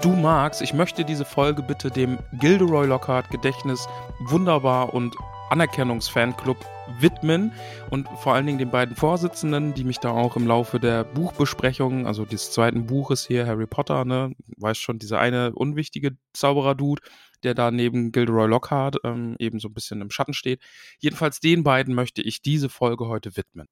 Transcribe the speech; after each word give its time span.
du 0.00 0.10
magst. 0.10 0.62
Ich 0.62 0.72
möchte 0.72 1.04
diese 1.04 1.24
Folge 1.24 1.62
bitte 1.62 1.90
dem 1.90 2.18
Gilderoy 2.32 2.86
Lockhart 2.86 3.30
Gedächtnis 3.30 3.86
wunderbar 4.20 4.94
und 4.94 5.14
Anerkennungsfanclub 5.50 6.56
widmen 7.00 7.52
und 7.90 8.08
vor 8.18 8.34
allen 8.34 8.46
Dingen 8.46 8.58
den 8.58 8.70
beiden 8.70 8.96
Vorsitzenden, 8.96 9.74
die 9.74 9.84
mich 9.84 9.98
da 9.98 10.10
auch 10.10 10.36
im 10.36 10.46
Laufe 10.46 10.80
der 10.80 11.04
Buchbesprechung, 11.04 12.06
also 12.06 12.24
des 12.24 12.52
zweiten 12.52 12.86
Buches 12.86 13.26
hier, 13.26 13.46
Harry 13.46 13.66
Potter, 13.66 14.04
ne, 14.04 14.32
weiß 14.56 14.78
schon, 14.78 14.98
dieser 14.98 15.20
eine 15.20 15.52
unwichtige 15.52 16.16
Zauberer-Dude, 16.32 17.02
der 17.42 17.54
da 17.54 17.70
neben 17.70 18.12
Gilderoy 18.12 18.48
Lockhart 18.48 18.96
ähm, 19.04 19.36
eben 19.38 19.58
so 19.60 19.68
ein 19.68 19.74
bisschen 19.74 20.00
im 20.00 20.10
Schatten 20.10 20.34
steht. 20.34 20.62
Jedenfalls 20.98 21.40
den 21.40 21.62
beiden 21.62 21.94
möchte 21.94 22.22
ich 22.22 22.42
diese 22.42 22.68
Folge 22.68 23.08
heute 23.08 23.36
widmen. 23.36 23.66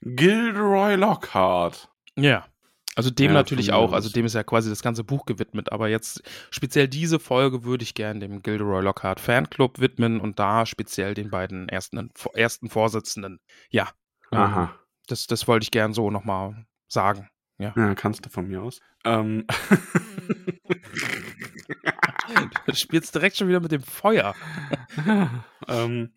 Gilderoy 0.00 0.96
Lockhart. 0.96 1.88
Ja. 2.16 2.46
Also 2.94 3.10
dem 3.10 3.28
Ja, 3.28 3.32
natürlich 3.32 3.72
auch, 3.72 3.92
also 3.92 4.10
dem 4.10 4.26
ist 4.26 4.34
ja 4.34 4.42
quasi 4.42 4.68
das 4.68 4.82
ganze 4.82 5.02
Buch 5.02 5.24
gewidmet, 5.24 5.72
aber 5.72 5.88
jetzt 5.88 6.22
speziell 6.50 6.88
diese 6.88 7.18
Folge 7.18 7.64
würde 7.64 7.84
ich 7.84 7.94
gerne 7.94 8.20
dem 8.20 8.42
Gilderoy 8.42 8.82
Lockhart 8.82 9.18
Fanclub 9.18 9.80
widmen 9.80 10.20
und 10.20 10.38
da 10.38 10.66
speziell 10.66 11.14
den 11.14 11.30
beiden 11.30 11.68
ersten, 11.68 12.10
ersten 12.34 12.68
Vorsitzenden. 12.68 13.40
Ja, 13.70 13.88
Aha. 14.30 14.74
das, 15.06 15.26
das 15.26 15.48
wollte 15.48 15.64
ich 15.64 15.70
gern 15.70 15.94
so 15.94 16.10
nochmal 16.10 16.66
sagen. 16.86 17.28
Ja. 17.58 17.72
Ja, 17.76 17.94
kannst 17.94 18.26
du 18.26 18.28
von 18.28 18.48
mir 18.48 18.62
aus. 18.62 18.80
Ähm. 19.04 19.46
Du 22.66 22.74
spielst 22.74 23.14
direkt 23.14 23.36
schon 23.36 23.48
wieder 23.48 23.60
mit 23.60 23.72
dem 23.72 23.82
Feuer. 23.82 24.34
ähm, 25.68 26.12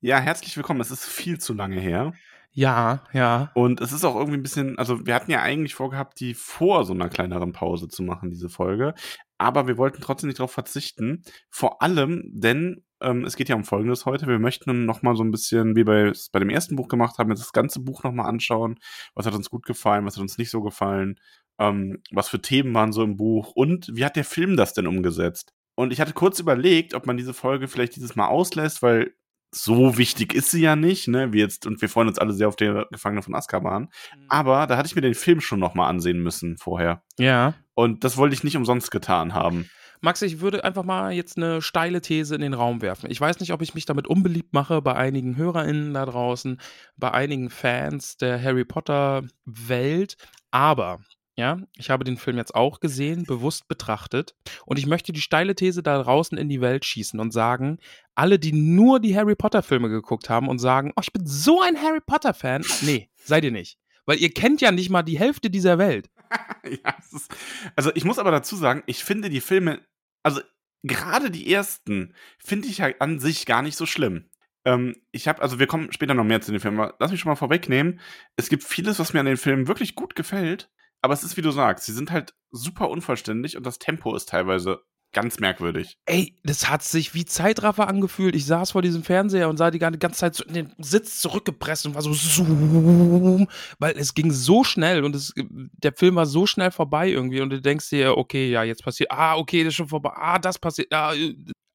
ja, 0.00 0.18
herzlich 0.18 0.56
willkommen. 0.56 0.80
Es 0.80 0.90
ist 0.90 1.06
viel 1.06 1.38
zu 1.38 1.54
lange 1.54 1.80
her. 1.80 2.12
Ja, 2.56 3.04
ja. 3.12 3.50
Und 3.52 3.82
es 3.82 3.92
ist 3.92 4.02
auch 4.06 4.16
irgendwie 4.16 4.38
ein 4.38 4.42
bisschen, 4.42 4.78
also 4.78 5.06
wir 5.06 5.14
hatten 5.14 5.30
ja 5.30 5.42
eigentlich 5.42 5.74
vorgehabt, 5.74 6.18
die 6.20 6.32
vor 6.32 6.86
so 6.86 6.94
einer 6.94 7.10
kleineren 7.10 7.52
Pause 7.52 7.86
zu 7.86 8.02
machen, 8.02 8.30
diese 8.30 8.48
Folge. 8.48 8.94
Aber 9.36 9.66
wir 9.68 9.76
wollten 9.76 10.00
trotzdem 10.00 10.28
nicht 10.28 10.38
darauf 10.38 10.52
verzichten. 10.52 11.22
Vor 11.50 11.82
allem, 11.82 12.22
denn 12.32 12.82
ähm, 13.02 13.26
es 13.26 13.36
geht 13.36 13.50
ja 13.50 13.56
um 13.56 13.64
Folgendes 13.64 14.06
heute. 14.06 14.26
Wir 14.26 14.38
möchten 14.38 14.86
noch 14.86 15.02
mal 15.02 15.14
so 15.16 15.22
ein 15.22 15.30
bisschen, 15.30 15.76
wie 15.76 15.86
wir 15.86 16.12
es 16.12 16.30
bei 16.30 16.38
dem 16.38 16.48
ersten 16.48 16.76
Buch 16.76 16.88
gemacht 16.88 17.18
haben, 17.18 17.28
jetzt 17.28 17.42
das 17.42 17.52
ganze 17.52 17.80
Buch 17.80 18.02
noch 18.04 18.12
mal 18.12 18.24
anschauen. 18.24 18.78
Was 19.14 19.26
hat 19.26 19.34
uns 19.34 19.50
gut 19.50 19.66
gefallen, 19.66 20.06
was 20.06 20.16
hat 20.16 20.22
uns 20.22 20.38
nicht 20.38 20.50
so 20.50 20.62
gefallen? 20.62 21.20
Ähm, 21.58 22.02
was 22.10 22.30
für 22.30 22.40
Themen 22.40 22.72
waren 22.72 22.92
so 22.92 23.02
im 23.02 23.18
Buch? 23.18 23.52
Und 23.54 23.90
wie 23.92 24.04
hat 24.06 24.16
der 24.16 24.24
Film 24.24 24.56
das 24.56 24.72
denn 24.72 24.86
umgesetzt? 24.86 25.52
Und 25.74 25.92
ich 25.92 26.00
hatte 26.00 26.14
kurz 26.14 26.40
überlegt, 26.40 26.94
ob 26.94 27.06
man 27.06 27.18
diese 27.18 27.34
Folge 27.34 27.68
vielleicht 27.68 27.96
dieses 27.96 28.16
Mal 28.16 28.28
auslässt, 28.28 28.80
weil 28.80 29.12
so 29.50 29.96
wichtig 29.96 30.34
ist 30.34 30.50
sie 30.50 30.62
ja 30.62 30.76
nicht, 30.76 31.08
ne? 31.08 31.32
Wie 31.32 31.38
jetzt, 31.38 31.66
und 31.66 31.80
wir 31.80 31.88
freuen 31.88 32.08
uns 32.08 32.18
alle 32.18 32.32
sehr 32.32 32.48
auf 32.48 32.56
der 32.56 32.86
Gefangene 32.90 33.22
von 33.22 33.34
Azkaban. 33.34 33.88
Aber 34.28 34.66
da 34.66 34.76
hatte 34.76 34.86
ich 34.86 34.94
mir 34.94 35.02
den 35.02 35.14
Film 35.14 35.40
schon 35.40 35.60
noch 35.60 35.74
mal 35.74 35.88
ansehen 35.88 36.22
müssen 36.22 36.58
vorher. 36.58 37.02
Ja. 37.18 37.54
Und 37.74 38.04
das 38.04 38.16
wollte 38.16 38.34
ich 38.34 38.44
nicht 38.44 38.56
umsonst 38.56 38.90
getan 38.90 39.34
haben. 39.34 39.68
Max, 40.00 40.20
ich 40.22 40.40
würde 40.40 40.62
einfach 40.64 40.84
mal 40.84 41.12
jetzt 41.12 41.36
eine 41.36 41.62
steile 41.62 42.00
These 42.00 42.34
in 42.34 42.42
den 42.42 42.54
Raum 42.54 42.82
werfen. 42.82 43.10
Ich 43.10 43.20
weiß 43.20 43.40
nicht, 43.40 43.52
ob 43.52 43.62
ich 43.62 43.74
mich 43.74 43.86
damit 43.86 44.06
unbeliebt 44.06 44.52
mache 44.52 44.82
bei 44.82 44.94
einigen 44.94 45.36
HörerInnen 45.36 45.94
da 45.94 46.04
draußen, 46.04 46.60
bei 46.96 47.12
einigen 47.12 47.48
Fans 47.50 48.16
der 48.16 48.42
Harry 48.42 48.64
Potter-Welt, 48.64 50.16
aber 50.50 51.00
ja, 51.36 51.58
ich 51.76 51.90
habe 51.90 52.04
den 52.04 52.16
Film 52.16 52.38
jetzt 52.38 52.54
auch 52.54 52.80
gesehen, 52.80 53.24
bewusst 53.24 53.68
betrachtet 53.68 54.34
und 54.64 54.78
ich 54.78 54.86
möchte 54.86 55.12
die 55.12 55.20
steile 55.20 55.54
These 55.54 55.82
da 55.82 56.02
draußen 56.02 56.38
in 56.38 56.48
die 56.48 56.62
Welt 56.62 56.86
schießen 56.86 57.20
und 57.20 57.30
sagen, 57.30 57.78
alle, 58.14 58.38
die 58.38 58.52
nur 58.52 59.00
die 59.00 59.14
Harry 59.14 59.34
Potter-Filme 59.34 59.90
geguckt 59.90 60.30
haben 60.30 60.48
und 60.48 60.58
sagen, 60.58 60.92
oh, 60.96 61.00
ich 61.02 61.12
bin 61.12 61.26
so 61.26 61.60
ein 61.60 61.80
Harry 61.80 62.00
Potter-Fan, 62.00 62.64
nee, 62.82 63.10
seid 63.16 63.44
ihr 63.44 63.52
nicht. 63.52 63.78
Weil 64.06 64.18
ihr 64.18 64.32
kennt 64.32 64.62
ja 64.62 64.72
nicht 64.72 64.88
mal 64.88 65.02
die 65.02 65.18
Hälfte 65.18 65.50
dieser 65.50 65.76
Welt. 65.76 66.08
ja, 66.64 66.96
ist, 67.12 67.30
also 67.74 67.90
ich 67.94 68.04
muss 68.04 68.18
aber 68.18 68.30
dazu 68.30 68.56
sagen, 68.56 68.82
ich 68.86 69.04
finde 69.04 69.28
die 69.28 69.42
Filme, 69.42 69.80
also 70.22 70.40
gerade 70.84 71.30
die 71.30 71.52
ersten, 71.52 72.14
finde 72.38 72.68
ich 72.68 72.80
halt 72.80 73.00
an 73.02 73.18
sich 73.18 73.44
gar 73.44 73.60
nicht 73.60 73.76
so 73.76 73.84
schlimm. 73.84 74.30
Ähm, 74.64 74.96
ich 75.12 75.28
habe, 75.28 75.42
also 75.42 75.58
wir 75.58 75.66
kommen 75.66 75.92
später 75.92 76.14
noch 76.14 76.24
mehr 76.24 76.40
zu 76.40 76.50
den 76.50 76.60
Filmen, 76.60 76.80
aber 76.80 76.94
lass 76.98 77.10
mich 77.10 77.20
schon 77.20 77.30
mal 77.30 77.36
vorwegnehmen. 77.36 78.00
Es 78.36 78.48
gibt 78.48 78.64
vieles, 78.64 78.98
was 78.98 79.12
mir 79.12 79.20
an 79.20 79.26
den 79.26 79.36
Filmen 79.36 79.68
wirklich 79.68 79.96
gut 79.96 80.16
gefällt, 80.16 80.70
aber 81.06 81.14
es 81.14 81.22
ist, 81.22 81.36
wie 81.36 81.42
du 81.42 81.52
sagst, 81.52 81.86
sie 81.86 81.92
sind 81.92 82.10
halt 82.10 82.34
super 82.50 82.90
unvollständig 82.90 83.56
und 83.56 83.64
das 83.64 83.78
Tempo 83.78 84.16
ist 84.16 84.28
teilweise 84.28 84.80
ganz 85.12 85.38
merkwürdig. 85.38 85.98
Ey, 86.04 86.34
das 86.42 86.68
hat 86.68 86.82
sich 86.82 87.14
wie 87.14 87.24
Zeitraffer 87.24 87.86
angefühlt. 87.86 88.34
Ich 88.34 88.44
saß 88.44 88.72
vor 88.72 88.82
diesem 88.82 89.04
Fernseher 89.04 89.48
und 89.48 89.56
sah 89.56 89.70
die 89.70 89.78
ganze 89.78 90.10
Zeit 90.10 90.40
in 90.40 90.54
den 90.54 90.74
Sitz 90.78 91.20
zurückgepresst 91.20 91.86
und 91.86 91.94
war 91.94 92.02
so 92.02 92.12
zoom, 92.12 93.46
weil 93.78 93.96
es 93.96 94.14
ging 94.14 94.32
so 94.32 94.64
schnell 94.64 95.04
und 95.04 95.14
es, 95.14 95.32
der 95.36 95.92
Film 95.92 96.16
war 96.16 96.26
so 96.26 96.44
schnell 96.44 96.72
vorbei 96.72 97.08
irgendwie 97.08 97.40
und 97.40 97.50
du 97.50 97.60
denkst 97.60 97.88
dir, 97.88 98.18
okay, 98.18 98.50
ja, 98.50 98.64
jetzt 98.64 98.82
passiert, 98.82 99.12
ah, 99.12 99.36
okay, 99.36 99.62
das 99.62 99.68
ist 99.70 99.76
schon 99.76 99.86
vorbei, 99.86 100.10
ah, 100.12 100.40
das 100.40 100.58
passiert, 100.58 100.92
ah, 100.92 101.14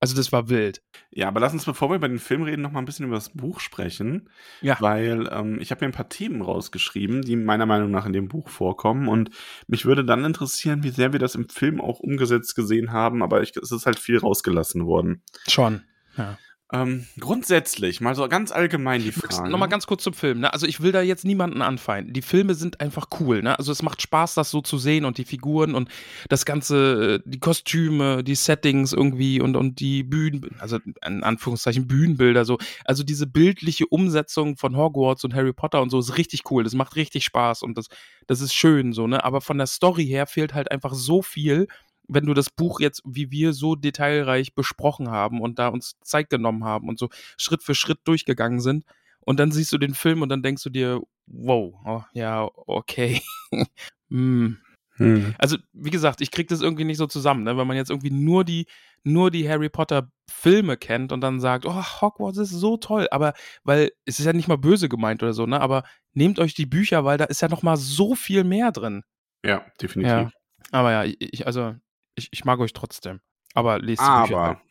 also 0.01 0.15
das 0.15 0.31
war 0.31 0.49
wild. 0.49 0.81
Ja, 1.11 1.27
aber 1.27 1.39
lass 1.39 1.53
uns, 1.53 1.63
bevor 1.63 1.91
wir 1.91 1.95
über 1.95 2.09
den 2.09 2.17
Film 2.17 2.41
reden, 2.41 2.63
noch 2.63 2.71
mal 2.71 2.79
ein 2.79 2.85
bisschen 2.85 3.05
über 3.05 3.15
das 3.15 3.29
Buch 3.29 3.59
sprechen. 3.59 4.29
Ja. 4.59 4.75
Weil 4.79 5.29
ähm, 5.31 5.59
ich 5.61 5.69
habe 5.69 5.85
mir 5.85 5.89
ein 5.89 5.95
paar 5.95 6.09
Themen 6.09 6.41
rausgeschrieben, 6.41 7.21
die 7.21 7.35
meiner 7.35 7.67
Meinung 7.67 7.91
nach 7.91 8.07
in 8.07 8.13
dem 8.13 8.27
Buch 8.27 8.49
vorkommen. 8.49 9.07
Und 9.07 9.29
mich 9.67 9.85
würde 9.85 10.03
dann 10.03 10.25
interessieren, 10.25 10.83
wie 10.83 10.89
sehr 10.89 11.13
wir 11.13 11.19
das 11.19 11.35
im 11.35 11.47
Film 11.47 11.79
auch 11.79 11.99
umgesetzt 11.99 12.55
gesehen 12.55 12.91
haben. 12.91 13.21
Aber 13.21 13.43
ich, 13.43 13.55
es 13.55 13.71
ist 13.71 13.85
halt 13.85 13.99
viel 13.99 14.17
rausgelassen 14.17 14.87
worden. 14.87 15.21
Schon. 15.47 15.83
Ja. 16.17 16.39
Ähm, 16.73 17.05
grundsätzlich, 17.19 17.99
mal 17.99 18.15
so 18.15 18.27
ganz 18.29 18.51
allgemein 18.51 19.01
die 19.01 19.11
Frage. 19.11 19.49
Nochmal 19.49 19.67
ganz 19.67 19.87
kurz 19.87 20.03
zum 20.03 20.13
Film. 20.13 20.39
Ne? 20.39 20.53
Also 20.53 20.65
ich 20.65 20.79
will 20.79 20.93
da 20.93 21.01
jetzt 21.01 21.25
niemanden 21.25 21.61
anfeinden. 21.61 22.13
Die 22.13 22.21
Filme 22.21 22.55
sind 22.55 22.79
einfach 22.79 23.07
cool. 23.19 23.41
Ne? 23.41 23.57
Also 23.59 23.73
es 23.73 23.81
macht 23.81 24.01
Spaß, 24.01 24.35
das 24.35 24.51
so 24.51 24.61
zu 24.61 24.77
sehen 24.77 25.03
und 25.03 25.17
die 25.17 25.25
Figuren 25.25 25.75
und 25.75 25.89
das 26.29 26.45
ganze, 26.45 27.15
äh, 27.15 27.19
die 27.25 27.39
Kostüme, 27.39 28.23
die 28.23 28.35
Settings 28.35 28.93
irgendwie 28.93 29.41
und, 29.41 29.57
und 29.57 29.81
die 29.81 30.03
Bühnen, 30.03 30.55
also 30.59 30.79
in 31.05 31.23
Anführungszeichen 31.23 31.87
Bühnenbilder 31.87 32.45
so. 32.45 32.57
Also 32.85 33.03
diese 33.03 33.27
bildliche 33.27 33.87
Umsetzung 33.87 34.55
von 34.55 34.77
Hogwarts 34.77 35.25
und 35.25 35.35
Harry 35.35 35.53
Potter 35.53 35.81
und 35.81 35.89
so 35.89 35.99
ist 35.99 36.17
richtig 36.17 36.49
cool. 36.51 36.63
Das 36.63 36.73
macht 36.73 36.95
richtig 36.95 37.25
Spaß 37.25 37.63
und 37.63 37.77
das, 37.77 37.87
das 38.27 38.39
ist 38.39 38.53
schön 38.53 38.93
so. 38.93 39.07
Ne? 39.07 39.23
Aber 39.25 39.41
von 39.41 39.57
der 39.57 39.67
Story 39.67 40.05
her 40.05 40.25
fehlt 40.25 40.53
halt 40.53 40.71
einfach 40.71 40.93
so 40.93 41.21
viel 41.21 41.67
wenn 42.11 42.25
du 42.25 42.33
das 42.33 42.49
Buch 42.49 42.79
jetzt, 42.79 43.01
wie 43.05 43.31
wir, 43.31 43.53
so 43.53 43.75
detailreich 43.75 44.53
besprochen 44.53 45.09
haben 45.09 45.41
und 45.41 45.59
da 45.59 45.69
uns 45.69 45.97
Zeit 46.03 46.29
genommen 46.29 46.63
haben 46.63 46.89
und 46.89 46.99
so 46.99 47.09
Schritt 47.37 47.63
für 47.63 47.75
Schritt 47.75 47.99
durchgegangen 48.03 48.59
sind. 48.59 48.85
Und 49.21 49.39
dann 49.39 49.51
siehst 49.51 49.71
du 49.71 49.77
den 49.77 49.93
Film 49.93 50.21
und 50.21 50.29
dann 50.29 50.41
denkst 50.41 50.63
du 50.63 50.69
dir, 50.69 51.01
wow, 51.27 51.73
oh, 51.85 52.03
ja, 52.13 52.49
okay. 52.55 53.21
hm. 54.09 54.57
Hm. 54.95 55.33
Also, 55.37 55.57
wie 55.73 55.89
gesagt, 55.89 56.21
ich 56.21 56.31
krieg 56.31 56.47
das 56.49 56.61
irgendwie 56.61 56.83
nicht 56.83 56.97
so 56.97 57.07
zusammen, 57.07 57.43
ne? 57.43 57.57
wenn 57.57 57.67
man 57.67 57.77
jetzt 57.77 57.89
irgendwie 57.89 58.11
nur 58.11 58.43
die, 58.43 58.67
nur 59.03 59.31
die 59.31 59.47
Harry 59.49 59.69
Potter 59.69 60.11
Filme 60.29 60.77
kennt 60.77 61.11
und 61.11 61.21
dann 61.21 61.39
sagt, 61.39 61.65
oh, 61.65 61.83
Hogwarts 62.01 62.37
ist 62.37 62.51
so 62.51 62.77
toll, 62.77 63.07
aber 63.09 63.33
weil 63.63 63.91
es 64.05 64.19
ist 64.19 64.25
ja 64.25 64.33
nicht 64.33 64.47
mal 64.47 64.57
böse 64.57 64.89
gemeint 64.89 65.23
oder 65.23 65.33
so, 65.33 65.45
ne? 65.45 65.59
Aber 65.59 65.83
nehmt 66.13 66.39
euch 66.39 66.53
die 66.53 66.65
Bücher, 66.65 67.05
weil 67.05 67.17
da 67.17 67.25
ist 67.25 67.41
ja 67.41 67.47
noch 67.47 67.63
mal 67.63 67.77
so 67.77 68.15
viel 68.15 68.43
mehr 68.43 68.71
drin. 68.71 69.03
Ja, 69.43 69.65
definitiv. 69.81 70.11
Ja. 70.11 70.31
Aber 70.71 70.91
ja, 70.91 71.03
ich, 71.19 71.47
also, 71.47 71.75
ich, 72.15 72.29
ich 72.31 72.45
mag 72.45 72.59
euch 72.59 72.73
trotzdem. 72.73 73.21
Aber 73.53 73.79
lest. 73.79 74.01
Aber 74.01 74.61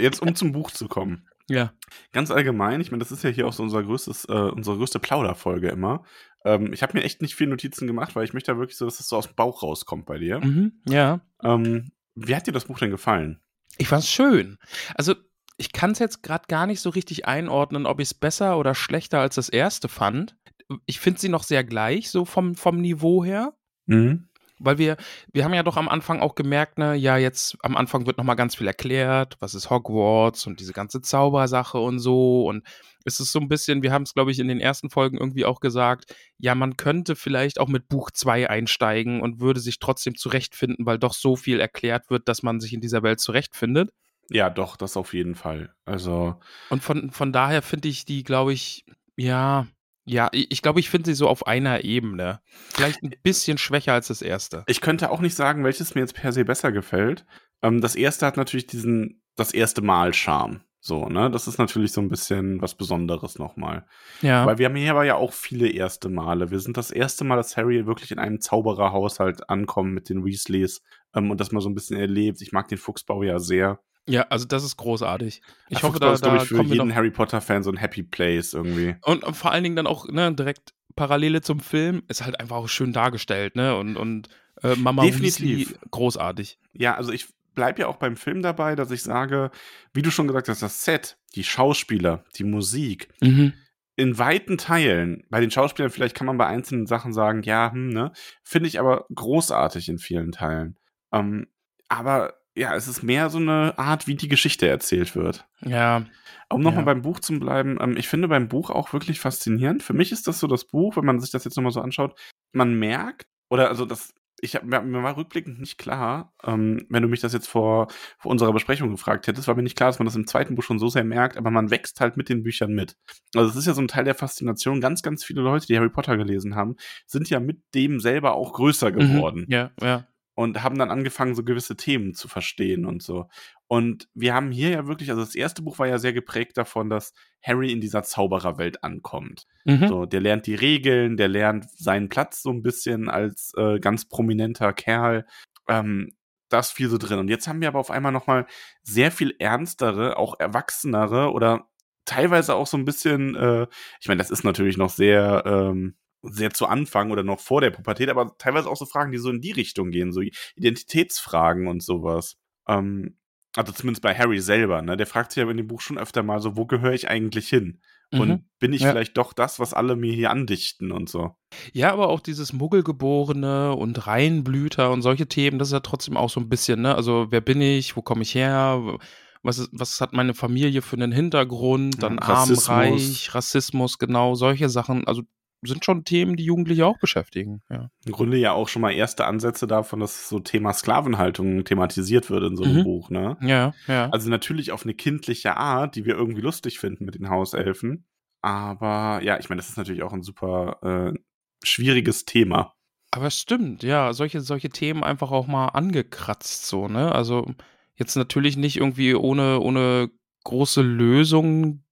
jetzt 0.00 0.20
um 0.20 0.34
zum 0.34 0.52
Buch 0.52 0.70
zu 0.70 0.88
kommen. 0.88 1.26
Ja. 1.50 1.72
Ganz 2.12 2.30
allgemein, 2.30 2.82
ich 2.82 2.90
meine, 2.90 2.98
das 2.98 3.10
ist 3.10 3.24
ja 3.24 3.30
hier 3.30 3.46
auch 3.46 3.54
so 3.54 3.62
unser 3.62 3.82
größtes, 3.82 4.26
äh, 4.26 4.32
unsere 4.32 4.76
größte 4.76 4.98
Plauderfolge 4.98 5.68
immer. 5.68 6.04
Ähm, 6.44 6.74
ich 6.74 6.82
habe 6.82 6.98
mir 6.98 7.04
echt 7.04 7.22
nicht 7.22 7.36
viel 7.36 7.46
Notizen 7.46 7.86
gemacht, 7.86 8.14
weil 8.14 8.24
ich 8.24 8.34
möchte 8.34 8.52
da 8.52 8.58
wirklich 8.58 8.76
so, 8.76 8.84
dass 8.84 9.00
es 9.00 9.08
so 9.08 9.16
aus 9.16 9.28
dem 9.28 9.34
Bauch 9.34 9.62
rauskommt 9.62 10.04
bei 10.04 10.18
dir. 10.18 10.44
Mhm, 10.44 10.82
ja. 10.86 11.20
Ähm, 11.42 11.90
wie 12.14 12.36
hat 12.36 12.46
dir 12.46 12.52
das 12.52 12.66
Buch 12.66 12.78
denn 12.78 12.90
gefallen? 12.90 13.40
Ich 13.78 13.88
fand's 13.88 14.10
schön. 14.10 14.58
Also, 14.94 15.14
ich 15.56 15.72
kann 15.72 15.92
es 15.92 16.00
jetzt 16.00 16.22
gerade 16.22 16.44
gar 16.48 16.66
nicht 16.66 16.80
so 16.80 16.90
richtig 16.90 17.26
einordnen, 17.26 17.86
ob 17.86 17.98
ich 18.00 18.08
es 18.08 18.14
besser 18.14 18.58
oder 18.58 18.74
schlechter 18.74 19.20
als 19.20 19.36
das 19.36 19.48
erste 19.48 19.88
fand. 19.88 20.36
Ich 20.84 21.00
finde 21.00 21.18
sie 21.18 21.30
noch 21.30 21.44
sehr 21.44 21.64
gleich, 21.64 22.10
so 22.10 22.26
vom, 22.26 22.56
vom 22.56 22.78
Niveau 22.80 23.24
her. 23.24 23.54
Mhm. 23.86 24.28
Weil 24.58 24.78
wir, 24.78 24.96
wir 25.32 25.44
haben 25.44 25.54
ja 25.54 25.62
doch 25.62 25.76
am 25.76 25.88
Anfang 25.88 26.20
auch 26.20 26.34
gemerkt, 26.34 26.78
ne, 26.78 26.94
ja, 26.94 27.16
jetzt 27.16 27.56
am 27.62 27.76
Anfang 27.76 28.06
wird 28.06 28.18
nochmal 28.18 28.36
ganz 28.36 28.56
viel 28.56 28.66
erklärt, 28.66 29.36
was 29.40 29.54
ist 29.54 29.70
Hogwarts 29.70 30.46
und 30.46 30.60
diese 30.60 30.72
ganze 30.72 31.00
Zaubersache 31.00 31.78
und 31.78 31.98
so. 31.98 32.46
Und 32.46 32.64
es 33.04 33.20
ist 33.20 33.32
so 33.32 33.40
ein 33.40 33.48
bisschen, 33.48 33.82
wir 33.82 33.92
haben 33.92 34.02
es, 34.02 34.14
glaube 34.14 34.30
ich, 34.30 34.38
in 34.38 34.48
den 34.48 34.60
ersten 34.60 34.90
Folgen 34.90 35.18
irgendwie 35.18 35.44
auch 35.44 35.60
gesagt, 35.60 36.14
ja, 36.38 36.54
man 36.54 36.76
könnte 36.76 37.16
vielleicht 37.16 37.58
auch 37.58 37.68
mit 37.68 37.88
Buch 37.88 38.10
2 38.10 38.50
einsteigen 38.50 39.20
und 39.20 39.40
würde 39.40 39.60
sich 39.60 39.78
trotzdem 39.78 40.14
zurechtfinden, 40.14 40.86
weil 40.86 40.98
doch 40.98 41.14
so 41.14 41.36
viel 41.36 41.60
erklärt 41.60 42.10
wird, 42.10 42.28
dass 42.28 42.42
man 42.42 42.60
sich 42.60 42.72
in 42.72 42.80
dieser 42.80 43.02
Welt 43.02 43.20
zurechtfindet. 43.20 43.90
Ja, 44.30 44.50
doch, 44.50 44.76
das 44.76 44.96
auf 44.96 45.14
jeden 45.14 45.34
Fall. 45.34 45.72
Also. 45.84 46.38
Und 46.68 46.82
von, 46.82 47.10
von 47.10 47.32
daher 47.32 47.62
finde 47.62 47.88
ich 47.88 48.04
die, 48.04 48.24
glaube 48.24 48.52
ich, 48.52 48.84
ja, 49.16 49.66
ja, 50.08 50.28
ich 50.32 50.62
glaube, 50.62 50.80
ich 50.80 50.90
finde 50.90 51.10
sie 51.10 51.14
so 51.14 51.28
auf 51.28 51.46
einer 51.46 51.84
Ebene. 51.84 52.40
Vielleicht 52.70 53.02
ein 53.02 53.12
bisschen 53.22 53.58
schwächer 53.58 53.92
als 53.92 54.08
das 54.08 54.22
erste. 54.22 54.64
Ich 54.66 54.80
könnte 54.80 55.10
auch 55.10 55.20
nicht 55.20 55.34
sagen, 55.34 55.64
welches 55.64 55.94
mir 55.94 56.00
jetzt 56.00 56.14
per 56.14 56.32
se 56.32 56.44
besser 56.44 56.72
gefällt. 56.72 57.24
Ähm, 57.62 57.80
das 57.80 57.94
erste 57.94 58.26
hat 58.26 58.36
natürlich 58.36 58.66
diesen, 58.66 59.22
das 59.36 59.52
erste 59.52 59.82
Mal 59.82 60.14
Charme. 60.14 60.62
So, 60.80 61.06
ne? 61.06 61.30
Das 61.30 61.48
ist 61.48 61.58
natürlich 61.58 61.92
so 61.92 62.00
ein 62.00 62.08
bisschen 62.08 62.62
was 62.62 62.74
Besonderes 62.76 63.38
nochmal. 63.38 63.84
Ja. 64.22 64.46
Weil 64.46 64.58
wir 64.58 64.66
haben 64.66 64.76
hier 64.76 64.92
aber 64.92 65.04
ja 65.04 65.16
auch 65.16 65.32
viele 65.32 65.68
erste 65.68 66.08
Male. 66.08 66.50
Wir 66.50 66.60
sind 66.60 66.76
das 66.76 66.90
erste 66.90 67.24
Mal, 67.24 67.36
dass 67.36 67.56
Harry 67.56 67.86
wirklich 67.86 68.12
in 68.12 68.18
einem 68.18 68.40
Zaubererhaushalt 68.40 69.50
ankommt 69.50 69.92
mit 69.92 70.08
den 70.08 70.24
Weasleys 70.24 70.82
ähm, 71.14 71.30
und 71.30 71.40
das 71.40 71.52
mal 71.52 71.60
so 71.60 71.68
ein 71.68 71.74
bisschen 71.74 71.98
erlebt. 71.98 72.40
Ich 72.40 72.52
mag 72.52 72.68
den 72.68 72.78
Fuchsbau 72.78 73.22
ja 73.22 73.38
sehr. 73.38 73.80
Ja, 74.08 74.22
also 74.30 74.46
das 74.46 74.64
ist 74.64 74.76
großartig. 74.76 75.42
Ich 75.68 75.78
Der 75.78 75.88
hoffe, 75.88 76.00
da, 76.00 76.12
ist, 76.12 76.24
da 76.24 76.36
ich, 76.36 76.42
für 76.48 76.62
jeden. 76.62 76.94
Harry 76.94 77.10
Potter-Fan 77.10 77.62
so 77.62 77.70
ein 77.70 77.76
Happy 77.76 78.02
Place 78.02 78.54
irgendwie. 78.54 78.96
Und, 79.02 79.22
und 79.22 79.34
vor 79.36 79.52
allen 79.52 79.62
Dingen 79.62 79.76
dann 79.76 79.86
auch 79.86 80.08
ne, 80.08 80.34
direkt 80.34 80.72
Parallele 80.96 81.42
zum 81.42 81.60
Film 81.60 82.02
ist 82.08 82.24
halt 82.24 82.40
einfach 82.40 82.56
auch 82.56 82.68
schön 82.68 82.92
dargestellt, 82.92 83.54
ne? 83.54 83.76
Und, 83.76 83.96
und 83.96 84.28
äh, 84.62 84.74
Mama 84.76 85.04
Definitiv. 85.04 85.70
Weasley 85.70 85.78
großartig. 85.90 86.58
Ja, 86.72 86.96
also 86.96 87.12
ich 87.12 87.28
bleib 87.54 87.78
ja 87.78 87.86
auch 87.86 87.96
beim 87.96 88.16
Film 88.16 88.42
dabei, 88.42 88.74
dass 88.74 88.90
ich 88.90 89.02
sage, 89.02 89.50
wie 89.92 90.02
du 90.02 90.10
schon 90.10 90.26
gesagt 90.26 90.48
hast, 90.48 90.62
das 90.62 90.84
Set, 90.84 91.16
die 91.34 91.44
Schauspieler, 91.44 92.24
die 92.36 92.44
Musik, 92.44 93.08
Mhm. 93.20 93.52
in 93.96 94.16
weiten 94.18 94.58
Teilen, 94.58 95.24
bei 95.28 95.40
den 95.40 95.50
Schauspielern 95.50 95.90
vielleicht 95.90 96.16
kann 96.16 96.26
man 96.26 96.38
bei 96.38 96.46
einzelnen 96.46 96.86
Sachen 96.86 97.12
sagen, 97.12 97.42
ja, 97.42 97.70
hm, 97.72 97.88
ne, 97.90 98.12
finde 98.42 98.68
ich 98.68 98.78
aber 98.80 99.06
großartig 99.14 99.88
in 99.88 99.98
vielen 99.98 100.32
Teilen. 100.32 100.76
Ähm, 101.12 101.46
aber 101.88 102.34
ja, 102.58 102.74
es 102.74 102.88
ist 102.88 103.02
mehr 103.02 103.30
so 103.30 103.38
eine 103.38 103.78
Art, 103.78 104.06
wie 104.06 104.14
die 104.16 104.28
Geschichte 104.28 104.68
erzählt 104.68 105.14
wird. 105.16 105.46
Ja, 105.64 106.04
Um 106.50 106.62
nochmal 106.62 106.80
Ja. 106.80 106.86
beim 106.86 107.02
Buch 107.02 107.20
zu 107.20 107.38
bleiben, 107.38 107.78
ähm, 107.80 107.96
ich 107.96 108.08
finde 108.08 108.28
beim 108.28 108.48
Buch 108.48 108.70
auch 108.70 108.92
wirklich 108.92 109.20
faszinierend. 109.20 109.82
Für 109.82 109.92
mich 109.92 110.12
ist 110.12 110.26
das 110.26 110.40
so 110.40 110.46
das 110.46 110.64
Buch, 110.64 110.96
wenn 110.96 111.04
man 111.04 111.20
sich 111.20 111.30
das 111.30 111.44
jetzt 111.44 111.56
nochmal 111.56 111.72
so 111.72 111.80
anschaut, 111.80 112.18
man 112.52 112.74
merkt, 112.78 113.26
oder 113.50 113.68
also 113.68 113.84
das, 113.84 114.14
ich 114.40 114.54
hab, 114.54 114.64
mir 114.64 114.80
mir 114.80 115.02
war 115.02 115.16
rückblickend 115.16 115.60
nicht 115.60 115.76
klar, 115.78 116.32
ähm, 116.44 116.86
wenn 116.88 117.02
du 117.02 117.08
mich 117.08 117.20
das 117.20 117.32
jetzt 117.34 117.48
vor, 117.48 117.88
vor 118.18 118.30
unserer 118.30 118.52
Besprechung 118.52 118.90
gefragt 118.90 119.26
hättest, 119.26 119.46
war 119.48 119.56
mir 119.56 119.62
nicht 119.62 119.76
klar, 119.76 119.90
dass 119.90 119.98
man 119.98 120.06
das 120.06 120.14
im 120.16 120.26
zweiten 120.26 120.54
Buch 120.54 120.62
schon 120.62 120.78
so 120.78 120.88
sehr 120.88 121.04
merkt, 121.04 121.36
aber 121.36 121.50
man 121.50 121.70
wächst 121.70 122.00
halt 122.00 122.16
mit 122.16 122.28
den 122.28 122.42
Büchern 122.44 122.72
mit. 122.72 122.96
Also 123.34 123.50
es 123.50 123.56
ist 123.56 123.66
ja 123.66 123.74
so 123.74 123.82
ein 123.82 123.88
Teil 123.88 124.04
der 124.04 124.14
Faszination. 124.14 124.80
Ganz, 124.80 125.02
ganz 125.02 125.24
viele 125.24 125.42
Leute, 125.42 125.66
die 125.66 125.76
Harry 125.76 125.90
Potter 125.90 126.16
gelesen 126.16 126.54
haben, 126.54 126.76
sind 127.06 127.28
ja 127.28 127.40
mit 127.40 127.60
dem 127.74 128.00
selber 128.00 128.34
auch 128.34 128.52
größer 128.54 128.90
geworden 128.92 129.40
Mhm. 129.40 129.52
Ja, 129.52 129.70
ja. 129.82 130.06
Und 130.38 130.62
haben 130.62 130.78
dann 130.78 130.92
angefangen, 130.92 131.34
so 131.34 131.42
gewisse 131.42 131.74
Themen 131.74 132.14
zu 132.14 132.28
verstehen 132.28 132.86
und 132.86 133.02
so. 133.02 133.28
Und 133.66 134.08
wir 134.14 134.34
haben 134.34 134.52
hier 134.52 134.70
ja 134.70 134.86
wirklich, 134.86 135.10
also 135.10 135.20
das 135.20 135.34
erste 135.34 135.62
Buch 135.62 135.80
war 135.80 135.88
ja 135.88 135.98
sehr 135.98 136.12
geprägt 136.12 136.56
davon, 136.56 136.88
dass 136.88 137.12
Harry 137.42 137.72
in 137.72 137.80
dieser 137.80 138.04
Zaubererwelt 138.04 138.84
ankommt. 138.84 139.46
Mhm. 139.64 139.88
So, 139.88 140.06
der 140.06 140.20
lernt 140.20 140.46
die 140.46 140.54
Regeln, 140.54 141.16
der 141.16 141.26
lernt 141.26 141.68
seinen 141.68 142.08
Platz 142.08 142.40
so 142.40 142.50
ein 142.50 142.62
bisschen 142.62 143.08
als 143.08 143.52
äh, 143.56 143.80
ganz 143.80 144.04
prominenter 144.08 144.72
Kerl. 144.72 145.26
Ähm, 145.66 146.14
das 146.48 146.70
viel 146.70 146.88
so 146.88 146.98
drin. 146.98 147.18
Und 147.18 147.26
jetzt 147.26 147.48
haben 147.48 147.60
wir 147.60 147.66
aber 147.66 147.80
auf 147.80 147.90
einmal 147.90 148.12
nochmal 148.12 148.46
sehr 148.84 149.10
viel 149.10 149.34
ernstere, 149.40 150.18
auch 150.18 150.38
erwachsenere 150.38 151.32
oder 151.32 151.68
teilweise 152.04 152.54
auch 152.54 152.68
so 152.68 152.76
ein 152.76 152.84
bisschen, 152.84 153.34
äh, 153.34 153.66
ich 154.00 154.06
meine, 154.06 154.18
das 154.18 154.30
ist 154.30 154.44
natürlich 154.44 154.76
noch 154.76 154.90
sehr, 154.90 155.42
ähm, 155.46 155.96
sehr 156.22 156.50
zu 156.52 156.66
Anfang 156.66 157.10
oder 157.10 157.22
noch 157.22 157.40
vor 157.40 157.60
der 157.60 157.70
Pubertät, 157.70 158.08
aber 158.08 158.36
teilweise 158.38 158.68
auch 158.68 158.76
so 158.76 158.86
Fragen, 158.86 159.12
die 159.12 159.18
so 159.18 159.30
in 159.30 159.40
die 159.40 159.52
Richtung 159.52 159.90
gehen, 159.90 160.12
so 160.12 160.20
Identitätsfragen 160.56 161.66
und 161.68 161.82
sowas. 161.82 162.36
Ähm, 162.66 163.16
also 163.56 163.72
zumindest 163.72 164.02
bei 164.02 164.14
Harry 164.14 164.40
selber, 164.40 164.82
ne? 164.82 164.96
Der 164.96 165.06
fragt 165.06 165.32
sich 165.32 165.42
ja 165.42 165.50
in 165.50 165.56
dem 165.56 165.66
Buch 165.66 165.80
schon 165.80 165.98
öfter 165.98 166.22
mal 166.22 166.40
so, 166.40 166.56
wo 166.56 166.66
gehöre 166.66 166.92
ich 166.92 167.08
eigentlich 167.08 167.48
hin? 167.48 167.80
Und 168.10 168.28
Mhm. 168.28 168.44
bin 168.58 168.72
ich 168.72 168.82
Ja. 168.82 168.90
vielleicht 168.92 169.18
doch 169.18 169.32
das, 169.32 169.58
was 169.58 169.74
alle 169.74 169.94
mir 169.96 170.12
hier 170.14 170.30
andichten 170.30 170.92
und 170.92 171.08
so? 171.10 171.36
Ja, 171.72 171.92
aber 171.92 172.08
auch 172.08 172.20
dieses 172.20 172.52
Muggelgeborene 172.52 173.74
und 173.74 174.06
Reinblüter 174.06 174.90
und 174.90 175.02
solche 175.02 175.26
Themen, 175.26 175.58
das 175.58 175.68
ist 175.68 175.72
ja 175.72 175.80
trotzdem 175.80 176.16
auch 176.16 176.30
so 176.30 176.40
ein 176.40 176.48
bisschen, 176.48 176.82
ne? 176.82 176.94
Also, 176.94 177.26
wer 177.30 177.40
bin 177.40 177.60
ich? 177.60 177.96
Wo 177.96 178.02
komme 178.02 178.22
ich 178.22 178.34
her? 178.34 178.98
Was, 179.42 179.58
ist, 179.58 179.70
was 179.72 180.00
hat 180.00 180.12
meine 180.14 180.34
Familie 180.34 180.82
für 180.82 180.96
einen 180.96 181.12
Hintergrund? 181.12 182.02
Dann 182.02 182.14
Ja, 182.16 182.22
arm, 182.22 182.50
reich, 182.58 183.34
Rassismus, 183.34 183.98
genau, 183.98 184.34
solche 184.34 184.68
Sachen. 184.68 185.06
Also 185.06 185.22
sind 185.62 185.84
schon 185.84 186.04
Themen, 186.04 186.36
die 186.36 186.44
Jugendliche 186.44 186.86
auch 186.86 186.98
beschäftigen. 186.98 187.62
Ja. 187.70 187.90
Im 188.06 188.12
Grunde 188.12 188.36
ja 188.36 188.52
auch 188.52 188.68
schon 188.68 188.82
mal 188.82 188.92
erste 188.92 189.24
Ansätze 189.26 189.66
davon, 189.66 190.00
dass 190.00 190.28
so 190.28 190.38
Thema 190.38 190.72
Sklavenhaltung 190.72 191.64
thematisiert 191.64 192.30
wird 192.30 192.44
in 192.44 192.56
so 192.56 192.64
einem 192.64 192.76
Mhm. 192.78 192.84
Buch, 192.84 193.10
ne? 193.10 193.36
Ja, 193.40 193.74
ja. 193.88 194.08
Also 194.10 194.30
natürlich 194.30 194.70
auf 194.72 194.84
eine 194.84 194.94
kindliche 194.94 195.56
Art, 195.56 195.96
die 195.96 196.04
wir 196.04 196.14
irgendwie 196.14 196.42
lustig 196.42 196.78
finden 196.78 197.04
mit 197.04 197.16
den 197.16 197.28
Hauselfen. 197.28 198.06
Aber 198.40 199.20
ja, 199.22 199.38
ich 199.38 199.48
meine, 199.48 199.58
das 199.58 199.68
ist 199.68 199.76
natürlich 199.78 200.02
auch 200.04 200.12
ein 200.12 200.22
super 200.22 201.12
äh, 201.12 201.18
schwieriges 201.64 202.24
Thema. 202.24 202.74
Aber 203.10 203.26
es 203.26 203.38
stimmt, 203.38 203.82
ja, 203.82 204.12
solche, 204.12 204.40
solche 204.40 204.68
Themen 204.68 205.02
einfach 205.02 205.30
auch 205.32 205.46
mal 205.46 205.68
angekratzt, 205.68 206.66
so, 206.66 206.88
ne? 206.88 207.12
Also 207.12 207.50
jetzt 207.96 208.16
natürlich 208.16 208.56
nicht 208.56 208.76
irgendwie 208.76 209.14
ohne, 209.14 209.60
ohne 209.60 210.10
große 210.44 210.82
Lösung, 210.82 211.82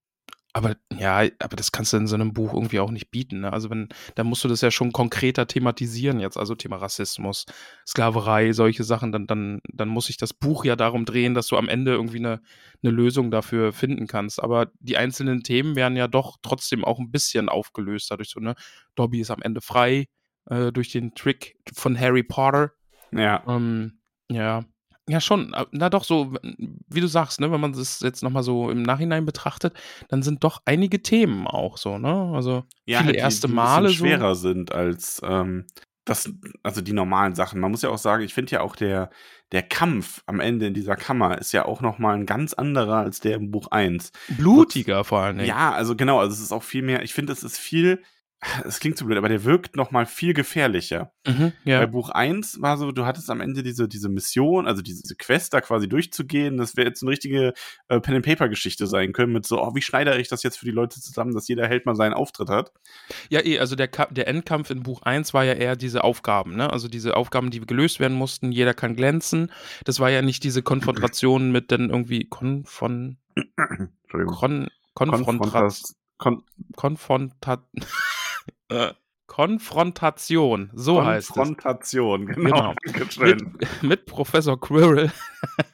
aber 0.57 0.75
ja, 0.97 1.19
aber 1.39 1.55
das 1.55 1.71
kannst 1.71 1.93
du 1.93 1.99
in 1.99 2.07
so 2.07 2.15
einem 2.15 2.33
Buch 2.33 2.55
irgendwie 2.55 2.81
auch 2.81 2.91
nicht 2.91 3.11
bieten, 3.11 3.41
ne? 3.41 3.53
Also 3.53 3.69
wenn, 3.69 3.91
da 4.15 4.25
musst 4.25 4.43
du 4.43 4.49
das 4.49 4.63
ja 4.63 4.71
schon 4.71 4.91
konkreter 4.91 5.47
thematisieren 5.47 6.19
jetzt, 6.19 6.39
also 6.39 6.55
Thema 6.55 6.77
Rassismus, 6.77 7.45
Sklaverei, 7.87 8.55
solche 8.55 8.83
Sachen, 8.83 9.13
dann, 9.13 9.27
dann, 9.27 9.61
dann 9.71 9.89
muss 9.89 10.07
sich 10.07 10.17
das 10.17 10.33
Buch 10.33 10.65
ja 10.65 10.75
darum 10.75 11.05
drehen, 11.05 11.35
dass 11.35 11.49
du 11.49 11.59
am 11.59 11.69
Ende 11.69 11.93
irgendwie 11.93 12.21
eine, 12.21 12.41
eine 12.83 12.91
Lösung 12.91 13.31
dafür 13.31 13.75
finden 13.75 14.07
kannst. 14.07 14.43
Aber 14.43 14.73
die 14.81 14.97
einzelnen 14.97 15.43
Themen 15.43 15.77
werden 15.77 15.95
ja 15.95 16.09
doch 16.09 16.39
trotzdem 16.41 16.87
auch 16.87 16.99
ein 16.99 17.11
bisschen 17.11 17.51
aufgelöst, 17.51 18.11
dadurch 18.11 18.31
so, 18.31 18.41
ne? 18.41 18.55
Dobby 18.95 19.21
ist 19.21 19.31
am 19.31 19.43
Ende 19.43 19.61
frei 19.61 20.07
äh, 20.47 20.73
durch 20.73 20.91
den 20.91 21.15
Trick 21.15 21.59
von 21.75 22.01
Harry 22.01 22.23
Potter. 22.23 22.73
Ja. 23.13 23.45
Ähm, 23.47 24.01
ja. 24.31 24.65
Ja, 25.09 25.21
schon. 25.21 25.53
äh, 25.55 25.65
Na 25.71 25.89
doch, 25.89 26.05
so, 26.05 26.35
wie 26.43 27.01
du 27.01 27.07
sagst, 27.07 27.41
ne, 27.41 27.51
wenn 27.53 27.61
man 27.61 27.73
das 27.73 28.01
jetzt 28.01 28.23
nochmal 28.23 28.43
so 28.43 28.71
im 28.71 28.83
Nachhinein 28.83 29.25
betrachtet, 29.25 29.75
dann 30.09 30.23
sind 30.23 30.43
doch 30.43 30.63
einige 30.65 31.03
Themen 31.03 31.47
auch 31.47 31.79
so, 31.79 31.99
ne? 31.99 32.33
Also 32.35 32.65
ja, 32.87 33.01
viele 33.01 33.13
die, 33.13 33.19
erste 33.19 33.47
die 33.47 33.55
Male 33.55 33.89
bisschen 33.89 33.99
so. 33.99 34.05
schwerer 34.05 34.35
sind 34.35 34.73
als 34.73 35.21
ähm, 35.25 35.67
das, 36.07 36.31
also 36.63 36.81
die 36.81 36.93
normalen 36.93 37.35
Sachen. 37.35 37.61
Man 37.61 37.71
muss 37.71 37.83
ja 37.83 37.91
auch 37.91 37.99
sagen, 37.99 38.23
ich 38.23 38.33
finde 38.33 38.53
ja 38.53 38.61
auch 38.61 38.77
der, 38.77 39.11
der 39.53 39.63
Kampf 39.63 40.23
am 40.27 40.41
Ende 40.41 40.67
in 40.67 40.75
dieser 40.75 40.97
Kammer 40.97 41.39
ist 41.39 41.53
ja 41.53 41.65
auch 41.65 41.81
nochmal 41.81 42.15
ein 42.15 42.27
ganz 42.27 42.55
anderer 42.55 42.99
als 42.99 43.21
der 43.21 43.35
im 43.37 43.51
Buch 43.51 43.69
1. 43.71 44.13
Blutiger 44.39 45.05
vor 45.05 45.21
allen 45.21 45.39
Dingen. 45.39 45.49
Ja, 45.49 45.73
also 45.73 45.97
genau, 45.97 46.21
also 46.21 46.33
es 46.33 46.41
ist 46.41 46.53
auch 46.53 46.63
viel 46.63 46.83
mehr, 46.83 47.03
ich 47.03 47.13
finde, 47.13 47.33
es 47.33 47.43
ist 47.43 47.59
viel, 47.59 48.03
es 48.65 48.81
klingt 48.81 48.99
so 48.99 49.05
blöd, 49.05 49.19
aber 49.19 49.29
der 49.29 49.45
wirkt 49.45 49.77
nochmal 49.77 50.07
viel 50.07 50.35
gefährlicher. 50.35 51.13
Mhm, 51.27 51.53
Bei 51.65 51.71
ja. 51.71 51.87
Buch 51.87 52.11
1 52.11 52.61
war 52.61 52.77
so, 52.79 52.93
du 52.93 53.05
hattest 53.05 53.31
am 53.31 53.41
Ende 53.41 53.63
diese, 53.63 53.89
diese 53.89 54.09
Mission, 54.09 54.67
also 54.67 54.83
diese 54.83 55.15
Quest 55.17 55.55
da 55.55 55.61
quasi 55.61 55.89
durchzugehen. 55.89 56.57
Das 56.57 56.77
wäre 56.77 56.89
jetzt 56.89 57.03
eine 57.03 57.11
richtige 57.11 57.55
äh, 57.89 58.01
Pen-and-Paper-Geschichte 58.01 58.87
sein 58.87 59.13
können, 59.13 59.33
mit 59.33 59.47
so, 59.47 59.63
oh, 59.63 59.75
wie 59.75 59.83
schneidere 59.83 60.21
ich 60.21 60.29
das 60.29 60.43
jetzt 60.43 60.59
für 60.59 60.65
die 60.65 60.73
Leute 60.73 61.01
zusammen, 61.01 61.35
dass 61.35 61.49
jeder 61.49 61.67
Held 61.67 61.87
mal 61.87 61.95
seinen 61.95 62.15
Auftritt 62.15 62.49
hat. 62.49 62.73
Ja, 63.29 63.45
eh, 63.45 63.59
also 63.59 63.77
der, 63.77 63.89
Ka 63.89 64.07
der 64.07 64.29
Endkampf 64.29 64.71
in 64.71 64.83
Buch 64.83 65.03
1 65.03 65.35
war 65.35 65.45
ja 65.45 65.55
eher 65.55 65.77
diese 65.77 66.05
Aufgaben, 66.05 66.57
ne? 66.57 66.73
Also 66.73 66.89
diese 66.89 67.17
Aufgaben, 67.17 67.51
die 67.51 67.61
gelöst 67.61 68.01
werden 68.01 68.17
mussten, 68.17 68.53
jeder 68.53 68.75
kann 68.75 68.97
glänzen. 68.97 69.51
Das 69.85 70.01
war 70.01 70.11
ja 70.11 70.23
nicht 70.23 70.45
diese 70.45 70.63
Konfrontation 70.63 71.53
mit 71.53 71.73
dann 71.73 71.91
irgendwie 71.91 72.25
Konfron. 72.29 73.19
Kon 74.35 74.69
Konfrontation. 74.95 75.97
Kon 76.19 76.43
Konfrontat 76.77 77.61
äh, 78.69 78.93
Konfrontation, 79.27 80.71
so 80.73 81.05
heißt 81.05 81.31
es. 81.31 81.35
Konfrontation, 81.35 82.27
genau. 82.27 82.75
Genau. 82.85 83.25
Mit, 83.25 83.83
mit 83.83 84.07
Professor 84.07 84.59
Quirrell. 84.59 85.11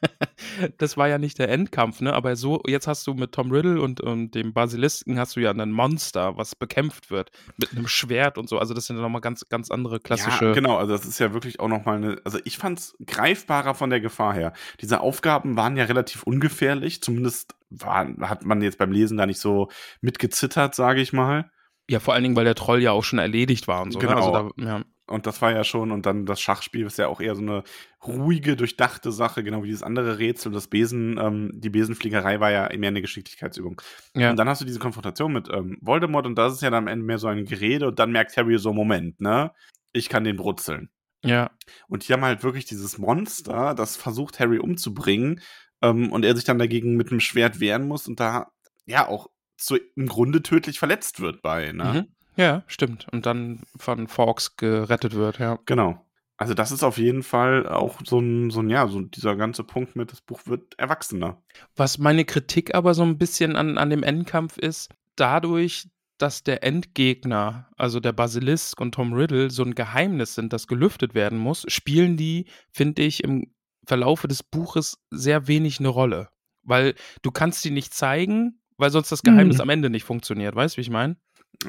das 0.79 0.97
war 0.97 1.09
ja 1.09 1.19
nicht 1.19 1.39
der 1.39 1.51
Endkampf, 1.51 2.01
ne? 2.01 2.15
Aber 2.15 2.35
so, 2.35 2.63
jetzt 2.67 2.87
hast 2.87 3.07
du 3.07 3.13
mit 3.13 3.33
Tom 3.33 3.51
Riddle 3.53 3.81
und, 3.81 4.01
und 4.01 4.35
dem 4.35 4.55
Basilisken 4.55 5.19
hast 5.19 5.37
du 5.37 5.41
ja 5.41 5.51
ein 5.51 5.71
Monster, 5.71 6.37
was 6.39 6.57
bekämpft 6.57 7.11
wird. 7.11 7.31
Mit 7.59 7.73
einem 7.73 7.89
Schwert 7.89 8.39
und 8.39 8.49
so. 8.49 8.59
Also, 8.59 8.73
das 8.73 8.87
sind 8.87 8.97
ja 8.97 9.03
nochmal 9.03 9.21
ganz, 9.21 9.47
ganz 9.49 9.71
andere 9.71 10.01
klassische. 10.01 10.47
Ja, 10.47 10.53
genau, 10.55 10.79
also 10.79 10.93
das 10.93 11.05
ist 11.05 11.19
ja 11.19 11.35
wirklich 11.35 11.61
auch 11.61 11.69
nochmal 11.69 11.97
eine, 11.97 12.17
also 12.25 12.39
ich 12.45 12.57
fand's 12.57 12.97
greifbarer 13.07 13.75
von 13.75 13.91
der 13.91 14.01
Gefahr 14.01 14.33
her. 14.33 14.55
Diese 14.81 15.01
Aufgaben 15.01 15.57
waren 15.57 15.77
ja 15.77 15.85
relativ 15.85 16.23
ungefährlich, 16.23 17.03
zumindest 17.03 17.55
war, 17.69 18.09
hat 18.23 18.45
man 18.45 18.63
jetzt 18.63 18.79
beim 18.79 18.93
Lesen 18.93 19.19
da 19.19 19.27
nicht 19.27 19.41
so 19.41 19.69
mitgezittert, 20.01 20.75
sage 20.75 21.03
ich 21.03 21.13
mal. 21.13 21.51
Ja, 21.93 22.01
vor 22.01 22.15
allen 22.15 22.23
Dingen, 22.23 22.37
weil 22.37 22.47
der 22.47 22.55
Troll 22.55 22.81
ja 22.81 22.93
auch 22.93 23.05
schon 23.05 23.19
erledigt 23.19 23.69
war 23.69 23.83
und 23.83 23.91
so. 23.91 23.99
Genau. 23.99 24.15
Ne? 24.15 24.23
Also 24.23 24.53
da, 24.57 24.65
ja. 24.65 24.85
Und 25.07 25.27
das 25.27 25.43
war 25.43 25.53
ja 25.53 25.63
schon, 25.63 25.93
und 25.93 26.07
dann 26.07 26.25
das 26.25 26.41
Schachspiel 26.41 26.87
ist 26.87 26.97
ja 26.97 27.09
auch 27.09 27.21
eher 27.21 27.35
so 27.35 27.43
eine 27.43 27.65
ruhige, 28.07 28.57
durchdachte 28.57 29.13
Sache, 29.13 29.45
genau 29.45 29.63
wie 29.63 29.67
dieses 29.67 29.83
andere 29.83 30.19
Rätsel. 30.19 30.53
Das 30.53 30.69
Besen, 30.69 31.19
ähm, 31.21 31.51
die 31.53 31.69
Besenfliegerei 31.69 32.41
war 32.41 32.51
ja 32.51 32.71
mehr 32.79 32.89
eine 32.89 33.03
Geschicklichkeitsübung. 33.03 33.83
Ja. 34.17 34.31
Und 34.31 34.39
dann 34.39 34.49
hast 34.49 34.63
du 34.63 34.65
diese 34.65 34.79
Konfrontation 34.79 35.35
mit 35.35 35.51
ähm, 35.53 35.77
Voldemort 35.83 36.25
und 36.25 36.37
das 36.37 36.55
ist 36.55 36.63
ja 36.63 36.71
dann 36.71 36.85
am 36.85 36.89
Ende 36.89 37.05
mehr 37.05 37.19
so 37.19 37.27
ein 37.27 37.45
Gerede 37.45 37.89
und 37.89 37.99
dann 37.99 38.11
merkt 38.11 38.35
Harry 38.39 38.57
so, 38.57 38.73
Moment, 38.73 39.21
ne? 39.21 39.53
Ich 39.93 40.09
kann 40.09 40.25
den 40.25 40.39
brutzeln. 40.39 40.89
Ja. 41.23 41.51
Und 41.89 42.09
die 42.09 42.13
haben 42.15 42.25
halt 42.25 42.43
wirklich 42.43 42.65
dieses 42.65 42.97
Monster, 42.97 43.75
das 43.75 43.99
versucht, 43.99 44.41
Harry 44.41 44.59
umzubringen, 44.61 45.43
ähm, 45.83 46.11
und 46.11 46.25
er 46.25 46.35
sich 46.35 46.45
dann 46.45 46.59
dagegen 46.59 46.97
mit 46.97 47.11
dem 47.11 47.21
Schwert 47.21 47.61
wehren 47.61 47.87
muss 47.87 48.09
und 48.09 48.19
da 48.19 48.51
ja 48.87 49.07
auch 49.07 49.29
so 49.67 49.77
im 49.97 50.07
Grunde 50.07 50.43
tödlich 50.43 50.79
verletzt 50.79 51.21
wird 51.21 51.43
bei, 51.43 51.73
ne? 51.73 51.85
Mhm. 51.85 52.15
Ja, 52.37 52.63
stimmt. 52.67 53.07
Und 53.13 53.27
dann 53.27 53.61
von 53.77 54.09
Fawkes 54.09 54.57
gerettet 54.57 55.15
wird, 55.15 55.39
ja. 55.39 55.59
Genau. 55.67 56.05
Also 56.39 56.55
das 56.55 56.73
ist 56.73 56.83
auf 56.83 56.99
jeden 56.99 57.23
Fall 57.23 57.69
auch 57.69 58.01
so 58.05 58.19
ein, 58.19 58.51
so 58.51 58.61
ein, 58.61 58.71
ja, 58.71 58.89
so 58.89 59.01
dieser 59.01 59.37
ganze 59.37 59.65
Punkt 59.65 59.95
mit, 59.95 60.11
das 60.11 60.23
Buch 60.23 60.41
wird 60.47 60.77
erwachsener. 60.79 61.43
Was 61.77 61.99
meine 61.99 62.25
Kritik 62.25 62.75
aber 62.75 62.95
so 62.95 63.03
ein 63.03 63.19
bisschen 63.19 63.55
an, 63.55 63.79
an 63.79 63.91
dem 63.91 64.03
Endkampf 64.03 64.59
ist, 64.59 64.91
dadurch, 65.15 65.89
dass 66.19 66.43
der 66.43 66.65
Endgegner, 66.65 67.69
also 67.77 68.01
der 68.01 68.13
Basilisk 68.13 68.81
und 68.81 68.93
Tom 68.95 69.13
Riddle, 69.13 69.51
so 69.51 69.63
ein 69.63 69.75
Geheimnis 69.75 70.35
sind, 70.35 70.53
das 70.53 70.67
gelüftet 70.67 71.15
werden 71.15 71.39
muss, 71.39 71.65
spielen 71.69 72.17
die, 72.17 72.47
finde 72.71 73.03
ich, 73.03 73.23
im 73.23 73.55
Verlaufe 73.87 74.27
des 74.27 74.43
Buches 74.43 74.99
sehr 75.11 75.47
wenig 75.49 75.81
eine 75.81 75.89
Rolle. 75.89 76.29
Weil 76.63 76.95
du 77.23 77.31
kannst 77.31 77.65
die 77.65 77.71
nicht 77.71 77.93
zeigen, 77.93 78.62
weil 78.83 78.91
sonst 78.91 79.11
das 79.13 79.23
Geheimnis 79.23 79.57
mhm. 79.57 79.63
am 79.63 79.69
Ende 79.71 79.91
nicht 79.91 80.05
funktioniert. 80.05 80.55
Weißt 80.55 80.75
du, 80.75 80.79
wie 80.79 80.83
ich 80.83 80.91
meine? 80.91 81.17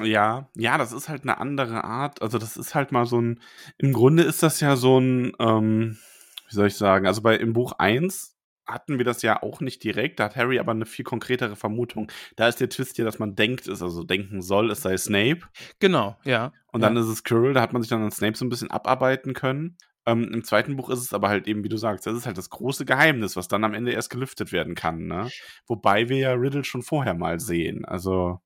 Ja, 0.02 0.48
ja, 0.56 0.76
das 0.76 0.92
ist 0.92 1.08
halt 1.08 1.22
eine 1.22 1.38
andere 1.38 1.84
Art. 1.84 2.20
Also, 2.20 2.38
das 2.38 2.56
ist 2.56 2.74
halt 2.74 2.90
mal 2.92 3.06
so 3.06 3.20
ein. 3.20 3.40
Im 3.78 3.92
Grunde 3.92 4.24
ist 4.24 4.42
das 4.42 4.60
ja 4.60 4.76
so 4.76 4.98
ein, 4.98 5.32
ähm, 5.38 5.96
wie 6.48 6.54
soll 6.54 6.66
ich 6.66 6.76
sagen? 6.76 7.06
Also, 7.06 7.22
bei 7.22 7.36
im 7.36 7.52
Buch 7.52 7.72
1 7.78 8.36
hatten 8.66 8.98
wir 8.98 9.04
das 9.04 9.22
ja 9.22 9.42
auch 9.42 9.60
nicht 9.60 9.84
direkt. 9.84 10.18
Da 10.18 10.24
hat 10.24 10.36
Harry 10.36 10.58
aber 10.58 10.72
eine 10.72 10.86
viel 10.86 11.04
konkretere 11.04 11.54
Vermutung. 11.54 12.10
Da 12.34 12.48
ist 12.48 12.60
der 12.60 12.68
Twist 12.68 12.98
ja, 12.98 13.04
dass 13.04 13.18
man 13.18 13.36
denkt, 13.36 13.68
ist, 13.68 13.82
also 13.82 14.02
denken 14.02 14.42
soll, 14.42 14.70
es 14.70 14.82
sei 14.82 14.96
Snape. 14.96 15.42
Genau, 15.78 16.16
ja. 16.24 16.52
Und 16.72 16.80
ja. 16.80 16.88
dann 16.88 16.96
ist 16.96 17.06
es 17.06 17.24
Quirrell, 17.24 17.54
da 17.54 17.60
hat 17.60 17.72
man 17.72 17.82
sich 17.82 17.90
dann 17.90 18.02
an 18.02 18.10
Snape 18.10 18.36
so 18.36 18.44
ein 18.44 18.48
bisschen 18.48 18.70
abarbeiten 18.70 19.34
können. 19.34 19.76
Ähm, 20.06 20.30
Im 20.32 20.44
zweiten 20.44 20.76
Buch 20.76 20.90
ist 20.90 21.00
es 21.00 21.14
aber 21.14 21.28
halt 21.28 21.46
eben, 21.46 21.64
wie 21.64 21.68
du 21.68 21.76
sagst, 21.76 22.06
das 22.06 22.16
ist 22.16 22.26
halt 22.26 22.36
das 22.36 22.50
große 22.50 22.84
Geheimnis, 22.84 23.36
was 23.36 23.48
dann 23.48 23.64
am 23.64 23.74
Ende 23.74 23.92
erst 23.92 24.10
gelüftet 24.10 24.52
werden 24.52 24.74
kann. 24.74 25.06
Ne? 25.06 25.30
Wobei 25.66 26.08
wir 26.08 26.18
ja 26.18 26.32
Riddle 26.32 26.64
schon 26.64 26.82
vorher 26.82 27.14
mal 27.14 27.40
sehen. 27.40 27.84
Also. 27.84 28.40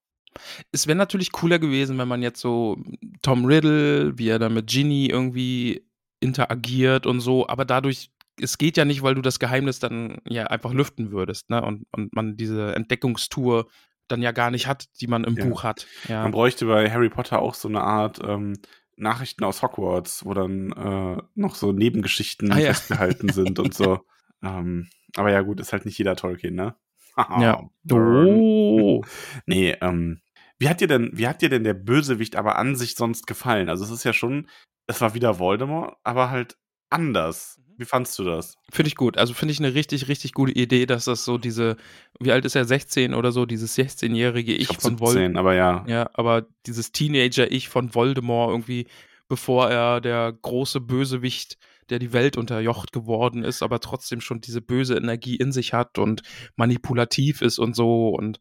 Es 0.71 0.87
wäre 0.87 0.97
natürlich 0.97 1.33
cooler 1.33 1.59
gewesen, 1.59 1.99
wenn 1.99 2.09
man 2.09 2.23
jetzt 2.23 2.41
so 2.41 2.77
Tom 3.23 3.45
Riddle, 3.45 4.17
wie 4.19 4.29
er 4.29 4.39
da 4.39 4.49
mit 4.49 4.69
Ginny 4.69 5.07
irgendwie 5.07 5.85
interagiert 6.21 7.07
und 7.07 7.21
so, 7.21 7.49
aber 7.49 7.65
dadurch, 7.65 8.11
es 8.41 8.59
geht 8.59 8.77
ja 8.77 8.85
nicht, 8.85 9.03
weil 9.03 9.15
du 9.15 9.23
das 9.23 9.39
Geheimnis 9.41 9.81
dann 9.81 10.19
ja 10.25 10.45
einfach 10.45 10.73
lüften 10.73 11.11
würdest, 11.11 11.51
ne? 11.51 11.63
Und, 11.63 11.87
und 11.93 12.15
man 12.15 12.37
diese 12.37 12.75
Entdeckungstour 12.75 13.67
dann 14.07 14.23
ja 14.23 14.33
gar 14.33 14.51
nicht 14.51 14.67
hat, 14.67 14.87
die 15.01 15.07
man 15.07 15.25
im 15.25 15.37
ja. 15.37 15.45
Buch 15.45 15.65
hat. 15.65 15.87
Ja. 16.09 16.23
Man 16.23 16.33
bräuchte 16.33 16.67
bei 16.67 16.91
Harry 16.91 17.09
Potter 17.09 17.41
auch 17.41 17.55
so 17.55 17.69
eine 17.69 17.83
Art 17.83 18.21
ähm, 18.23 18.55
Nachrichten 18.99 19.45
aus 19.45 19.63
Hogwarts, 19.63 20.25
wo 20.25 20.35
dann 20.35 20.73
äh, 20.73 21.23
noch 21.35 21.55
so 21.55 21.73
Nebengeschichten 21.73 22.53
ah, 22.53 22.59
ja. 22.59 22.67
festgehalten 22.69 23.29
sind 23.31 23.59
und 23.59 23.75
so. 23.75 24.01
Ähm, 24.41 24.89
aber 25.17 25.33
ja, 25.33 25.41
gut, 25.41 25.59
ist 25.59 25.73
halt 25.73 25.85
nicht 25.85 25.99
jeder 25.99 26.15
Tolkien, 26.15 26.55
ne? 26.55 26.77
ja. 27.41 27.69
Oh. 27.91 29.03
nee, 29.47 29.77
ähm, 29.81 30.21
wie 30.61 30.69
hat 30.69 30.81
dir 30.81 30.87
denn, 30.87 31.11
wie 31.13 31.27
hat 31.27 31.43
dir 31.43 31.49
denn 31.49 31.65
der 31.65 31.75
Bösewicht 31.75 32.37
aber 32.37 32.57
an 32.57 32.77
sich 32.77 32.95
sonst 32.95 33.27
gefallen? 33.27 33.69
Also 33.69 33.83
es 33.85 33.91
ist 33.91 34.05
ja 34.05 34.13
schon, 34.13 34.49
es 34.87 35.01
war 35.01 35.15
wieder 35.15 35.41
Voldemort, 35.41 35.97
aber 36.05 36.31
halt 36.31 36.57
anders. 36.91 37.61
Wie 37.77 37.85
fandst 37.85 38.19
du 38.19 38.25
das? 38.25 38.57
Finde 38.73 38.89
ich 38.89 38.97
gut. 38.97 39.19
Also 39.19 39.35
finde 39.35 39.53
ich 39.53 39.61
eine 39.61 39.73
richtig, 39.73 40.09
richtig 40.09 40.33
gute 40.33 40.53
Idee, 40.53 40.85
dass 40.85 41.05
das 41.05 41.25
so 41.25 41.39
diese, 41.39 41.77
wie 42.19 42.33
alt 42.33 42.45
ist 42.45 42.57
er, 42.57 42.65
16 42.65 43.15
oder 43.15 43.31
so, 43.31 43.47
dieses 43.47 43.77
16-jährige 43.79 44.53
Ich, 44.53 44.71
ich 44.71 44.79
von 44.79 44.99
Voldemort. 44.99 45.37
aber 45.37 45.55
ja. 45.55 45.85
Ja, 45.87 46.11
aber 46.15 46.47
dieses 46.67 46.91
Teenager-Ich 46.91 47.69
von 47.69 47.95
Voldemort 47.95 48.51
irgendwie, 48.51 48.89
bevor 49.29 49.71
er 49.71 50.01
der 50.01 50.33
große 50.33 50.81
Bösewicht, 50.81 51.57
der 51.89 52.01
die 52.01 52.13
Welt 52.13 52.37
unterjocht 52.37 52.93
geworden 52.93 53.45
ist, 53.45 53.63
aber 53.63 53.79
trotzdem 53.79 54.21
schon 54.21 54.41
diese 54.41 54.61
böse 54.61 54.97
Energie 54.97 55.37
in 55.37 55.53
sich 55.53 55.73
hat 55.73 55.99
und 55.99 56.23
manipulativ 56.57 57.43
ist 57.43 57.59
und 57.59 57.77
so 57.77 58.09
und 58.09 58.41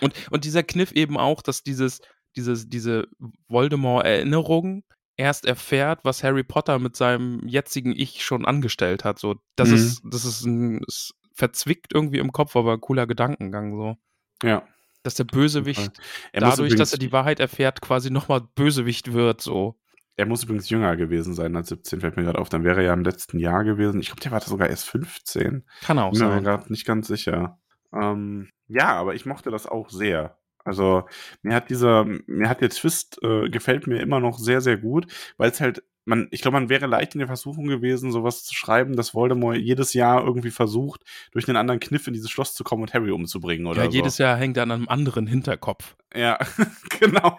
und, 0.00 0.14
und 0.30 0.44
dieser 0.44 0.62
Kniff 0.62 0.90
eben 0.92 1.18
auch, 1.18 1.42
dass 1.42 1.62
dieses, 1.62 2.00
dieses, 2.34 2.68
diese 2.68 3.06
Voldemort-Erinnerung 3.48 4.84
erst 5.20 5.44
erfährt, 5.44 6.00
was 6.02 6.24
Harry 6.24 6.42
Potter 6.42 6.78
mit 6.78 6.96
seinem 6.96 7.46
jetzigen 7.46 7.92
Ich 7.92 8.24
schon 8.24 8.46
angestellt 8.46 9.04
hat. 9.04 9.18
So, 9.18 9.36
das 9.54 9.68
mhm. 9.68 9.74
ist, 9.74 10.02
das 10.04 10.24
ist 10.24 10.44
ein, 10.44 10.82
ist 10.86 11.14
verzwickt 11.34 11.92
irgendwie 11.94 12.18
im 12.18 12.32
Kopf, 12.32 12.56
aber 12.56 12.72
ein 12.72 12.80
cooler 12.80 13.06
Gedankengang 13.06 13.76
so. 13.76 13.96
Ja. 14.42 14.66
Dass 15.02 15.14
der 15.14 15.24
Bösewicht 15.24 15.92
dadurch, 16.32 16.74
dass 16.74 16.92
er 16.92 16.98
die 16.98 17.12
Wahrheit 17.12 17.40
erfährt, 17.40 17.80
quasi 17.80 18.10
nochmal 18.10 18.42
Bösewicht 18.54 19.12
wird, 19.12 19.40
so. 19.40 19.78
Er 20.16 20.26
muss 20.26 20.44
übrigens 20.44 20.68
jünger 20.68 20.96
gewesen 20.96 21.34
sein 21.34 21.56
als 21.56 21.68
17, 21.68 22.00
fällt 22.00 22.16
mir 22.16 22.24
gerade 22.24 22.38
auf. 22.38 22.50
Dann 22.50 22.64
wäre 22.64 22.80
er 22.80 22.88
ja 22.88 22.92
im 22.92 23.04
letzten 23.04 23.38
Jahr 23.38 23.64
gewesen. 23.64 24.00
Ich 24.00 24.08
glaube, 24.08 24.20
der 24.20 24.32
war 24.32 24.40
sogar 24.40 24.68
erst 24.68 24.86
15. 24.88 25.64
Kann 25.82 25.98
auch 25.98 26.10
Bin 26.10 26.18
sein. 26.18 26.28
Bin 26.28 26.36
mir 26.36 26.42
gerade 26.42 26.70
nicht 26.70 26.86
ganz 26.86 27.08
sicher. 27.08 27.58
Ähm, 27.92 28.50
ja, 28.66 28.92
aber 28.92 29.14
ich 29.14 29.24
mochte 29.24 29.50
das 29.50 29.66
auch 29.66 29.88
sehr. 29.88 30.38
Also 30.64 31.04
mir 31.42 31.54
hat 31.54 31.70
dieser, 31.70 32.04
mir 32.04 32.48
hat 32.48 32.60
der 32.60 32.70
Twist 32.70 33.18
äh, 33.22 33.48
gefällt 33.48 33.86
mir 33.86 34.00
immer 34.00 34.20
noch 34.20 34.38
sehr, 34.38 34.60
sehr 34.60 34.76
gut, 34.76 35.06
weil 35.36 35.50
es 35.50 35.60
halt, 35.60 35.82
man, 36.04 36.28
ich 36.30 36.42
glaube, 36.42 36.58
man 36.58 36.68
wäre 36.68 36.86
leicht 36.86 37.14
in 37.14 37.20
der 37.20 37.28
Versuchung 37.28 37.66
gewesen, 37.66 38.12
sowas 38.12 38.44
zu 38.44 38.54
schreiben, 38.54 38.96
dass 38.96 39.14
Voldemort 39.14 39.56
jedes 39.56 39.94
Jahr 39.94 40.24
irgendwie 40.24 40.50
versucht, 40.50 41.02
durch 41.32 41.48
einen 41.48 41.56
anderen 41.56 41.80
Kniff 41.80 42.06
in 42.06 42.14
dieses 42.14 42.30
Schloss 42.30 42.54
zu 42.54 42.64
kommen 42.64 42.82
und 42.82 42.94
Harry 42.94 43.10
umzubringen 43.10 43.66
oder 43.66 43.84
ja, 43.84 43.90
so. 43.90 43.96
jedes 43.96 44.18
Jahr 44.18 44.36
hängt 44.36 44.56
er 44.56 44.64
an 44.64 44.72
einem 44.72 44.88
anderen 44.88 45.26
Hinterkopf. 45.26 45.96
Ja, 46.14 46.38
genau. 47.00 47.38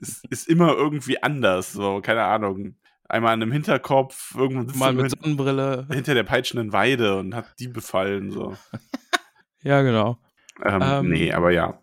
ist, 0.00 0.26
ist 0.30 0.48
immer 0.48 0.74
irgendwie 0.74 1.22
anders, 1.22 1.72
so, 1.72 2.00
keine 2.00 2.24
Ahnung 2.24 2.76
einmal 3.12 3.34
an 3.34 3.42
einem 3.42 3.52
Hinterkopf, 3.52 4.34
irgendwo 4.34 4.76
mal 4.78 4.94
mit 4.94 5.10
Sonnenbrille 5.10 5.86
hinter 5.90 6.14
der 6.14 6.22
peitschenden 6.22 6.72
Weide 6.72 7.18
und 7.18 7.34
hat 7.34 7.58
die 7.58 7.68
befallen 7.68 8.30
so. 8.30 8.56
ja, 9.62 9.82
genau. 9.82 10.18
Ähm, 10.64 10.82
ähm, 10.82 11.10
nee, 11.10 11.32
aber 11.32 11.50
ja. 11.50 11.82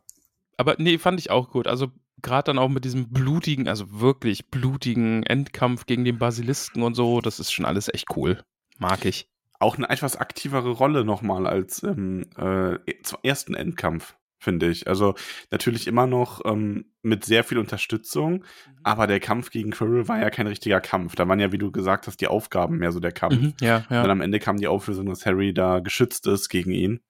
Aber 0.57 0.75
nee, 0.77 0.98
fand 0.98 1.19
ich 1.19 1.31
auch 1.31 1.50
gut. 1.51 1.67
Also 1.67 1.91
gerade 2.21 2.45
dann 2.45 2.59
auch 2.59 2.69
mit 2.69 2.86
diesem 2.86 3.09
blutigen, 3.09 3.67
also 3.67 4.00
wirklich 4.00 4.50
blutigen 4.50 5.24
Endkampf 5.24 5.86
gegen 5.86 6.05
den 6.05 6.17
Basilisken 6.17 6.83
und 6.83 6.95
so, 6.95 7.21
das 7.21 7.39
ist 7.39 7.51
schon 7.51 7.65
alles 7.65 7.93
echt 7.93 8.15
cool. 8.15 8.43
Mag 8.77 9.05
ich. 9.05 9.29
Auch 9.59 9.77
eine 9.77 9.89
etwas 9.89 10.15
aktivere 10.15 10.71
Rolle 10.71 11.03
nochmal 11.03 11.45
als 11.45 11.83
im 11.83 12.24
äh, 12.38 12.77
zum 13.03 13.19
ersten 13.24 13.53
Endkampf, 13.53 14.15
finde 14.38 14.69
ich. 14.69 14.88
Also 14.88 15.15
natürlich 15.51 15.86
immer 15.86 16.07
noch 16.07 16.41
ähm, 16.45 16.86
mit 17.01 17.25
sehr 17.25 17.43
viel 17.43 17.57
Unterstützung, 17.57 18.31
mhm. 18.33 18.43
aber 18.83 19.05
der 19.05 19.19
Kampf 19.19 19.50
gegen 19.50 19.71
Quirrell 19.71 20.07
war 20.07 20.19
ja 20.19 20.29
kein 20.29 20.48
richtiger 20.48 20.79
Kampf. 20.79 21.15
Da 21.15 21.27
waren 21.27 21.41
ja, 21.41 21.51
wie 21.51 21.57
du 21.57 21.71
gesagt 21.71 22.07
hast, 22.07 22.21
die 22.21 22.27
Aufgaben 22.27 22.77
mehr 22.77 22.93
so 22.93 23.01
der 23.01 23.12
Kampf. 23.12 23.36
Mhm, 23.36 23.53
ja, 23.59 23.86
ja. 23.89 24.03
Und 24.03 24.09
am 24.09 24.21
Ende 24.21 24.39
kam 24.39 24.57
die 24.57 24.67
Auflösung, 24.67 25.07
dass 25.07 25.25
Harry 25.25 25.53
da 25.53 25.79
geschützt 25.79 26.25
ist 26.27 26.48
gegen 26.48 26.71
ihn. 26.71 27.01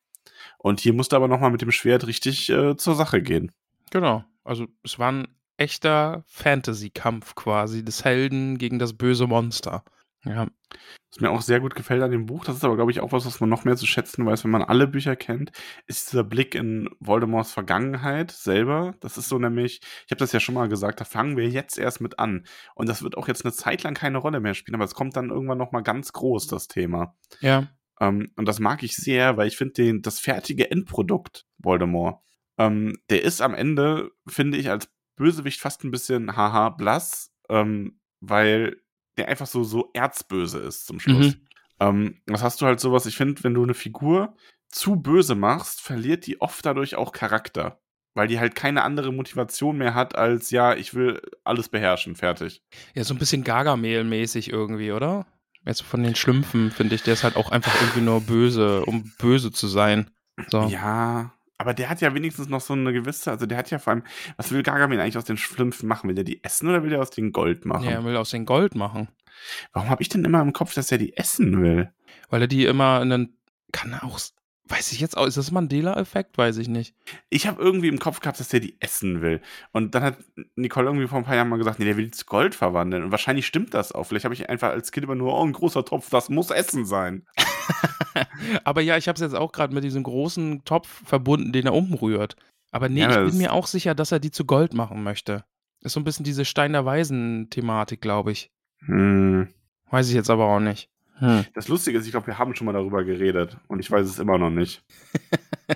Und 0.61 0.79
hier 0.79 0.93
musste 0.93 1.15
aber 1.15 1.27
nochmal 1.27 1.51
mit 1.51 1.61
dem 1.61 1.71
Schwert 1.71 2.05
richtig 2.05 2.49
äh, 2.49 2.75
zur 2.75 2.95
Sache 2.95 3.21
gehen. 3.21 3.51
Genau. 3.91 4.23
Also 4.43 4.67
es 4.83 4.99
war 4.99 5.11
ein 5.11 5.27
echter 5.57 6.23
Fantasy-Kampf 6.27 7.35
quasi 7.35 7.83
des 7.83 8.05
Helden 8.05 8.57
gegen 8.57 8.79
das 8.79 8.93
böse 8.93 9.27
Monster. 9.27 9.83
Ja. 10.25 10.47
Was 11.11 11.21
mir 11.21 11.31
auch 11.31 11.41
sehr 11.41 11.59
gut 11.59 11.75
gefällt 11.75 12.03
an 12.03 12.11
dem 12.11 12.25
Buch, 12.25 12.45
das 12.45 12.57
ist 12.57 12.63
aber, 12.63 12.75
glaube 12.75 12.91
ich, 12.91 12.99
auch 12.99 13.11
was, 13.11 13.25
was 13.25 13.39
man 13.39 13.49
noch 13.49 13.63
mehr 13.63 13.77
zu 13.77 13.87
schätzen 13.87 14.25
weiß, 14.25 14.43
wenn 14.43 14.51
man 14.51 14.61
alle 14.61 14.85
Bücher 14.85 15.15
kennt, 15.15 15.51
ist 15.87 16.11
dieser 16.11 16.23
Blick 16.23 16.55
in 16.55 16.89
Voldemorts 16.99 17.51
Vergangenheit 17.51 18.31
selber. 18.31 18.93
Das 18.99 19.17
ist 19.17 19.29
so 19.29 19.39
nämlich, 19.39 19.81
ich 20.05 20.11
habe 20.11 20.19
das 20.19 20.33
ja 20.33 20.39
schon 20.39 20.55
mal 20.55 20.69
gesagt, 20.69 20.99
da 20.99 21.05
fangen 21.05 21.37
wir 21.37 21.47
jetzt 21.47 21.79
erst 21.79 22.01
mit 22.01 22.19
an. 22.19 22.45
Und 22.75 22.89
das 22.89 23.01
wird 23.01 23.17
auch 23.17 23.27
jetzt 23.27 23.43
eine 23.43 23.53
Zeit 23.53 23.83
lang 23.83 23.95
keine 23.95 24.19
Rolle 24.19 24.39
mehr 24.39 24.53
spielen, 24.53 24.75
aber 24.75 24.85
es 24.85 24.93
kommt 24.93 25.15
dann 25.15 25.29
irgendwann 25.29 25.57
nochmal 25.57 25.83
ganz 25.83 26.13
groß, 26.13 26.47
das 26.47 26.67
Thema. 26.67 27.15
Ja. 27.39 27.67
Ähm, 27.99 28.31
und 28.35 28.47
das 28.47 28.59
mag 28.59 28.83
ich 28.83 28.95
sehr, 28.95 29.37
weil 29.37 29.47
ich 29.47 29.57
finde 29.57 29.99
das 30.01 30.19
fertige 30.19 30.71
Endprodukt 30.71 31.45
Voldemort, 31.57 32.21
ähm, 32.57 32.97
der 33.09 33.23
ist 33.23 33.41
am 33.41 33.53
Ende, 33.53 34.11
finde 34.27 34.57
ich, 34.57 34.69
als 34.69 34.89
Bösewicht 35.15 35.59
fast 35.59 35.83
ein 35.83 35.91
bisschen 35.91 36.35
haha 36.35 36.69
blass, 36.69 37.31
ähm, 37.49 37.99
weil 38.19 38.81
der 39.17 39.27
einfach 39.27 39.47
so, 39.47 39.63
so 39.63 39.89
erzböse 39.93 40.59
ist 40.59 40.85
zum 40.85 40.99
Schluss. 40.99 41.35
Mhm. 41.35 41.47
Ähm, 41.79 42.21
das 42.25 42.43
hast 42.43 42.61
du 42.61 42.65
halt 42.65 42.79
sowas, 42.79 43.05
ich 43.05 43.17
finde, 43.17 43.43
wenn 43.43 43.53
du 43.53 43.63
eine 43.63 43.73
Figur 43.73 44.35
zu 44.69 44.97
böse 44.97 45.35
machst, 45.35 45.81
verliert 45.81 46.27
die 46.27 46.41
oft 46.41 46.65
dadurch 46.65 46.95
auch 46.95 47.11
Charakter. 47.11 47.81
Weil 48.15 48.27
die 48.27 48.39
halt 48.39 48.55
keine 48.55 48.83
andere 48.83 49.13
Motivation 49.13 49.77
mehr 49.77 49.93
hat, 49.93 50.15
als 50.15 50.51
ja, 50.51 50.73
ich 50.75 50.93
will 50.93 51.21
alles 51.43 51.69
beherrschen, 51.69 52.15
fertig. 52.15 52.61
Ja, 52.93 53.03
so 53.03 53.13
ein 53.13 53.19
bisschen 53.19 53.43
Gargamel-mäßig 53.43 54.49
irgendwie, 54.49 54.91
oder? 54.91 55.25
Jetzt 55.65 55.83
von 55.83 56.03
den 56.03 56.15
Schlümpfen, 56.15 56.71
finde 56.71 56.95
ich, 56.95 57.03
der 57.03 57.13
ist 57.13 57.23
halt 57.23 57.35
auch 57.35 57.51
einfach 57.51 57.73
irgendwie 57.81 58.01
nur 58.01 58.21
böse, 58.21 58.83
um 58.85 59.11
böse 59.17 59.51
zu 59.51 59.67
sein. 59.67 60.09
So. 60.47 60.63
Ja, 60.63 61.33
aber 61.57 61.73
der 61.73 61.89
hat 61.89 61.99
ja 61.99 62.13
wenigstens 62.13 62.47
noch 62.47 62.61
so 62.61 62.73
eine 62.73 62.93
gewisse, 62.93 63.29
also 63.29 63.45
der 63.45 63.57
hat 63.57 63.69
ja 63.69 63.79
vor 63.79 63.91
allem, 63.91 64.03
was 64.37 64.51
will 64.51 64.63
Gargamel 64.63 64.99
eigentlich 64.99 65.17
aus 65.17 65.25
den 65.25 65.37
Schlümpfen 65.37 65.89
machen? 65.89 66.07
Will 66.07 66.15
der 66.15 66.23
die 66.23 66.41
essen 66.43 66.69
oder 66.69 66.83
will 66.83 66.89
der 66.89 67.01
aus 67.01 67.09
den 67.09 67.33
Gold 67.33 67.65
machen? 67.65 67.83
Ja, 67.83 67.91
er 67.91 68.05
will 68.05 68.15
aus 68.15 68.29
den 68.29 68.45
Gold 68.45 68.75
machen. 68.75 69.09
Warum 69.73 69.89
habe 69.89 70.01
ich 70.01 70.09
denn 70.09 70.23
immer 70.23 70.41
im 70.41 70.53
Kopf, 70.53 70.73
dass 70.73 70.91
er 70.91 70.97
die 70.97 71.17
essen 71.17 71.61
will? 71.61 71.91
Weil 72.29 72.41
er 72.41 72.47
die 72.47 72.65
immer 72.65 73.01
in 73.01 73.11
einen. 73.11 73.35
Kann 73.71 73.91
er 73.91 74.03
auch. 74.03 74.19
Weiß 74.69 74.91
ich 74.91 74.99
jetzt 74.99 75.17
auch. 75.17 75.25
Ist 75.25 75.37
das 75.37 75.51
Mandela-Effekt? 75.51 76.37
Weiß 76.37 76.57
ich 76.57 76.67
nicht. 76.67 76.93
Ich 77.29 77.47
habe 77.47 77.61
irgendwie 77.61 77.87
im 77.87 77.97
Kopf 77.97 78.19
gehabt, 78.19 78.39
dass 78.39 78.49
der 78.49 78.59
die 78.59 78.75
essen 78.79 79.21
will. 79.21 79.41
Und 79.71 79.95
dann 79.95 80.03
hat 80.03 80.17
Nicole 80.55 80.85
irgendwie 80.85 81.07
vor 81.07 81.17
ein 81.17 81.23
paar 81.23 81.35
Jahren 81.35 81.49
mal 81.49 81.57
gesagt, 81.57 81.79
nee, 81.79 81.85
der 81.85 81.97
will 81.97 82.05
die 82.05 82.11
zu 82.11 82.25
Gold 82.25 82.53
verwandeln. 82.53 83.03
Und 83.03 83.11
wahrscheinlich 83.11 83.47
stimmt 83.47 83.73
das 83.73 83.91
auch. 83.91 84.03
Vielleicht 84.03 84.25
habe 84.25 84.35
ich 84.35 84.47
einfach 84.47 84.69
als 84.69 84.91
Kind 84.91 85.05
immer 85.05 85.15
nur, 85.15 85.33
oh, 85.33 85.43
ein 85.43 85.53
großer 85.53 85.83
Topf, 85.85 86.09
das 86.11 86.29
muss 86.29 86.51
Essen 86.51 86.85
sein. 86.85 87.25
Aber 88.63 88.81
ja, 88.81 88.95
ich 88.95 89.07
habe 89.07 89.15
es 89.15 89.21
jetzt 89.21 89.35
auch 89.35 89.51
gerade 89.51 89.73
mit 89.73 89.83
diesem 89.83 90.03
großen 90.03 90.63
Topf 90.65 91.01
verbunden, 91.03 91.51
den 91.51 91.65
er 91.65 91.73
umrührt. 91.73 92.35
Aber 92.71 92.89
nee, 92.89 93.01
Ja, 93.01 93.23
ich 93.23 93.31
bin 93.31 93.39
mir 93.39 93.53
auch 93.53 93.65
sicher, 93.65 93.95
dass 93.95 94.11
er 94.11 94.19
die 94.19 94.31
zu 94.31 94.45
Gold 94.45 94.73
machen 94.73 95.01
möchte. 95.01 95.43
Ist 95.81 95.93
so 95.93 95.99
ein 95.99 96.03
bisschen 96.03 96.25
diese 96.25 96.45
Stein 96.45 96.73
der 96.73 96.85
Weisen-Thematik, 96.85 98.01
glaube 98.01 98.31
ich. 98.31 98.51
Hm. 98.85 99.47
Weiß 99.89 100.09
ich 100.09 100.13
jetzt 100.13 100.29
aber 100.29 100.45
auch 100.45 100.59
nicht. 100.59 100.89
Hm. 101.19 101.45
Das 101.53 101.67
Lustige 101.67 101.97
ist, 101.97 102.05
ich 102.05 102.11
glaube, 102.11 102.27
wir 102.27 102.37
haben 102.37 102.55
schon 102.55 102.65
mal 102.65 102.73
darüber 102.73 103.03
geredet. 103.03 103.57
Und 103.67 103.79
ich 103.79 103.89
weiß 103.91 104.07
es 104.07 104.19
immer 104.19 104.37
noch 104.37 104.49
nicht. 104.49 104.83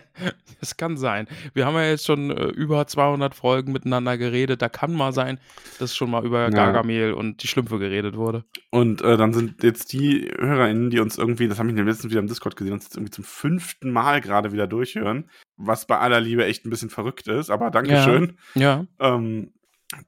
Das 0.59 0.77
kann 0.77 0.95
sein. 0.95 1.27
Wir 1.53 1.65
haben 1.65 1.75
ja 1.75 1.89
jetzt 1.89 2.05
schon 2.05 2.31
äh, 2.31 2.45
über 2.45 2.87
200 2.87 3.35
Folgen 3.35 3.73
miteinander 3.73 4.17
geredet. 4.17 4.61
Da 4.61 4.69
kann 4.69 4.93
mal 4.93 5.11
sein, 5.11 5.37
dass 5.77 5.93
schon 5.93 6.09
mal 6.09 6.25
über 6.25 6.43
Ja. 6.43 6.49
Gargamel 6.49 7.11
und 7.13 7.43
die 7.43 7.47
Schlümpfe 7.47 7.79
geredet 7.79 8.15
wurde. 8.15 8.45
Und 8.69 9.01
äh, 9.01 9.17
dann 9.17 9.33
sind 9.33 9.61
jetzt 9.61 9.91
die 9.91 10.31
HörerInnen, 10.39 10.89
die 10.89 10.99
uns 11.01 11.17
irgendwie, 11.17 11.49
das 11.49 11.59
habe 11.59 11.69
ich 11.69 11.75
letztens 11.75 12.11
wieder 12.11 12.21
im 12.21 12.27
Discord 12.27 12.55
gesehen, 12.55 12.71
uns 12.73 12.85
jetzt 12.85 12.95
irgendwie 12.95 13.11
zum 13.11 13.25
fünften 13.25 13.91
Mal 13.91 14.21
gerade 14.21 14.53
wieder 14.53 14.65
durchhören. 14.65 15.29
Was 15.57 15.85
bei 15.85 15.97
aller 15.99 16.21
Liebe 16.21 16.45
echt 16.45 16.65
ein 16.65 16.69
bisschen 16.69 16.89
verrückt 16.89 17.27
ist. 17.27 17.49
Aber 17.49 17.69
Dankeschön. 17.69 18.37
Ja. 18.55 18.85
Ähm, 19.01 19.51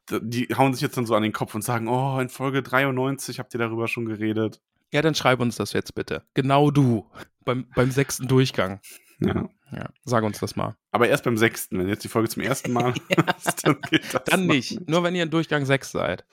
d- 0.10 0.22
die 0.24 0.48
hauen 0.56 0.74
sich 0.74 0.82
jetzt 0.82 0.96
dann 0.96 1.06
so 1.06 1.16
an 1.16 1.24
den 1.24 1.34
Kopf 1.34 1.54
und 1.54 1.64
sagen, 1.64 1.90
oh, 1.90 2.18
in 2.22 2.30
Folge 2.30 2.64
93 2.64 3.40
habt 3.40 3.54
ihr 3.54 3.60
darüber 3.60 3.90
schon 3.90 4.06
geredet. 4.06 4.62
Ja, 4.92 5.02
dann 5.02 5.16
schreib 5.16 5.40
uns 5.40 5.56
das 5.58 5.74
jetzt 5.74 5.96
bitte. 5.96 6.24
Genau 6.34 6.72
du. 6.72 7.10
Beim, 7.44 7.68
beim 7.76 7.92
sechsten 7.92 8.28
Durchgang. 8.28 8.80
Ja. 9.20 9.50
Ja, 9.72 9.90
sag 10.04 10.24
uns 10.24 10.40
das 10.40 10.56
mal. 10.56 10.78
Aber 10.92 11.10
erst 11.10 11.24
beim 11.24 11.38
sechsten, 11.38 11.80
wenn 11.80 11.90
jetzt 11.90 12.04
die 12.04 12.08
Folge 12.08 12.30
zum 12.30 12.44
ersten 12.44 12.72
Mal 12.72 12.94
ist, 13.38 13.66
dann 13.66 13.82
geht 13.90 14.14
das 14.14 14.24
Dann 14.26 14.46
noch 14.46 14.54
nicht. 14.54 14.88
Nur 14.88 15.04
wenn 15.04 15.16
ihr 15.16 15.24
in 15.24 15.32
Durchgang 15.32 15.66
6 15.66 15.92
seid. 15.92 16.26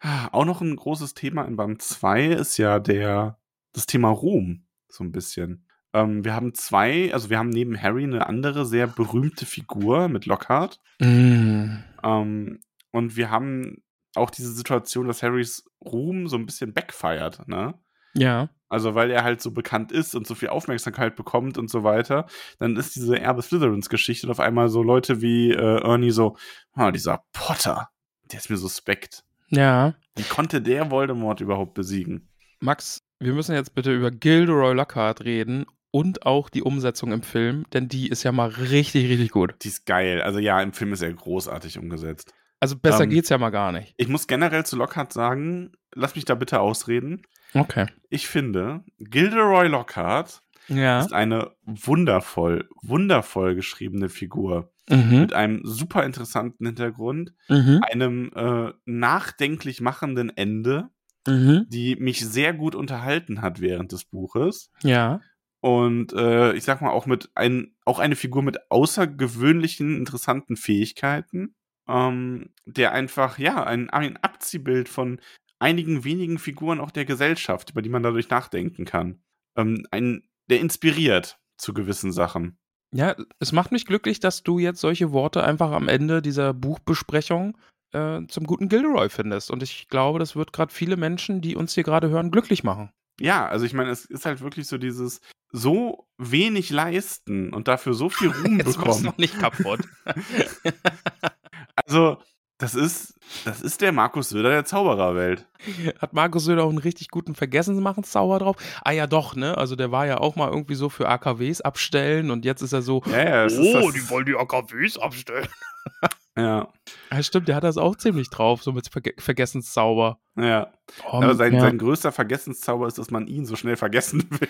Auch 0.00 0.44
noch 0.44 0.60
ein 0.60 0.76
großes 0.76 1.14
Thema 1.14 1.44
in 1.44 1.56
Band 1.56 1.80
2 1.80 2.26
ist 2.26 2.58
ja 2.58 2.78
der, 2.80 3.38
das 3.72 3.86
Thema 3.86 4.10
Ruhm, 4.10 4.66
so 4.88 5.04
ein 5.04 5.12
bisschen. 5.12 5.64
Ähm, 5.94 6.24
wir 6.24 6.34
haben 6.34 6.52
zwei, 6.52 7.12
also 7.14 7.30
wir 7.30 7.38
haben 7.38 7.48
neben 7.48 7.80
Harry 7.80 8.04
eine 8.04 8.26
andere 8.26 8.66
sehr 8.66 8.86
berühmte 8.86 9.46
Figur 9.46 10.08
mit 10.08 10.26
Lockhart. 10.26 10.80
Mm. 10.98 11.78
Ähm, 12.02 12.60
und 12.90 13.16
wir 13.16 13.30
haben 13.30 13.82
auch 14.16 14.30
diese 14.30 14.52
Situation, 14.52 15.06
dass 15.06 15.22
Harrys 15.22 15.64
Ruhm 15.84 16.28
so 16.28 16.36
ein 16.36 16.46
bisschen 16.46 16.72
backfeiert, 16.72 17.46
ne? 17.48 17.74
Ja. 18.14 18.48
Also, 18.68 18.94
weil 18.94 19.10
er 19.10 19.22
halt 19.22 19.40
so 19.40 19.52
bekannt 19.52 19.92
ist 19.92 20.14
und 20.14 20.26
so 20.26 20.34
viel 20.34 20.48
Aufmerksamkeit 20.48 21.14
bekommt 21.14 21.56
und 21.56 21.70
so 21.70 21.84
weiter, 21.84 22.26
dann 22.58 22.76
ist 22.76 22.96
diese 22.96 23.20
Erbe 23.20 23.42
Slytherins-Geschichte 23.42 24.26
und 24.26 24.32
auf 24.32 24.40
einmal 24.40 24.68
so 24.68 24.82
Leute 24.82 25.20
wie 25.20 25.52
äh, 25.52 25.82
Ernie 25.82 26.10
so, 26.10 26.36
ah, 26.72 26.90
dieser 26.90 27.24
Potter, 27.32 27.90
der 28.32 28.40
ist 28.40 28.50
mir 28.50 28.56
suspekt. 28.56 29.24
Ja. 29.48 29.94
Wie 30.16 30.24
konnte 30.24 30.60
der 30.60 30.90
Voldemort 30.90 31.40
überhaupt 31.40 31.74
besiegen? 31.74 32.28
Max, 32.58 33.02
wir 33.20 33.34
müssen 33.34 33.54
jetzt 33.54 33.74
bitte 33.74 33.94
über 33.94 34.10
Gilderoy 34.10 34.74
Lockhart 34.74 35.24
reden 35.24 35.66
und 35.90 36.26
auch 36.26 36.48
die 36.48 36.62
Umsetzung 36.62 37.12
im 37.12 37.22
Film, 37.22 37.64
denn 37.72 37.88
die 37.88 38.08
ist 38.08 38.22
ja 38.22 38.32
mal 38.32 38.48
richtig, 38.48 39.08
richtig 39.08 39.30
gut. 39.30 39.54
Die 39.62 39.68
ist 39.68 39.86
geil. 39.86 40.20
Also 40.20 40.38
ja, 40.38 40.60
im 40.60 40.72
Film 40.72 40.92
ist 40.92 41.02
er 41.02 41.12
großartig 41.12 41.78
umgesetzt. 41.78 42.34
Also 42.60 42.76
besser 42.78 43.04
Ähm, 43.04 43.10
geht's 43.10 43.28
ja 43.28 43.38
mal 43.38 43.50
gar 43.50 43.72
nicht. 43.72 43.94
Ich 43.96 44.08
muss 44.08 44.26
generell 44.26 44.64
zu 44.64 44.76
Lockhart 44.76 45.12
sagen, 45.12 45.72
lass 45.94 46.14
mich 46.14 46.24
da 46.24 46.34
bitte 46.34 46.60
ausreden. 46.60 47.22
Okay. 47.54 47.86
Ich 48.10 48.26
finde, 48.28 48.82
Gilderoy 48.98 49.68
Lockhart 49.68 50.42
Ja. 50.68 51.00
ist 51.00 51.12
eine 51.12 51.52
wundervoll, 51.62 52.68
wundervoll 52.82 53.54
geschriebene 53.54 54.08
Figur. 54.08 54.72
Mhm. 54.88 55.20
Mit 55.20 55.32
einem 55.32 55.60
super 55.64 56.04
interessanten 56.04 56.64
Hintergrund, 56.66 57.34
Mhm. 57.48 57.80
einem 57.82 58.30
äh, 58.34 58.72
nachdenklich 58.84 59.80
machenden 59.80 60.30
Ende, 60.36 60.88
Mhm. 61.26 61.66
die 61.68 61.96
mich 61.96 62.24
sehr 62.24 62.54
gut 62.54 62.74
unterhalten 62.76 63.42
hat 63.42 63.60
während 63.60 63.90
des 63.92 64.04
Buches. 64.04 64.70
Ja. 64.82 65.20
Und 65.60 66.12
äh, 66.12 66.52
ich 66.52 66.62
sag 66.62 66.80
mal, 66.82 66.90
auch 66.90 67.06
mit 67.06 67.30
ein, 67.34 67.74
auch 67.84 67.98
eine 67.98 68.14
Figur 68.14 68.42
mit 68.42 68.70
außergewöhnlichen, 68.70 69.96
interessanten 69.96 70.54
Fähigkeiten, 70.56 71.55
ähm, 71.88 72.50
der 72.64 72.92
einfach, 72.92 73.38
ja, 73.38 73.64
ein, 73.64 73.90
ein 73.90 74.16
Abziehbild 74.18 74.88
von 74.88 75.20
einigen 75.58 76.04
wenigen 76.04 76.38
Figuren 76.38 76.80
auch 76.80 76.90
der 76.90 77.04
Gesellschaft, 77.04 77.70
über 77.70 77.82
die 77.82 77.88
man 77.88 78.02
dadurch 78.02 78.28
nachdenken 78.28 78.84
kann. 78.84 79.22
Ähm, 79.56 79.86
ein, 79.90 80.22
der 80.50 80.60
inspiriert 80.60 81.38
zu 81.56 81.72
gewissen 81.72 82.12
Sachen. 82.12 82.58
Ja, 82.94 83.16
es 83.40 83.52
macht 83.52 83.72
mich 83.72 83.86
glücklich, 83.86 84.20
dass 84.20 84.42
du 84.42 84.58
jetzt 84.58 84.80
solche 84.80 85.12
Worte 85.12 85.42
einfach 85.44 85.72
am 85.72 85.88
Ende 85.88 86.22
dieser 86.22 86.54
Buchbesprechung 86.54 87.56
äh, 87.92 88.20
zum 88.28 88.44
guten 88.44 88.68
Gilderoy 88.68 89.08
findest. 89.08 89.50
Und 89.50 89.62
ich 89.62 89.88
glaube, 89.88 90.18
das 90.18 90.36
wird 90.36 90.52
gerade 90.52 90.72
viele 90.72 90.96
Menschen, 90.96 91.40
die 91.40 91.56
uns 91.56 91.74
hier 91.74 91.84
gerade 91.84 92.10
hören, 92.10 92.30
glücklich 92.30 92.64
machen. 92.64 92.90
Ja, 93.18 93.46
also 93.46 93.64
ich 93.64 93.72
meine, 93.72 93.90
es 93.90 94.04
ist 94.04 94.26
halt 94.26 94.40
wirklich 94.42 94.66
so 94.66 94.76
dieses 94.78 95.20
so 95.50 96.06
wenig 96.18 96.70
leisten 96.70 97.52
und 97.52 97.66
dafür 97.68 97.94
so 97.94 98.08
viel 98.10 98.28
Ruhm 98.44 98.58
Jetzt 98.58 98.76
bekommen. 98.76 99.04
noch 99.04 99.18
nicht 99.18 99.38
kaputt. 99.38 99.80
Also, 101.84 102.18
das 102.58 102.74
ist, 102.74 103.18
das 103.44 103.60
ist 103.60 103.82
der 103.82 103.92
Markus 103.92 104.30
Söder 104.30 104.48
der 104.50 104.64
Zaubererwelt. 104.64 105.46
Hat 106.00 106.14
Markus 106.14 106.44
Söder 106.44 106.64
auch 106.64 106.70
einen 106.70 106.78
richtig 106.78 107.08
guten 107.08 107.34
Vergessensmachens-Zauber 107.34 108.38
drauf? 108.38 108.56
Ah 108.82 108.92
ja, 108.92 109.06
doch, 109.06 109.36
ne? 109.36 109.58
Also 109.58 109.76
der 109.76 109.92
war 109.92 110.06
ja 110.06 110.18
auch 110.18 110.36
mal 110.36 110.48
irgendwie 110.50 110.74
so 110.74 110.88
für 110.88 111.08
AKWs 111.08 111.60
abstellen 111.60 112.30
und 112.30 112.44
jetzt 112.46 112.62
ist 112.62 112.72
er 112.72 112.80
so, 112.82 113.02
Ja, 113.06 113.22
ja, 113.24 113.44
oh, 113.44 113.46
das, 113.90 113.92
die 113.94 114.08
wollen 114.08 114.24
die 114.26 114.34
AKWs 114.36 114.96
abstellen. 114.98 115.48
ja, 116.36 116.68
Ja, 117.12 117.22
stimmt, 117.22 117.48
der 117.48 117.56
hat 117.56 117.64
das 117.64 117.76
auch 117.76 117.94
ziemlich 117.96 118.30
drauf, 118.30 118.62
so 118.62 118.72
mit 118.72 118.88
Verge 118.88 119.12
Vergessenszauber. 119.18 120.18
ja. 120.36 120.72
Oh, 121.04 121.18
Aber 121.18 121.34
sein, 121.34 121.52
ja. 121.54 121.60
sein 121.60 121.76
größter 121.78 122.10
Vergessenszauber 122.12 122.86
ist, 122.86 122.96
dass 122.96 123.10
man 123.10 123.26
ihn 123.26 123.44
so 123.44 123.56
schnell 123.56 123.76
vergessen 123.76 124.24
will. 124.40 124.48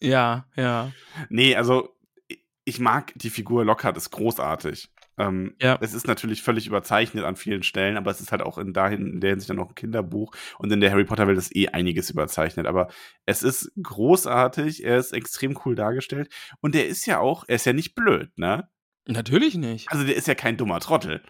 ja, 0.00 0.46
ja. 0.54 0.92
Nee, 1.28 1.56
also 1.56 1.88
ich- 2.28 2.44
ich 2.64 2.78
mag 2.78 3.12
die 3.16 3.30
Figur 3.30 3.64
Lockhart, 3.64 3.96
ist 3.96 4.10
großartig. 4.10 4.90
Ähm, 5.18 5.54
Ja. 5.60 5.78
Es 5.80 5.94
ist 5.94 6.06
natürlich 6.06 6.42
völlig 6.42 6.66
überzeichnet 6.66 7.24
an 7.24 7.36
vielen 7.36 7.62
Stellen, 7.62 7.96
aber 7.96 8.10
es 8.10 8.20
ist 8.20 8.32
halt 8.32 8.42
auch 8.42 8.58
in, 8.58 8.72
dahin, 8.72 9.06
in 9.14 9.20
der 9.20 9.30
Hinsicht 9.30 9.50
dann 9.50 9.58
auch 9.58 9.68
ein 9.68 9.74
Kinderbuch 9.74 10.32
und 10.58 10.72
in 10.72 10.80
der 10.80 10.90
Harry 10.90 11.04
Potter 11.04 11.26
Welt 11.26 11.38
ist 11.38 11.54
eh 11.54 11.68
einiges 11.68 12.10
überzeichnet. 12.10 12.66
Aber 12.66 12.88
es 13.26 13.42
ist 13.42 13.72
großartig, 13.82 14.84
er 14.84 14.98
ist 14.98 15.12
extrem 15.12 15.58
cool 15.64 15.74
dargestellt 15.74 16.32
und 16.60 16.74
er 16.74 16.86
ist 16.86 17.06
ja 17.06 17.18
auch, 17.18 17.44
er 17.48 17.56
ist 17.56 17.66
ja 17.66 17.72
nicht 17.72 17.94
blöd, 17.94 18.30
ne? 18.36 18.68
Natürlich 19.06 19.54
nicht. 19.54 19.90
Also 19.90 20.04
der 20.04 20.16
ist 20.16 20.28
ja 20.28 20.34
kein 20.34 20.56
dummer 20.56 20.80
Trottel. 20.80 21.22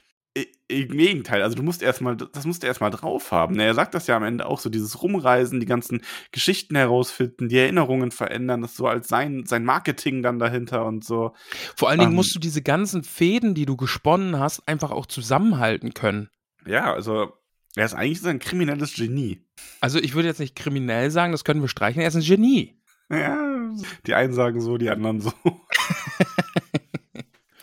Im 0.68 0.88
Gegenteil, 0.88 1.42
also 1.42 1.56
du 1.56 1.62
musst 1.62 1.82
erstmal, 1.82 2.16
das 2.16 2.44
musst 2.44 2.62
du 2.62 2.66
erstmal 2.66 2.90
drauf 2.90 3.32
haben. 3.32 3.58
Er 3.58 3.74
sagt 3.74 3.94
das 3.94 4.06
ja 4.06 4.16
am 4.16 4.22
Ende 4.22 4.46
auch 4.46 4.60
so, 4.60 4.68
dieses 4.68 5.02
Rumreisen, 5.02 5.60
die 5.60 5.66
ganzen 5.66 6.02
Geschichten 6.30 6.76
herausfinden, 6.76 7.48
die 7.48 7.58
Erinnerungen 7.58 8.10
verändern, 8.10 8.60
das 8.60 8.76
so 8.76 8.86
als 8.86 9.08
sein, 9.08 9.44
sein 9.46 9.64
Marketing 9.64 10.22
dann 10.22 10.38
dahinter 10.38 10.84
und 10.84 11.04
so. 11.04 11.32
Vor 11.76 11.88
allen 11.88 12.00
Dingen 12.00 12.12
ähm, 12.12 12.16
musst 12.16 12.34
du 12.34 12.38
diese 12.38 12.62
ganzen 12.62 13.02
Fäden, 13.02 13.54
die 13.54 13.64
du 13.66 13.76
gesponnen 13.76 14.38
hast, 14.38 14.68
einfach 14.68 14.90
auch 14.90 15.06
zusammenhalten 15.06 15.94
können. 15.94 16.28
Ja, 16.66 16.92
also 16.92 17.32
er 17.76 17.86
ist 17.86 17.94
eigentlich 17.94 18.20
so 18.20 18.28
ein 18.28 18.38
kriminelles 18.38 18.94
Genie. 18.94 19.46
Also 19.80 19.98
ich 19.98 20.14
würde 20.14 20.28
jetzt 20.28 20.40
nicht 20.40 20.56
kriminell 20.56 21.10
sagen, 21.10 21.32
das 21.32 21.44
können 21.44 21.60
wir 21.60 21.68
streichen, 21.68 22.02
er 22.02 22.08
ist 22.08 22.16
ein 22.16 22.22
Genie. 22.22 22.78
Ja, 23.10 23.70
die 24.06 24.14
einen 24.14 24.32
sagen 24.32 24.60
so, 24.60 24.76
die 24.76 24.90
anderen 24.90 25.20
so. 25.20 25.32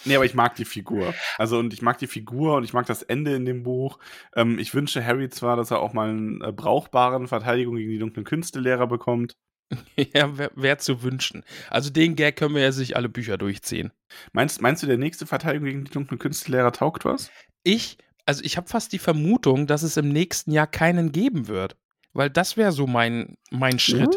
Nee, 0.05 0.15
aber 0.15 0.25
ich 0.25 0.33
mag 0.33 0.55
die 0.55 0.65
Figur. 0.65 1.13
Also, 1.37 1.57
und 1.59 1.73
ich 1.73 1.81
mag 1.81 1.97
die 1.97 2.07
Figur 2.07 2.55
und 2.55 2.63
ich 2.63 2.73
mag 2.73 2.85
das 2.85 3.03
Ende 3.03 3.35
in 3.35 3.45
dem 3.45 3.63
Buch. 3.63 3.99
Ähm, 4.35 4.59
ich 4.59 4.73
wünsche 4.73 5.05
Harry 5.05 5.29
zwar, 5.29 5.57
dass 5.57 5.71
er 5.71 5.79
auch 5.79 5.93
mal 5.93 6.09
einen 6.09 6.41
äh, 6.41 6.51
brauchbaren 6.51 7.27
Verteidigung 7.27 7.75
gegen 7.75 7.91
die 7.91 7.99
dunklen 7.99 8.25
Künstelehrer 8.25 8.87
bekommt. 8.87 9.35
ja, 9.97 10.37
wäre 10.37 10.51
wär 10.55 10.77
zu 10.77 11.03
wünschen. 11.03 11.43
Also 11.69 11.89
den 11.89 12.15
Gag 12.15 12.35
können 12.35 12.55
wir 12.55 12.61
ja 12.61 12.71
sich 12.71 12.95
alle 12.95 13.09
Bücher 13.09 13.37
durchziehen. 13.37 13.91
Meinst, 14.31 14.61
meinst 14.61 14.83
du, 14.83 14.87
der 14.87 14.97
nächste 14.97 15.25
Verteidigung 15.25 15.65
gegen 15.67 15.85
die 15.85 15.91
dunklen 15.91 16.19
Künstelehrer 16.19 16.71
taugt 16.71 17.05
was? 17.05 17.31
Ich, 17.63 17.97
also 18.25 18.43
ich 18.43 18.57
habe 18.57 18.67
fast 18.67 18.93
die 18.93 18.99
Vermutung, 18.99 19.67
dass 19.67 19.83
es 19.83 19.97
im 19.97 20.09
nächsten 20.09 20.51
Jahr 20.51 20.67
keinen 20.67 21.11
geben 21.11 21.47
wird. 21.47 21.75
Weil 22.13 22.29
das 22.29 22.55
wäre 22.55 22.71
so 22.71 22.87
mein, 22.87 23.37
mein 23.51 23.77
Schritt. 23.77 24.15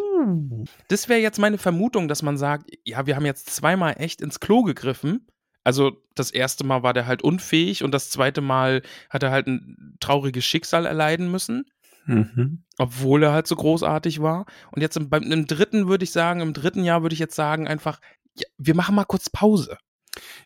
Das 0.87 1.09
wäre 1.09 1.19
jetzt 1.19 1.41
meine 1.41 1.59
Vermutung, 1.59 2.07
dass 2.07 2.23
man 2.23 2.39
sagt, 2.39 2.71
ja, 2.85 3.07
wir 3.07 3.17
haben 3.17 3.27
jetzt 3.27 3.51
zweimal 3.51 3.97
echt 3.99 4.21
ins 4.21 4.39
Klo 4.39 4.63
gegriffen. 4.63 5.27
Also 5.65 6.03
das 6.15 6.31
erste 6.31 6.65
Mal 6.65 6.83
war 6.83 6.95
der 6.95 7.07
halt 7.07 7.23
unfähig 7.23 7.85
und 7.85 7.93
das 7.93 8.11
zweite 8.11 8.41
Mal 8.41 8.83
hat 9.11 9.23
er 9.23 9.31
halt 9.31 9.47
ein 9.47 9.97
trauriges 10.01 10.45
Schicksal 10.45 10.87
erleiden 10.87 11.31
müssen, 11.31 11.67
Mhm. 12.07 12.63
obwohl 12.79 13.23
er 13.23 13.33
halt 13.33 13.47
so 13.47 13.55
großartig 13.55 14.23
war. 14.23 14.47
Und 14.73 14.81
jetzt 14.81 14.97
im, 14.97 15.11
beim, 15.11 15.25
im 15.25 15.47
dritten 15.47 15.89
würde 15.89 16.05
ich 16.05 16.13
sagen, 16.13 16.41
im 16.41 16.55
dritten 16.55 16.83
Jahr 16.85 17.03
würde 17.03 17.13
ich 17.13 17.19
jetzt 17.21 17.35
sagen 17.37 17.69
einfach, 17.69 18.01
ja, 18.35 18.47
wir 18.57 18.75
machen 18.75 18.95
mal 18.95 19.05
kurz 19.05 19.29
Pause. 19.29 19.77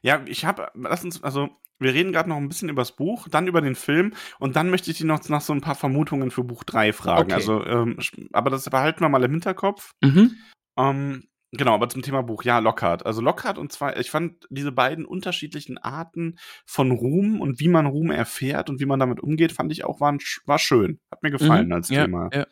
Ja, 0.02 0.22
ich 0.26 0.44
habe, 0.44 0.70
lass 0.74 1.04
uns, 1.04 1.22
also 1.22 1.50
wir 1.78 1.94
reden 1.94 2.12
gerade 2.12 2.28
noch 2.28 2.36
ein 2.36 2.48
bisschen 2.48 2.68
über 2.68 2.82
das 2.82 2.96
Buch, 2.96 3.28
dann 3.28 3.46
über 3.46 3.60
den 3.60 3.74
Film 3.74 4.12
und 4.38 4.56
dann 4.56 4.70
möchte 4.70 4.90
ich 4.90 4.98
dich 4.98 5.06
noch 5.06 5.28
nach 5.28 5.40
so 5.40 5.52
ein 5.52 5.60
paar 5.60 5.74
Vermutungen 5.74 6.30
für 6.30 6.44
Buch 6.44 6.64
3 6.64 6.92
fragen. 6.92 7.24
Okay. 7.24 7.34
Also, 7.34 7.64
ähm, 7.64 7.98
aber 8.32 8.50
das 8.50 8.68
behalten 8.68 9.00
wir 9.00 9.08
mal 9.08 9.22
im 9.22 9.30
Hinterkopf. 9.30 9.92
Mhm. 10.02 10.36
Ähm, 10.76 11.24
genau, 11.52 11.74
aber 11.74 11.88
zum 11.88 12.02
Thema 12.02 12.22
Buch, 12.22 12.42
ja, 12.42 12.58
Lockhart. 12.58 13.06
Also 13.06 13.20
Lockhart 13.20 13.58
und 13.58 13.72
zwar, 13.72 13.96
ich 13.98 14.10
fand 14.10 14.46
diese 14.50 14.72
beiden 14.72 15.04
unterschiedlichen 15.04 15.78
Arten 15.78 16.38
von 16.66 16.90
Ruhm 16.90 17.40
und 17.40 17.60
wie 17.60 17.68
man 17.68 17.86
Ruhm 17.86 18.10
erfährt 18.10 18.68
und 18.70 18.80
wie 18.80 18.86
man 18.86 18.98
damit 18.98 19.20
umgeht, 19.20 19.52
fand 19.52 19.70
ich 19.72 19.84
auch 19.84 20.00
waren, 20.00 20.18
war 20.46 20.58
schön. 20.58 20.98
Hat 21.10 21.22
mir 21.22 21.30
gefallen 21.30 21.66
Mhm. 21.66 21.72
als 21.72 21.88
ja, 21.88 22.04
Thema. 22.04 22.30
Ja. 22.32 22.46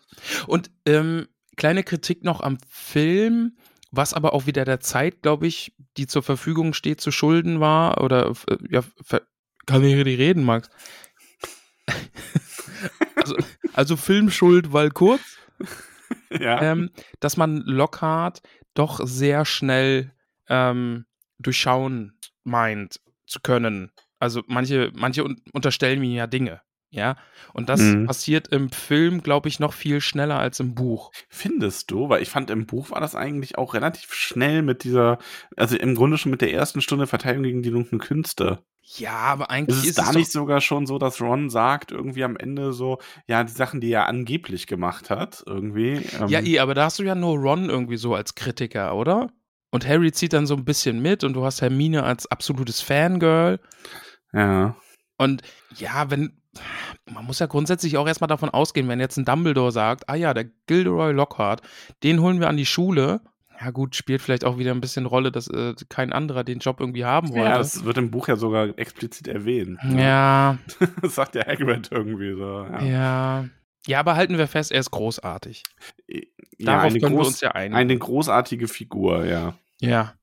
Und 0.46 0.70
ähm, 0.86 1.26
kleine 1.56 1.82
Kritik 1.82 2.24
noch 2.24 2.40
am 2.40 2.58
Film, 2.68 3.56
was 3.90 4.14
aber 4.14 4.32
auch 4.34 4.46
wieder 4.46 4.64
der 4.64 4.80
Zeit, 4.80 5.22
glaube 5.22 5.46
ich, 5.46 5.74
die 5.96 6.06
zur 6.06 6.22
Verfügung 6.22 6.74
steht, 6.74 7.00
zu 7.00 7.10
schulden 7.10 7.58
war. 7.60 8.00
Oder 8.02 8.32
äh, 8.48 8.56
ja, 8.70 8.82
kann 9.66 9.82
ich 9.84 9.94
richtig 9.96 10.18
reden, 10.18 10.44
Max? 10.44 10.70
also, 13.16 13.36
also 13.72 13.96
Filmschuld, 13.96 14.72
weil 14.72 14.90
kurz. 14.90 15.20
Ja. 16.32 16.62
ähm, 16.62 16.90
dass 17.18 17.36
man 17.36 17.58
Lockhart 17.58 18.40
doch 18.74 19.00
sehr 19.04 19.44
schnell 19.44 20.12
ähm, 20.48 21.06
durchschauen 21.38 22.18
meint 22.44 23.00
zu 23.26 23.40
können. 23.40 23.92
Also 24.18 24.42
manche, 24.46 24.90
manche 24.94 25.24
un 25.24 25.40
unterstellen 25.52 26.00
mir 26.00 26.10
ja 26.12 26.26
Dinge, 26.26 26.60
ja. 26.90 27.16
Und 27.54 27.68
das 27.68 27.80
Mhm. 27.80 28.06
passiert 28.06 28.48
im 28.48 28.70
Film, 28.70 29.22
glaube 29.22 29.48
ich, 29.48 29.60
noch 29.60 29.72
viel 29.72 30.00
schneller 30.00 30.38
als 30.38 30.60
im 30.60 30.74
Buch. 30.74 31.10
Findest 31.28 31.90
du? 31.90 32.08
Weil 32.08 32.22
ich 32.22 32.28
fand, 32.30 32.50
im 32.50 32.66
Buch 32.66 32.90
war 32.90 33.00
das 33.00 33.14
eigentlich 33.14 33.56
auch 33.58 33.74
relativ 33.74 34.12
schnell 34.14 34.62
mit 34.62 34.84
dieser, 34.84 35.18
also 35.56 35.76
im 35.76 35.94
Grunde 35.94 36.18
schon 36.18 36.30
mit 36.32 36.40
der 36.42 36.52
ersten 36.52 36.80
Stunde 36.80 37.06
Verteidigung 37.06 37.44
gegen 37.44 37.62
die 37.62 37.70
dunklen 37.70 38.00
Künste. 38.00 38.62
Ja, 38.96 39.12
aber 39.12 39.50
eigentlich 39.50 39.78
Ist 39.78 39.82
es 39.82 39.88
ist 39.90 39.98
da 39.98 40.10
es 40.10 40.16
nicht 40.16 40.32
sogar 40.32 40.60
schon 40.60 40.86
so, 40.86 40.98
dass 40.98 41.20
Ron 41.20 41.48
sagt, 41.48 41.92
irgendwie 41.92 42.24
am 42.24 42.36
Ende 42.36 42.72
so, 42.72 42.98
ja, 43.26 43.44
die 43.44 43.52
Sachen, 43.52 43.80
die 43.80 43.92
er 43.92 44.06
angeblich 44.06 44.66
gemacht 44.66 45.10
hat, 45.10 45.44
irgendwie. 45.46 46.00
Ähm, 46.20 46.28
ja, 46.28 46.40
eh, 46.40 46.58
aber 46.58 46.74
da 46.74 46.84
hast 46.84 46.98
du 46.98 47.04
ja 47.04 47.14
nur 47.14 47.38
Ron 47.38 47.70
irgendwie 47.70 47.96
so 47.96 48.14
als 48.14 48.34
Kritiker, 48.34 48.94
oder? 48.96 49.30
Und 49.70 49.86
Harry 49.86 50.10
zieht 50.10 50.32
dann 50.32 50.46
so 50.46 50.56
ein 50.56 50.64
bisschen 50.64 51.00
mit 51.00 51.22
und 51.22 51.34
du 51.34 51.44
hast 51.44 51.62
Hermine 51.62 52.02
als 52.02 52.26
absolutes 52.30 52.80
Fangirl. 52.80 53.60
ja. 54.32 54.74
Und 55.16 55.42
ja, 55.76 56.10
wenn, 56.10 56.40
man 57.04 57.26
muss 57.26 57.40
ja 57.40 57.46
grundsätzlich 57.46 57.98
auch 57.98 58.08
erstmal 58.08 58.28
davon 58.28 58.48
ausgehen, 58.48 58.88
wenn 58.88 59.00
jetzt 59.00 59.18
ein 59.18 59.26
Dumbledore 59.26 59.70
sagt, 59.70 60.08
ah 60.08 60.14
ja, 60.14 60.32
der 60.32 60.46
Gilderoy 60.66 61.12
Lockhart, 61.12 61.60
den 62.02 62.20
holen 62.20 62.40
wir 62.40 62.48
an 62.48 62.56
die 62.56 62.66
Schule. 62.66 63.20
Ja 63.62 63.70
gut, 63.70 63.94
spielt 63.94 64.22
vielleicht 64.22 64.44
auch 64.44 64.56
wieder 64.58 64.70
ein 64.70 64.80
bisschen 64.80 65.04
Rolle, 65.04 65.30
dass 65.30 65.48
äh, 65.48 65.74
kein 65.88 66.12
anderer 66.12 66.44
den 66.44 66.60
Job 66.60 66.80
irgendwie 66.80 67.04
haben 67.04 67.28
wollte. 67.28 67.44
Ja, 67.44 67.58
das 67.58 67.84
wird 67.84 67.98
im 67.98 68.10
Buch 68.10 68.28
ja 68.28 68.36
sogar 68.36 68.78
explizit 68.78 69.28
erwähnt. 69.28 69.78
ja, 69.96 70.56
Das 71.02 71.14
sagt 71.14 71.34
der 71.34 71.46
Hagrid 71.46 71.88
irgendwie 71.90 72.34
so. 72.34 72.66
Ja, 72.70 72.82
ja. 72.82 73.48
Ja, 73.86 74.00
aber 74.00 74.16
halten 74.16 74.36
wir 74.38 74.46
fest, 74.46 74.72
er 74.72 74.80
ist 74.80 74.90
großartig. 74.90 75.62
ja 76.08 76.20
Darauf 76.58 76.84
eine, 76.90 77.00
können 77.00 77.12
wir 77.12 77.18
groß, 77.18 77.28
uns 77.28 77.40
ja 77.40 77.52
einigen. 77.52 77.74
eine 77.76 77.98
großartige 77.98 78.68
Figur, 78.68 79.24
ja. 79.24 79.54
ja. 79.80 80.14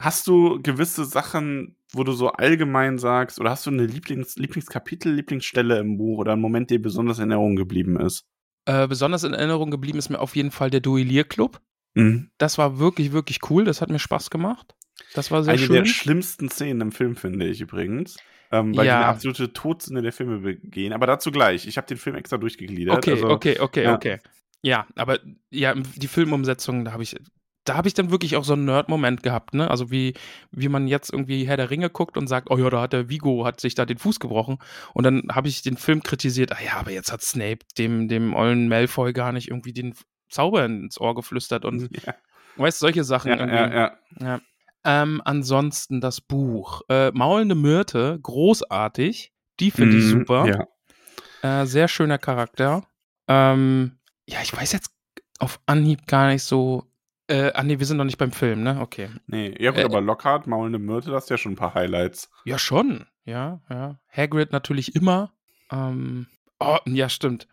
Hast 0.00 0.26
du 0.26 0.60
gewisse 0.62 1.04
Sachen, 1.04 1.76
wo 1.92 2.02
du 2.02 2.12
so 2.12 2.30
allgemein 2.32 2.98
sagst, 2.98 3.38
oder 3.40 3.50
hast 3.50 3.66
du 3.66 3.70
eine 3.70 3.86
Lieblings 3.86 4.36
Lieblingskapitel, 4.36 5.12
Lieblingsstelle 5.12 5.78
im 5.78 5.96
Buch 5.96 6.18
oder 6.18 6.32
einen 6.32 6.42
Moment, 6.42 6.70
der 6.70 6.78
besonders 6.78 7.18
in 7.18 7.30
Erinnerung 7.30 7.54
geblieben 7.56 7.98
ist? 8.00 8.24
Äh, 8.64 8.88
besonders 8.88 9.22
in 9.24 9.34
Erinnerung 9.34 9.70
geblieben 9.70 9.98
ist 9.98 10.08
mir 10.08 10.20
auf 10.20 10.34
jeden 10.34 10.50
Fall 10.50 10.70
der 10.70 10.80
Duellierclub. 10.80 11.60
Mhm. 11.94 12.30
Das 12.38 12.58
war 12.58 12.78
wirklich, 12.78 13.12
wirklich 13.12 13.38
cool. 13.50 13.64
Das 13.64 13.80
hat 13.80 13.90
mir 13.90 13.98
Spaß 13.98 14.30
gemacht. 14.30 14.74
Das 15.14 15.30
war 15.30 15.42
sehr 15.42 15.54
Eine 15.54 15.62
schön. 15.62 15.74
der 15.74 15.84
schlimmsten 15.84 16.48
Szenen 16.48 16.80
im 16.80 16.92
Film, 16.92 17.16
finde 17.16 17.46
ich 17.46 17.60
übrigens. 17.60 18.16
Ähm, 18.50 18.76
weil 18.76 18.86
Ja. 18.86 18.92
die 18.92 18.96
eine 19.04 19.06
absolute 19.06 19.52
Todsünde 19.52 20.02
der 20.02 20.12
Filme 20.12 20.38
begehen. 20.40 20.92
Aber 20.92 21.06
dazu 21.06 21.30
gleich. 21.30 21.66
Ich 21.66 21.76
habe 21.76 21.86
den 21.86 21.96
Film 21.96 22.16
extra 22.16 22.36
durchgegliedert. 22.36 22.96
Okay, 22.98 23.12
also, 23.12 23.30
okay, 23.30 23.58
okay, 23.60 23.84
ja. 23.84 23.94
okay. 23.94 24.18
Ja, 24.62 24.86
aber 24.94 25.18
ja, 25.50 25.74
die 25.74 26.06
Filmumsetzung, 26.06 26.84
da 26.84 26.92
habe 26.92 27.02
ich, 27.02 27.16
da 27.64 27.74
habe 27.76 27.88
ich 27.88 27.94
dann 27.94 28.10
wirklich 28.10 28.36
auch 28.36 28.44
so 28.44 28.52
einen 28.52 28.64
Nerd-Moment 28.64 29.22
gehabt, 29.22 29.54
ne? 29.54 29.68
Also 29.70 29.90
wie, 29.90 30.14
wie 30.50 30.68
man 30.68 30.86
jetzt 30.86 31.12
irgendwie 31.12 31.46
Herr 31.48 31.56
der 31.56 31.70
Ringe 31.70 31.90
guckt 31.90 32.16
und 32.16 32.26
sagt, 32.28 32.50
oh 32.50 32.58
ja, 32.58 32.70
da 32.70 32.82
hat 32.82 32.92
der 32.92 33.08
Vigo, 33.08 33.44
hat 33.44 33.60
sich 33.60 33.74
da 33.74 33.86
den 33.86 33.98
Fuß 33.98 34.20
gebrochen. 34.20 34.58
Und 34.94 35.04
dann 35.04 35.24
habe 35.32 35.48
ich 35.48 35.62
den 35.62 35.76
Film 35.76 36.02
kritisiert, 36.02 36.52
ah 36.52 36.62
ja, 36.64 36.74
aber 36.74 36.92
jetzt 36.92 37.10
hat 37.10 37.22
Snape 37.22 37.58
dem, 37.78 38.06
dem 38.08 38.34
ollen 38.34 38.68
Malfoy 38.68 39.12
gar 39.12 39.32
nicht 39.32 39.48
irgendwie 39.48 39.72
den 39.72 39.94
Zauber 40.32 40.64
ins 40.64 41.00
Ohr 41.00 41.14
geflüstert 41.14 41.64
und 41.64 41.88
Ja, 42.06 42.14
weißt 42.56 42.78
solche 42.78 43.04
Sachen 43.04 43.30
ja, 43.30 43.36
irgendwie. 43.38 43.76
ja, 43.76 43.98
ja. 44.20 44.40
Ähm, 44.84 45.22
ansonsten 45.24 46.00
das 46.00 46.20
Buch. 46.20 46.82
Äh, 46.88 47.12
Maulende 47.12 47.54
Myrte, 47.54 48.18
großartig. 48.20 49.32
Die 49.60 49.70
finde 49.70 49.96
ich 49.96 50.04
Mhm, 50.04 50.18
super. 50.20 50.68
Äh, 51.42 51.66
sehr 51.66 51.86
schöner 51.88 52.18
Charakter. 52.18 52.84
Ähm, 53.28 53.98
ja, 54.28 54.38
ich 54.42 54.56
weiß 54.56 54.72
jetzt 54.72 54.90
auf 55.38 55.60
Anhieb 55.66 56.06
gar 56.06 56.28
nicht 56.28 56.42
so. 56.42 56.84
Äh, 57.28 57.52
ah 57.54 57.62
nee, 57.62 57.78
wir 57.78 57.86
sind 57.86 57.96
noch 57.96 58.04
nicht 58.04 58.18
beim 58.18 58.32
Film, 58.32 58.62
ne? 58.64 58.80
Okay. 58.80 59.08
Nee, 59.26 59.54
ja 59.58 59.70
gut, 59.70 59.80
Äh, 59.80 59.84
aber 59.84 60.00
Lockhart, 60.00 60.46
Maulende 60.48 60.78
Myrte, 60.80 61.10
das 61.10 61.24
ist 61.24 61.30
ja 61.30 61.38
schon 61.38 61.52
ein 61.52 61.56
paar 61.56 61.74
Highlights. 61.74 62.30
Ja, 62.44 62.58
schon. 62.58 63.06
Ja, 63.24 63.60
ja. 63.70 64.00
Hagrid 64.08 64.50
natürlich 64.52 64.96
immer. 64.96 65.32
Ähm, 65.70 66.26
oh, 66.58 66.78
ja, 66.86 67.08
stimmt. 67.08 67.46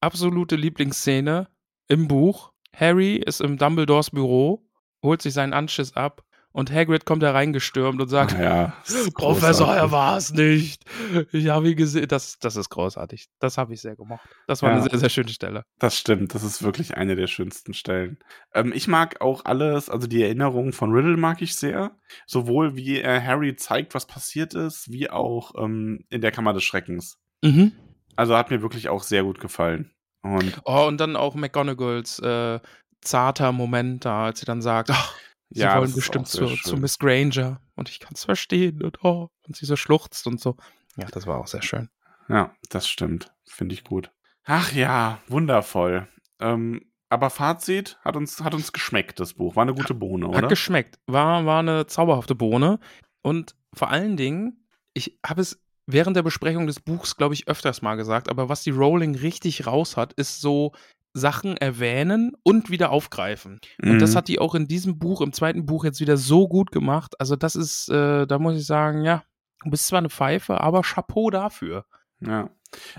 Absolute 0.00 0.56
Lieblingsszene 0.56 1.48
im 1.88 2.08
Buch. 2.08 2.52
Harry 2.74 3.16
ist 3.16 3.40
im 3.40 3.56
Dumbledores 3.58 4.10
Büro, 4.10 4.64
holt 5.02 5.22
sich 5.22 5.34
seinen 5.34 5.52
Anschiss 5.52 5.96
ab 5.96 6.22
und 6.52 6.72
Hagrid 6.72 7.04
kommt 7.04 7.22
da 7.22 7.32
reingestürmt 7.32 8.00
und 8.00 8.08
sagt, 8.08 8.34
Ah 8.34 8.42
ja, 8.42 8.74
ist 8.86 9.14
Professor, 9.14 9.74
er 9.74 9.90
war 9.90 10.16
es 10.16 10.32
nicht. 10.32 10.84
Ich 11.32 11.48
habe 11.48 11.70
ihn 11.70 11.76
gesehen. 11.76 12.08
Das, 12.08 12.38
das 12.38 12.56
ist 12.56 12.68
großartig. 12.70 13.28
Das 13.38 13.58
habe 13.58 13.74
ich 13.74 13.80
sehr 13.80 13.96
gemocht. 13.96 14.26
Das 14.46 14.62
war 14.62 14.70
Ja. 14.70 14.76
eine 14.80 14.88
sehr, 14.88 14.98
sehr 14.98 15.08
schöne 15.08 15.28
Stelle. 15.28 15.64
Das 15.78 15.96
stimmt, 15.96 16.34
das 16.34 16.42
ist 16.44 16.62
wirklich 16.62 16.96
eine 16.96 17.16
der 17.16 17.26
schönsten 17.26 17.74
Stellen. 17.74 18.18
Ähm, 18.54 18.72
ich 18.74 18.88
mag 18.88 19.20
auch 19.20 19.44
alles, 19.44 19.88
also 19.90 20.06
die 20.06 20.22
Erinnerungen 20.22 20.72
von 20.72 20.92
Riddle 20.92 21.16
mag 21.16 21.42
ich 21.42 21.54
sehr. 21.54 21.96
Sowohl 22.26 22.76
wie 22.76 22.98
äh, 23.00 23.20
Harry 23.20 23.56
zeigt, 23.56 23.94
was 23.94 24.06
passiert 24.06 24.54
ist, 24.54 24.90
wie 24.90 25.10
auch 25.10 25.52
ähm, 25.62 26.04
in 26.10 26.20
der 26.20 26.32
Kammer 26.32 26.52
des 26.54 26.64
Schreckens. 26.64 27.18
Mhm. 27.42 27.72
Also 28.16 28.36
hat 28.36 28.50
mir 28.50 28.62
wirklich 28.62 28.88
auch 28.88 29.02
sehr 29.04 29.22
gut 29.22 29.38
gefallen. 29.38 29.90
Und 30.22 30.60
Oh, 30.64 30.86
und 30.86 30.98
dann 30.98 31.16
auch 31.16 31.34
McGonagalls 31.34 32.18
äh, 32.20 32.60
zarter 33.00 33.52
Moment 33.52 34.04
da, 34.04 34.24
als 34.26 34.40
sie 34.40 34.46
dann 34.46 34.62
sagt, 34.62 34.90
ach, 34.90 35.14
sie 35.50 35.60
ja, 35.60 35.78
wollen 35.78 35.94
bestimmt 35.94 36.28
zu, 36.28 36.46
zu. 36.46 36.76
Miss 36.76 36.98
Granger. 36.98 37.60
Und 37.74 37.88
ich 37.88 38.00
kann 38.00 38.12
es 38.14 38.24
verstehen. 38.24 38.82
Und, 38.82 39.04
oh, 39.04 39.30
und 39.46 39.56
sie 39.56 39.66
so 39.66 39.76
schluchzt 39.76 40.26
und 40.26 40.40
so. 40.40 40.56
Ja, 40.96 41.06
das 41.06 41.26
war 41.26 41.38
auch 41.38 41.46
sehr 41.46 41.62
schön. 41.62 41.88
Ja, 42.28 42.54
das 42.68 42.88
stimmt. 42.88 43.32
Finde 43.46 43.74
ich 43.74 43.84
gut. 43.84 44.10
Ach 44.44 44.72
ja, 44.72 45.20
wundervoll. 45.28 46.08
Ähm, 46.40 46.82
aber 47.08 47.30
Fazit 47.30 47.98
hat 48.04 48.16
uns, 48.16 48.42
hat 48.42 48.54
uns 48.54 48.72
geschmeckt, 48.72 49.20
das 49.20 49.34
Buch. 49.34 49.56
War 49.56 49.62
eine 49.62 49.74
gute 49.74 49.94
Bohne, 49.94 50.28
Hat 50.28 50.36
oder? 50.36 50.48
geschmeckt. 50.48 50.98
War, 51.06 51.46
war 51.46 51.60
eine 51.60 51.86
zauberhafte 51.86 52.34
Bohne. 52.34 52.80
Und 53.22 53.56
vor 53.74 53.90
allen 53.90 54.16
Dingen, 54.16 54.66
ich 54.92 55.18
habe 55.24 55.40
es 55.40 55.62
während 55.90 56.16
der 56.16 56.22
Besprechung 56.22 56.66
des 56.66 56.80
Buchs, 56.80 57.16
glaube 57.16 57.34
ich, 57.34 57.48
öfters 57.48 57.82
mal 57.82 57.96
gesagt, 57.96 58.28
aber 58.28 58.48
was 58.48 58.62
die 58.62 58.70
Rowling 58.70 59.14
richtig 59.16 59.66
raus 59.66 59.96
hat, 59.96 60.12
ist 60.12 60.40
so 60.40 60.72
Sachen 61.14 61.56
erwähnen 61.56 62.32
und 62.42 62.70
wieder 62.70 62.90
aufgreifen. 62.90 63.60
Und 63.82 63.98
das 63.98 64.12
Mhm. 64.12 64.16
hat 64.16 64.28
die 64.28 64.38
auch 64.38 64.54
in 64.54 64.68
diesem 64.68 64.98
Buch, 64.98 65.20
im 65.22 65.32
zweiten 65.32 65.64
Buch 65.66 65.84
jetzt 65.84 66.00
wieder 66.00 66.16
so 66.16 66.46
gut 66.46 66.70
gemacht. 66.70 67.14
Also 67.18 67.34
das 67.34 67.56
ist, 67.56 67.88
äh, 67.88 68.26
da 68.26 68.38
muss 68.38 68.56
ich 68.56 68.66
sagen, 68.66 69.02
ja, 69.02 69.24
du 69.64 69.70
bist 69.70 69.86
zwar 69.86 69.98
eine 69.98 70.10
Pfeife, 70.10 70.60
aber 70.60 70.82
Chapeau 70.82 71.30
dafür. 71.30 71.86
Ja. 72.20 72.50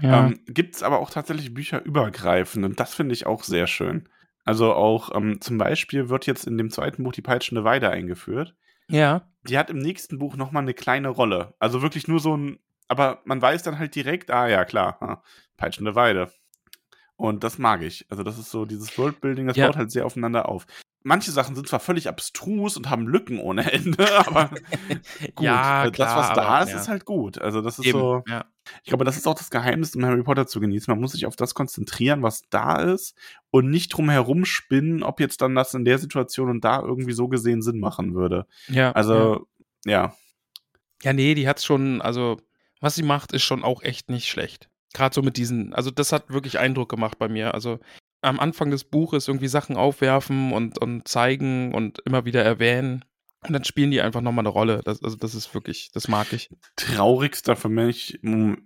Ja. 0.02 0.26
Ähm, 0.26 0.40
Gibt 0.48 0.76
es 0.76 0.84
aber 0.84 1.00
auch 1.00 1.12
tatsächlich 1.12 1.54
Bücher 1.54 1.84
übergreifend 1.86 2.66
und 2.66 2.80
das 2.80 2.96
finde 2.96 3.14
ich 3.14 3.28
auch 3.28 3.44
sehr 3.44 3.68
schön. 3.68 4.10
Also 4.44 4.74
auch 4.74 5.16
ähm, 5.16 5.40
zum 5.42 5.60
Beispiel 5.60 6.10
wird 6.10 6.26
jetzt 6.26 6.48
in 6.48 6.58
dem 6.58 6.72
zweiten 6.72 7.04
Buch 7.04 7.12
die 7.14 7.22
peitschende 7.22 7.64
Weide 7.64 7.90
eingeführt. 7.90 8.56
ja. 8.88 9.22
Die 9.48 9.58
hat 9.58 9.70
im 9.70 9.78
nächsten 9.78 10.20
Buch 10.20 10.36
nochmal 10.36 10.64
eine 10.64 10.74
kleine 10.74 11.08
Rolle. 11.08 11.54
Also 11.60 11.82
wirklich 11.82 12.10
nur 12.10 12.20
so 12.20 12.36
ein, 12.36 12.60
aber 12.90 13.22
man 13.24 13.42
weiß 13.42 13.64
dann 13.64 13.80
halt 13.80 13.96
direkt, 13.96 14.30
ah 14.32 14.48
ja, 14.50 14.66
klar, 14.66 15.24
peitschende 15.56 15.96
Weide. 15.96 16.32
Und 17.16 17.44
das 17.44 17.58
mag 17.58 17.82
ich. 17.82 18.06
Also 18.10 18.24
das 18.24 18.38
ist 18.38 18.50
so 18.52 18.66
dieses 18.66 18.98
Worldbuilding, 18.98 19.48
das 19.48 19.58
Ja. 19.58 19.68
baut 19.68 19.78
halt 19.78 19.92
sehr 19.92 20.06
aufeinander 20.06 20.48
auf. 20.50 20.66
Manche 21.02 21.32
Sachen 21.32 21.56
sind 21.56 21.68
zwar 21.68 21.80
völlig 21.80 22.10
abstrus 22.10 22.76
und 22.76 22.90
haben 22.90 23.08
Lücken 23.08 23.40
ohne 23.40 23.72
Ende, 23.72 23.98
aber 24.28 24.50
gut. 25.36 25.46
Ja, 25.46 25.90
klar, 25.92 25.92
das, 25.92 26.16
was 26.16 26.36
da 26.36 26.44
aber, 26.44 26.64
ist, 26.66 26.72
ja. 26.72 26.80
ist 26.80 26.88
halt 26.90 27.06
gut. 27.06 27.40
Also 27.40 27.62
das 27.62 27.80
ist 27.80 27.86
Eben. 27.88 28.00
so. 28.00 28.24
Ja. 28.28 28.46
Ich 28.84 28.90
glaube, 28.90 29.04
das 29.06 29.18
ist 29.18 29.28
auch 29.28 29.36
das 29.36 29.50
Geheimnis, 29.50 29.96
um 29.96 30.06
Harry 30.06 30.24
Potter 30.24 30.46
zu 30.48 30.60
genießen. 30.60 30.92
Man 30.92 31.00
muss 31.02 31.14
sich 31.14 31.26
auf 31.26 31.36
das 31.36 31.54
konzentrieren, 31.54 32.22
was 32.22 32.44
da 32.50 32.78
ist 32.82 33.18
und 33.50 33.70
nicht 33.70 33.90
drum 33.90 34.10
herum 34.10 34.46
spinnen, 34.46 35.04
ob 35.04 35.20
jetzt 35.20 35.42
dann 35.42 35.56
das 35.56 35.74
in 35.74 35.86
der 35.86 36.00
Situation 36.00 36.50
und 36.50 36.64
da 36.64 36.82
irgendwie 36.82 37.14
so 37.14 37.28
gesehen 37.28 37.62
Sinn 37.62 37.80
machen 37.80 38.14
würde. 38.14 38.46
ja. 38.68 38.76
ja. 38.76 38.92
Also, 38.92 39.48
ja. 39.86 40.14
Ja, 41.04 41.14
nee, 41.14 41.34
die 41.34 41.48
hat's 41.48 41.64
schon, 41.64 42.02
also, 42.02 42.38
was 42.80 42.96
sie 42.96 43.04
macht, 43.04 43.32
ist 43.32 43.44
schon 43.44 43.64
auch 43.64 43.82
echt 43.82 44.10
nicht 44.10 44.28
schlecht. 44.28 44.70
Gerade 44.94 45.14
so 45.14 45.22
mit 45.22 45.38
diesen, 45.38 45.74
also 45.74 45.92
das 45.92 46.12
hat 46.12 46.30
wirklich 46.30 46.60
Eindruck 46.60 46.90
gemacht 46.90 47.20
bei 47.20 47.28
mir. 47.28 47.54
Also 47.54 47.80
am 48.22 48.40
Anfang 48.40 48.72
des 48.72 48.84
Buches 48.84 49.28
irgendwie 49.28 49.48
Sachen 49.48 49.78
aufwerfen 49.78 50.52
und, 50.52 50.80
und 50.80 51.08
zeigen 51.08 51.74
und 51.74 52.00
immer 52.06 52.26
wieder 52.26 52.44
erwähnen. 52.44 53.06
Und 53.48 53.54
dann 53.54 53.64
spielen 53.64 53.92
die 53.92 54.02
einfach 54.02 54.20
nochmal 54.20 54.44
eine 54.44 54.50
Rolle. 54.50 54.82
Das, 54.84 55.02
also 55.02 55.16
das 55.16 55.34
ist 55.34 55.54
wirklich, 55.54 55.92
das 55.94 56.10
mag 56.10 56.34
ich. 56.34 56.50
Traurigster 56.76 57.56
für 57.56 57.70
mich, 57.70 58.20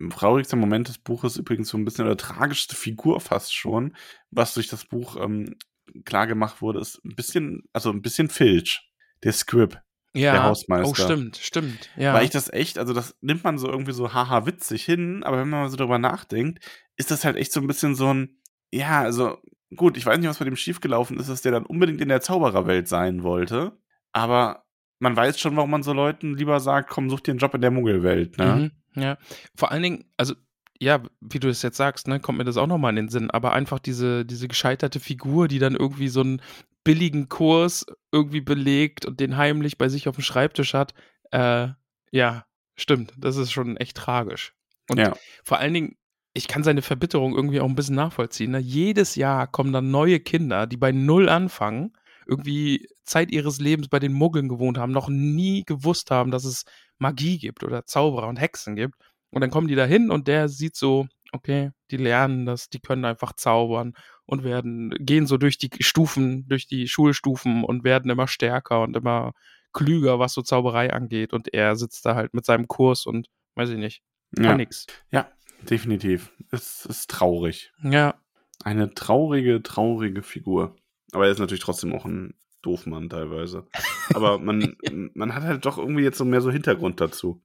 traurigster 0.10 0.58
Moment 0.58 0.88
des 0.88 0.98
Buches 0.98 1.38
übrigens 1.38 1.70
so 1.70 1.78
ein 1.78 1.86
bisschen, 1.86 2.06
oder 2.06 2.18
tragischste 2.18 2.76
Figur 2.76 3.20
fast 3.22 3.54
schon, 3.54 3.96
was 4.32 4.56
durch 4.56 4.68
das 4.68 4.86
Buch 4.86 5.16
ähm, 5.18 5.58
klar 6.06 6.26
gemacht 6.26 6.62
wurde, 6.62 6.80
ist 6.80 7.04
ein 7.06 7.16
bisschen, 7.16 7.64
also 7.72 7.92
ein 7.92 8.02
bisschen 8.02 8.30
Filch, 8.30 8.82
der 9.24 9.34
Squib. 9.34 9.78
Ja, 10.14 10.34
der 10.34 10.44
Hausmeister. 10.44 10.90
oh 10.90 10.94
stimmt, 10.94 11.38
stimmt. 11.38 11.90
Ja. 11.98 12.14
Weil 12.14 12.26
ich 12.26 12.30
das 12.30 12.52
echt, 12.52 12.78
also 12.78 12.94
das 12.94 13.16
nimmt 13.22 13.44
man 13.44 13.58
so 13.58 13.68
irgendwie 13.68 13.94
so 13.94 14.14
haha 14.14 14.46
witzig 14.46 14.86
hin, 14.86 15.24
aber 15.24 15.40
wenn 15.40 15.50
man 15.50 15.62
mal 15.62 15.70
so 15.70 15.78
drüber 15.78 15.98
nachdenkt, 15.98 16.64
ist 16.98 17.10
das 17.10 17.26
halt 17.26 17.36
echt 17.36 17.52
so 17.52 17.60
ein 17.60 17.68
bisschen 17.68 17.96
so 17.96 18.14
ein, 18.14 18.38
ja, 18.72 19.02
also 19.02 19.38
gut, 19.76 19.98
ich 19.98 20.06
weiß 20.06 20.20
nicht, 20.20 20.30
was 20.30 20.38
bei 20.38 20.46
dem 20.46 20.56
schiefgelaufen 20.56 21.20
ist, 21.20 21.30
dass 21.30 21.42
der 21.42 21.52
dann 21.52 21.66
unbedingt 21.66 22.00
in 22.00 22.10
der 22.10 22.22
Zaubererwelt 22.22 22.88
sein 22.88 23.24
wollte, 23.24 23.80
aber 24.12 24.66
man 25.00 25.16
weiß 25.16 25.40
schon, 25.40 25.56
warum 25.56 25.72
man 25.72 25.84
so 25.84 25.94
Leuten 25.94 26.36
lieber 26.36 26.60
sagt, 26.60 26.90
komm, 26.90 27.10
such 27.10 27.22
dir 27.22 27.32
einen 27.32 27.40
Job 27.40 27.56
in 27.56 27.62
der 27.62 27.72
Muggelwelt, 27.72 28.38
ne? 28.38 28.72
Mhm, 28.96 29.02
ja, 29.02 29.18
vor 29.56 29.72
allen 29.72 29.84
Dingen, 29.84 30.06
also 30.16 30.36
ja, 30.80 31.02
wie 31.22 31.40
du 31.40 31.50
es 31.50 31.62
jetzt 31.62 31.78
sagst, 31.78 32.08
ne, 32.08 32.20
kommt 32.20 32.38
mir 32.38 32.44
das 32.44 32.58
auch 32.58 32.68
nochmal 32.68 32.92
in 32.92 32.98
den 32.98 33.10
Sinn, 33.10 33.32
aber 33.32 33.54
einfach 33.54 33.80
diese, 33.80 34.26
diese 34.26 34.48
gescheiterte 34.48 35.00
Figur, 35.00 35.48
die 35.48 35.60
dann 35.60 35.76
irgendwie 35.76 36.10
so 36.10 36.22
einen 36.22 36.42
billigen 36.84 37.30
Kurs 37.30 37.86
irgendwie 38.12 38.42
belegt 38.42 39.06
und 39.06 39.20
den 39.20 39.38
heimlich 39.38 39.78
bei 39.78 39.90
sich 39.90 40.08
auf 40.08 40.16
dem 40.16 40.24
Schreibtisch 40.24 40.74
hat, 40.74 40.94
äh, 41.32 41.70
ja, 42.12 42.46
stimmt, 42.76 43.14
das 43.18 43.38
ist 43.38 43.52
schon 43.52 43.78
echt 43.78 43.98
tragisch. 43.98 44.54
Und 44.90 45.00
Ja. 45.00 45.16
vor 45.44 45.60
allen 45.60 45.74
Dingen, 45.74 45.96
ich 46.34 46.48
kann 46.48 46.64
seine 46.64 46.82
Verbitterung 46.82 47.36
irgendwie 47.36 47.60
auch 47.62 47.70
ein 47.70 47.76
bisschen 47.76 47.96
nachvollziehen. 47.96 48.52
Ne? 48.52 48.60
Jedes 48.60 49.16
Jahr 49.16 49.48
kommen 49.48 49.72
dann 49.72 49.92
neue 49.92 50.20
Kinder, 50.20 50.66
die 50.68 50.78
bei 50.78 50.92
Null 50.92 51.30
anfangen, 51.30 51.94
irgendwie 52.28 52.88
Zeit 53.04 53.32
ihres 53.32 53.60
Lebens 53.60 53.88
bei 53.88 54.00
den 54.00 54.14
Muggeln 54.14 54.48
gewohnt 54.50 54.78
haben, 54.78 54.92
noch 54.92 55.10
nie 55.10 55.64
gewusst 55.66 56.10
haben, 56.10 56.32
dass 56.32 56.46
es 56.46 56.64
Magie 56.98 57.38
gibt 57.38 57.64
oder 57.64 57.86
Zauberer 57.86 58.28
und 58.28 58.38
Hexen 58.40 58.76
gibt. 58.76 58.96
Und 59.30 59.42
dann 59.42 59.50
kommen 59.52 59.68
die 59.68 59.76
da 59.76 59.86
hin 59.86 60.10
und 60.10 60.28
der 60.28 60.48
sieht 60.50 60.76
so, 60.76 61.08
okay, 61.32 61.72
die 61.92 61.98
lernen 61.98 62.46
das, 62.46 62.70
die 62.70 62.80
können 62.80 63.06
einfach 63.06 63.34
zaubern 63.34 63.94
und 64.26 64.44
werden, 64.44 64.92
gehen 65.00 65.28
so 65.28 65.38
durch 65.38 65.58
die 65.58 65.70
Stufen, 65.82 66.48
durch 66.48 66.68
die 66.68 66.88
Schulstufen 66.88 67.64
und 67.64 67.84
werden 67.84 68.10
immer 68.10 68.28
stärker 68.28 68.82
und 68.82 68.96
immer 68.96 69.34
klüger, 69.74 70.20
was 70.20 70.34
so 70.34 70.42
Zauberei 70.42 70.94
angeht. 70.94 71.34
Und 71.34 71.54
er 71.54 71.76
sitzt 71.76 72.06
da 72.06 72.16
halt 72.16 72.34
mit 72.34 72.46
seinem 72.46 72.68
Kurs 72.68 73.06
und 73.06 73.28
weiß 73.56 73.70
ich 73.70 73.78
nicht, 73.78 74.02
kann 74.36 74.46
Ja, 74.46 74.56
nix. 74.58 74.88
ja, 75.12 75.28
definitiv. 75.70 76.32
Es 76.52 76.86
ist 76.86 77.10
traurig. 77.10 77.72
Ja, 77.84 78.16
Eine 78.64 78.94
traurige, 78.94 79.62
traurige 79.62 80.24
Figur. 80.24 80.76
Aber 81.12 81.26
er 81.26 81.32
ist 81.32 81.40
natürlich 81.40 81.64
trotzdem 81.64 81.94
auch 81.94 82.06
ein 82.06 82.34
Doofmann 82.62 83.10
teilweise. 83.10 83.68
Aber 84.14 84.40
man, 84.40 84.76
man 85.14 85.36
hat 85.36 85.44
halt 85.44 85.66
doch 85.66 85.78
irgendwie 85.78 86.04
jetzt 86.04 86.18
so 86.18 86.26
mehr 86.26 86.42
so 86.42 86.50
Hintergrund 86.50 87.02
dazu. 87.02 87.42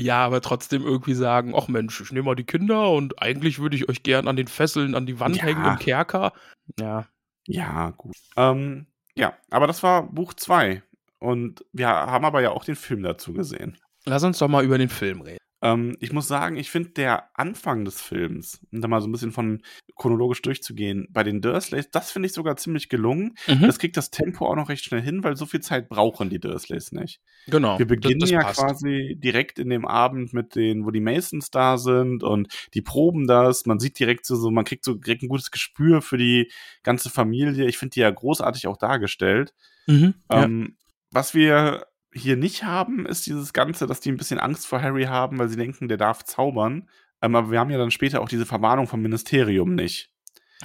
Ja, 0.00 0.24
aber 0.24 0.40
trotzdem 0.40 0.84
irgendwie 0.84 1.14
sagen, 1.14 1.54
ach 1.56 1.66
Mensch, 1.66 2.00
ich 2.00 2.12
nehme 2.12 2.26
mal 2.26 2.36
die 2.36 2.44
Kinder 2.44 2.92
und 2.92 3.20
eigentlich 3.20 3.58
würde 3.58 3.74
ich 3.74 3.88
euch 3.88 4.04
gern 4.04 4.28
an 4.28 4.36
den 4.36 4.46
Fesseln 4.46 4.94
an 4.94 5.06
die 5.06 5.18
Wand 5.18 5.34
Ja. 5.36 5.42
hängen 5.42 5.64
im 5.64 5.78
Kerker. 5.80 6.32
Ja. 6.78 7.08
Ja, 7.48 7.90
gut. 7.96 8.14
Ähm, 8.36 8.86
ja, 9.16 9.36
aber 9.50 9.66
das 9.66 9.82
war 9.82 10.04
Buch 10.04 10.34
2. 10.34 10.84
Und 11.18 11.64
wir 11.72 11.88
haben 11.88 12.24
aber 12.24 12.40
ja 12.42 12.50
auch 12.50 12.64
den 12.64 12.76
Film 12.76 13.02
dazu 13.02 13.32
gesehen. 13.32 13.76
Lass 14.04 14.22
uns 14.22 14.38
doch 14.38 14.46
mal 14.46 14.64
über 14.64 14.78
den 14.78 14.88
Film 14.88 15.20
reden. 15.20 15.37
Ähm, 15.60 15.96
ich 15.98 16.12
muss 16.12 16.28
sagen, 16.28 16.56
ich 16.56 16.70
finde 16.70 16.90
der 16.90 17.36
Anfang 17.36 17.84
des 17.84 18.00
Films, 18.00 18.60
um 18.72 18.80
da 18.80 18.86
mal 18.86 19.00
so 19.00 19.08
ein 19.08 19.12
bisschen 19.12 19.32
von 19.32 19.62
chronologisch 19.96 20.40
durchzugehen, 20.42 21.08
bei 21.10 21.24
den 21.24 21.40
Dursleys, 21.40 21.90
das 21.90 22.12
finde 22.12 22.26
ich 22.26 22.32
sogar 22.32 22.56
ziemlich 22.56 22.88
gelungen. 22.88 23.34
Mhm. 23.48 23.62
Das 23.62 23.80
kriegt 23.80 23.96
das 23.96 24.10
Tempo 24.10 24.46
auch 24.46 24.54
noch 24.54 24.68
recht 24.68 24.84
schnell 24.84 25.02
hin, 25.02 25.24
weil 25.24 25.36
so 25.36 25.46
viel 25.46 25.60
Zeit 25.60 25.88
brauchen 25.88 26.30
die 26.30 26.38
Dursleys 26.38 26.92
nicht. 26.92 27.20
genau. 27.48 27.78
Wir 27.78 27.86
beginnen 27.86 28.20
das, 28.20 28.30
das 28.30 28.34
ja 28.34 28.42
passt. 28.42 28.60
quasi 28.60 29.16
direkt 29.18 29.58
in 29.58 29.70
dem 29.70 29.84
Abend 29.84 30.32
mit 30.32 30.54
den, 30.54 30.86
wo 30.86 30.92
die 30.92 31.00
Masons 31.00 31.50
da 31.50 31.76
sind 31.76 32.22
und 32.22 32.52
die 32.74 32.82
proben 32.82 33.26
das. 33.26 33.66
Man 33.66 33.80
sieht 33.80 33.98
direkt 33.98 34.26
so, 34.26 34.36
so 34.36 34.52
man 34.52 34.64
kriegt 34.64 34.84
so 34.84 34.94
direkt 34.94 35.24
ein 35.24 35.28
gutes 35.28 35.50
Gespür 35.50 36.02
für 36.02 36.18
die 36.18 36.52
ganze 36.84 37.10
Familie. 37.10 37.66
Ich 37.66 37.78
finde 37.78 37.94
die 37.94 38.00
ja 38.00 38.10
großartig 38.10 38.68
auch 38.68 38.76
dargestellt. 38.76 39.54
Mhm. 39.88 40.14
Ja. 40.30 40.44
Ähm, 40.44 40.76
was 41.10 41.34
wir 41.34 41.86
hier 42.12 42.36
nicht 42.36 42.64
haben, 42.64 43.06
ist 43.06 43.26
dieses 43.26 43.52
Ganze, 43.52 43.86
dass 43.86 44.00
die 44.00 44.10
ein 44.10 44.16
bisschen 44.16 44.38
Angst 44.38 44.66
vor 44.66 44.80
Harry 44.82 45.04
haben, 45.04 45.38
weil 45.38 45.48
sie 45.48 45.56
denken, 45.56 45.88
der 45.88 45.96
darf 45.98 46.24
zaubern. 46.24 46.88
Ähm, 47.20 47.34
aber 47.34 47.50
wir 47.50 47.58
haben 47.60 47.70
ja 47.70 47.78
dann 47.78 47.90
später 47.90 48.20
auch 48.20 48.28
diese 48.28 48.46
Verwarnung 48.46 48.86
vom 48.86 49.02
Ministerium 49.02 49.74
nicht. 49.74 50.10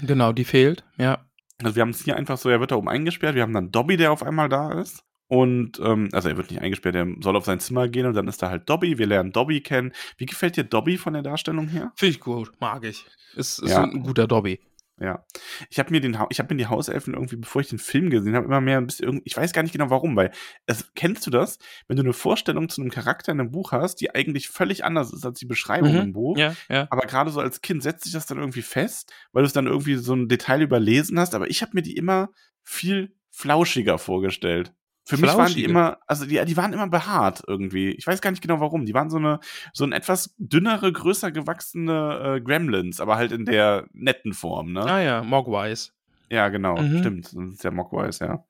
Genau, 0.01 0.32
die 0.32 0.45
fehlt. 0.45 0.84
Ja. 0.97 1.25
Also 1.62 1.75
wir 1.75 1.82
haben 1.82 1.89
es 1.89 2.03
hier 2.03 2.15
einfach 2.15 2.38
so, 2.38 2.49
er 2.49 2.60
wird 2.60 2.71
da 2.71 2.75
oben 2.75 2.89
eingesperrt, 2.89 3.36
wir 3.36 3.41
haben 3.43 3.53
dann 3.53 3.71
Dobby, 3.71 3.97
der 3.97 4.12
auf 4.12 4.23
einmal 4.23 4.49
da 4.49 4.79
ist. 4.79 5.03
Und, 5.27 5.79
ähm, 5.79 6.10
also 6.12 6.29
er 6.29 6.38
wird 6.38 6.51
nicht 6.51 6.62
eingesperrt, 6.62 6.95
er 6.95 7.08
soll 7.21 7.36
auf 7.36 7.45
sein 7.45 7.60
Zimmer 7.60 7.88
gehen 7.88 8.06
und 8.06 8.13
dann 8.13 8.27
ist 8.27 8.41
da 8.41 8.49
halt 8.49 8.69
Dobby, 8.69 8.97
wir 8.97 9.08
lernen 9.08 9.32
Dobby 9.32 9.62
kennen. 9.62 9.91
Wie 10.17 10.25
gefällt 10.25 10.58
dir 10.58 10.63
Dobby 10.63 10.97
von 10.97 11.13
der 11.13 11.21
Darstellung 11.23 11.67
her? 11.69 11.91
Finde 11.95 12.12
ich 12.12 12.19
gut, 12.19 12.51
mag 12.60 12.84
ich. 12.84 13.06
Ist, 13.36 13.60
ist 13.60 13.71
Ja. 13.71 13.84
ein 13.84 14.03
guter 14.03 14.27
Dobby. 14.27 14.60
Ja. 15.04 15.26
Ich 15.70 15.80
habe 15.80 15.92
mir 15.92 16.00
den, 16.00 16.18
Ha- 16.18 16.28
ich 16.30 16.39
habe 16.39 16.54
mir 16.54 16.58
die 16.58 16.68
Hauselfen 16.68 17.13
irgendwie, 17.13 17.36
bevor 17.36 17.62
ich 17.62 17.68
den 17.68 17.78
Film 17.80 18.10
gesehen 18.10 18.36
habe, 18.36 18.46
immer 18.46 18.62
mehr 18.62 18.78
ein 18.78 18.88
bisschen, 18.88 19.06
irgendwie- 19.06 19.24
ich 19.26 19.36
weiß 19.36 19.52
gar 19.52 19.62
nicht 19.62 19.74
genau 19.74 19.89
warum, 19.89 20.16
weil, 20.16 20.32
es, 20.66 20.94
kennst 20.96 21.28
du 21.28 21.32
das? 21.32 21.60
Wenn 21.88 21.98
du 21.98 22.04
eine 22.04 22.13
Vorstellung 22.13 22.70
zu 22.70 22.80
einem 22.82 22.89
Charakter 22.89 23.34
in 23.34 23.39
einem 23.42 23.52
Buch 23.52 23.74
hast, 23.74 23.96
die 24.02 24.16
eigentlich 24.16 24.48
völlig 24.48 24.86
anders 24.86 25.12
ist 25.12 25.26
als 25.26 25.39
die 25.39 25.46
Beschreibung 25.46 25.92
Mhm. 25.94 26.00
im 26.00 26.13
Buch. 26.13 26.38
Ja, 26.38 26.56
ja. 26.70 26.88
Aber 26.89 27.06
gerade 27.06 27.32
so 27.32 27.42
als 27.42 27.60
Kind 27.62 27.84
setzt 27.84 28.06
sich 28.06 28.13
das 28.13 28.26
dann 28.28 28.38
irgendwie 28.38 28.62
fest, 28.62 29.12
weil 29.34 29.44
du 29.44 29.48
es 29.48 29.54
dann 29.54 29.68
irgendwie 29.68 29.96
so 29.96 30.13
ein 30.16 30.30
Detail 30.30 30.62
überlesen 30.62 31.20
hast. 31.20 31.36
Aber 31.36 31.50
ich 31.50 31.62
habe 31.62 31.72
mir 31.74 31.82
die 31.82 31.98
immer 31.98 32.30
viel 32.63 33.13
flauschiger 33.30 33.98
vorgestellt. 33.98 34.74
Für 35.06 35.18
mich 35.18 35.36
waren 35.36 35.54
die 35.54 35.66
immer, 35.66 35.98
also 36.08 36.26
die, 36.26 36.44
die 36.46 36.56
waren 36.58 36.72
immer 36.72 36.88
behaart 36.88 37.44
irgendwie. 37.46 37.89
Ich 37.92 38.08
weiß 38.08 38.22
gar 38.22 38.32
nicht 38.32 38.42
genau 38.42 38.60
warum. 38.62 38.86
Die 38.86 38.94
waren 38.94 39.10
so 39.10 39.18
eine, 39.18 39.39
so 39.74 39.84
ein 39.84 39.92
etwas 39.92 40.34
dünnere, 40.38 40.92
größer 40.94 41.32
gewachsene 41.32 42.38
äh, 42.38 42.42
Gremlins, 42.42 43.02
aber 43.02 43.18
halt 43.18 43.32
in 43.34 43.44
der 43.46 43.86
netten 43.92 44.34
Form, 44.34 44.72
ne? 44.72 44.82
Ah 44.86 45.02
ja, 45.02 45.22
Mogwise. 45.24 45.92
Ja, 46.30 46.48
genau, 46.50 46.78
Mhm. 46.82 47.00
stimmt. 47.00 47.26
Das 47.34 47.54
ist 47.54 47.63
ja 47.63 47.72
Mogwise, 47.72 48.26
ja. 48.26 48.46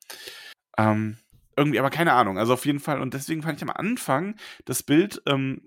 Ähm, 0.78 1.18
irgendwie, 1.58 1.80
aber 1.80 1.89
keine 1.89 2.13
Ahnung. 2.13 2.38
Also 2.38 2.54
auf 2.54 2.66
jeden 2.66 2.80
Fall. 2.80 3.02
Und 3.02 3.13
deswegen 3.13 3.42
fand 3.42 3.58
ich 3.58 3.63
am 3.63 3.70
Anfang 3.76 4.36
das 4.66 4.84
Bild 4.84 5.22
ähm, 5.26 5.62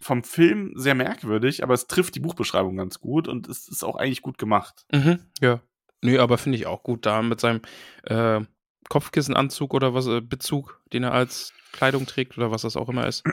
vom 0.00 0.22
Film 0.24 0.72
sehr 0.76 0.94
merkwürdig, 0.94 1.62
aber 1.62 1.74
es 1.74 1.86
trifft 1.86 2.14
die 2.14 2.20
Buchbeschreibung 2.20 2.76
ganz 2.76 3.00
gut 3.00 3.28
und 3.28 3.48
es 3.48 3.66
ist 3.68 3.82
auch 3.82 3.96
eigentlich 3.96 4.22
gut 4.22 4.38
gemacht. 4.38 4.86
Mhm. 4.92 5.20
Ja. 5.40 5.60
Nö, 6.02 6.20
aber 6.20 6.38
finde 6.38 6.56
ich 6.56 6.66
auch 6.66 6.82
gut 6.84 7.04
da 7.06 7.22
mit 7.22 7.40
seinem 7.40 7.60
äh, 8.04 8.40
Kopfkissenanzug 8.88 9.74
oder 9.74 9.94
was, 9.94 10.06
äh, 10.06 10.20
Bezug, 10.20 10.80
den 10.92 11.02
er 11.04 11.12
als 11.12 11.52
Kleidung 11.72 12.06
trägt 12.06 12.36
oder 12.38 12.50
was 12.50 12.62
das 12.62 12.76
auch 12.76 12.88
immer 12.88 13.06
ist. 13.06 13.24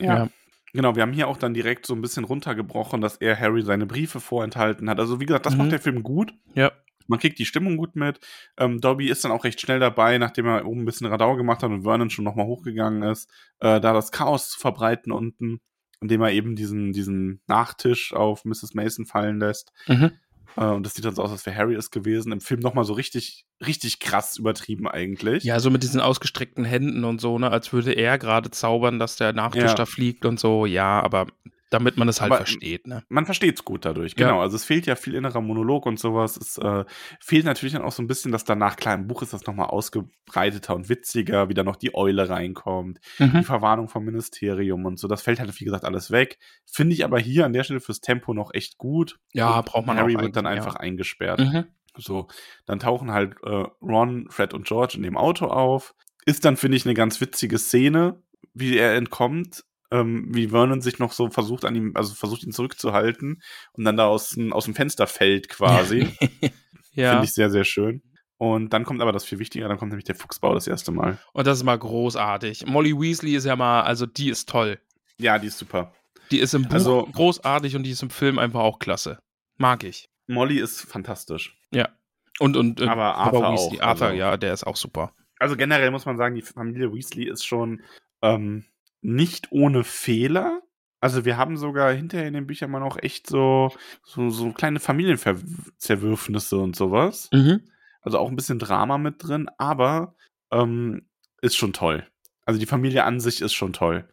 Ja. 0.00 0.28
Genau, 0.72 0.94
wir 0.94 1.02
haben 1.02 1.12
hier 1.12 1.26
auch 1.28 1.36
dann 1.36 1.52
direkt 1.52 1.84
so 1.84 1.94
ein 1.94 2.00
bisschen 2.00 2.24
runtergebrochen, 2.24 3.00
dass 3.00 3.16
er 3.16 3.38
Harry 3.38 3.62
seine 3.62 3.86
Briefe 3.86 4.20
vorenthalten 4.20 4.88
hat. 4.88 5.00
Also 5.00 5.18
wie 5.20 5.26
gesagt, 5.26 5.46
das 5.46 5.54
Mhm. 5.54 5.58
macht 5.58 5.72
der 5.72 5.80
Film 5.80 6.02
gut. 6.02 6.32
Ja. 6.54 6.70
Man 7.08 7.18
kriegt 7.18 7.40
die 7.40 7.44
Stimmung 7.44 7.76
gut 7.76 7.96
mit. 7.96 8.20
Ähm, 8.56 8.80
Dobby 8.80 9.08
ist 9.10 9.24
dann 9.24 9.32
auch 9.32 9.42
recht 9.42 9.60
schnell 9.60 9.80
dabei, 9.80 10.16
nachdem 10.18 10.46
er 10.46 10.64
oben 10.64 10.82
ein 10.82 10.84
bisschen 10.84 11.08
Radau 11.08 11.34
gemacht 11.34 11.62
hat 11.64 11.70
und 11.70 11.82
Vernon 11.82 12.08
schon 12.08 12.24
nochmal 12.24 12.46
hochgegangen 12.46 13.02
ist, 13.02 13.28
äh, 13.58 13.80
da 13.80 13.92
das 13.92 14.12
Chaos 14.12 14.50
zu 14.50 14.60
verbreiten 14.60 15.10
unten, 15.10 15.60
indem 16.00 16.22
er 16.22 16.30
eben 16.30 16.54
diesen, 16.54 16.92
diesen 16.92 17.40
Nachtisch 17.48 18.12
auf 18.12 18.44
Mrs. 18.44 18.74
Mason 18.74 19.06
fallen 19.06 19.40
lässt. 19.40 19.72
Mhm. 19.88 20.12
Äh, 20.56 20.64
und 20.64 20.84
das 20.84 20.94
sieht 20.94 21.04
dann 21.04 21.14
so 21.14 21.22
aus, 21.22 21.30
als 21.30 21.46
wäre 21.46 21.56
Harry 21.56 21.74
es 21.74 21.90
gewesen. 21.90 22.32
Im 22.32 22.40
Film 22.40 22.60
nochmal 22.60 22.84
so 22.84 22.92
richtig, 22.92 23.46
richtig 23.64 24.00
krass 24.00 24.36
übertrieben 24.38 24.88
eigentlich. 24.88 25.44
Ja, 25.44 25.60
so 25.60 25.70
mit 25.70 25.82
diesen 25.82 26.00
ausgestreckten 26.00 26.64
Händen 26.64 27.04
und 27.04 27.20
so, 27.20 27.38
ne, 27.38 27.50
als 27.50 27.72
würde 27.72 27.92
er 27.92 28.18
gerade 28.18 28.50
zaubern, 28.50 28.98
dass 28.98 29.16
der 29.16 29.32
Nachtisch 29.32 29.62
Ja. 29.62 29.74
da 29.74 29.86
fliegt 29.86 30.24
und 30.24 30.40
so. 30.40 30.66
Ja, 30.66 31.00
aber 31.02 31.26
damit 31.70 31.96
man 31.96 32.08
es 32.08 32.20
halt 32.20 32.30
Aber- 32.32 32.38
versteht, 32.38 32.86
ne? 32.86 33.02
man 33.08 33.24
versteht 33.24 33.54
es 33.56 33.64
gut 33.64 33.84
dadurch, 33.84 34.14
Ja. 34.18 34.26
genau. 34.28 34.40
Also 34.40 34.56
es 34.56 34.64
fehlt 34.64 34.86
ja 34.86 34.96
viel 34.96 35.14
innerer 35.14 35.40
Monolog 35.40 35.86
und 35.86 35.98
sowas. 35.98 36.36
Es 36.36 36.58
äh, 36.58 36.84
fehlt 37.20 37.44
natürlich 37.44 37.72
dann 37.72 37.82
auch 37.82 37.92
so 37.92 38.02
ein 38.02 38.06
bisschen, 38.08 38.32
dass 38.32 38.44
danach, 38.44 38.76
klar, 38.76 38.94
im 38.96 39.06
Buch 39.06 39.22
ist 39.22 39.32
das 39.32 39.46
nochmal 39.46 39.66
ausgebreiteter 39.68 40.74
und 40.74 40.88
witziger, 40.88 41.48
wie 41.48 41.54
da 41.54 41.62
noch 41.62 41.76
die 41.76 41.94
Eule 41.94 42.28
reinkommt, 42.28 42.98
die 43.18 43.24
Mhm. 43.24 43.44
Verwarnung 43.44 43.88
vom 43.88 44.04
Ministerium 44.04 44.84
und 44.84 44.98
so. 44.98 45.08
Das 45.08 45.22
fällt 45.22 45.40
halt, 45.40 45.58
wie 45.60 45.64
gesagt, 45.64 45.84
alles 45.84 46.10
weg. 46.10 46.38
Finde 46.70 46.94
ich 46.94 47.04
aber 47.04 47.18
hier 47.18 47.46
an 47.46 47.52
der 47.52 47.64
Stelle 47.64 47.80
fürs 47.80 48.00
Tempo 48.00 48.34
noch 48.34 48.52
echt 48.52 48.76
gut. 48.78 49.18
Ja, 49.32 49.58
Und 49.58 49.66
braucht 49.66 49.86
man 49.86 49.96
Harry 49.96 50.16
auch 50.16 50.22
wird 50.22 50.36
dann 50.36 50.46
einfach 50.46 50.74
ja. 50.74 50.80
eingesperrt. 50.80 51.40
Mhm. 51.40 51.64
So, 51.96 52.28
dann 52.66 52.78
tauchen 52.78 53.10
halt 53.12 53.34
äh, 53.42 53.64
Ron, 53.82 54.26
Fred 54.30 54.54
und 54.54 54.66
George 54.66 54.94
in 54.96 55.02
dem 55.02 55.16
Auto 55.16 55.46
auf. 55.46 55.94
Ist 56.26 56.44
dann, 56.44 56.56
finde 56.56 56.76
ich, 56.76 56.84
eine 56.84 56.94
ganz 56.94 57.20
witzige 57.20 57.58
Szene, 57.58 58.22
wie 58.54 58.76
er 58.76 58.94
entkommt. 58.94 59.64
Ähm, 59.92 60.26
wie 60.30 60.48
Vernon 60.48 60.80
sich 60.80 60.98
noch 61.00 61.12
so 61.12 61.28
versucht 61.30 61.64
an 61.64 61.74
ihm, 61.74 61.92
also 61.96 62.14
versucht 62.14 62.44
ihn 62.44 62.52
zurückzuhalten 62.52 63.42
und 63.72 63.84
dann 63.84 63.96
da 63.96 64.06
aus, 64.06 64.30
dem- 64.30 64.52
aus 64.52 64.64
dem 64.66 64.74
Fenster 64.74 65.06
fällt 65.08 65.48
quasi. 65.48 66.08
ja. 66.92 67.10
Finde 67.10 67.24
ich 67.24 67.32
sehr, 67.34 67.50
sehr 67.50 67.64
schön. 67.64 68.02
Und 68.38 68.72
dann 68.72 68.84
kommt 68.84 69.02
aber 69.02 69.12
das 69.12 69.24
viel 69.24 69.38
wichtiger, 69.38 69.68
dann 69.68 69.76
kommt 69.78 69.90
nämlich 69.90 70.04
der 70.06 70.14
Fuchsbau 70.14 70.54
das 70.54 70.66
erste 70.66 70.92
Mal. 70.92 71.18
Und 71.32 71.46
das 71.46 71.58
ist 71.58 71.64
mal 71.64 71.78
großartig. 71.78 72.66
Molly 72.66 72.98
Weasley 72.98 73.34
ist 73.34 73.44
ja 73.44 73.56
mal, 73.56 73.82
also 73.82 74.06
die 74.06 74.30
ist 74.30 74.48
toll. 74.48 74.78
Ja, 75.18 75.38
die 75.38 75.48
ist 75.48 75.58
super. 75.58 75.92
Die 76.30 76.38
ist 76.38 76.54
im 76.54 76.62
Buch 76.62 76.72
Also- 76.74 77.08
großartig 77.12 77.74
und 77.76 77.82
die 77.82 77.90
ist 77.90 78.02
im 78.02 78.10
Film 78.10 78.38
einfach 78.38 78.60
auch 78.60 78.78
klasse. 78.78 79.18
Mag 79.58 79.84
ich. 79.84 80.08
Molly 80.28 80.58
ist 80.60 80.80
fantastisch. 80.82 81.58
Ja. 81.72 81.88
Und, 82.38 82.56
und 82.56 82.80
äh, 82.80 82.84
Aber 82.86 83.12
Papa 83.12 83.24
Arthur 83.24 83.52
Weasley, 83.52 83.80
auch, 83.80 83.86
Arthur, 83.88 84.06
also- 84.06 84.18
ja, 84.18 84.36
der 84.36 84.54
ist 84.54 84.64
auch 84.66 84.76
super. 84.76 85.12
Also 85.38 85.56
generell 85.56 85.90
muss 85.90 86.06
man 86.06 86.16
sagen, 86.16 86.34
die 86.36 86.42
Familie 86.42 86.94
Weasley 86.94 87.24
ist 87.28 87.44
schon 87.44 87.82
ähm, 88.22 88.64
nicht 89.02 89.52
ohne 89.52 89.84
Fehler. 89.84 90.62
Also 91.00 91.24
wir 91.24 91.36
haben 91.36 91.56
sogar 91.56 91.92
hinterher 91.92 92.28
in 92.28 92.34
den 92.34 92.46
Büchern 92.46 92.70
mal 92.70 92.80
noch 92.80 92.98
echt 92.98 93.26
so, 93.26 93.72
so, 94.04 94.28
so 94.30 94.52
kleine 94.52 94.80
Familienzerwürfnisse 94.80 96.58
und 96.58 96.76
sowas. 96.76 97.30
Mhm. 97.32 97.62
Also 98.02 98.18
auch 98.18 98.28
ein 98.28 98.36
bisschen 98.36 98.58
Drama 98.58 98.98
mit 98.98 99.22
drin, 99.22 99.48
aber 99.58 100.14
ähm, 100.50 101.02
ist 101.40 101.56
schon 101.56 101.72
toll. 101.72 102.06
Also 102.44 102.60
die 102.60 102.66
Familie 102.66 103.04
an 103.04 103.20
sich 103.20 103.40
ist 103.40 103.54
schon 103.54 103.72
toll. 103.72 104.08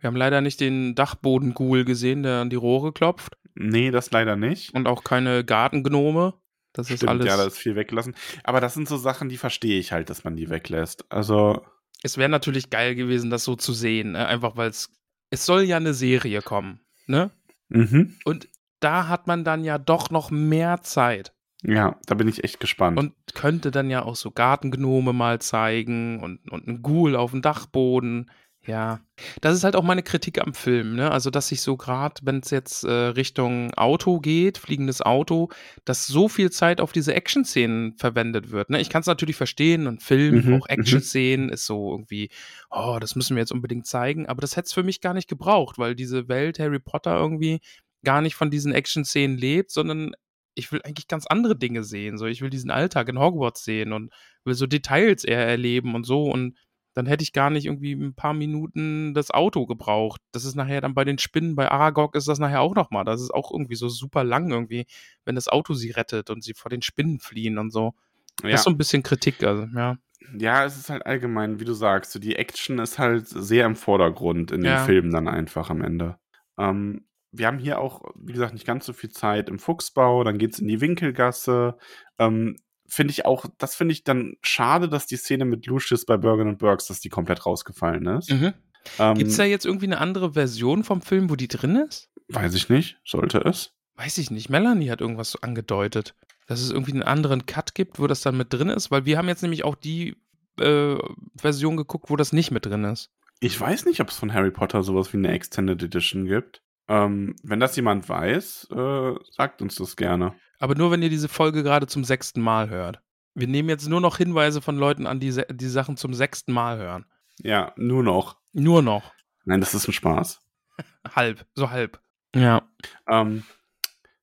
Wir 0.00 0.08
haben 0.08 0.16
leider 0.16 0.40
nicht 0.40 0.60
den 0.60 0.94
Dachbodenghoul 0.94 1.84
gesehen, 1.84 2.22
der 2.22 2.40
an 2.40 2.50
die 2.50 2.56
Rohre 2.56 2.92
klopft. 2.92 3.36
Nee, 3.54 3.90
das 3.90 4.10
leider 4.10 4.36
nicht. 4.36 4.74
Und 4.74 4.86
auch 4.86 5.02
keine 5.02 5.44
Gartengnome. 5.44 6.34
Das 6.72 6.90
ist 6.90 6.98
Stimmt, 6.98 7.10
alles. 7.10 7.26
ja, 7.26 7.36
da 7.36 7.46
ist 7.46 7.56
viel 7.56 7.74
weggelassen. 7.74 8.14
Aber 8.44 8.60
das 8.60 8.74
sind 8.74 8.86
so 8.86 8.98
Sachen, 8.98 9.30
die 9.30 9.38
verstehe 9.38 9.78
ich 9.78 9.92
halt, 9.92 10.10
dass 10.10 10.24
man 10.24 10.36
die 10.36 10.50
weglässt. 10.50 11.10
Also, 11.10 11.64
es 12.06 12.16
wäre 12.16 12.28
natürlich 12.28 12.70
geil 12.70 12.94
gewesen, 12.94 13.30
das 13.30 13.44
so 13.44 13.56
zu 13.56 13.72
sehen. 13.72 14.12
Ne? 14.12 14.26
Einfach 14.26 14.56
weil 14.56 14.70
es. 14.70 14.90
Es 15.30 15.44
soll 15.44 15.62
ja 15.64 15.76
eine 15.76 15.92
Serie 15.92 16.40
kommen. 16.40 16.80
Ne? 17.06 17.30
mhm. 17.68 18.14
Und 18.24 18.48
da 18.80 19.08
hat 19.08 19.26
man 19.26 19.42
dann 19.42 19.64
ja 19.64 19.76
doch 19.78 20.10
noch 20.10 20.30
mehr 20.30 20.82
Zeit. 20.82 21.32
ja, 21.62 21.98
da 22.06 22.14
bin 22.14 22.28
ich 22.28 22.44
echt 22.44 22.60
gespannt. 22.60 22.98
Und 22.98 23.12
könnte 23.34 23.70
dann 23.70 23.90
ja 23.90 24.02
auch 24.02 24.14
so 24.14 24.30
Gartengnome 24.30 25.12
mal 25.12 25.40
zeigen 25.40 26.22
und, 26.22 26.50
und 26.50 26.68
einen 26.68 26.82
Ghoul 26.82 27.16
auf 27.16 27.32
dem 27.32 27.42
Dachboden. 27.42 28.30
Ja, 28.66 29.00
das 29.40 29.54
ist 29.54 29.62
halt 29.62 29.76
auch 29.76 29.84
meine 29.84 30.02
Kritik 30.02 30.40
am 30.40 30.52
Film, 30.52 30.96
ne? 30.96 31.12
Also, 31.12 31.30
dass 31.30 31.48
sich 31.48 31.60
so 31.60 31.76
gerade, 31.76 32.20
wenn 32.24 32.40
es 32.40 32.50
jetzt 32.50 32.82
äh, 32.82 32.90
Richtung 32.90 33.72
Auto 33.74 34.18
geht, 34.18 34.58
fliegendes 34.58 35.02
Auto, 35.02 35.50
dass 35.84 36.06
so 36.06 36.28
viel 36.28 36.50
Zeit 36.50 36.80
auf 36.80 36.90
diese 36.90 37.14
Action-Szenen 37.14 37.96
verwendet 37.96 38.50
wird. 38.50 38.70
Ne? 38.70 38.80
Ich 38.80 38.90
kann 38.90 39.00
es 39.00 39.06
natürlich 39.06 39.36
verstehen, 39.36 39.86
ein 39.86 40.00
Film, 40.00 40.34
Mhm, 40.36 40.54
auch 40.54 40.68
Action-Szenen 40.68 41.48
ist 41.48 41.66
so 41.66 41.92
irgendwie, 41.92 42.28
oh, 42.70 42.98
das 43.00 43.14
müssen 43.14 43.36
wir 43.36 43.40
jetzt 43.40 43.52
unbedingt 43.52 43.86
zeigen, 43.86 44.26
aber 44.26 44.40
das 44.40 44.56
hätte 44.56 44.66
es 44.66 44.72
für 44.72 44.82
mich 44.82 45.00
gar 45.00 45.14
nicht 45.14 45.28
gebraucht, 45.28 45.78
weil 45.78 45.94
diese 45.94 46.28
Welt 46.28 46.58
Harry 46.58 46.80
Potter 46.80 47.16
irgendwie 47.16 47.60
gar 48.04 48.20
nicht 48.20 48.34
von 48.34 48.50
diesen 48.50 48.72
Action-Szenen 48.72 49.38
lebt, 49.38 49.70
sondern 49.70 50.12
ich 50.56 50.72
will 50.72 50.80
eigentlich 50.82 51.06
ganz 51.06 51.26
andere 51.26 51.56
Dinge 51.56 51.84
sehen. 51.84 52.18
So, 52.18 52.26
ich 52.26 52.40
will 52.40 52.50
diesen 52.50 52.70
Alltag 52.70 53.08
in 53.08 53.18
Hogwarts 53.18 53.62
sehen 53.62 53.92
und 53.92 54.12
will 54.44 54.54
so 54.54 54.66
Details 54.66 55.22
eher 55.22 55.46
erleben 55.46 55.94
und 55.94 56.04
so. 56.04 56.24
Und 56.24 56.56
dann 56.96 57.04
hätte 57.04 57.22
ich 57.22 57.34
gar 57.34 57.50
nicht 57.50 57.66
irgendwie 57.66 57.92
ein 57.92 58.14
paar 58.14 58.32
Minuten 58.32 59.12
das 59.12 59.30
Auto 59.30 59.66
gebraucht. 59.66 60.22
Das 60.32 60.46
ist 60.46 60.54
nachher 60.54 60.80
dann 60.80 60.94
bei 60.94 61.04
den 61.04 61.18
Spinnen, 61.18 61.54
bei 61.54 61.70
Aragog 61.70 62.16
ist 62.16 62.26
das 62.26 62.38
nachher 62.38 62.62
auch 62.62 62.74
nochmal. 62.74 63.04
Das 63.04 63.20
ist 63.20 63.34
auch 63.34 63.52
irgendwie 63.52 63.74
so 63.74 63.90
super 63.90 64.24
lang 64.24 64.50
irgendwie, 64.50 64.86
wenn 65.26 65.34
das 65.34 65.46
Auto 65.46 65.74
sie 65.74 65.90
rettet 65.90 66.30
und 66.30 66.42
sie 66.42 66.54
vor 66.54 66.70
den 66.70 66.80
Spinnen 66.80 67.18
fliehen 67.18 67.58
und 67.58 67.70
so. 67.70 67.92
Das 68.40 68.50
ja. 68.50 68.54
ist 68.54 68.64
so 68.64 68.70
ein 68.70 68.78
bisschen 68.78 69.02
Kritik, 69.02 69.44
also, 69.44 69.68
ja. 69.76 69.98
ja, 70.38 70.64
es 70.64 70.78
ist 70.78 70.88
halt 70.88 71.04
allgemein, 71.04 71.60
wie 71.60 71.66
du 71.66 71.74
sagst, 71.74 72.12
so 72.12 72.18
die 72.18 72.36
Action 72.36 72.78
ist 72.78 72.98
halt 72.98 73.28
sehr 73.28 73.66
im 73.66 73.76
Vordergrund 73.76 74.50
in 74.50 74.62
den 74.62 74.72
Ja. 74.72 74.84
Filmen 74.84 75.10
dann 75.10 75.28
einfach 75.28 75.68
am 75.68 75.82
Ende. 75.82 76.16
Ähm, 76.56 77.04
wir 77.30 77.46
haben 77.46 77.58
hier 77.58 77.78
auch, 77.78 78.10
wie 78.14 78.32
gesagt, 78.32 78.54
nicht 78.54 78.66
ganz 78.66 78.86
so 78.86 78.94
viel 78.94 79.10
Zeit 79.10 79.50
im 79.50 79.58
Fuchsbau, 79.58 80.24
dann 80.24 80.38
geht's 80.38 80.60
in 80.60 80.68
die 80.68 80.80
Winkelgasse. 80.80 81.76
Ähm, 82.18 82.56
finde 82.88 83.12
ich 83.12 83.24
auch, 83.24 83.46
das 83.58 83.74
finde 83.74 83.92
ich 83.92 84.04
dann 84.04 84.36
schade, 84.42 84.88
dass 84.88 85.06
die 85.06 85.16
Szene 85.16 85.44
mit 85.44 85.66
Lucius 85.66 86.04
bei 86.04 86.16
Bergen 86.16 86.48
und 86.48 86.58
Burks, 86.58 86.86
dass 86.86 87.00
die 87.00 87.08
komplett 87.08 87.46
rausgefallen 87.46 88.06
ist. 88.06 88.30
Mhm. 88.30 88.54
Ähm, 88.98 89.14
Gibt 89.16 89.30
es 89.30 89.36
da 89.36 89.44
jetzt 89.44 89.66
irgendwie 89.66 89.86
eine 89.86 89.98
andere 89.98 90.32
Version 90.34 90.84
vom 90.84 91.02
Film, 91.02 91.30
wo 91.30 91.36
die 91.36 91.48
drin 91.48 91.76
ist? 91.76 92.10
weiß 92.28 92.54
ich 92.54 92.68
nicht, 92.68 92.98
sollte 93.04 93.38
es. 93.38 93.72
Weiß 93.96 94.18
ich 94.18 94.30
nicht. 94.30 94.50
Melanie 94.50 94.90
hat 94.90 95.00
irgendwas 95.00 95.30
so 95.30 95.38
angedeutet, 95.40 96.14
dass 96.46 96.60
es 96.60 96.70
irgendwie 96.70 96.92
einen 96.92 97.02
anderen 97.02 97.46
Cut 97.46 97.74
gibt, 97.74 97.98
wo 97.98 98.06
das 98.06 98.20
dann 98.20 98.36
mit 98.36 98.52
drin 98.52 98.68
ist, 98.68 98.90
weil 98.90 99.04
wir 99.04 99.18
haben 99.18 99.28
jetzt 99.28 99.42
nämlich 99.42 99.64
auch 99.64 99.74
die 99.74 100.16
äh, 100.60 100.96
Version 101.36 101.76
geguckt, 101.76 102.10
wo 102.10 102.16
das 102.16 102.32
nicht 102.32 102.50
mit 102.50 102.66
drin 102.66 102.84
ist. 102.84 103.10
Ich 103.40 103.58
weiß 103.58 103.84
nicht, 103.84 104.00
ob 104.00 104.08
es 104.08 104.16
von 104.16 104.32
Harry 104.32 104.50
Potter 104.50 104.82
sowas 104.82 105.12
wie 105.12 105.18
eine 105.18 105.32
Extended 105.32 105.82
Edition 105.82 106.26
gibt. 106.26 106.62
Ähm, 106.88 107.34
wenn 107.42 107.60
das 107.60 107.76
jemand 107.76 108.08
weiß, 108.08 108.68
äh, 108.70 109.14
sagt 109.30 109.62
uns 109.62 109.74
das 109.76 109.96
gerne. 109.96 110.34
Aber 110.58 110.74
nur, 110.74 110.90
wenn 110.90 111.02
ihr 111.02 111.10
diese 111.10 111.28
Folge 111.28 111.62
gerade 111.62 111.86
zum 111.86 112.04
sechsten 112.04 112.40
Mal 112.40 112.70
hört. 112.70 113.00
Wir 113.34 113.46
nehmen 113.46 113.68
jetzt 113.68 113.88
nur 113.88 114.00
noch 114.00 114.16
Hinweise 114.16 114.62
von 114.62 114.76
Leuten 114.78 115.06
an, 115.06 115.20
die 115.20 115.42
die 115.50 115.68
Sachen 115.68 115.96
zum 115.96 116.14
sechsten 116.14 116.52
Mal 116.52 116.78
hören. 116.78 117.04
Ja, 117.42 117.72
nur 117.76 118.02
noch. 118.02 118.38
Nur 118.52 118.80
noch. 118.80 119.12
Nein, 119.44 119.60
das 119.60 119.74
ist 119.74 119.86
ein 119.86 119.92
Spaß. 119.92 120.40
Halb. 121.14 121.44
So 121.54 121.70
halb. 121.70 122.00
Ja. 122.34 122.62
Ähm, 123.08 123.44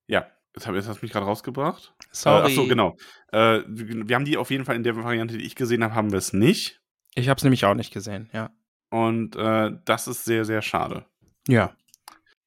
ja, 0.08 0.28
jetzt, 0.56 0.68
hab, 0.68 0.76
jetzt 0.76 0.88
hast 0.88 1.02
du 1.02 1.06
mich 1.06 1.12
gerade 1.12 1.26
rausgebracht. 1.26 1.94
Sorry. 2.12 2.42
Äh, 2.42 2.46
ach 2.46 2.56
so, 2.56 2.68
genau. 2.68 2.98
Äh, 3.32 3.62
wir 3.68 4.08
wir 4.08 4.16
haben 4.16 4.26
die 4.26 4.38
auf 4.38 4.52
jeden 4.52 4.66
Fall 4.66 4.76
in 4.76 4.84
der 4.84 4.96
Variante, 4.96 5.38
die 5.38 5.46
ich 5.46 5.56
gesehen 5.56 5.84
habe, 5.84 5.96
haben 5.96 6.12
wir 6.12 6.18
es 6.18 6.34
nicht. 6.34 6.82
Ich 7.16 7.30
habe 7.30 7.38
es 7.38 7.44
nämlich 7.44 7.66
auch 7.66 7.76
nicht 7.76 7.94
gesehen, 7.94 8.30
ja. 8.34 8.52
Und 8.90 9.36
äh, 9.36 9.72
das 9.86 10.08
ist 10.08 10.26
sehr, 10.26 10.46
sehr 10.46 10.62
schade. 10.62 11.06
Ja. 11.48 11.76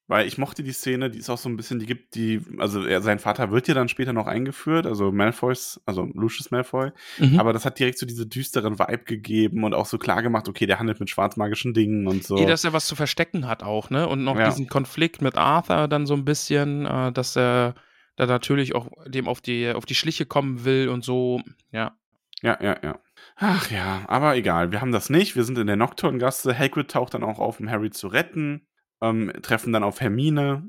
Weil 0.08 0.28
ich 0.28 0.38
mochte 0.38 0.62
die 0.62 0.70
Szene, 0.72 1.10
die 1.10 1.18
ist 1.18 1.28
auch 1.30 1.38
so 1.38 1.48
ein 1.48 1.56
bisschen, 1.56 1.80
die 1.80 1.86
gibt 1.86 2.14
die, 2.14 2.40
also 2.58 2.84
er, 2.84 3.02
sein 3.02 3.18
Vater 3.18 3.50
wird 3.50 3.66
ja 3.66 3.74
dann 3.74 3.88
später 3.88 4.12
noch 4.12 4.28
eingeführt, 4.28 4.86
also 4.86 5.10
Malfoys, 5.10 5.80
also 5.84 6.08
Lucius 6.14 6.52
Malfoy, 6.52 6.92
Mhm. 7.18 7.40
aber 7.40 7.52
das 7.52 7.64
hat 7.64 7.78
direkt 7.80 7.98
so 7.98 8.06
diese 8.06 8.24
düsteren 8.24 8.78
Vibe 8.78 9.02
gegeben 9.04 9.64
und 9.64 9.74
auch 9.74 9.86
so 9.86 9.98
klar 9.98 10.22
gemacht, 10.22 10.48
okay, 10.48 10.66
der 10.66 10.78
handelt 10.78 11.00
mit 11.00 11.10
schwarzmagischen 11.10 11.74
Dingen 11.74 12.06
und 12.06 12.22
so. 12.22 12.36
Eh, 12.36 12.46
dass 12.46 12.62
er 12.62 12.72
was 12.72 12.86
zu 12.86 12.94
verstecken 12.94 13.48
hat 13.48 13.64
auch, 13.64 13.90
ne? 13.90 14.06
Und 14.08 14.22
noch 14.22 14.38
Ja. 14.38 14.44
diesen 14.44 14.68
Konflikt 14.68 15.22
mit 15.22 15.36
Arthur 15.36 15.88
dann 15.88 16.06
so 16.06 16.14
ein 16.14 16.24
bisschen, 16.24 16.86
äh, 16.86 17.10
dass 17.10 17.36
er 17.36 17.74
da 18.14 18.26
natürlich 18.26 18.76
auch 18.76 18.88
dem 19.06 19.26
auf 19.26 19.40
die, 19.40 19.68
auf 19.72 19.86
die 19.86 19.96
Schliche 19.96 20.24
kommen 20.24 20.64
will 20.64 20.88
und 20.88 21.04
so. 21.04 21.40
Ja. 21.72 21.96
Ja, 22.42 22.56
ja, 22.62 22.76
ja. 22.82 23.00
Ach 23.36 23.70
ja, 23.72 24.04
aber 24.06 24.36
egal, 24.36 24.70
wir 24.70 24.80
haben 24.80 24.92
das 24.92 25.10
nicht. 25.10 25.34
Wir 25.34 25.42
sind 25.44 25.58
in 25.58 25.66
der 25.66 25.76
Nocturngasse. 25.76 26.56
Hagrid 26.56 26.90
taucht 26.92 27.14
dann 27.14 27.24
auch 27.24 27.38
auf, 27.40 27.58
um 27.60 27.68
Harry 27.70 27.90
zu 27.90 28.06
retten. 28.08 28.66
Ähm, 29.00 29.32
treffen 29.42 29.72
dann 29.72 29.84
auf 29.84 30.00
Hermine. 30.00 30.68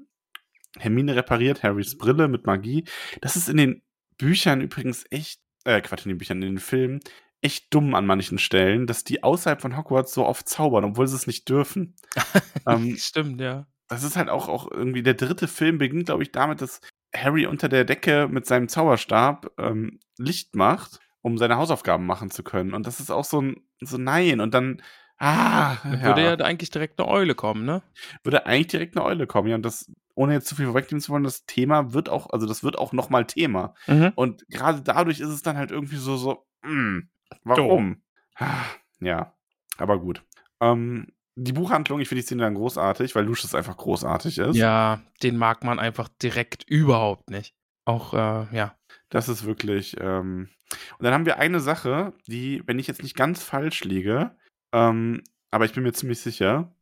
Hermine 0.77 1.15
repariert 1.15 1.63
Harrys 1.63 1.97
Brille 1.97 2.27
mit 2.27 2.45
Magie. 2.45 2.85
Das 3.21 3.35
ist 3.35 3.49
in 3.49 3.57
den 3.57 3.81
Büchern 4.17 4.61
übrigens 4.61 5.05
echt, 5.09 5.41
äh, 5.63 5.81
Quatsch, 5.81 6.05
in 6.05 6.09
den 6.09 6.17
Büchern, 6.17 6.41
in 6.41 6.55
den 6.55 6.59
Filmen, 6.59 6.99
echt 7.41 7.73
dumm 7.73 7.93
an 7.95 8.05
manchen 8.05 8.39
Stellen, 8.39 8.87
dass 8.87 9.03
die 9.03 9.23
außerhalb 9.23 9.61
von 9.61 9.77
Hogwarts 9.77 10.13
so 10.13 10.25
oft 10.25 10.49
zaubern, 10.49 10.83
obwohl 10.83 11.07
sie 11.07 11.15
es 11.15 11.27
nicht 11.27 11.47
dürfen. 11.49 11.95
ähm, 12.67 12.95
Stimmt, 12.97 13.39
ja. 13.39 13.67
das 13.87 14.03
ist 14.03 14.17
halt 14.17 14.29
auch, 14.29 14.47
auch 14.49 14.71
irgendwie 14.71 15.03
der 15.03 15.13
dritte 15.13 15.47
Film 15.47 15.77
beginnt, 15.77 16.07
glaube 16.07 16.23
ich, 16.23 16.31
damit, 16.31 16.61
dass 16.61 16.81
Harry 17.15 17.45
unter 17.45 17.69
der 17.69 17.85
Decke 17.85 18.27
mit 18.27 18.45
seinem 18.45 18.67
Zauberstab 18.67 19.51
ähm, 19.57 19.99
Licht 20.17 20.55
macht, 20.55 20.99
um 21.21 21.37
seine 21.37 21.57
Hausaufgaben 21.57 22.05
machen 22.05 22.31
zu 22.31 22.43
können. 22.43 22.73
Und 22.73 22.87
das 22.87 22.99
ist 22.99 23.11
auch 23.11 23.25
so 23.25 23.41
ein, 23.41 23.57
so 23.81 23.97
nein. 23.97 24.39
Und 24.39 24.53
dann, 24.53 24.81
ah, 25.19 25.77
Da 25.83 25.93
ja, 25.93 26.03
würde 26.05 26.23
ja 26.23 26.33
eigentlich 26.35 26.69
direkt 26.69 26.99
eine 26.99 27.07
Eule 27.09 27.35
kommen, 27.35 27.65
ne? 27.65 27.81
würde 28.23 28.45
eigentlich 28.45 28.67
direkt 28.67 28.97
eine 28.97 29.05
Eule 29.05 29.27
kommen. 29.27 29.47
Ja, 29.49 29.55
und 29.55 29.63
das, 29.63 29.91
ohne 30.15 30.33
jetzt 30.33 30.47
zu 30.47 30.55
viel 30.55 30.65
vorwegnehmen 30.65 31.01
zu 31.01 31.11
wollen, 31.11 31.23
das 31.23 31.45
Thema 31.45 31.93
wird 31.93 32.09
auch, 32.09 32.29
also 32.31 32.45
das 32.45 32.63
wird 32.63 32.77
auch 32.77 32.93
nochmal 32.93 33.25
Thema. 33.25 33.73
Mhm. 33.87 34.11
Und 34.15 34.47
gerade 34.49 34.81
dadurch 34.81 35.19
ist 35.19 35.29
es 35.29 35.41
dann 35.41 35.57
halt 35.57 35.71
irgendwie 35.71 35.97
so, 35.97 36.17
so, 36.17 36.45
mh, 36.63 37.03
warum? 37.43 38.01
Ah, 38.35 38.63
Ja, 38.99 39.33
aber 39.77 39.99
gut. 39.99 40.23
Ähm, 40.59 41.07
die 41.35 41.53
Buchhandlung, 41.53 41.99
ich 41.99 42.07
finde 42.09 42.21
die 42.21 42.25
Szene 42.25 42.43
dann 42.43 42.55
großartig, 42.55 43.13
weil 43.15 43.25
Lucius 43.25 43.53
einfach 43.53 43.77
großartig 43.77 44.39
ist. 44.39 44.55
Ja, 44.55 45.01
den 45.21 45.37
mag 45.37 45.63
man 45.63 45.77
einfach 45.79 46.07
direkt 46.07 46.63
überhaupt 46.63 47.29
nicht. 47.29 47.53
Auch, 47.85 48.13
äh, 48.13 48.55
ja. 48.55 48.75
Das 49.09 49.29
ist 49.29 49.45
wirklich. 49.45 49.95
Ähm 49.99 50.49
und 50.97 51.03
dann 51.03 51.13
haben 51.13 51.25
wir 51.25 51.37
eine 51.37 51.59
Sache, 51.59 52.13
die, 52.27 52.61
wenn 52.65 52.79
ich 52.79 52.87
jetzt 52.87 53.03
nicht 53.03 53.15
ganz 53.15 53.43
falsch 53.43 53.83
liege, 53.83 54.35
ähm, 54.73 55.23
aber 55.51 55.65
ich 55.65 55.73
bin 55.73 55.83
mir 55.83 55.93
ziemlich 55.93 56.19
sicher, 56.19 56.73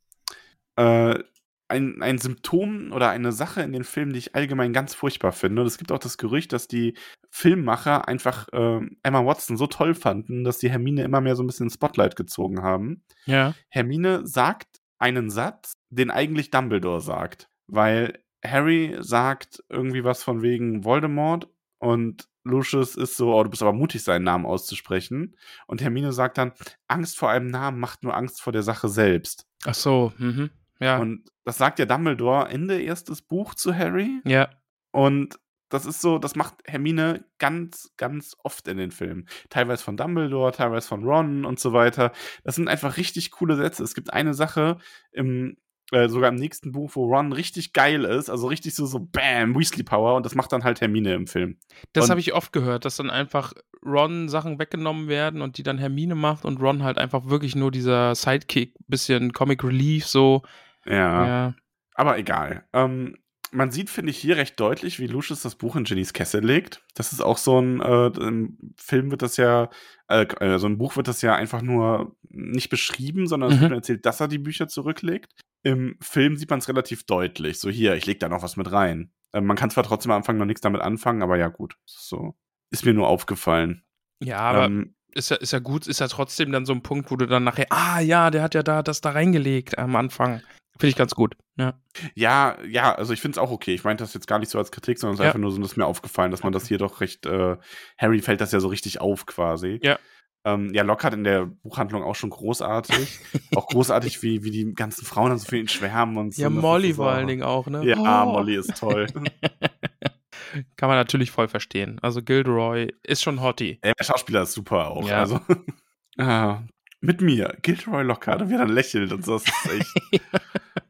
äh, 0.76 1.20
ein, 1.68 2.02
ein 2.02 2.18
Symptom 2.20 2.92
oder 2.92 3.10
eine 3.10 3.32
Sache 3.32 3.62
in 3.62 3.74
den 3.74 3.84
Filmen, 3.84 4.14
die 4.14 4.20
ich 4.20 4.36
allgemein 4.36 4.74
ganz 4.74 4.94
furchtbar 4.94 5.32
finde. 5.32 5.62
Und 5.62 5.68
es 5.68 5.78
gibt 5.78 5.92
auch 5.92 6.00
das 6.00 6.18
Gerücht, 6.18 6.54
dass 6.54 6.68
die 6.68 6.96
Filmmacher 7.32 8.08
einfach 8.08 8.48
ähm, 8.54 8.98
Emma 9.02 9.26
Watson 9.26 9.58
so 9.58 9.66
toll 9.68 9.96
fanden, 9.96 10.44
dass 10.44 10.60
die 10.60 10.70
Hermine 10.70 11.04
immer 11.04 11.22
mehr 11.22 11.36
so 11.36 11.44
ein 11.44 11.48
bisschen 11.48 11.66
ins 11.66 11.74
Spotlight 11.74 12.16
gezogen 12.16 12.62
haben. 12.62 13.04
Ja. 13.26 13.56
Hermine 13.70 14.28
sagt 14.28 14.82
einen 15.00 15.30
Satz, 15.30 15.74
den 15.90 16.12
eigentlich 16.12 16.52
Dumbledore 16.52 17.02
sagt. 17.02 17.50
Weil 17.68 18.20
Harry 18.46 18.96
sagt 19.00 19.64
irgendwie 19.70 20.04
was 20.04 20.24
von 20.24 20.44
wegen 20.44 20.84
Voldemort 20.84 21.50
und 21.86 22.28
Lucius 22.44 22.96
ist 22.96 23.16
so, 23.16 23.36
oh, 23.36 23.44
du 23.44 23.50
bist 23.52 23.62
aber 23.62 23.74
mutig, 23.74 24.04
seinen 24.04 24.24
Namen 24.24 24.48
auszusprechen. 24.48 25.36
Und 25.68 25.82
Hermine 25.82 26.14
sagt 26.14 26.40
dann, 26.40 26.52
Angst 26.88 27.16
vor 27.16 27.30
einem 27.30 27.48
Namen 27.48 27.80
macht 27.80 28.04
nur 28.04 28.16
Angst 28.16 28.42
vor 28.42 28.52
der 28.52 28.64
Sache 28.64 28.90
selbst. 28.90 29.46
Ach 29.66 29.76
so, 29.76 30.12
mhm. 30.18 30.50
Ja. 30.80 30.98
Und 30.98 31.30
das 31.44 31.60
sagt 31.60 31.78
ja 31.78 31.86
Dumbledore 31.86 32.50
Ende 32.50 32.82
erstes 32.82 33.22
Buch 33.22 33.54
zu 33.54 33.76
Harry. 33.76 34.20
ja. 34.26 34.50
Und 34.92 35.38
das 35.70 35.86
ist 35.86 36.02
so, 36.02 36.18
das 36.18 36.36
macht 36.36 36.56
Hermine 36.66 37.26
ganz, 37.38 37.92
ganz 37.98 38.36
oft 38.44 38.68
in 38.68 38.78
den 38.78 38.92
Filmen. 38.92 39.28
Teilweise 39.50 39.84
von 39.84 39.98
Dumbledore, 39.98 40.54
teilweise 40.54 40.88
von 40.88 41.04
Ron 41.04 41.46
und 41.46 41.60
so 41.60 41.74
weiter. 41.74 42.14
Das 42.44 42.56
sind 42.56 42.68
einfach 42.68 42.98
richtig 42.98 43.32
coole 43.32 43.58
Sätze. 43.58 43.84
Es 43.84 43.94
gibt 43.94 44.14
eine 44.14 44.34
Sache 44.34 44.78
im, 45.12 45.58
äh, 45.92 46.10
sogar 46.10 46.30
im 46.30 46.36
nächsten 46.36 46.72
Buch, 46.72 46.92
wo 46.96 47.06
Ron 47.06 47.32
richtig 47.32 47.74
geil 47.74 48.06
ist, 48.06 48.30
also 48.30 48.48
richtig 48.48 48.74
so, 48.76 48.86
so 48.86 49.00
Bam, 49.00 49.56
Weasley 49.56 49.84
Power 49.84 50.16
und 50.16 50.26
das 50.26 50.34
macht 50.36 50.52
dann 50.52 50.64
halt 50.64 50.82
Hermine 50.82 51.14
im 51.14 51.28
Film. 51.28 51.58
Das 51.94 52.10
habe 52.10 52.20
ich 52.20 52.34
oft 52.34 52.52
gehört, 52.54 52.86
dass 52.86 52.96
dann 52.98 53.10
einfach 53.10 53.54
Ron 53.86 54.28
Sachen 54.30 54.58
weggenommen 54.58 55.08
werden 55.08 55.42
und 55.42 55.58
die 55.58 55.64
dann 55.64 55.78
Hermine 55.78 56.16
macht 56.16 56.44
und 56.44 56.60
Ron 56.60 56.84
halt 56.84 56.98
einfach 56.98 57.26
wirklich 57.28 57.56
nur 57.56 57.70
dieser 57.72 58.16
Sidekick, 58.16 58.74
bisschen 58.88 59.32
Comic 59.32 59.64
Relief 59.64 60.08
so. 60.08 60.42
Ja. 60.86 61.28
Ja. 61.28 61.56
Aber 61.94 62.18
egal. 62.18 62.66
Ähm, 62.74 63.16
man 63.52 63.72
sieht, 63.72 63.90
finde 63.90 64.10
ich, 64.10 64.18
hier 64.18 64.36
recht 64.38 64.60
deutlich, 64.60 65.00
wie 65.00 65.08
Lucius 65.08 65.42
das 65.44 65.56
Buch 65.56 65.76
in 65.76 65.86
Jennys 65.86 66.14
Kessel 66.14 66.44
legt. 66.44 66.84
Das 66.96 67.14
ist 67.14 67.22
auch 67.22 67.38
so 67.38 67.62
ein, 67.62 67.80
äh, 67.80 68.08
im 68.08 68.58
Film 68.76 69.12
wird 69.12 69.22
das 69.22 69.38
ja, 69.38 69.70
äh, 70.10 70.24
äh, 70.42 70.58
so 70.58 70.68
ein 70.68 70.78
Buch 70.78 70.98
wird 70.98 71.08
das 71.08 71.22
ja 71.22 71.36
einfach 71.36 71.62
nur 71.62 72.16
nicht 72.30 72.70
beschrieben, 72.70 73.28
sondern 73.28 73.52
es 73.52 73.58
Mhm. 73.58 73.62
wird 73.62 73.72
erzählt, 73.74 74.06
dass 74.06 74.20
er 74.20 74.28
die 74.28 74.40
Bücher 74.40 74.68
zurücklegt. 74.68 75.32
Im 75.66 75.98
Film 76.00 76.38
sieht 76.38 76.50
man 76.50 76.60
es 76.60 76.68
relativ 76.70 77.06
deutlich. 77.06 77.60
So, 77.60 77.70
hier, 77.70 77.96
ich 77.96 78.06
leg 78.06 78.20
da 78.20 78.30
noch 78.30 78.44
was 78.44 78.56
mit 78.56 78.72
rein. 78.72 79.12
Äh, 79.34 79.42
man 79.42 79.58
kann 79.58 79.72
zwar 79.72 79.84
trotzdem 79.84 80.12
am 80.12 80.18
Anfang 80.18 80.38
noch 80.38 80.46
nichts 80.46 80.62
damit 80.62 80.82
anfangen, 80.82 81.24
aber 81.24 81.38
ja, 81.38 81.48
gut. 81.48 81.76
So. 81.86 82.36
Ist 82.70 82.86
mir 82.86 82.94
nur 82.94 83.08
aufgefallen. 83.08 83.84
Ja, 84.22 84.40
aber 84.40 84.66
ähm, 84.66 84.96
ist 85.14 85.32
ja, 85.32 85.38
ist 85.38 85.54
ja 85.54 85.60
gut, 85.60 85.88
ist 85.88 86.00
ja 86.00 86.08
trotzdem 86.08 86.52
dann 86.52 86.66
so 86.66 86.74
ein 86.74 86.84
Punkt, 86.84 87.10
wo 87.10 87.16
du 87.16 87.26
dann 87.26 87.44
nachher, 87.44 87.66
ah 87.72 88.00
ja, 88.00 88.30
der 88.30 88.44
hat 88.44 88.54
ja 88.54 88.62
da 88.64 88.84
das 88.84 89.02
da 89.02 89.12
reingelegt 89.12 89.78
am 89.78 89.96
Anfang. 89.96 90.42
Finde 90.78 90.90
ich 90.90 90.96
ganz 90.98 91.16
gut. 91.16 91.36
Ja. 91.58 91.80
Ja, 92.16 92.58
ja, 92.68 92.94
also 92.94 93.14
ich 93.14 93.22
finde 93.22 93.36
es 93.36 93.38
auch 93.40 93.50
okay. 93.50 93.74
Ich 93.74 93.86
meinte 93.86 94.04
das 94.04 94.14
jetzt 94.14 94.28
gar 94.28 94.40
nicht 94.40 94.50
so 94.50 94.58
als 94.60 94.72
Kritik, 94.72 95.00
sondern 95.00 95.14
es 95.14 95.20
ist 95.20 95.24
Ja. 95.24 95.30
einfach 95.30 95.40
nur 95.40 95.52
so, 95.52 95.62
dass 95.62 95.78
mir 95.78 95.86
aufgefallen, 95.86 96.32
dass 96.32 96.44
man 96.44 96.52
das 96.52 96.68
hier 96.68 96.78
doch 96.78 97.00
recht, 97.00 97.26
äh, 97.26 97.56
Harry 97.98 98.22
fällt 98.22 98.42
das 98.42 98.52
ja 98.52 98.60
so 98.60 98.68
richtig 98.68 99.00
auf 99.00 99.26
quasi. 99.26 99.80
Ja. 99.82 99.98
Ähm, 100.46 100.72
ja, 100.74 100.84
Lockhart 100.84 101.16
in 101.16 101.24
der 101.24 101.48
Buchhandlung 101.48 102.04
auch 102.04 102.16
schon 102.16 102.30
großartig. 102.30 103.20
auch 103.56 103.68
großartig, 103.68 104.22
wie, 104.22 104.44
wie 104.44 104.52
die 104.52 104.74
ganzen 104.74 105.04
Frauen 105.06 105.30
dann 105.30 105.40
so 105.40 105.48
für 105.48 105.58
ihn 105.58 105.68
schwärmen 105.68 106.18
und 106.18 106.36
so. 106.36 106.42
Ja, 106.44 106.50
Molly 106.52 106.94
vor 106.94 107.10
allen 107.12 107.28
Dingen 107.28 107.44
auch, 107.44 107.68
ne? 107.68 107.84
Ja, 107.84 108.24
Oh. 108.26 108.32
Molly 108.34 108.56
ist 108.56 108.78
toll. 108.78 109.08
Kann 110.78 110.88
man 110.90 110.98
natürlich 110.98 111.32
voll 111.32 111.48
verstehen. 111.48 112.00
Also 112.02 112.22
Gilderoy 112.22 112.94
ist 113.04 113.24
schon 113.24 113.42
Hottie. 113.42 113.80
Ey, 113.82 113.94
der 114.00 114.04
Schauspieler 114.06 114.44
ist 114.44 114.54
super 114.54 114.88
auch. 114.92 115.08
Ja. 115.10 115.20
Also, 115.22 115.40
ah, 116.18 116.62
mit 117.02 117.22
mir, 117.22 117.58
Gilderoy 117.62 118.04
Lockhart, 118.04 118.42
und 118.42 118.50
wie 118.50 118.54
er 118.54 118.60
dann 118.60 118.70
lächelt 118.70 119.12
und 119.12 119.26
so, 119.26 119.34
das 119.40 119.44
ist 119.46 119.72
echt. 119.74 120.22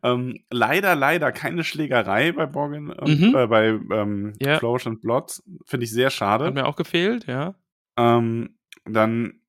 ähm, 0.03 0.39
leider, 0.51 0.95
leider 0.95 1.31
keine 1.31 1.63
Schlägerei 1.63 2.31
bei 2.31 2.45
Borgin 2.45 2.89
und 2.91 3.19
Mhm. 3.21 3.35
äh, 3.35 3.47
bei 3.47 3.67
ähm, 3.91 4.33
Ja. 4.41 4.59
Flourish 4.59 4.85
and 4.87 5.01
Blots. 5.01 5.43
Finde 5.65 5.85
ich 5.85 5.91
sehr 5.91 6.09
schade. 6.09 6.45
Hat 6.45 6.53
mir 6.53 6.67
auch 6.67 6.75
gefehlt, 6.75 7.25
ja. 7.27 7.55
Ähm, 7.97 8.57
dann 8.85 9.39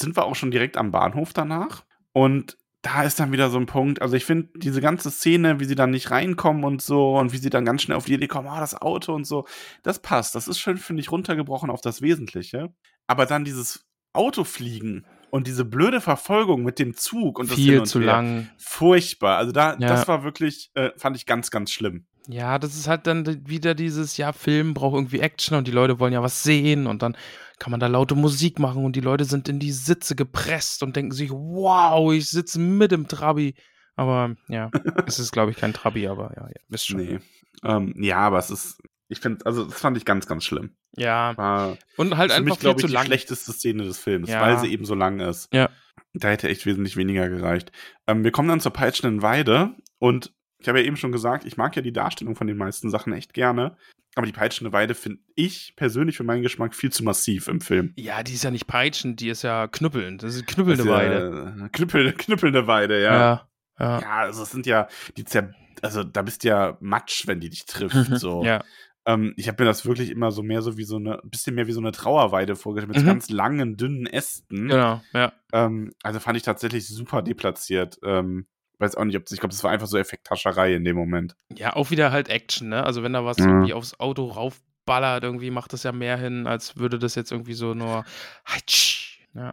sind 0.00 0.16
wir 0.16 0.24
auch 0.24 0.36
schon 0.36 0.50
direkt 0.50 0.76
am 0.76 0.90
Bahnhof 0.90 1.32
danach. 1.32 1.84
Und 2.12 2.56
da 2.82 3.02
ist 3.02 3.18
dann 3.18 3.32
wieder 3.32 3.48
so 3.48 3.58
ein 3.58 3.66
Punkt. 3.66 4.02
Also, 4.02 4.14
ich 4.14 4.24
finde 4.26 4.50
diese 4.56 4.80
ganze 4.82 5.10
Szene, 5.10 5.58
wie 5.58 5.64
sie 5.64 5.74
dann 5.74 5.90
nicht 5.90 6.10
reinkommen 6.10 6.64
und 6.64 6.82
so 6.82 7.16
und 7.16 7.32
wie 7.32 7.38
sie 7.38 7.48
dann 7.50 7.64
ganz 7.64 7.82
schnell 7.82 7.96
auf 7.96 8.04
die 8.04 8.14
Idee 8.14 8.28
kommen, 8.28 8.48
ah, 8.48 8.60
das 8.60 8.80
Auto 8.80 9.14
und 9.14 9.26
so, 9.26 9.46
das 9.82 10.00
passt. 10.00 10.34
Das 10.34 10.48
ist 10.48 10.58
schön, 10.58 10.76
finde 10.76 11.00
ich, 11.00 11.10
runtergebrochen 11.10 11.70
auf 11.70 11.80
das 11.80 12.02
Wesentliche. 12.02 12.74
Aber 13.06 13.24
dann 13.26 13.44
dieses 13.44 13.86
Autofliegen 14.12 15.06
und 15.30 15.46
diese 15.46 15.64
blöde 15.64 16.00
Verfolgung 16.00 16.62
mit 16.62 16.78
dem 16.78 16.94
Zug 16.94 17.38
und 17.38 17.48
das 17.50 17.56
Viel 17.56 17.80
und 17.80 17.86
zu 17.86 18.00
Her, 18.00 18.06
lang. 18.06 18.50
Furchtbar. 18.58 19.38
Also, 19.38 19.52
da, 19.52 19.72
Ja. 19.72 19.88
das 19.88 20.06
war 20.06 20.22
wirklich, 20.22 20.70
äh, 20.74 20.90
fand 20.96 21.16
ich 21.16 21.26
ganz, 21.26 21.50
ganz 21.50 21.70
schlimm. 21.70 22.06
Ja, 22.28 22.58
das 22.58 22.74
ist 22.74 22.86
halt 22.88 23.06
dann 23.06 23.46
wieder 23.48 23.74
dieses, 23.74 24.16
ja, 24.16 24.32
Film 24.32 24.72
braucht 24.74 24.94
irgendwie 24.94 25.20
Action 25.20 25.58
und 25.58 25.66
die 25.66 25.72
Leute 25.72 26.00
wollen 26.00 26.12
ja 26.12 26.22
was 26.22 26.42
sehen 26.42 26.86
und 26.86 27.02
dann 27.02 27.16
kann 27.58 27.70
man 27.70 27.80
da 27.80 27.86
laute 27.86 28.14
Musik 28.14 28.58
machen 28.58 28.84
und 28.84 28.96
die 28.96 29.00
Leute 29.00 29.24
sind 29.24 29.48
in 29.48 29.58
die 29.58 29.72
Sitze 29.72 30.14
gepresst 30.16 30.82
und 30.82 30.96
denken 30.96 31.12
sich, 31.12 31.30
wow, 31.30 32.12
ich 32.12 32.28
sitze 32.28 32.58
mit 32.58 32.92
im 32.92 33.08
Trabi. 33.08 33.54
Aber 33.96 34.34
ja, 34.48 34.70
es 35.06 35.18
ist, 35.18 35.32
glaube 35.32 35.52
ich, 35.52 35.56
kein 35.56 35.72
Trabi, 35.72 36.08
aber 36.08 36.32
ja, 36.36 36.48
ja 36.48 36.60
wisst 36.68 36.86
schon. 36.88 36.98
Nee. 36.98 37.20
Ähm, 37.62 37.94
ja, 37.96 38.18
aber 38.18 38.38
es 38.38 38.50
ist, 38.50 38.82
ich 39.08 39.20
finde, 39.20 39.46
also, 39.46 39.64
das 39.64 39.80
fand 39.80 39.96
ich 39.96 40.04
ganz, 40.04 40.26
ganz 40.26 40.44
schlimm. 40.44 40.70
Ja, 40.96 41.36
War, 41.36 41.76
und 41.96 42.16
halt 42.16 42.30
für 42.30 42.36
einfach 42.38 42.44
mich, 42.50 42.54
viel 42.54 42.60
glaube 42.60 42.80
zu 42.80 42.86
ich, 42.86 42.90
die 42.90 42.94
lang. 42.94 43.06
schlechteste 43.06 43.52
Szene 43.52 43.84
des 43.84 43.98
Films, 43.98 44.30
Ja. 44.30 44.40
weil 44.40 44.58
sie 44.58 44.72
eben 44.72 44.84
so 44.84 44.94
lang 44.94 45.20
ist. 45.20 45.52
Ja. 45.52 45.68
Da 46.12 46.28
hätte 46.28 46.48
echt 46.48 46.66
wesentlich 46.66 46.96
weniger 46.96 47.28
gereicht. 47.28 47.72
Ähm, 48.06 48.24
wir 48.24 48.30
kommen 48.30 48.48
dann 48.48 48.60
zur 48.60 48.72
peitschenden 48.72 49.22
Weide 49.22 49.74
und 49.98 50.32
ich 50.58 50.68
habe 50.68 50.80
ja 50.80 50.86
eben 50.86 50.96
schon 50.96 51.12
gesagt, 51.12 51.44
ich 51.44 51.56
mag 51.56 51.76
ja 51.76 51.82
die 51.82 51.92
Darstellung 51.92 52.36
von 52.36 52.46
den 52.46 52.56
meisten 52.56 52.90
Sachen 52.90 53.12
echt 53.12 53.34
gerne. 53.34 53.76
Aber 54.16 54.26
die 54.26 54.32
peitschende 54.32 54.72
Weide 54.72 54.94
finde 54.94 55.18
ich 55.34 55.74
persönlich 55.76 56.16
für 56.16 56.22
meinen 56.24 56.42
Geschmack 56.42 56.74
viel 56.74 56.92
zu 56.92 57.02
massiv 57.02 57.48
im 57.48 57.60
Film. 57.60 57.92
Ja, 57.96 58.22
die 58.22 58.34
ist 58.34 58.44
ja 58.44 58.50
nicht 58.52 58.66
peitschend, 58.66 59.20
die 59.20 59.28
ist 59.28 59.42
ja 59.42 59.66
knüppelnd. 59.66 60.22
Das 60.22 60.34
ist 60.36 60.46
knüppelnde 60.46 60.84
Das 60.84 60.86
ist 60.86 60.92
Weide. 60.92 61.54
Ja, 61.58 61.68
knüppel, 61.68 62.12
knüppelnde 62.12 62.66
Weide, 62.66 63.02
ja. 63.02 63.14
Ja. 63.14 63.48
Ja. 63.78 64.00
Ja, 64.00 64.16
also 64.20 64.44
es 64.44 64.50
sind 64.50 64.66
ja, 64.66 64.86
die 65.16 65.24
zer 65.24 65.52
also 65.82 66.04
da 66.04 66.22
bist 66.22 66.44
du 66.44 66.48
ja 66.48 66.78
Matsch, 66.80 67.26
wenn 67.26 67.40
die 67.40 67.50
dich 67.50 67.66
trifft. 67.66 68.18
So. 68.18 68.44
ja. 68.44 68.64
Ähm, 69.06 69.34
ich 69.36 69.48
habe 69.48 69.62
mir 69.62 69.66
das 69.68 69.84
wirklich 69.84 70.08
immer 70.10 70.30
so 70.30 70.42
mehr 70.42 70.62
so 70.62 70.78
wie 70.78 70.84
so 70.84 70.96
eine, 70.96 71.22
ein 71.22 71.28
bisschen 71.28 71.54
mehr 71.56 71.66
wie 71.66 71.72
so 71.72 71.80
eine 71.80 71.92
Trauerweide 71.92 72.56
vorgestellt, 72.56 72.88
mit 72.88 72.96
so 72.98 73.02
Mhm. 73.02 73.08
ganz 73.08 73.28
langen, 73.28 73.76
dünnen 73.76 74.06
Ästen. 74.06 74.68
Genau, 74.68 75.02
ja. 75.12 75.32
Ähm, 75.52 75.92
also 76.02 76.20
fand 76.20 76.36
ich 76.38 76.42
tatsächlich 76.42 76.86
super 76.88 77.20
deplatziert. 77.20 77.98
Ähm, 78.02 78.46
weiß 78.78 78.96
auch 78.96 79.04
nicht, 79.04 79.16
ob 79.16 79.24
ich 79.30 79.38
glaube, 79.40 79.52
das 79.54 79.62
war 79.64 79.70
einfach 79.70 79.86
so 79.86 79.98
Effekthascherei 79.98 80.74
in 80.74 80.84
dem 80.84 80.96
Moment. 80.96 81.36
Ja, 81.56 81.74
auch 81.76 81.90
wieder 81.90 82.12
halt 82.12 82.28
Action, 82.28 82.68
ne? 82.68 82.84
Also 82.84 83.02
wenn 83.02 83.12
da 83.12 83.24
was 83.24 83.38
Mhm. 83.38 83.48
irgendwie 83.48 83.74
aufs 83.74 83.98
Auto 84.00 84.26
raufballert, 84.26 85.24
irgendwie 85.24 85.50
macht 85.50 85.72
das 85.72 85.82
ja 85.82 85.92
mehr 85.92 86.16
hin, 86.16 86.46
als 86.46 86.76
würde 86.76 86.98
das 86.98 87.14
jetzt 87.14 87.32
irgendwie 87.32 87.54
so 87.54 87.74
nur. 87.74 88.04
Hatsch. 88.44 89.18
Ja. 89.34 89.52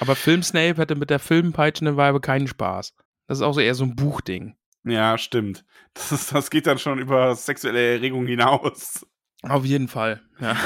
Aber 0.00 0.16
Film 0.16 0.42
Snape 0.42 0.80
hätte 0.80 0.96
mit 0.96 1.10
der 1.10 1.18
filmpeitschenden 1.20 1.96
Weibe 1.96 2.20
keinen 2.20 2.48
Spaß. 2.48 2.94
Das 3.26 3.38
ist 3.38 3.42
auch 3.42 3.52
so 3.54 3.60
eher 3.60 3.74
so 3.74 3.84
ein 3.84 3.94
Buchding. 3.96 4.56
Ja, 4.84 5.16
stimmt. 5.16 5.64
Das, 5.94 6.12
ist, 6.12 6.32
das 6.34 6.50
geht 6.50 6.66
dann 6.66 6.78
schon 6.78 6.98
über 6.98 7.34
sexuelle 7.36 7.94
Erregung 7.94 8.26
hinaus. 8.26 9.06
Auf 9.42 9.64
jeden 9.64 9.88
Fall. 9.88 10.20
Ja. 10.40 10.56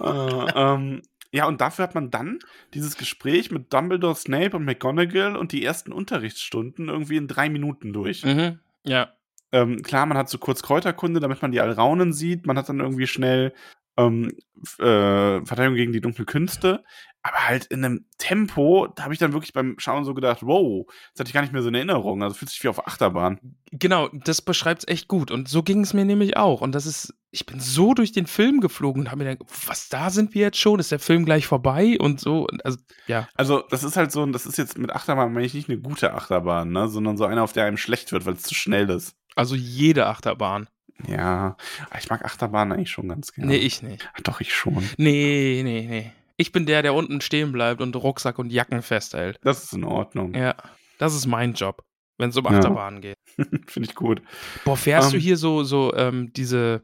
äh, 0.00 0.52
ähm, 0.56 1.02
ja, 1.32 1.46
und 1.46 1.60
dafür 1.60 1.84
hat 1.84 1.94
man 1.94 2.10
dann 2.10 2.40
dieses 2.74 2.96
Gespräch 2.96 3.50
mit 3.50 3.72
Dumbledore, 3.72 4.16
Snape 4.16 4.56
und 4.56 4.64
McGonagall 4.64 5.36
und 5.36 5.52
die 5.52 5.64
ersten 5.64 5.92
Unterrichtsstunden 5.92 6.88
irgendwie 6.88 7.16
in 7.16 7.28
drei 7.28 7.48
Minuten 7.48 7.92
durch. 7.92 8.24
Mhm. 8.24 8.58
Ja. 8.84 9.12
Ähm, 9.52 9.82
klar, 9.82 10.06
man 10.06 10.16
hat 10.16 10.28
so 10.28 10.38
kurz 10.38 10.62
Kräuterkunde, 10.62 11.20
damit 11.20 11.42
man 11.42 11.52
die 11.52 11.60
Alraunen 11.60 12.12
sieht. 12.12 12.46
Man 12.46 12.56
hat 12.56 12.68
dann 12.68 12.80
irgendwie 12.80 13.06
schnell 13.06 13.52
ähm, 13.96 14.32
äh, 14.78 15.44
Verteidigung 15.44 15.76
gegen 15.76 15.92
die 15.92 16.00
dunklen 16.00 16.26
Künste. 16.26 16.84
Aber 17.22 17.48
halt 17.48 17.66
in 17.66 17.84
einem 17.84 18.06
Tempo, 18.16 18.88
da 18.94 19.04
habe 19.04 19.12
ich 19.12 19.20
dann 19.20 19.34
wirklich 19.34 19.52
beim 19.52 19.74
Schauen 19.78 20.04
so 20.04 20.14
gedacht, 20.14 20.38
wow, 20.42 20.86
das 21.12 21.20
hatte 21.20 21.28
ich 21.28 21.34
gar 21.34 21.42
nicht 21.42 21.52
mehr 21.52 21.62
so 21.62 21.68
in 21.68 21.74
Erinnerung. 21.74 22.22
Also 22.22 22.34
fühlt 22.34 22.50
sich 22.50 22.62
wie 22.64 22.68
auf 22.68 22.86
Achterbahn. 22.86 23.38
Genau, 23.72 24.08
das 24.08 24.40
beschreibt 24.40 24.82
es 24.82 24.88
echt 24.88 25.06
gut. 25.06 25.30
Und 25.30 25.46
so 25.48 25.62
ging 25.62 25.82
es 25.82 25.92
mir 25.92 26.06
nämlich 26.06 26.38
auch. 26.38 26.62
Und 26.62 26.74
das 26.74 26.86
ist, 26.86 27.14
ich 27.30 27.44
bin 27.44 27.60
so 27.60 27.92
durch 27.92 28.12
den 28.12 28.26
Film 28.26 28.60
geflogen 28.60 29.02
und 29.02 29.10
habe 29.10 29.22
mir 29.22 29.36
gedacht, 29.36 29.50
was, 29.66 29.90
da 29.90 30.08
sind 30.08 30.34
wir 30.34 30.42
jetzt 30.42 30.58
schon? 30.58 30.80
Ist 30.80 30.92
der 30.92 30.98
Film 30.98 31.26
gleich 31.26 31.46
vorbei? 31.46 31.98
Und 32.00 32.20
so, 32.20 32.46
also, 32.64 32.78
ja. 33.06 33.28
Also, 33.34 33.64
das 33.68 33.84
ist 33.84 33.96
halt 33.96 34.12
so, 34.12 34.24
das 34.26 34.46
ist 34.46 34.56
jetzt 34.56 34.78
mit 34.78 34.90
Achterbahn, 34.90 35.32
meine 35.32 35.44
ich 35.44 35.52
nicht 35.52 35.68
eine 35.68 35.78
gute 35.78 36.14
Achterbahn, 36.14 36.70
ne? 36.72 36.88
sondern 36.88 37.18
so 37.18 37.24
eine, 37.26 37.42
auf 37.42 37.52
der 37.52 37.66
einem 37.66 37.76
schlecht 37.76 38.12
wird, 38.12 38.24
weil 38.24 38.34
es 38.34 38.42
zu 38.42 38.54
schnell 38.54 38.88
ist. 38.88 39.14
Also 39.36 39.54
jede 39.54 40.06
Achterbahn. 40.06 40.68
Ja, 41.06 41.56
ich 41.98 42.10
mag 42.10 42.24
Achterbahn 42.24 42.72
eigentlich 42.72 42.90
schon 42.90 43.08
ganz 43.08 43.32
gerne. 43.32 43.50
Nee, 43.50 43.58
ich 43.58 43.82
nicht. 43.82 44.08
Ach, 44.14 44.20
doch, 44.20 44.40
ich 44.40 44.54
schon. 44.54 44.84
Nee, 44.96 45.62
nee, 45.64 45.86
nee. 45.88 46.12
Ich 46.40 46.52
bin 46.52 46.64
der, 46.64 46.80
der 46.80 46.94
unten 46.94 47.20
stehen 47.20 47.52
bleibt 47.52 47.82
und 47.82 47.94
Rucksack 47.96 48.38
und 48.38 48.50
Jacken 48.50 48.80
festhält. 48.80 49.38
Das 49.42 49.62
ist 49.62 49.74
in 49.74 49.84
Ordnung. 49.84 50.32
Ja, 50.32 50.54
das 50.96 51.14
ist 51.14 51.26
mein 51.26 51.52
Job, 51.52 51.84
wenn 52.16 52.30
es 52.30 52.36
um 52.38 52.46
Ja. 52.46 52.52
Achterbahnen 52.52 53.02
geht. 53.02 53.18
Finde 53.66 53.88
ich 53.90 53.94
gut. 53.94 54.22
Boah, 54.64 54.74
fährst 54.78 55.12
du 55.12 55.16
Ähm. 55.16 55.22
hier 55.22 55.36
so, 55.36 55.64
so, 55.64 55.94
ähm, 55.94 56.32
diese, 56.32 56.82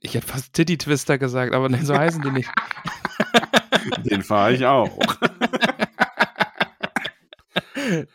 ich 0.00 0.14
hätte 0.14 0.28
fast 0.28 0.52
Titty 0.52 0.78
Twister 0.78 1.18
gesagt, 1.18 1.54
aber 1.54 1.68
nee, 1.68 1.80
so 1.82 1.96
heißen 1.98 2.22
die 2.22 2.30
nicht. 2.30 2.50
Den 4.04 4.22
fahre 4.22 4.54
ich 4.54 4.64
auch. 4.64 4.96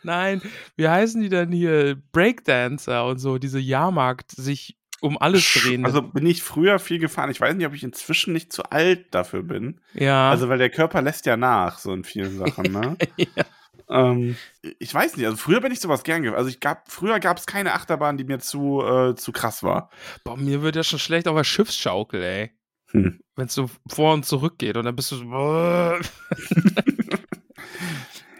Nein, 0.02 0.40
wie 0.76 0.88
heißen 0.88 1.20
die 1.20 1.28
denn 1.28 1.52
hier? 1.52 2.00
Breakdancer 2.12 3.04
und 3.04 3.18
so, 3.18 3.36
diese 3.36 3.58
Jahrmarkt 3.58 4.30
sich 4.32 4.78
um 5.00 5.16
alles 5.18 5.52
drehen. 5.54 5.84
Also 5.84 6.02
bin 6.02 6.26
ich 6.26 6.42
früher 6.42 6.78
viel 6.78 6.98
gefahren. 6.98 7.30
Ich 7.30 7.40
weiß 7.40 7.54
nicht, 7.54 7.66
ob 7.66 7.74
ich 7.74 7.84
inzwischen 7.84 8.32
nicht 8.32 8.52
zu 8.52 8.64
alt 8.64 9.14
dafür 9.14 9.42
bin. 9.42 9.80
ja. 9.94 10.30
Also, 10.30 10.48
weil 10.48 10.58
der 10.58 10.70
Körper 10.70 11.02
lässt 11.02 11.26
ja 11.26 11.36
nach, 11.36 11.78
so 11.78 11.92
in 11.92 12.04
vielen 12.04 12.36
Sachen, 12.38 12.72
ne? 12.72 12.96
ja. 13.16 13.44
ähm, 13.90 14.36
ich 14.78 14.92
weiß 14.92 15.16
nicht, 15.16 15.26
also 15.26 15.36
früher 15.36 15.60
bin 15.60 15.72
ich 15.72 15.80
sowas 15.80 16.02
gern 16.02 16.22
gefahren. 16.22 16.38
Also 16.38 16.50
ich 16.50 16.60
gab, 16.60 16.90
früher 16.90 17.20
gab 17.20 17.38
es 17.38 17.46
keine 17.46 17.74
Achterbahn, 17.74 18.16
die 18.16 18.24
mir 18.24 18.38
zu, 18.40 18.82
äh, 18.82 19.14
zu 19.14 19.32
krass 19.32 19.62
war. 19.62 19.90
Boah, 20.24 20.36
mir 20.36 20.62
wird 20.62 20.76
ja 20.76 20.82
schon 20.82 20.98
schlecht 20.98 21.28
auf 21.28 21.36
der 21.36 21.44
Schiffsschaukel, 21.44 22.22
ey. 22.22 22.50
Hm. 22.90 23.20
Wenn 23.36 23.46
es 23.46 23.54
so 23.54 23.68
vor 23.86 24.14
und 24.14 24.24
zurück 24.24 24.58
geht 24.58 24.76
und 24.76 24.84
dann 24.84 24.96
bist 24.96 25.12
du 25.12 25.16
so. 25.16 25.24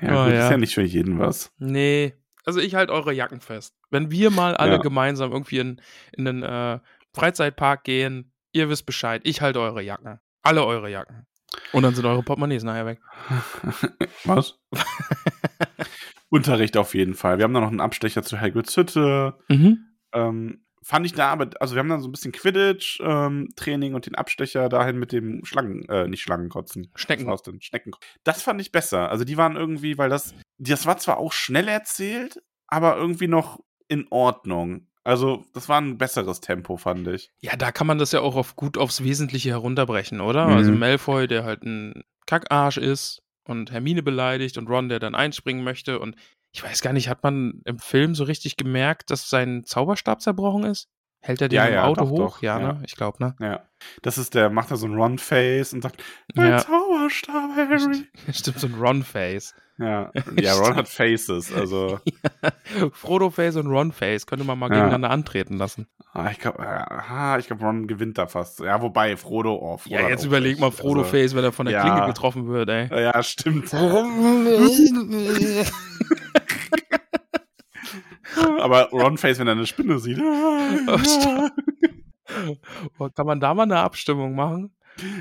Ja, 0.00 0.22
Oh, 0.22 0.24
gut, 0.26 0.34
ja. 0.34 0.44
ist 0.44 0.50
ja 0.50 0.56
nicht 0.58 0.74
für 0.74 0.82
jeden 0.82 1.18
was. 1.18 1.50
Nee. 1.58 2.14
Also 2.48 2.60
ich 2.60 2.74
halte 2.74 2.94
eure 2.94 3.12
Jacken 3.12 3.42
fest. 3.42 3.76
Wenn 3.90 4.10
wir 4.10 4.30
mal 4.30 4.56
alle 4.56 4.76
Ja. 4.76 4.78
gemeinsam 4.78 5.32
irgendwie 5.32 5.58
in, 5.58 5.82
in 6.12 6.26
einen 6.26 6.42
äh, 6.42 6.80
Freizeitpark 7.14 7.84
gehen, 7.84 8.32
ihr 8.52 8.70
wisst 8.70 8.86
Bescheid, 8.86 9.20
ich 9.24 9.42
halte 9.42 9.60
eure 9.60 9.82
Jacken. 9.82 10.18
Alle 10.42 10.64
eure 10.64 10.88
Jacken. 10.90 11.26
Und 11.72 11.82
dann 11.82 11.94
sind 11.94 12.06
eure 12.06 12.22
Portemonnaies 12.22 12.62
nachher 12.62 12.86
weg. 12.86 13.00
Was? 14.24 14.58
Unterricht 16.30 16.78
auf 16.78 16.94
jeden 16.94 17.12
Fall. 17.12 17.36
Wir 17.36 17.44
haben 17.44 17.52
da 17.52 17.60
noch 17.60 17.68
einen 17.68 17.82
Abstecher 17.82 18.22
zu 18.22 18.40
Hagrids 18.40 18.74
Hütte. 18.78 19.38
Mhm. 19.48 19.84
Ähm, 20.14 20.64
fand 20.82 21.06
ich 21.06 21.12
da 21.12 21.30
aber, 21.30 21.50
also 21.60 21.74
wir 21.74 21.80
haben 21.80 21.88
dann 21.88 22.00
so 22.00 22.08
ein 22.08 22.12
bisschen 22.12 22.32
Quidditch-Training 22.32 23.90
ähm, 23.90 23.94
und 23.94 24.06
den 24.06 24.14
Abstecher 24.14 24.68
dahin 24.68 24.98
mit 24.98 25.12
dem 25.12 25.44
Schlangen, 25.44 25.88
äh, 25.88 26.08
nicht 26.08 26.22
Schlangenkotzen. 26.22 26.90
Schnecken. 26.94 27.28
Aus 27.28 27.42
den 27.42 27.60
Schnecken. 27.60 27.92
Das 28.24 28.42
fand 28.42 28.60
ich 28.60 28.72
besser. 28.72 29.10
Also 29.10 29.24
die 29.24 29.36
waren 29.36 29.56
irgendwie, 29.56 29.98
weil 29.98 30.08
das, 30.08 30.34
das 30.58 30.86
war 30.86 30.98
zwar 30.98 31.18
auch 31.18 31.32
schnell 31.32 31.68
erzählt, 31.68 32.42
aber 32.66 32.96
irgendwie 32.96 33.28
noch 33.28 33.60
in 33.88 34.06
Ordnung. 34.10 34.86
Also, 35.04 35.46
das 35.54 35.70
war 35.70 35.80
ein 35.80 35.96
besseres 35.96 36.40
Tempo, 36.40 36.76
fand 36.76 37.08
ich. 37.08 37.30
Ja, 37.40 37.56
da 37.56 37.72
kann 37.72 37.86
man 37.86 37.96
das 37.96 38.12
ja 38.12 38.20
auch 38.20 38.36
auf 38.36 38.56
gut 38.56 38.76
aufs 38.76 39.02
Wesentliche 39.02 39.48
herunterbrechen, 39.48 40.20
oder? 40.20 40.48
Mhm. 40.48 40.52
Also 40.52 40.72
Malfoy, 40.72 41.26
der 41.26 41.44
halt 41.44 41.62
ein 41.62 42.04
Kackarsch 42.26 42.76
ist 42.76 43.22
und 43.44 43.72
Hermine 43.72 44.02
beleidigt 44.02 44.58
und 44.58 44.68
Ron, 44.68 44.90
der 44.90 44.98
dann 44.98 45.14
einspringen 45.14 45.64
möchte 45.64 45.98
und 45.98 46.14
ich 46.52 46.62
weiß 46.62 46.82
gar 46.82 46.92
nicht, 46.92 47.08
hat 47.08 47.22
man 47.22 47.62
im 47.64 47.78
Film 47.78 48.14
so 48.14 48.24
richtig 48.24 48.56
gemerkt, 48.56 49.10
dass 49.10 49.30
sein 49.30 49.64
Zauberstab 49.64 50.20
zerbrochen 50.20 50.64
ist? 50.64 50.88
Hält 51.20 51.40
er 51.42 51.48
den 51.48 51.56
Ja, 51.56 51.66
im 51.66 51.74
ja, 51.74 51.84
Auto 51.84 52.02
doch, 52.04 52.10
hoch? 52.10 52.18
doch, 52.18 52.42
ja, 52.42 52.60
ja. 52.60 52.72
ne? 52.74 52.82
Ich 52.86 52.94
glaube, 52.94 53.22
ne? 53.22 53.34
Ja. 53.40 53.64
Das 54.02 54.18
ist 54.18 54.34
der, 54.34 54.50
macht 54.50 54.70
da 54.70 54.76
so 54.76 54.86
ein 54.86 54.94
Run-Face 54.94 55.72
und 55.72 55.82
sagt, 55.82 56.02
mein. 56.34 56.58
Zauberstab, 56.60 57.50
Harry. 57.56 58.06
Stimmt, 58.32 58.60
so 58.60 58.66
ein 58.68 58.74
Ron-Face. 58.74 59.54
Ja. 59.78 60.10
ja, 60.40 60.54
Ron 60.54 60.76
hat 60.76 60.88
Faces, 60.88 61.52
also. 61.52 62.00
Frodo-Face 62.92 63.56
und 63.56 63.68
Ron-Face 63.68 64.26
könnte 64.26 64.44
man 64.44 64.58
mal 64.58 64.68
gegeneinander 64.68 65.10
antreten 65.10 65.56
lassen. 65.56 65.86
Ah, 66.12 66.30
ich 66.32 66.38
glaube, 66.40 66.60
ah, 66.60 67.36
ich 67.38 67.46
glaub, 67.46 67.62
Ron 67.62 67.86
gewinnt 67.86 68.18
da 68.18 68.26
fast. 68.26 68.60
Ja, 68.60 68.82
wobei, 68.82 69.16
Frodo, 69.16 69.54
oh, 69.54 69.76
Frodo 69.76 69.94
Ja, 69.94 70.08
jetzt 70.08 70.24
überleg 70.24 70.58
mal. 70.58 70.72
Frodo-Face, 70.72 71.34
wenn 71.34 71.44
er 71.44 71.52
von 71.52 71.66
der. 71.66 71.80
Klinge 71.80 72.06
getroffen 72.06 72.48
wird, 72.48 72.68
ey. 72.68 72.88
Also, 72.90 72.96
ja, 72.96 73.22
stimmt. 73.22 73.72
Aber 78.60 78.90
Ron-Face, 78.90 79.38
wenn 79.38 79.48
er 79.48 79.52
eine 79.52 79.66
Spinne 79.66 79.98
sieht. 79.98 80.18
Oh, 82.98 83.08
Kann 83.08 83.26
man 83.26 83.40
da 83.40 83.54
mal 83.54 83.62
eine 83.62 83.78
Abstimmung 83.78 84.34
machen? 84.34 84.70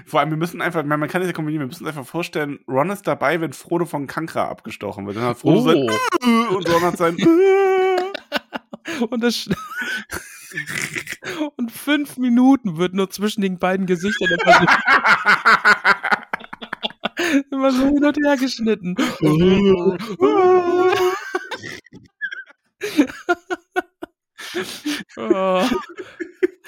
Vor 0.06 0.20
allem, 0.20 0.30
wir 0.30 0.38
müssen 0.38 0.62
einfach, 0.62 0.84
man 0.84 1.08
kann 1.08 1.22
das 1.22 1.28
ja 1.30 1.34
kombinieren, 1.34 1.62
wir 1.62 1.68
müssen 1.68 1.86
uns 1.86 1.96
einfach 1.96 2.10
vorstellen, 2.10 2.60
Ron 2.68 2.90
ist 2.90 3.08
dabei, 3.08 3.40
wenn 3.40 3.54
Frodo 3.54 3.86
von 3.86 4.08
Kankra 4.08 4.50
abgestochen 4.50 5.06
wird. 5.06 5.16
Dann 5.18 5.24
hat 5.24 5.38
Frodo 5.38 5.62
sein 5.62 5.88
Oh. 6.22 6.56
und 6.58 6.70
Ron 6.70 6.82
hat 6.82 6.98
sein 6.98 7.16
Und 9.10 9.24
das. 9.24 9.50
Und 11.58 11.72
fünf 11.72 12.18
Minuten 12.18 12.78
wird 12.78 12.94
nur 12.94 13.10
zwischen 13.10 13.42
den 13.42 13.60
beiden 13.60 13.86
Gesichtern 13.86 14.30
immer 14.32 14.54
so, 14.54 14.66
immer 17.52 17.72
so 17.72 17.86
hin 17.86 18.04
und 18.06 18.18
her 18.26 18.38
geschnitten. 18.38 18.96
Oh. 25.18 25.68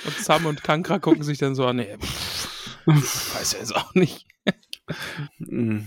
Und 0.06 0.18
Sam 0.18 0.46
und 0.46 0.64
Kankra 0.64 1.00
gucken 1.00 1.24
sich 1.24 1.38
dann 1.38 1.56
so 1.56 1.66
an. 1.66 1.78
Nee, 1.78 1.98
weiß 2.86 3.54
ja 3.54 3.60
jetzt 3.60 3.76
auch 3.76 3.94
nicht. 3.94 4.28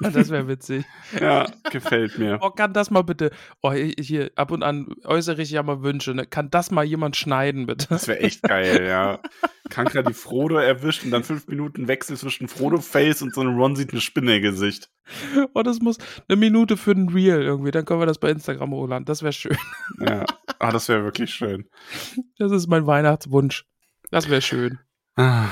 Das 0.00 0.30
wäre 0.30 0.48
witzig. 0.48 0.84
ja, 1.20 1.46
gefällt 1.70 2.18
mir. 2.18 2.38
Oh, 2.40 2.50
kann 2.50 2.72
das 2.72 2.90
mal 2.90 3.02
bitte. 3.02 3.30
Oh, 3.62 3.72
hier, 3.72 4.30
ab 4.36 4.50
und 4.50 4.62
an 4.62 4.88
äußere 5.04 5.42
ich 5.42 5.50
ja 5.50 5.62
mal 5.62 5.82
Wünsche. 5.82 6.14
Ne? 6.14 6.26
Kann 6.26 6.50
das 6.50 6.70
mal 6.70 6.84
jemand 6.84 7.16
schneiden, 7.16 7.66
bitte? 7.66 7.86
Das 7.88 8.08
wäre 8.08 8.20
echt 8.20 8.42
geil, 8.42 8.86
ja. 8.86 9.20
Kankra 9.68 10.02
die 10.02 10.14
Frodo 10.14 10.56
erwischt 10.56 11.04
und 11.04 11.10
dann 11.10 11.24
fünf 11.24 11.48
Minuten 11.48 11.88
Wechsel 11.88 12.16
zwischen 12.16 12.48
Frodo-Face 12.48 13.22
und 13.22 13.34
so 13.34 13.40
einem 13.40 13.56
Ron 13.56 13.76
sieht 13.76 13.92
eine 13.92 14.00
Spinne 14.00 14.36
im 14.36 14.42
Gesicht. 14.42 14.90
Oh, 15.54 15.62
das 15.62 15.80
muss 15.80 15.98
eine 16.28 16.36
Minute 16.36 16.76
für 16.76 16.94
den 16.94 17.08
Reel 17.08 17.42
irgendwie. 17.42 17.70
Dann 17.70 17.84
können 17.84 18.00
wir 18.00 18.06
das 18.06 18.18
bei 18.18 18.30
Instagram 18.30 18.72
hochladen. 18.72 19.04
Das 19.04 19.22
wäre 19.22 19.32
schön. 19.32 19.56
Ja, 20.00 20.24
ah, 20.58 20.72
das 20.72 20.88
wäre 20.88 21.04
wirklich 21.04 21.32
schön. 21.32 21.68
Das 22.38 22.52
ist 22.52 22.66
mein 22.66 22.86
Weihnachtswunsch. 22.86 23.64
Das 24.10 24.28
wäre 24.28 24.42
schön. 24.42 24.78
Ah. 25.16 25.46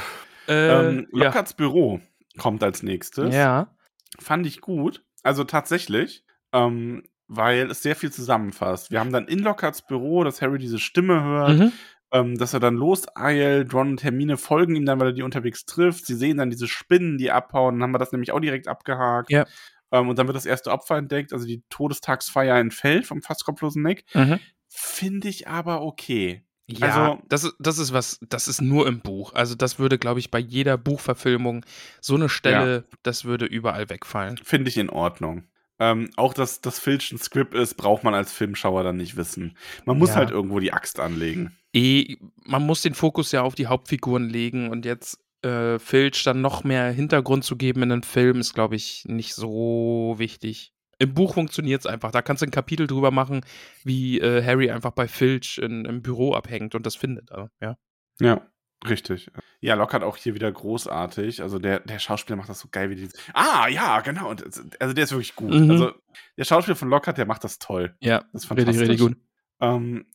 Äh, 0.48 0.88
ähm, 0.88 1.08
ja. 1.12 1.24
Lockharts 1.24 1.54
Büro 1.54 2.00
kommt 2.38 2.62
als 2.62 2.82
nächstes. 2.82 3.34
ja. 3.34 3.74
Fand 4.20 4.46
ich 4.46 4.60
gut. 4.60 5.04
Also 5.24 5.42
tatsächlich, 5.42 6.24
ähm, 6.52 7.02
weil 7.26 7.70
es 7.70 7.82
sehr 7.82 7.96
viel 7.96 8.12
zusammenfasst. 8.12 8.90
Wir 8.92 9.00
haben 9.00 9.12
dann 9.12 9.26
in 9.26 9.40
Lockharts 9.40 9.84
Büro, 9.86 10.22
dass 10.22 10.40
Harry 10.40 10.58
diese 10.58 10.78
Stimme 10.78 11.20
hört, 11.24 11.58
Mhm. 11.58 11.72
ähm, 12.12 12.38
dass 12.38 12.54
er 12.54 12.60
dann 12.60 12.76
loseilt. 12.76 13.74
Ron 13.74 13.88
und 13.90 14.04
Hermine 14.04 14.36
folgen 14.36 14.76
ihm 14.76 14.86
dann, 14.86 15.00
weil 15.00 15.08
er 15.08 15.12
die 15.14 15.22
unterwegs 15.22 15.64
trifft. 15.66 16.06
Sie 16.06 16.14
sehen 16.14 16.36
dann 16.36 16.50
diese 16.50 16.68
Spinnen, 16.68 17.18
die 17.18 17.32
abhauen. 17.32 17.74
Dann 17.74 17.82
haben 17.82 17.94
wir 17.94 17.98
das 17.98 18.12
nämlich 18.12 18.30
auch 18.30 18.38
direkt 18.40 18.68
abgehakt. 18.68 19.30
Ja. 19.30 19.46
Ähm, 19.90 20.08
und 20.08 20.16
dann 20.18 20.28
wird 20.28 20.36
das 20.36 20.46
erste 20.46 20.70
Opfer 20.70 20.96
entdeckt, 20.96 21.32
also 21.32 21.44
die 21.46 21.64
Todestagsfeier 21.70 22.56
entfällt 22.56 23.06
vom 23.06 23.20
fast 23.22 23.44
kopflosen 23.44 23.82
Nick. 23.82 24.04
Mhm. 24.14 24.38
Finde 24.68 25.26
ich 25.28 25.48
aber 25.48 25.82
okay. 25.82 26.44
Ja, 26.66 27.10
Also- 27.12 27.22
das, 27.28 27.44
ist, 27.44 27.54
das 27.58 27.78
ist 27.78 27.92
was, 27.92 28.18
das 28.28 28.48
ist 28.48 28.60
nur 28.62 28.86
im 28.86 29.00
Buch. 29.00 29.34
Also 29.34 29.54
das 29.54 29.78
würde, 29.78 29.98
glaube 29.98 30.20
ich, 30.20 30.30
bei 30.30 30.38
jeder 30.38 30.78
Buchverfilmung 30.78 31.64
so 32.00 32.14
eine 32.14 32.28
Stelle, 32.28 32.84
das 33.02 33.24
würde 33.24 33.44
überall 33.44 33.90
wegfallen. 33.90 34.38
Finde 34.38 34.70
ich 34.70 34.78
in 34.78 34.88
Ordnung. 34.90 35.44
Ähm, 35.80 36.08
auch, 36.16 36.34
dass 36.34 36.60
das 36.60 36.78
Filch 36.78 37.10
ein 37.12 37.18
Script 37.18 37.52
ist, 37.54 37.74
braucht 37.74 38.04
man 38.04 38.14
als 38.14 38.32
Filmschauer 38.32 38.84
dann 38.84 38.96
nicht 38.96 39.16
wissen. 39.16 39.56
Man 39.84 39.98
muss 39.98 40.10
Ja. 40.10 40.16
halt 40.16 40.30
irgendwo 40.30 40.60
die 40.60 40.72
Axt 40.72 41.00
anlegen. 41.00 41.56
Eh, 41.74 42.16
man 42.44 42.64
muss 42.64 42.80
den 42.82 42.94
Fokus 42.94 43.32
ja 43.32 43.42
auf 43.42 43.56
die 43.56 43.66
Hauptfiguren 43.66 44.28
legen 44.30 44.68
und 44.70 44.84
jetzt 44.84 45.18
äh, 45.42 45.78
Filch 45.78 46.22
dann 46.22 46.40
noch 46.40 46.64
mehr 46.64 46.90
Hintergrund 46.90 47.44
zu 47.44 47.56
geben 47.56 47.82
in 47.82 47.92
einem 47.92 48.02
Film 48.04 48.40
ist, 48.40 48.54
glaube 48.54 48.76
ich, 48.76 49.04
nicht 49.06 49.34
so 49.34 50.14
wichtig. 50.16 50.72
Im 51.04 51.14
Buch 51.14 51.34
funktioniert 51.34 51.80
es 51.80 51.86
einfach. 51.86 52.10
Da 52.10 52.22
kannst 52.22 52.42
du 52.42 52.46
ein 52.46 52.50
Kapitel 52.50 52.86
drüber 52.86 53.10
machen, 53.10 53.42
wie 53.84 54.20
äh, 54.20 54.42
Harry 54.44 54.70
einfach 54.70 54.92
bei 54.92 55.06
Filch 55.08 55.58
in, 55.58 55.84
im 55.84 56.02
Büro 56.02 56.34
abhängt 56.34 56.74
und 56.74 56.86
das 56.86 56.96
findet. 56.96 57.30
Also, 57.30 57.48
ja. 57.60 57.76
Ja, 58.20 58.46
richtig. 58.88 59.30
Ja, 59.60 59.74
Lockhart 59.74 60.02
auch 60.02 60.16
hier 60.16 60.34
wieder 60.34 60.50
großartig. 60.50 61.42
Also 61.42 61.58
der, 61.58 61.80
der 61.80 61.98
Schauspieler 61.98 62.36
macht 62.36 62.48
das 62.48 62.60
so 62.60 62.68
geil 62.70 62.90
wie 62.90 62.96
die. 62.96 63.08
Ah, 63.32 63.68
ja, 63.68 64.00
genau. 64.00 64.30
Und 64.30 64.44
Also 64.80 64.94
der 64.94 65.04
ist 65.04 65.12
wirklich 65.12 65.34
gut. 65.34 65.50
Mhm. 65.50 65.70
Also 65.70 65.92
der 66.36 66.44
Schauspieler 66.44 66.76
von 66.76 66.88
Lockhart, 66.88 67.18
der 67.18 67.26
macht 67.26 67.44
das 67.44 67.58
toll. 67.58 67.96
Ja, 68.00 68.18
Das 68.32 68.44
ist 68.44 68.50
richtig, 68.50 68.66
fantastisch. 68.66 68.88
richtig 68.88 69.06
gut. 69.06 69.16
Ähm, 69.60 70.06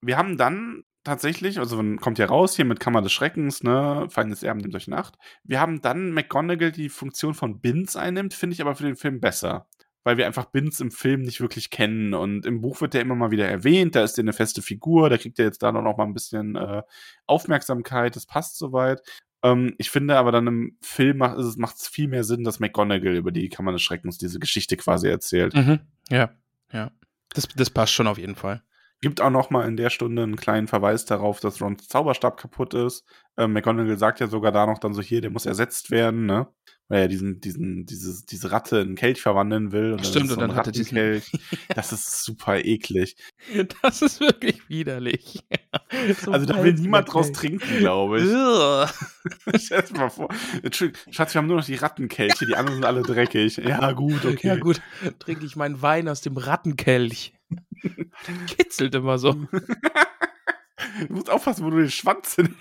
wir 0.00 0.16
haben 0.16 0.36
dann 0.36 0.84
tatsächlich, 1.04 1.58
also 1.58 1.76
man 1.76 1.98
kommt 1.98 2.18
ja 2.18 2.26
raus 2.26 2.56
hier 2.56 2.64
mit 2.64 2.80
Kammer 2.80 3.02
des 3.02 3.12
Schreckens, 3.12 3.62
ne, 3.62 4.06
Feindes 4.10 4.42
Erben 4.42 4.60
nimmt 4.60 4.74
euch 4.74 4.88
Nacht. 4.88 5.16
Wir 5.44 5.60
haben 5.60 5.80
dann 5.82 6.12
McGonagall 6.12 6.72
die 6.72 6.88
Funktion 6.88 7.34
von 7.34 7.60
Binz 7.60 7.94
einnimmt, 7.94 8.34
finde 8.34 8.54
ich 8.54 8.60
aber 8.62 8.74
für 8.74 8.84
den 8.84 8.96
Film 8.96 9.20
besser. 9.20 9.68
Weil 10.04 10.16
wir 10.18 10.26
einfach 10.26 10.44
Binz 10.44 10.80
im 10.80 10.90
Film 10.90 11.22
nicht 11.22 11.40
wirklich 11.40 11.70
kennen. 11.70 12.14
Und 12.14 12.46
im 12.46 12.60
Buch 12.60 12.80
wird 12.80 12.94
der 12.94 13.00
immer 13.00 13.14
mal 13.14 13.30
wieder 13.30 13.48
erwähnt, 13.48 13.96
da 13.96 14.04
ist 14.04 14.16
der 14.16 14.22
eine 14.22 14.32
feste 14.32 14.62
Figur, 14.62 15.10
da 15.10 15.18
kriegt 15.18 15.38
er 15.38 15.46
jetzt 15.46 15.62
da 15.62 15.72
noch 15.72 15.96
mal 15.96 16.04
ein 16.04 16.14
bisschen 16.14 16.56
äh, 16.56 16.82
Aufmerksamkeit, 17.26 18.14
das 18.14 18.26
passt 18.26 18.58
soweit. 18.58 19.02
Ähm, 19.42 19.74
ich 19.78 19.90
finde 19.90 20.16
aber 20.16 20.32
dann 20.32 20.46
im 20.46 20.78
Film 20.80 21.18
macht 21.18 21.38
es 21.38 21.56
macht's 21.56 21.86
viel 21.86 22.08
mehr 22.08 22.24
Sinn, 22.24 22.44
dass 22.44 22.60
McGonagall 22.60 23.14
über 23.14 23.30
die 23.30 23.48
Kammer 23.48 23.72
des 23.72 23.82
Schreckens 23.82 24.18
diese 24.18 24.38
Geschichte 24.40 24.76
quasi 24.76 25.08
erzählt. 25.08 25.54
Mhm. 25.54 25.80
Ja, 26.08 26.30
ja. 26.72 26.90
Das, 27.34 27.48
das 27.54 27.70
passt 27.70 27.92
schon 27.92 28.06
auf 28.06 28.18
jeden 28.18 28.36
Fall. 28.36 28.62
Gibt 29.00 29.20
auch 29.20 29.30
noch 29.30 29.50
mal 29.50 29.68
in 29.68 29.76
der 29.76 29.90
Stunde 29.90 30.22
einen 30.22 30.36
kleinen 30.36 30.66
Verweis 30.66 31.04
darauf, 31.04 31.40
dass 31.40 31.60
Rons 31.60 31.88
Zauberstab 31.88 32.38
kaputt 32.38 32.72
ist. 32.72 33.04
Ähm, 33.36 33.52
McGonagall 33.52 33.98
sagt 33.98 34.20
ja 34.20 34.28
sogar 34.28 34.50
da 34.50 34.64
noch 34.66 34.78
dann 34.78 34.94
so 34.94 35.02
hier, 35.02 35.20
der 35.20 35.30
muss 35.30 35.44
ersetzt 35.44 35.90
werden, 35.90 36.24
ne? 36.24 36.46
Weil 36.88 37.02
er 37.02 37.08
diesen, 37.08 37.40
diesen, 37.40 37.86
dieses, 37.86 38.26
diese 38.26 38.52
Ratte 38.52 38.76
in 38.76 38.88
einen 38.88 38.94
Kelch 38.94 39.22
verwandeln 39.22 39.72
will. 39.72 39.92
Und 39.92 40.06
Stimmt, 40.06 40.26
ist 40.26 40.30
es 40.32 40.36
und 40.36 40.42
dann 40.42 40.54
hat 40.54 40.66
er 40.66 40.72
diesen- 40.72 40.98
Rattenkelch. 40.98 41.32
Das 41.74 41.92
ist 41.92 42.24
super 42.24 42.62
eklig. 42.64 43.16
Das 43.82 44.02
ist 44.02 44.20
wirklich 44.20 44.68
widerlich. 44.68 45.42
So 46.20 46.32
also 46.32 46.44
da 46.46 46.62
will 46.62 46.74
niemand 46.74 47.12
draus 47.12 47.32
trinken, 47.32 47.78
glaube 47.78 48.18
ich. 48.18 49.60
Stell 49.62 49.82
dir 49.82 49.94
mal 49.94 50.10
vor. 50.10 50.28
Entschuldigung, 50.62 51.12
Schatz, 51.12 51.34
wir 51.34 51.38
haben 51.40 51.46
nur 51.46 51.56
noch 51.56 51.64
die 51.64 51.74
Rattenkelche, 51.76 52.46
die 52.46 52.54
anderen 52.56 52.76
sind 52.76 52.84
alle 52.84 53.02
dreckig. 53.02 53.56
Ja, 53.58 53.92
gut, 53.92 54.24
okay. 54.24 54.48
Ja, 54.48 54.56
gut, 54.56 54.80
trinke 55.20 55.46
ich 55.46 55.56
meinen 55.56 55.82
Wein 55.82 56.08
aus 56.08 56.20
dem 56.20 56.36
Rattenkelch. 56.36 57.32
Kitzelt 58.46 58.94
immer 58.94 59.18
so. 59.18 59.32
Du 59.32 61.12
musst 61.12 61.30
aufpassen, 61.30 61.64
wo 61.64 61.70
du 61.70 61.78
den 61.78 61.90
Schwanz 61.90 62.34
hin. 62.34 62.54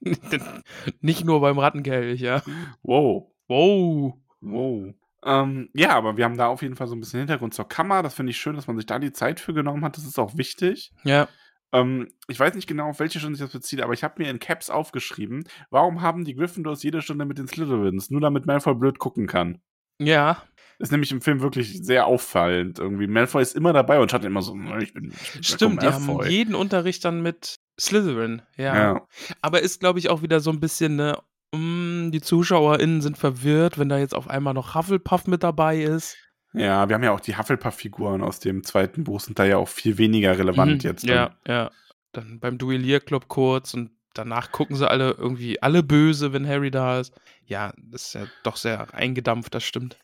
Nicht 1.00 1.24
nur 1.24 1.40
beim 1.40 1.58
Rattenkelch, 1.58 2.20
ja. 2.20 2.42
Wow. 2.82 3.32
Wow. 3.48 4.14
Wow. 4.40 4.94
Ähm, 5.24 5.68
ja, 5.74 5.90
aber 5.96 6.16
wir 6.16 6.24
haben 6.24 6.36
da 6.36 6.46
auf 6.46 6.62
jeden 6.62 6.76
Fall 6.76 6.86
so 6.86 6.94
ein 6.94 7.00
bisschen 7.00 7.18
Hintergrund 7.20 7.54
zur 7.54 7.68
Kammer. 7.68 8.02
Das 8.02 8.14
finde 8.14 8.30
ich 8.30 8.38
schön, 8.38 8.54
dass 8.54 8.66
man 8.66 8.76
sich 8.76 8.86
da 8.86 8.98
die 8.98 9.12
Zeit 9.12 9.40
für 9.40 9.52
genommen 9.52 9.84
hat. 9.84 9.96
Das 9.96 10.04
ist 10.04 10.18
auch 10.18 10.36
wichtig. 10.36 10.92
Ja. 11.04 11.28
Ähm, 11.72 12.08
ich 12.28 12.38
weiß 12.38 12.54
nicht 12.54 12.66
genau, 12.68 12.88
auf 12.90 13.00
welche 13.00 13.18
Stunde 13.18 13.36
sich 13.36 13.44
das 13.44 13.52
bezieht, 13.52 13.82
aber 13.82 13.92
ich 13.92 14.04
habe 14.04 14.22
mir 14.22 14.30
in 14.30 14.38
Caps 14.38 14.70
aufgeschrieben, 14.70 15.44
warum 15.70 16.00
haben 16.00 16.24
die 16.24 16.34
Gryffindors 16.34 16.82
jede 16.82 17.02
Stunde 17.02 17.26
mit 17.26 17.38
den 17.38 17.48
Slytherins? 17.48 18.10
Nur 18.10 18.20
damit 18.20 18.46
Malfoy 18.46 18.74
blöd 18.74 18.98
gucken 18.98 19.26
kann. 19.26 19.60
Ja. 19.98 20.42
Ist 20.78 20.92
nämlich 20.92 21.10
im 21.10 21.20
Film 21.20 21.40
wirklich 21.40 21.84
sehr 21.84 22.06
auffallend. 22.06 22.78
Irgendwie 22.78 23.08
Malfoy 23.08 23.42
ist 23.42 23.56
immer 23.56 23.72
dabei 23.72 23.98
und 23.98 24.12
hat 24.12 24.24
immer 24.24 24.42
so, 24.42 24.54
"Na, 24.54 24.78
ich 24.78 24.94
bin, 24.94 25.10
ich 25.10 25.32
bin 25.32 25.42
Stimmt, 25.42 25.82
die 25.82 25.88
haben 25.88 26.06
Malfoy." 26.06 26.28
jeden 26.30 26.54
Unterricht 26.54 27.04
dann 27.04 27.20
mit 27.20 27.56
Slytherin. 27.78 28.42
Ja. 28.56 28.76
Ja. 28.76 29.06
Aber 29.42 29.60
ist, 29.60 29.80
glaube 29.80 29.98
ich, 29.98 30.08
auch 30.10 30.22
wieder 30.22 30.40
so 30.40 30.50
ein 30.50 30.60
bisschen 30.60 30.96
ne, 30.96 31.18
mm, 31.54 32.10
die 32.10 32.20
ZuschauerInnen 32.20 33.00
sind 33.00 33.18
verwirrt, 33.18 33.78
wenn 33.78 33.88
da 33.88 33.98
jetzt 33.98 34.14
auf 34.14 34.28
einmal 34.28 34.54
noch 34.54 34.74
Hufflepuff 34.74 35.26
mit 35.26 35.42
dabei 35.42 35.80
ist. 35.82 36.16
ja, 36.52 36.88
wir 36.88 36.94
haben 36.94 37.04
ja 37.04 37.12
auch 37.12 37.20
die 37.20 37.36
Hufflepuff-Figuren 37.36 38.22
aus 38.22 38.40
dem 38.40 38.64
zweiten 38.64 39.04
Buch, 39.04 39.20
sind 39.20 39.38
da 39.38 39.44
ja 39.44 39.58
auch 39.58 39.68
viel 39.68 39.98
weniger 39.98 40.36
relevant 40.38 40.82
Mhm, 40.84 40.88
jetzt. 40.90 41.04
Ja, 41.04 41.36
dann. 41.44 41.54
ja. 41.54 41.70
dann 42.12 42.40
beim 42.40 42.58
Duellierclub 42.58 43.28
kurz 43.28 43.74
und 43.74 43.90
danach 44.14 44.50
gucken 44.50 44.74
sie 44.74 44.90
alle 44.90 45.12
irgendwie 45.12 45.62
alle 45.62 45.82
böse, 45.82 46.32
wenn 46.32 46.48
Harry 46.48 46.70
da 46.70 46.98
ist. 47.00 47.12
Ja, 47.44 47.72
das 47.78 48.06
ist 48.06 48.14
ja 48.14 48.26
doch 48.42 48.56
sehr 48.56 48.92
eingedampft, 48.94 49.54
das 49.54 49.62
stimmt. 49.64 49.98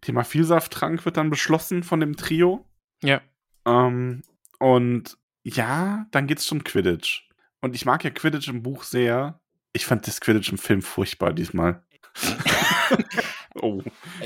Thema 0.00 0.24
Vielsafttrank 0.24 1.04
wird 1.04 1.16
dann 1.16 1.30
beschlossen 1.30 1.82
von 1.82 2.00
dem 2.00 2.16
Trio. 2.16 2.64
Ja. 3.02 3.20
Ähm, 3.66 4.22
und 4.60 5.18
ja, 5.42 6.06
dann 6.10 6.26
geht's 6.26 6.46
zum 6.46 6.64
Quidditch. 6.64 7.28
Und 7.60 7.74
ich 7.74 7.84
mag 7.84 8.04
ja 8.04 8.10
Quidditch 8.10 8.48
im 8.48 8.62
Buch 8.62 8.84
sehr. 8.84 9.40
Ich 9.72 9.86
fand 9.86 10.06
das 10.06 10.20
Quidditch 10.20 10.50
im 10.50 10.58
Film 10.58 10.82
furchtbar 10.82 11.32
diesmal. 11.32 11.82
oh, 13.54 13.82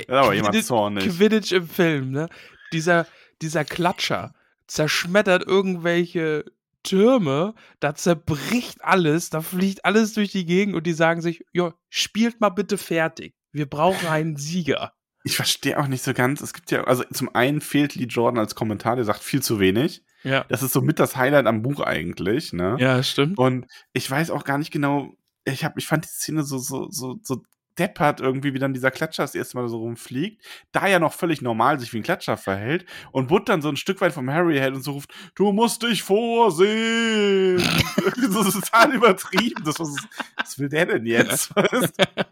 da 0.07 0.23
war 0.23 0.35
jemand 0.35 0.65
zornig. 0.65 1.05
Quidditch 1.05 1.53
im 1.53 1.69
Film, 1.69 2.11
ne? 2.11 2.29
Dieser, 2.73 3.07
dieser 3.41 3.65
Klatscher 3.65 4.35
zerschmettert 4.67 5.47
irgendwelche 5.47 6.45
Türme, 6.83 7.55
da 7.81 7.95
zerbricht 7.95 8.83
alles, 8.83 9.31
da 9.31 9.41
fliegt 9.41 9.85
alles 9.85 10.15
durch 10.15 10.33
die 10.33 10.47
Gegend 10.47 10.75
und 10.75 10.87
die 10.87 10.93
sagen 10.93 11.21
sich, 11.21 11.45
ja, 11.53 11.75
spielt 11.89 12.41
mal 12.41 12.49
bitte 12.49 12.79
fertig. 12.79 13.35
Wir 13.53 13.67
brauchen 13.67 14.09
einen 14.09 14.37
Sieger. 14.37 14.93
Ich 15.25 15.37
verstehe 15.37 15.79
auch 15.79 15.87
nicht 15.87 16.03
so 16.03 16.15
ganz. 16.15 16.41
Es 16.41 16.53
gibt 16.53 16.71
ja, 16.71 16.85
also 16.85 17.05
zum 17.13 17.33
einen 17.35 17.61
fehlt 17.61 17.95
Lee 17.95 18.07
Jordan 18.07 18.39
als 18.39 18.55
Kommentar, 18.55 18.97
der 18.97 19.05
sagt 19.05 19.23
viel 19.23 19.43
zu 19.43 19.61
wenig. 19.61 20.03
Ja. 20.25 20.45
Das 20.49 20.63
ist 20.63 20.73
so 20.73 20.81
mit 20.81 20.99
das 20.99 21.17
Highlight 21.17 21.47
am 21.47 21.63
Buch 21.63 21.81
eigentlich, 21.81 22.53
ne? 22.53 22.77
Ja, 22.79 23.03
stimmt. 23.03 23.39
Und 23.39 23.67
ich 23.93 24.11
weiß 24.11 24.31
auch 24.31 24.45
gar 24.45 24.59
nicht 24.59 24.71
genau, 24.71 25.15
ich 25.45 25.65
hab, 25.65 25.77
ich 25.79 25.87
fand 25.87 26.05
die 26.05 26.09
Szene 26.09 26.45
so, 26.45 26.59
so, 26.59 26.89
so, 26.91 27.19
so 27.23 27.43
deppert 27.79 28.21
irgendwie, 28.21 28.55
wie 28.55 28.59
dann 28.59 28.75
dieser 28.75 28.91
Klatscher 28.91 29.23
das 29.23 29.35
erste 29.35 29.57
Mal 29.57 29.69
so 29.69 29.79
rumfliegt, 29.79 30.45
da 30.73 30.87
ja 30.87 30.99
noch 30.99 31.13
völlig 31.13 31.43
normal 31.43 31.81
sich 31.81 31.93
wie 31.93 31.99
ein 31.99 32.03
Klatscher 32.03 32.37
verhält 32.37 32.85
und 33.13 33.29
Bud 33.29 33.49
dann 33.49 33.63
so 33.63 33.69
ein 33.69 33.77
Stück 33.77 34.01
weit 34.01 34.13
vom 34.13 34.31
Harry 34.31 34.59
hält 34.59 34.75
und 34.75 34.83
so 34.83 34.93
ruft, 34.93 35.13
du 35.35 35.53
musst 35.53 35.83
dich 35.83 36.03
vorsehen. 36.03 37.57
das 38.17 38.47
ist 38.47 38.61
total 38.61 38.95
übertrieben. 38.95 39.63
Das, 39.65 39.79
was, 39.81 39.97
was 40.37 40.59
will 40.59 40.69
der 40.69 40.87
denn 40.87 41.07
jetzt? 41.07 41.53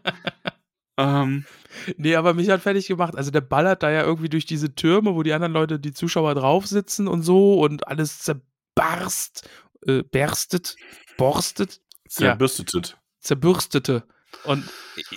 ähm, 0.97 1.45
Nee, 1.97 2.15
aber 2.15 2.33
mich 2.33 2.49
hat 2.49 2.61
fertig 2.61 2.87
gemacht. 2.87 3.15
Also 3.15 3.31
der 3.31 3.41
ballert 3.41 3.83
da 3.83 3.91
ja 3.91 4.03
irgendwie 4.03 4.29
durch 4.29 4.45
diese 4.45 4.75
Türme, 4.75 5.15
wo 5.15 5.23
die 5.23 5.33
anderen 5.33 5.53
Leute, 5.53 5.79
die 5.79 5.93
Zuschauer 5.93 6.35
drauf 6.35 6.67
sitzen 6.67 7.07
und 7.07 7.23
so 7.23 7.59
und 7.59 7.87
alles 7.87 8.19
zerbarst, 8.19 9.49
äh, 9.85 10.03
berstet, 10.03 10.75
borstet. 11.17 11.81
Zerbürstetet. 12.07 12.89
Ja, 12.89 12.97
zerbürstete. 13.19 14.03
Und 14.43 14.63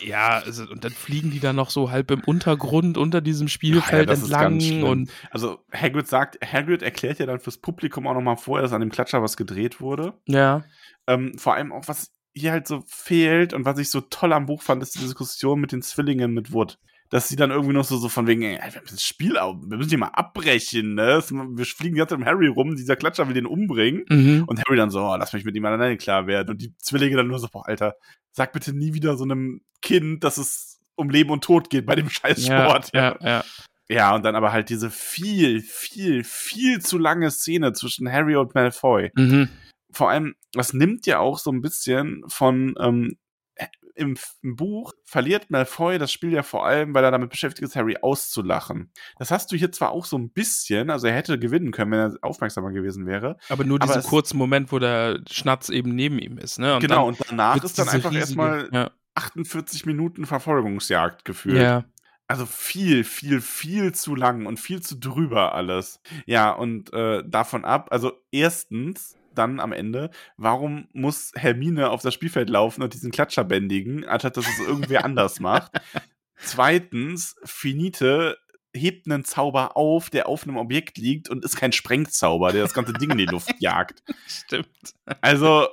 ja, 0.02 0.38
also, 0.44 0.64
und 0.64 0.84
dann 0.84 0.92
fliegen 0.92 1.30
die 1.30 1.40
dann 1.40 1.56
noch 1.56 1.70
so 1.70 1.90
halb 1.90 2.10
im 2.10 2.20
Untergrund 2.24 2.98
unter 2.98 3.20
diesem 3.20 3.48
Spielfeld 3.48 4.08
ja, 4.08 4.14
entlang. 4.14 4.82
Und 4.82 5.10
also 5.30 5.64
Hagrid 5.72 6.08
sagt, 6.08 6.38
Hagrid 6.44 6.82
erklärt 6.82 7.18
ja 7.20 7.26
dann 7.26 7.40
fürs 7.40 7.58
Publikum 7.58 8.06
auch 8.06 8.14
nochmal 8.14 8.36
vorher, 8.36 8.62
dass 8.62 8.72
an 8.72 8.80
dem 8.80 8.90
Klatscher 8.90 9.22
was 9.22 9.36
gedreht 9.36 9.80
wurde. 9.80 10.14
ja, 10.26 10.64
Ähm, 11.06 11.38
vor 11.38 11.54
allem 11.54 11.72
auch, 11.72 11.86
was 11.86 12.13
hier 12.34 12.52
halt 12.52 12.66
so 12.66 12.82
fehlt 12.86 13.52
und 13.52 13.64
was 13.64 13.78
ich 13.78 13.90
so 13.90 14.00
toll 14.00 14.32
am 14.32 14.46
Buch 14.46 14.62
fand, 14.62 14.82
ist 14.82 14.94
die 14.96 15.00
Diskussion 15.00 15.60
mit 15.60 15.72
den 15.72 15.82
Zwillingen 15.82 16.32
mit 16.34 16.52
Wood. 16.52 16.78
Dass 17.10 17.28
sie 17.28 17.36
dann 17.36 17.50
irgendwie 17.50 17.74
noch 17.74 17.84
so, 17.84 17.96
so 17.96 18.08
von 18.08 18.26
wegen, 18.26 18.42
ey, 18.42 18.58
wir 18.72 18.80
müssen 18.80 18.96
das 18.96 19.04
Spiel, 19.04 19.34
wir 19.34 19.76
müssen 19.76 19.90
die 19.90 19.96
mal 19.96 20.08
abbrechen, 20.08 20.94
ne? 20.94 21.22
Wir 21.28 21.64
fliegen 21.64 21.96
jetzt 21.96 22.16
mit 22.16 22.26
Harry 22.26 22.48
rum, 22.48 22.74
dieser 22.74 22.96
Klatscher 22.96 23.28
will 23.28 23.34
den 23.34 23.46
umbringen. 23.46 24.04
mhm. 24.08 24.44
Und 24.46 24.58
Harry 24.58 24.76
dann 24.76 24.90
so, 24.90 25.00
oh, 25.00 25.14
lass 25.16 25.32
mich 25.32 25.44
mit 25.44 25.54
ihm 25.54 25.64
alleine 25.64 25.96
klar 25.96 26.26
werden. 26.26 26.50
Und 26.50 26.62
die 26.62 26.74
Zwillinge 26.78 27.16
dann 27.16 27.28
nur 27.28 27.38
so, 27.38 27.46
boah, 27.52 27.68
Alter, 27.68 27.94
sag 28.32 28.52
bitte 28.52 28.72
nie 28.72 28.94
wieder 28.94 29.16
so 29.16 29.24
einem 29.24 29.60
Kind, 29.80 30.24
dass 30.24 30.38
es 30.38 30.80
um 30.96 31.10
Leben 31.10 31.30
und 31.30 31.44
Tod 31.44 31.70
geht 31.70 31.86
bei 31.86 31.94
dem 31.94 32.08
scheiß 32.10 32.46
ja, 32.46 32.64
Sport. 32.64 32.90
ja, 32.94 33.16
ja. 33.20 33.44
Ja, 33.88 34.14
und 34.14 34.24
dann 34.24 34.34
aber 34.34 34.52
halt 34.52 34.70
diese 34.70 34.90
viel, 34.90 35.60
viel, 35.60 36.24
viel 36.24 36.80
zu 36.80 36.96
lange 36.98 37.30
Szene 37.30 37.74
zwischen 37.74 38.10
Harry 38.10 38.34
und 38.34 38.54
Malfoy. 38.54 39.10
Mhm. 39.14 39.50
Vor 39.94 40.10
allem, 40.10 40.34
das 40.52 40.72
nimmt 40.74 41.06
ja 41.06 41.18
auch 41.20 41.38
so 41.38 41.50
ein 41.50 41.60
bisschen 41.62 42.22
von, 42.28 42.74
ähm, 42.80 43.16
im, 43.96 44.16
im 44.42 44.56
Buch 44.56 44.92
verliert 45.04 45.50
Malfoy 45.50 45.98
das 45.98 46.10
Spiel 46.10 46.32
ja 46.32 46.42
vor 46.42 46.66
allem, 46.66 46.94
weil 46.94 47.04
er 47.04 47.12
damit 47.12 47.30
beschäftigt 47.30 47.62
ist, 47.62 47.76
Harry 47.76 47.96
auszulachen. 48.02 48.90
Das 49.20 49.30
hast 49.30 49.52
du 49.52 49.56
hier 49.56 49.70
zwar 49.70 49.92
auch 49.92 50.04
so 50.04 50.18
ein 50.18 50.30
bisschen, 50.30 50.90
also 50.90 51.06
er 51.06 51.14
hätte 51.14 51.38
gewinnen 51.38 51.70
können, 51.70 51.92
wenn 51.92 52.00
er 52.00 52.16
aufmerksamer 52.22 52.72
gewesen 52.72 53.06
wäre. 53.06 53.36
Aber 53.48 53.62
nur 53.62 53.76
Aber 53.80 53.86
diesen 53.86 54.00
es- 54.00 54.06
kurzen 54.08 54.36
Moment, 54.36 54.72
wo 54.72 54.80
der 54.80 55.20
Schnatz 55.30 55.68
eben 55.68 55.94
neben 55.94 56.18
ihm 56.18 56.38
ist, 56.38 56.58
ne? 56.58 56.74
Und 56.74 56.80
genau, 56.80 57.06
und 57.06 57.18
danach 57.28 57.62
ist 57.62 57.78
dann 57.78 57.88
einfach 57.88 58.10
riesige- 58.10 58.20
erstmal 58.20 58.68
ja, 58.72 58.90
48 59.14 59.86
Minuten 59.86 60.26
Verfolgungsjagd 60.26 61.24
gefühlt. 61.24 61.62
ja. 61.62 61.84
Also 62.26 62.46
viel, 62.46 63.04
viel, 63.04 63.40
viel 63.42 63.92
zu 63.94 64.14
lang 64.16 64.46
und 64.46 64.58
viel 64.58 64.80
zu 64.82 64.98
drüber 64.98 65.54
alles. 65.54 66.00
Ja, 66.24 66.50
und 66.52 66.90
äh, 66.94 67.22
davon 67.28 67.66
ab, 67.66 67.88
also 67.92 68.12
erstens, 68.32 69.14
dann 69.34 69.60
am 69.60 69.72
Ende, 69.72 70.10
warum 70.36 70.88
muss 70.92 71.32
Hermine 71.36 71.90
auf 71.90 72.02
das 72.02 72.14
Spielfeld 72.14 72.48
laufen 72.50 72.82
und 72.82 72.94
diesen 72.94 73.10
Klatscher 73.10 73.44
bändigen, 73.44 74.04
anstatt 74.04 74.36
dass 74.36 74.46
es 74.46 74.58
irgendwer 74.66 75.04
anders 75.04 75.40
macht? 75.40 75.72
Zweitens, 76.36 77.36
Finite 77.44 78.36
hebt 78.76 79.06
einen 79.08 79.24
Zauber 79.24 79.76
auf, 79.76 80.10
der 80.10 80.28
auf 80.28 80.44
einem 80.44 80.56
Objekt 80.56 80.98
liegt 80.98 81.28
und 81.30 81.44
ist 81.44 81.56
kein 81.56 81.72
Sprengzauber, 81.72 82.52
der 82.52 82.62
das 82.62 82.74
ganze 82.74 82.92
Ding 82.92 83.10
in 83.10 83.18
die 83.18 83.26
Luft 83.26 83.54
jagt. 83.60 84.02
Stimmt. 84.26 84.66
Also, 85.20 85.68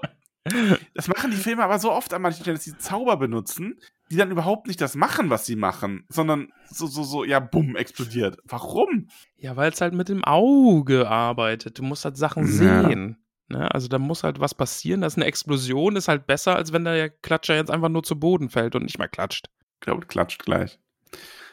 das 0.93 1.07
machen 1.07 1.32
die 1.32 1.38
Filme 1.38 1.64
aber 1.64 1.80
so 1.80 1.91
oft 1.91 2.14
an 2.14 2.22
manchen 2.22 2.41
Stellen, 2.41 2.57
dass 2.57 2.64
sie 2.64 2.78
Zauber 2.78 3.18
benutzen, 3.18 3.80
die 4.12 4.18
dann 4.18 4.30
überhaupt 4.32 4.68
nicht 4.68 4.80
das 4.82 4.95
machen, 4.95 5.30
was 5.32 5.45
sie 5.45 5.55
machen, 5.55 6.05
sondern 6.09 6.51
so, 6.70 6.86
so, 6.86 7.03
so, 7.03 7.24
ja, 7.24 7.39
bumm, 7.39 7.76
explodiert. 7.76 8.38
Warum? 8.45 9.07
Ja, 9.38 9.55
weil 9.55 9.72
es 9.72 9.82
halt 9.82 9.93
mit 9.93 10.09
dem 10.09 10.24
Auge 10.24 11.09
arbeitet. 11.09 11.80
Du 11.80 11.84
musst 11.84 12.05
halt 12.05 12.18
Sachen 12.18 12.45
Ja. 12.45 12.88
sehen. 12.88 13.18
Ne? 13.52 13.74
Also 13.74 13.88
da 13.88 13.99
muss 13.99 14.24
halt 14.24 14.39
was 14.39 14.56
passieren. 14.56 15.02
Das 15.02 15.14
ist 15.14 15.18
eine 15.18 15.26
Explosion, 15.26 15.95
ist 15.95 16.08
halt 16.08 16.28
besser, 16.28 16.56
als 16.56 16.74
wenn 16.74 16.84
der 16.84 17.10
Klatscher 17.10 17.56
jetzt 17.56 17.72
einfach 17.72 17.89
nur 17.89 18.04
zu 18.04 18.20
Boden 18.20 18.49
fällt 18.49 18.76
und 18.76 18.84
nicht 18.84 18.97
mal 18.97 19.08
klatscht. 19.08 19.49
Ich 19.76 19.82
glaube, 19.82 20.06
klatscht 20.06 20.43
gleich. 20.43 20.80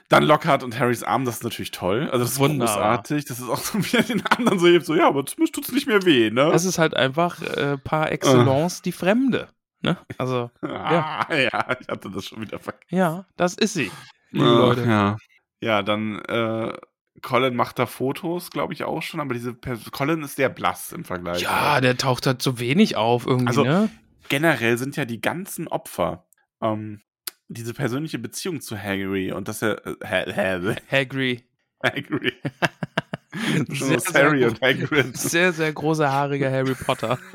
Dann 0.09 0.25
Lockhart 0.25 0.63
und 0.63 0.79
Harrys 0.79 1.03
Arm, 1.03 1.27
das 1.27 1.37
ist 1.37 1.45
natürlich 1.45 1.71
toll. 1.71 2.09
Also, 2.11 2.25
das 2.25 2.33
ist 2.33 2.39
Wunderbar. 2.39 2.75
großartig. 2.75 3.27
Das 3.27 3.41
ist 3.41 3.49
auch 3.49 3.59
so 3.59 3.79
wie 3.79 3.97
er 3.97 4.03
den 4.03 4.25
anderen 4.25 4.59
so 4.59 4.67
hebt, 4.67 4.87
so, 4.87 4.95
ja, 4.95 5.07
aber 5.07 5.27
zumindest 5.27 5.55
tut's 5.55 5.73
nicht 5.73 5.87
mehr 5.87 6.03
weh, 6.07 6.31
ne? 6.31 6.51
Das 6.51 6.65
ist 6.65 6.79
halt 6.79 6.97
einfach 6.97 7.43
äh, 7.43 7.77
par 7.77 8.11
excellence 8.11 8.81
die 8.81 8.93
Fremde. 8.93 9.49
Ne? 9.83 9.99
Also, 10.17 10.51
ah, 10.63 11.27
ja. 11.31 11.77
ich 11.79 11.89
hatte 11.89 12.11
das 12.11 12.25
schon 12.25 12.41
wieder 12.41 12.59
vergessen. 12.59 12.97
ja, 12.97 13.27
das 13.37 13.55
ist 13.55 13.75
sie. 13.75 13.91
Liebe 14.31 14.47
Leute. 14.47 14.85
Ja. 14.85 15.17
ja, 15.61 15.83
dann 15.83 16.19
äh, 16.21 16.73
Colin 17.23 17.55
macht 17.57 17.79
da 17.79 17.87
Fotos, 17.87 18.51
glaube 18.51 18.73
ich 18.73 18.85
auch 18.85 19.03
schon, 19.03 19.21
aber 19.21 19.35
diese 19.35 19.55
Pers 19.55 19.91
Colin 19.91 20.23
ist 20.23 20.37
sehr 20.37 20.49
blass 20.49 20.93
im 20.93 21.05
Vergleich. 21.05 21.43
Ja, 21.43 21.81
der 21.81 21.97
taucht 21.97 22.27
halt 22.27 22.43
so 22.43 22.59
wenig 22.59 22.97
auf 22.97 23.27
irgendwie, 23.27 23.49
Also- 23.49 23.65
ne? 23.65 23.91
generell 24.29 24.77
sind 24.79 24.97
ja 24.97 25.05
die 25.05 25.21
ganzen 25.21 25.69
Opfer 25.69 26.27
ähm, 26.61 27.01
diese 27.49 27.73
persönliche 27.73 28.19
Beziehung 28.19 28.61
zu 28.61 28.77
Harry 28.77 29.33
und 29.33 29.49
dass 29.49 29.63
er 29.63 29.87
äh, 29.87 29.95
Ha- 30.05 30.37
Ha- 30.37 30.77
Hagrid. 30.91 31.45
Hagrid. 31.83 32.35
Schon 33.73 33.77
Sehr, 33.77 34.01
sehr 34.01 34.25
Harry 34.25 34.41
gut. 34.41 34.51
und 34.51 34.61
Hagrid. 34.63 35.17
Sehr, 35.17 35.53
sehr 35.53 35.73
großer, 35.73 36.11
haariger 36.11 36.51
Harry 36.51 36.75
Potter. 36.75 37.19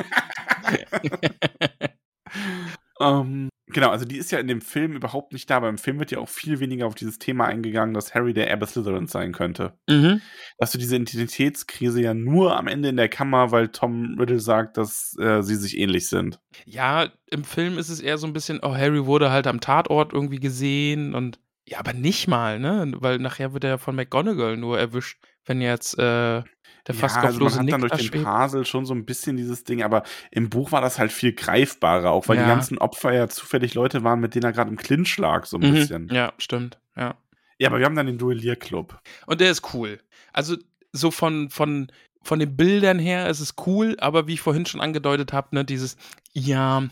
Ähm, 3.04 3.50
genau, 3.68 3.90
also 3.90 4.06
die 4.06 4.18
ist 4.18 4.32
ja 4.32 4.40
in 4.40 4.48
dem 4.48 4.62
Film 4.62 4.94
überhaupt 4.94 5.34
nicht 5.34 5.50
da, 5.50 5.58
aber 5.58 5.70
im 5.70 5.78
Film 5.78 6.00
wird 6.00 6.12
ja 6.12 6.20
auch 6.20 6.30
viel 6.30 6.60
weniger 6.60 6.88
auf 6.88 6.96
dieses 6.96 7.20
Thema 7.20 7.46
eingegangen, 7.46 7.94
dass 7.94 8.14
Harry 8.14 8.34
der 8.34 8.50
Erbe 8.50 8.66
Slytherin 8.66 9.08
sein 9.08 9.32
könnte. 9.32 9.74
mhm. 9.88 10.22
Dass 10.58 10.72
du 10.72 10.78
diese 10.78 10.96
Identitätskrise 10.96 12.02
ja 12.02 12.14
nur 12.14 12.58
am 12.58 12.68
Ende 12.68 12.90
in 12.90 12.98
der 12.98 13.10
Kammer, 13.10 13.52
weil 13.52 13.70
Tom 13.70 14.18
Riddle 14.20 14.40
sagt, 14.40 14.78
dass 14.78 15.16
äh, 15.20 15.42
sie 15.42 15.56
sich 15.56 15.78
ähnlich 15.78 16.08
sind. 16.10 16.40
Ja, 16.66 17.10
im 17.30 17.44
Film 17.44 17.78
ist 17.78 17.90
es 17.90 18.00
eher 18.00 18.18
so 18.18 18.28
ein 18.28 18.34
bisschen, 18.34 18.60
oh, 18.62 18.76
Harry 18.76 19.06
wurde 19.06 19.32
halt 19.32 19.48
am 19.48 19.60
Tatort 19.60 20.14
irgendwie 20.14 20.40
gesehen 20.40 21.14
und 21.16 21.40
ja, 21.66 21.80
aber 21.80 21.94
nicht 21.94 22.28
mal, 22.28 22.60
ne? 22.60 22.92
Weil 22.98 23.20
nachher 23.20 23.54
wird 23.54 23.64
er 23.64 23.70
ja 23.72 23.78
von 23.78 23.96
McGonagall 23.96 24.58
nur 24.58 24.78
erwischt, 24.78 25.24
wenn 25.46 25.62
jetzt 25.62 25.98
äh, 25.98 26.44
der 26.88 26.96
fast 26.96 27.16
ja, 27.16 27.22
also 27.24 27.40
man 27.40 27.54
hat 27.54 27.72
dann 27.72 27.82
durch 27.82 27.94
den 27.94 28.06
schwebt. 28.06 28.24
Pasel 28.26 28.66
schon 28.66 28.86
so 28.86 28.94
ein 28.94 29.06
bisschen 29.06 29.38
dieses 29.38 29.64
Ding, 29.64 29.84
aber 29.84 30.04
im 30.32 30.50
Buch 30.50 30.72
war 30.72 30.82
das 30.82 31.00
halt 31.00 31.12
viel 31.12 31.34
greifbarer, 31.34 32.12
auch 32.12 32.28
weil 32.28 32.38
Ja. 32.38 32.44
die 32.44 32.50
ganzen 32.50 32.78
Opfer 32.78 33.14
ja 33.14 33.30
zufällig 33.30 33.74
Leute 33.74 34.04
waren, 34.04 34.20
mit 34.20 34.36
denen 34.36 34.44
er 34.44 34.52
gerade 34.52 34.70
im 34.70 34.78
Clinch 34.78 35.18
lag, 35.18 35.46
so 35.46 35.58
ein 35.58 35.62
Mhm. 35.70 35.74
bisschen. 35.74 36.10
Ja, 36.12 36.34
stimmt, 36.38 36.80
ja. 36.98 37.16
Ja, 37.60 37.70
aber 37.70 37.80
wir 37.80 37.86
haben 37.86 37.96
dann 37.96 38.08
den 38.08 38.18
Duellierclub. 38.18 39.00
Und 39.28 39.40
der 39.40 39.52
ist 39.52 39.74
cool. 39.74 40.00
Also 40.34 40.58
so 40.92 41.12
von, 41.12 41.50
von, 41.50 41.90
von 42.22 42.40
den 42.40 42.58
Bildern 42.58 43.00
her 43.00 43.30
ist 43.30 43.40
es 43.40 43.54
cool, 43.66 43.96
aber 44.00 44.28
wie 44.28 44.34
ich 44.34 44.42
vorhin 44.42 44.66
schon 44.66 44.82
angedeutet 44.82 45.32
habe, 45.34 45.50
ne, 45.56 45.64
dieses, 45.64 45.96
ja, 46.34 46.84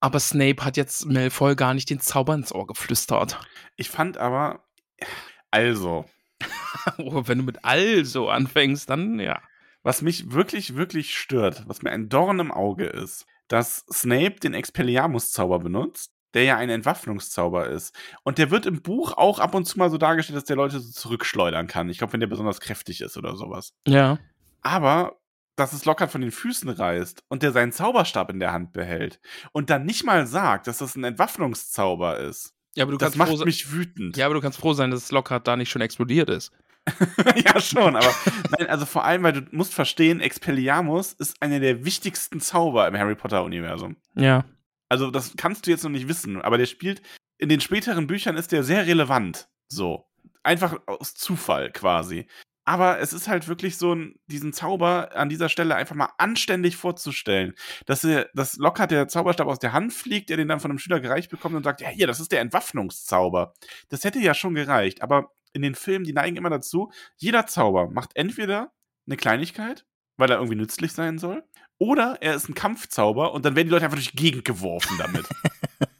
aber 0.00 0.18
Snape 0.18 0.64
hat 0.64 0.76
jetzt 0.76 1.06
Malfoy 1.06 1.54
gar 1.54 1.74
nicht 1.74 1.90
den 1.90 2.00
Zauber 2.00 2.34
ins 2.34 2.52
Ohr 2.52 2.66
geflüstert. 2.66 3.38
Ich 3.76 3.90
fand 3.90 4.16
aber, 4.18 4.64
also, 5.50 6.04
oh, 6.98 7.22
wenn 7.26 7.38
du 7.38 7.44
mit 7.44 7.64
also 7.64 8.28
anfängst, 8.28 8.88
dann 8.88 9.18
ja. 9.20 9.40
was 9.82 10.02
mich 10.02 10.32
wirklich, 10.32 10.76
wirklich 10.76 11.16
stört, 11.16 11.64
was 11.66 11.82
mir 11.82 11.90
ein 11.90 12.08
Dorn 12.08 12.38
im 12.40 12.52
Auge 12.52 12.86
ist, 12.86 13.26
dass 13.48 13.84
Snape 13.92 14.40
den 14.40 14.54
Expelliarmus-Zauber 14.54 15.58
benutzt, 15.58 16.12
der 16.34 16.44
ja 16.44 16.56
ein 16.56 16.70
Entwaffnungszauber 16.70 17.68
ist. 17.68 17.94
Und 18.22 18.38
der 18.38 18.50
wird 18.50 18.66
im 18.66 18.82
Buch 18.82 19.12
auch 19.16 19.38
ab 19.38 19.54
und 19.54 19.64
zu 19.64 19.78
mal 19.78 19.90
so 19.90 19.98
dargestellt, 19.98 20.36
dass 20.36 20.44
der 20.44 20.56
Leute 20.56 20.78
so 20.80 20.90
zurückschleudern 20.90 21.66
kann. 21.66 21.88
Ich 21.88 21.98
glaube, 21.98 22.12
wenn 22.12 22.20
der 22.20 22.26
besonders 22.26 22.60
kräftig 22.60 23.00
ist 23.00 23.16
oder 23.16 23.34
sowas. 23.34 23.72
Ja. 23.86 24.18
Aber 24.60 25.18
dass 25.56 25.72
es 25.72 25.84
Lockhart 25.84 26.12
von 26.12 26.20
den 26.20 26.30
Füßen 26.30 26.68
reißt 26.68 27.24
und 27.28 27.42
der 27.42 27.52
seinen 27.52 27.72
Zauberstab 27.72 28.30
in 28.30 28.38
der 28.38 28.52
Hand 28.52 28.72
behält 28.72 29.20
und 29.52 29.70
dann 29.70 29.84
nicht 29.84 30.04
mal 30.04 30.26
sagt, 30.26 30.68
dass 30.68 30.78
das 30.78 30.94
ein 30.94 31.04
Entwaffnungszauber 31.04 32.18
ist. 32.20 32.54
Ja, 32.78 32.84
aber 32.84 32.92
du 32.92 32.98
das 32.98 33.12
kannst 33.12 33.16
froh 33.18 33.24
macht 33.32 33.38
sein- 33.38 33.46
mich 33.46 33.72
wütend. 33.72 34.16
Ja, 34.16 34.26
aber 34.26 34.34
du 34.36 34.40
kannst 34.40 34.58
froh 34.58 34.72
sein, 34.72 34.90
dass 34.90 35.10
Lockhart 35.10 35.46
da 35.48 35.56
nicht 35.56 35.68
schon 35.70 35.82
explodiert 35.82 36.30
ist. 36.30 36.52
ja, 37.44 37.60
schon, 37.60 37.96
aber 37.96 38.14
nein, 38.56 38.68
also 38.70 38.86
vor 38.86 39.04
allem, 39.04 39.22
weil 39.22 39.32
du 39.34 39.42
musst 39.50 39.74
verstehen, 39.74 40.20
Expelliarmus 40.20 41.12
ist 41.12 41.42
einer 41.42 41.60
der 41.60 41.84
wichtigsten 41.84 42.40
Zauber 42.40 42.86
im 42.88 42.96
Harry 42.96 43.14
Potter-Universum. 43.14 43.96
Ja. 44.14 44.44
Also, 44.88 45.10
das 45.10 45.34
kannst 45.36 45.66
du 45.66 45.70
jetzt 45.70 45.82
noch 45.84 45.90
nicht 45.90 46.08
wissen, 46.08 46.40
aber 46.40 46.56
der 46.56 46.64
spielt 46.64 47.02
in 47.36 47.48
den 47.50 47.60
späteren 47.60 48.06
Büchern 48.06 48.36
ist 48.36 48.52
der 48.52 48.62
sehr 48.64 48.86
relevant. 48.86 49.48
So. 49.68 50.06
Einfach 50.42 50.76
aus 50.86 51.14
Zufall 51.14 51.70
quasi. 51.72 52.26
Aber 52.68 53.00
es 53.00 53.14
ist 53.14 53.28
halt 53.28 53.48
wirklich 53.48 53.78
so 53.78 53.96
diesen 54.26 54.52
Zauber 54.52 55.16
an 55.16 55.30
dieser 55.30 55.48
Stelle 55.48 55.74
einfach 55.74 55.94
mal 55.94 56.10
anständig 56.18 56.76
vorzustellen. 56.76 57.54
Dass, 57.86 58.04
er, 58.04 58.28
dass 58.34 58.58
Lockhart 58.58 58.90
der 58.90 59.08
Zauberstab 59.08 59.46
aus 59.46 59.58
der 59.58 59.72
Hand 59.72 59.94
fliegt, 59.94 60.28
der 60.28 60.36
den 60.36 60.48
dann 60.48 60.60
von 60.60 60.70
einem 60.70 60.78
Schüler 60.78 61.00
gereicht 61.00 61.30
bekommt 61.30 61.54
und 61.54 61.62
sagt, 61.62 61.80
ja, 61.80 61.88
hier, 61.88 62.06
das 62.06 62.20
ist 62.20 62.30
der 62.30 62.42
Entwaffnungszauber. 62.42 63.54
Das 63.88 64.04
hätte 64.04 64.18
ja 64.18 64.34
schon 64.34 64.54
gereicht. 64.54 65.00
Aber 65.00 65.30
in 65.54 65.62
den 65.62 65.74
Filmen, 65.74 66.04
die 66.04 66.12
neigen 66.12 66.36
immer 66.36 66.50
dazu, 66.50 66.92
jeder 67.16 67.46
Zauber 67.46 67.88
macht 67.88 68.10
entweder 68.16 68.70
eine 69.06 69.16
Kleinigkeit, 69.16 69.86
weil 70.18 70.30
er 70.30 70.36
irgendwie 70.36 70.56
nützlich 70.56 70.92
sein 70.92 71.16
soll, 71.16 71.44
oder 71.78 72.18
er 72.20 72.34
ist 72.34 72.50
ein 72.50 72.54
Kampfzauber 72.54 73.32
und 73.32 73.46
dann 73.46 73.56
werden 73.56 73.68
die 73.68 73.72
Leute 73.72 73.86
einfach 73.86 73.96
durch 73.96 74.10
die 74.10 74.16
Gegend 74.22 74.44
geworfen 74.44 74.98
damit. 74.98 75.26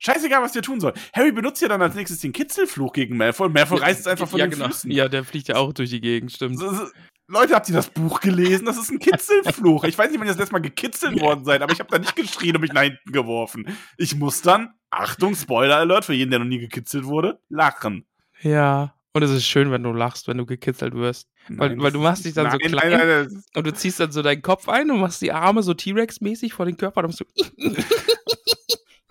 Scheißegal, 0.00 0.42
was 0.42 0.52
der 0.52 0.62
tun 0.62 0.80
soll. 0.80 0.94
Harry 1.12 1.30
benutzt 1.30 1.60
ja 1.62 1.68
dann 1.68 1.82
als 1.82 1.94
nächstes 1.94 2.20
den 2.20 2.32
Kitzelfluch 2.32 2.92
gegen 2.92 3.16
Malfoy 3.16 3.46
und 3.46 3.52
Malfoy 3.52 3.78
reißt 3.78 4.00
es 4.00 4.06
einfach 4.06 4.28
von 4.28 4.38
ja, 4.40 4.46
den 4.46 4.52
genau. 4.52 4.66
Füßen. 4.66 4.90
Ja, 4.90 5.08
der 5.08 5.24
fliegt 5.24 5.48
ja 5.48 5.56
auch 5.56 5.72
durch 5.72 5.90
die 5.90 6.00
Gegend, 6.00 6.32
stimmt. 6.32 6.58
So, 6.58 6.72
so, 6.72 6.86
Leute, 7.28 7.54
habt 7.54 7.68
ihr 7.68 7.74
das 7.74 7.90
Buch 7.90 8.20
gelesen? 8.20 8.64
Das 8.64 8.76
ist 8.76 8.90
ein 8.90 8.98
Kitzelfluch. 8.98 9.84
Ich 9.84 9.96
weiß 9.96 10.10
nicht, 10.10 10.18
wann 10.18 10.26
ihr 10.26 10.32
das 10.32 10.38
letzte 10.40 10.52
Mal 10.54 10.60
gekitzelt 10.60 11.20
worden 11.20 11.44
seid, 11.44 11.62
aber 11.62 11.72
ich 11.72 11.78
habe 11.78 11.90
da 11.90 11.98
nicht 11.98 12.16
geschrien 12.16 12.56
und 12.56 12.62
mich 12.62 12.72
nach 12.72 12.82
hinten 12.82 13.12
geworfen. 13.12 13.66
Ich 13.98 14.16
muss 14.16 14.42
dann, 14.42 14.70
Achtung, 14.90 15.36
Spoiler 15.36 15.76
Alert 15.76 16.06
für 16.06 16.14
jeden, 16.14 16.30
der 16.30 16.40
noch 16.40 16.46
nie 16.46 16.58
gekitzelt 16.58 17.04
wurde, 17.04 17.38
lachen. 17.48 18.04
Ja. 18.40 18.94
Und 19.12 19.22
es 19.22 19.30
ist 19.30 19.46
schön, 19.46 19.70
wenn 19.70 19.82
du 19.82 19.92
lachst, 19.92 20.28
wenn 20.28 20.38
du 20.38 20.46
gekitzelt 20.46 20.94
wirst. 20.94 21.28
Weil- 21.48 21.76
weil 21.78 21.84
das 21.84 21.92
du 21.92 21.98
machst 22.00 22.24
dich 22.24 22.34
dann 22.34 22.50
so 22.50 22.56
nein, 22.58 22.70
klein. 22.70 22.90
Nein, 22.90 23.08
nein, 23.08 23.28
nein, 23.30 23.42
Und 23.54 23.66
du 23.66 23.74
ziehst 23.74 24.00
dann 24.00 24.12
so 24.12 24.22
deinen 24.22 24.40
Kopf 24.42 24.68
ein 24.68 24.90
und 24.90 25.00
machst 25.00 25.20
die 25.20 25.32
Arme 25.32 25.62
so 25.62 25.74
T-Rex-mäßig 25.74 26.52
vor 26.52 26.64
den 26.66 26.76
Körper. 26.76 27.02
Dann 27.02 27.10
musst 27.10 27.20
du. 27.20 27.24
Ah, 27.28 27.44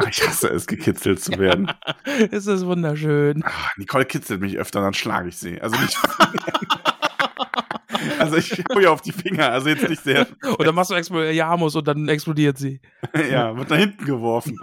Ich 0.07 0.27
hasse 0.27 0.49
es, 0.49 0.67
gekitzelt 0.67 1.21
zu 1.21 1.37
werden. 1.37 1.71
es 2.31 2.47
ist 2.47 2.65
wunderschön. 2.65 3.43
Ah, 3.43 3.69
Nicole 3.77 4.05
kitzelt 4.05 4.41
mich 4.41 4.57
öfter, 4.57 4.81
dann 4.81 4.93
schlage 4.93 5.29
ich 5.29 5.37
sie. 5.37 5.59
Also 5.59 5.79
nicht. 5.79 5.97
also 8.19 8.37
ich 8.37 8.63
hau 8.73 8.79
ihr 8.79 8.91
auf 8.91 9.01
die 9.01 9.11
Finger, 9.11 9.51
also 9.51 9.69
jetzt 9.69 9.89
nicht 9.89 10.03
sehr. 10.03 10.27
Und 10.57 10.65
dann 10.65 10.75
machst 10.75 10.91
du 10.91 10.95
Expelliarmus 10.95 11.75
und 11.75 11.87
dann 11.87 12.07
explodiert 12.07 12.57
sie. 12.57 12.81
ja, 13.13 13.55
wird 13.57 13.69
nach 13.69 13.77
hinten 13.77 14.05
geworfen. 14.05 14.57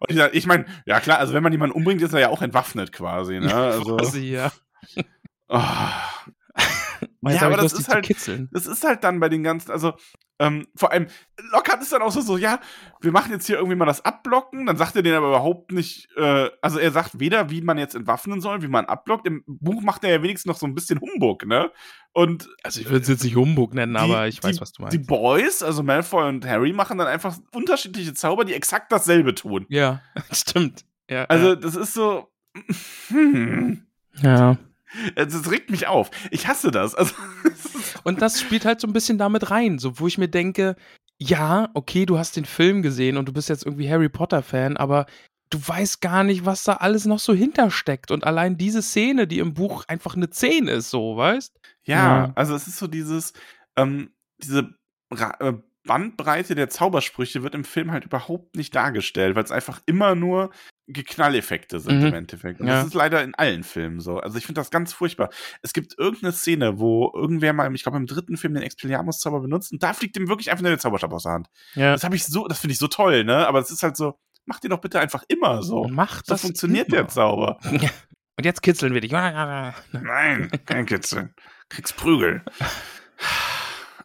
Und 0.00 0.10
ich, 0.10 0.18
ich 0.32 0.46
meine, 0.46 0.66
ja 0.84 1.00
klar, 1.00 1.18
also 1.18 1.32
wenn 1.32 1.42
man 1.42 1.52
jemanden 1.52 1.76
umbringt, 1.76 2.02
ist 2.02 2.12
er 2.12 2.20
ja 2.20 2.28
auch 2.28 2.42
entwaffnet 2.42 2.92
quasi, 2.92 3.38
ne? 3.38 3.54
Also, 3.54 3.96
Quasi, 3.96 4.32
ja. 4.32 4.52
oh. 5.48 5.62
Ja, 7.22 7.42
aber 7.42 7.56
das 7.56 7.72
ist 7.72 7.88
halt, 7.88 8.08
das 8.52 8.66
ist 8.66 8.84
halt 8.84 9.04
dann 9.04 9.20
bei 9.20 9.28
den 9.28 9.42
ganzen, 9.42 9.70
also 9.70 9.94
ähm, 10.38 10.66
vor 10.76 10.92
allem, 10.92 11.06
Lockhart 11.52 11.80
ist 11.82 11.92
dann 11.92 12.02
auch 12.02 12.12
so, 12.12 12.20
so, 12.20 12.36
ja, 12.36 12.60
wir 13.00 13.10
machen 13.12 13.32
jetzt 13.32 13.46
hier 13.46 13.56
irgendwie 13.56 13.76
mal 13.76 13.86
das 13.86 14.04
Abblocken, 14.04 14.66
dann 14.66 14.76
sagt 14.76 14.94
er 14.96 15.02
den 15.02 15.14
aber 15.14 15.28
überhaupt 15.28 15.72
nicht, 15.72 16.08
äh, 16.16 16.50
also 16.60 16.78
er 16.78 16.90
sagt 16.92 17.18
weder, 17.20 17.48
wie 17.50 17.62
man 17.62 17.78
jetzt 17.78 17.94
entwaffnen 17.94 18.40
soll, 18.40 18.60
wie 18.62 18.68
man 18.68 18.84
abblockt, 18.86 19.26
im 19.26 19.42
Buch 19.46 19.82
macht 19.82 20.04
er 20.04 20.10
ja 20.10 20.22
wenigstens 20.22 20.46
noch 20.50 20.58
so 20.58 20.66
ein 20.66 20.74
bisschen 20.74 21.00
Humbug, 21.00 21.46
ne? 21.46 21.70
Und 22.12 22.48
Also 22.62 22.80
ich 22.80 22.86
würde 22.88 23.02
es 23.02 23.08
jetzt 23.08 23.24
nicht 23.24 23.36
Humbug 23.36 23.74
nennen, 23.74 23.92
die- 23.94 23.98
aber 24.00 24.26
ich 24.26 24.42
weiß, 24.42 24.56
die, 24.56 24.60
was 24.60 24.72
du 24.72 24.86
Die 24.88 24.96
meinst. 24.98 25.08
Boys, 25.08 25.62
also 25.62 25.82
Malfoy 25.82 26.28
und 26.28 26.46
Harry, 26.46 26.72
machen 26.72 26.98
dann 26.98 27.06
einfach 27.08 27.36
unterschiedliche 27.54 28.14
Zauber, 28.14 28.44
die 28.44 28.54
exakt 28.54 28.90
dasselbe 28.92 29.34
tun. 29.34 29.66
Ja, 29.68 30.02
stimmt. 30.32 30.84
Ja, 31.10 31.24
Also, 31.26 31.54
das 31.54 31.76
ist 31.76 31.94
so. 31.94 32.28
Hm, 33.08 33.86
ja. 34.22 34.56
Das 35.14 35.50
regt 35.50 35.70
mich 35.70 35.86
auf. 35.86 36.10
Ich 36.30 36.46
hasse 36.46 36.70
das. 36.70 36.94
Also, 36.94 37.14
Und 38.04 38.22
das 38.22 38.40
spielt 38.40 38.64
halt 38.64 38.80
so 38.80 38.86
ein 38.86 38.92
bisschen 38.92 39.18
damit 39.18 39.50
rein, 39.50 39.78
so 39.78 39.98
wo 39.98 40.06
ich 40.06 40.18
mir 40.18 40.28
denke, 40.28 40.76
ja, 41.18 41.70
okay, 41.74 42.06
du 42.06 42.18
hast 42.18 42.36
den 42.36 42.44
Film 42.44 42.82
gesehen 42.82 43.16
und 43.16 43.26
du 43.28 43.32
bist 43.32 43.48
jetzt 43.48 43.64
irgendwie 43.64 43.90
Harry 43.90 44.08
Potter 44.08 44.42
Fan, 44.42 44.76
aber 44.76 45.06
du 45.50 45.58
weißt 45.66 46.00
gar 46.00 46.24
nicht, 46.24 46.44
was 46.44 46.64
da 46.64 46.74
alles 46.74 47.06
noch 47.06 47.20
so 47.20 47.32
hintersteckt 47.32 48.10
und 48.10 48.24
allein 48.24 48.58
diese 48.58 48.82
Szene, 48.82 49.26
die 49.26 49.38
im 49.38 49.54
Buch 49.54 49.84
einfach 49.88 50.14
eine 50.16 50.28
10 50.28 50.68
ist, 50.68 50.90
so, 50.90 51.16
weißt? 51.16 51.58
ja, 51.84 51.96
Ja. 52.26 52.32
also 52.34 52.54
es 52.54 52.66
ist 52.66 52.78
so 52.78 52.86
dieses, 52.86 53.32
ähm, 53.76 54.10
diese 54.38 54.74
Ra 55.10 55.34
äh, 55.40 55.54
Bandbreite 55.86 56.56
der 56.56 56.68
Zaubersprüche 56.68 57.44
wird 57.44 57.54
im 57.54 57.64
Film 57.64 57.92
halt 57.92 58.04
überhaupt 58.04 58.56
nicht 58.56 58.74
dargestellt, 58.74 59.36
weil 59.36 59.44
es 59.44 59.52
einfach 59.52 59.80
immer 59.86 60.16
nur 60.16 60.50
Geknalleffekte 60.88 61.80
sind 61.80 62.00
Mhm. 62.00 62.06
im 62.06 62.14
Endeffekt. 62.14 62.60
Und 62.60 62.68
Ja. 62.68 62.76
das 62.78 62.86
ist 62.86 62.94
leider 62.94 63.22
in 63.24 63.34
allen 63.34 63.64
Filmen 63.64 64.00
so. 64.00 64.18
Also 64.20 64.38
ich 64.38 64.46
finde 64.46 64.60
das 64.60 64.70
ganz 64.70 64.92
furchtbar. 64.92 65.30
Es 65.62 65.72
gibt 65.72 65.98
irgendeine 65.98 66.32
Szene, 66.32 66.78
wo 66.78 67.12
irgendwer 67.14 67.52
mal, 67.52 67.74
ich 67.74 67.82
glaube 67.82 67.98
im 67.98 68.06
dritten 68.06 68.36
Film 68.36 68.54
den 68.54 68.62
Expelliarmus-Zauber 68.62 69.40
benutzt 69.40 69.72
und 69.72 69.82
da 69.82 69.92
fliegt 69.92 70.16
ihm 70.16 70.28
wirklich 70.28 70.50
einfach 70.50 70.62
nur 70.62 70.70
der 70.70 70.78
Zauberstab 70.78 71.12
aus 71.12 71.24
der 71.24 71.32
Hand. 71.32 71.48
Ja. 71.74 71.92
Das 71.92 72.04
habe 72.04 72.14
ich 72.16 72.24
so, 72.24 72.46
das 72.46 72.60
finde 72.60 72.72
ich 72.72 72.78
so 72.78 72.88
toll, 72.88 73.24
ne? 73.24 73.46
Aber 73.48 73.58
es 73.58 73.70
ist 73.70 73.82
halt 73.82 73.96
so, 73.96 74.18
mach 74.44 74.60
den 74.60 74.70
doch 74.70 74.80
bitte 74.80 75.00
einfach 75.00 75.24
immer 75.28 75.62
so. 75.62 75.88
Macht 75.88 76.26
So 76.26 76.34
das 76.34 76.42
funktioniert 76.42 76.88
immer. 76.88 76.98
der 76.98 77.08
Zauber. 77.08 77.58
Und 78.38 78.44
jetzt 78.44 78.62
kitzeln 78.62 78.92
wir 78.94 79.00
dich. 79.00 79.10
Nein, 79.12 80.50
kein 80.66 80.86
Kitzeln. 80.86 81.34
Kriegst 81.68 81.96
Prügel. 81.96 82.44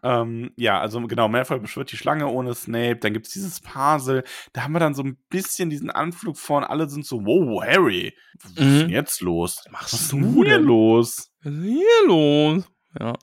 ähm, 0.03 0.51
ja, 0.57 0.79
also 0.79 0.99
genau, 1.01 1.27
Malfoy 1.27 1.59
beschwört 1.59 1.91
die 1.91 1.97
Schlange 1.97 2.27
ohne 2.27 2.53
Snape, 2.55 2.97
dann 2.97 3.13
gibt's 3.13 3.31
dieses 3.33 3.59
Parsel, 3.59 4.23
da 4.53 4.63
haben 4.63 4.73
wir 4.73 4.79
dann 4.79 4.95
so 4.95 5.03
ein 5.03 5.17
bisschen 5.29 5.69
diesen 5.69 5.89
Anflug 5.91 6.37
vorn, 6.37 6.63
alle 6.63 6.89
sind 6.89 7.05
so, 7.05 7.23
wow, 7.25 7.63
Harry, 7.63 8.15
was 8.41 8.51
ist 8.51 8.59
Mhm. 8.59 8.79
denn 8.79 8.89
jetzt 8.89 9.21
los? 9.21 9.63
machst 9.69 9.93
Was 9.93 10.01
ist 10.01 10.11
du 10.11 10.17
denn 10.19 10.33
hier 10.33 10.45
denn? 10.57 10.63
los? 10.63 11.31
Was 11.43 11.53
ist 11.53 11.63
hier 11.63 12.07
los? 12.07 12.63
Ja. 12.99 13.13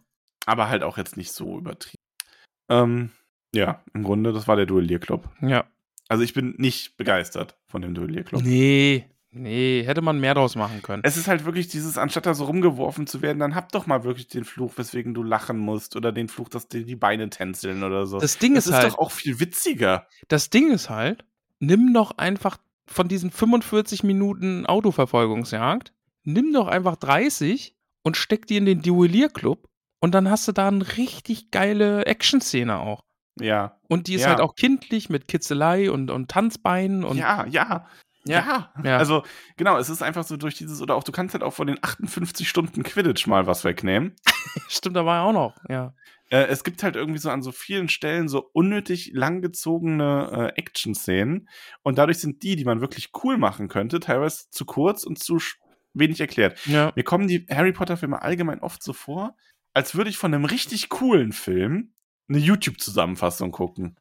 Aber 0.46 0.68
halt 0.68 0.82
auch 0.82 0.96
jetzt 0.98 1.16
nicht 1.16 1.32
so 1.32 1.58
übertrieben. 1.58 2.02
Ähm, 2.68 3.10
ja, 3.54 3.82
im 3.94 4.02
Grunde, 4.04 4.32
das 4.32 4.46
war 4.48 4.56
der 4.56 4.66
Duellierclub. 4.66 5.28
Ja. 5.40 5.66
Also 6.08 6.22
ich 6.24 6.32
bin 6.32 6.54
nicht 6.58 6.96
begeistert 6.96 7.56
von 7.66 7.82
dem 7.82 7.94
Duellierclub. 7.94 8.42
Nee. 8.42 9.04
Nee, 9.30 9.82
hätte 9.84 10.00
man 10.00 10.18
mehr 10.20 10.34
draus 10.34 10.56
machen 10.56 10.80
können. 10.80 11.02
Es 11.04 11.16
ist 11.18 11.28
halt 11.28 11.44
wirklich 11.44 11.68
dieses, 11.68 11.98
anstatt 11.98 12.24
da 12.24 12.32
so 12.32 12.44
rumgeworfen 12.44 13.06
zu 13.06 13.20
werden, 13.20 13.38
dann 13.38 13.54
hab 13.54 13.70
doch 13.72 13.86
mal 13.86 14.02
wirklich 14.04 14.28
den 14.28 14.44
Fluch, 14.44 14.72
weswegen 14.76 15.12
du 15.12 15.22
lachen 15.22 15.58
musst 15.58 15.96
oder 15.96 16.12
den 16.12 16.28
Fluch, 16.28 16.48
dass 16.48 16.66
dir 16.68 16.84
die 16.84 16.96
Beine 16.96 17.28
tänzeln 17.28 17.82
oder 17.84 18.06
so. 18.06 18.18
Das 18.18 18.38
Ding 18.38 18.54
das 18.54 18.66
ist 18.66 18.70
ist 18.72 18.76
halt, 18.78 18.92
doch 18.94 18.98
auch 18.98 19.10
viel 19.10 19.38
witziger. 19.38 20.06
das 20.28 20.48
Ding 20.48 20.70
ist 20.70 20.88
halt, 20.88 21.24
nimm 21.60 21.92
doch 21.92 22.16
einfach 22.16 22.56
von 22.86 23.06
diesen 23.08 23.30
45 23.30 24.02
Minuten 24.02 24.64
Autoverfolgungsjagd, 24.64 25.92
nimm 26.24 26.52
doch 26.54 26.68
einfach 26.68 26.96
30 26.96 27.74
und 28.02 28.16
steck 28.16 28.46
die 28.46 28.56
in 28.56 28.64
den 28.64 28.80
Duellierclub 28.80 29.68
und 30.00 30.14
dann 30.14 30.30
hast 30.30 30.48
du 30.48 30.52
da 30.52 30.68
eine 30.68 30.96
richtig 30.96 31.50
geile 31.50 32.06
Action-Szene 32.06 32.78
auch. 32.78 33.02
Ja. 33.40 33.78
Und 33.88 34.06
die 34.06 34.14
ist 34.14 34.22
Ja. 34.22 34.28
halt 34.30 34.40
auch 34.40 34.54
kindlich 34.54 35.10
mit 35.10 35.28
Kitzelei 35.28 35.90
und, 35.90 36.10
und 36.10 36.30
Tanzbeinen 36.30 37.04
und 37.04 37.18
ja, 37.18 37.44
ja. 37.46 37.86
Ja. 38.28 38.70
Ja. 38.76 38.82
Ja. 38.84 38.96
Also, 38.98 39.22
genau, 39.56 39.78
es 39.78 39.88
ist 39.88 40.02
einfach 40.02 40.24
so 40.24 40.36
durch 40.36 40.54
dieses, 40.54 40.80
oder 40.80 40.94
auch 40.94 41.04
du 41.04 41.12
kannst 41.12 41.34
halt 41.34 41.42
auch 41.42 41.52
von 41.52 41.66
den 41.66 41.78
58 41.82 42.48
Stunden 42.48 42.82
Quidditch 42.82 43.26
mal 43.26 43.46
was 43.46 43.64
wegnehmen. 43.64 44.14
stimmt 44.68 44.96
dabei 44.96 45.20
auch 45.20 45.32
noch, 45.32 45.56
ja. 45.68 45.94
Äh, 46.30 46.46
es 46.46 46.62
gibt 46.62 46.82
halt 46.82 46.96
irgendwie 46.96 47.18
so 47.18 47.30
an 47.30 47.42
so 47.42 47.52
vielen 47.52 47.88
Stellen 47.88 48.28
so 48.28 48.50
unnötig 48.52 49.12
langgezogene 49.14 50.52
äh, 50.54 50.60
Action-Szenen. 50.60 51.48
Und 51.82 51.98
dadurch 51.98 52.18
sind 52.18 52.42
die, 52.42 52.56
die 52.56 52.64
man 52.64 52.80
wirklich 52.80 53.10
cool 53.22 53.38
machen 53.38 53.68
könnte, 53.68 54.00
teilweise 54.00 54.50
zu 54.50 54.64
kurz 54.64 55.04
und 55.04 55.18
zu 55.18 55.38
wenig 55.94 56.20
erklärt. 56.20 56.64
Ja. 56.66 56.92
Mir 56.94 57.02
kommen 57.02 57.28
die 57.28 57.46
Harry 57.50 57.72
Potter-Filme 57.72 58.20
allgemein 58.20 58.60
oft 58.60 58.82
so 58.82 58.92
vor, 58.92 59.36
als 59.72 59.94
würde 59.94 60.10
ich 60.10 60.18
von 60.18 60.34
einem 60.34 60.44
richtig 60.44 60.88
coolen 60.88 61.32
Film 61.32 61.94
eine 62.28 62.38
YouTube-Zusammenfassung 62.38 63.52
gucken. 63.52 63.96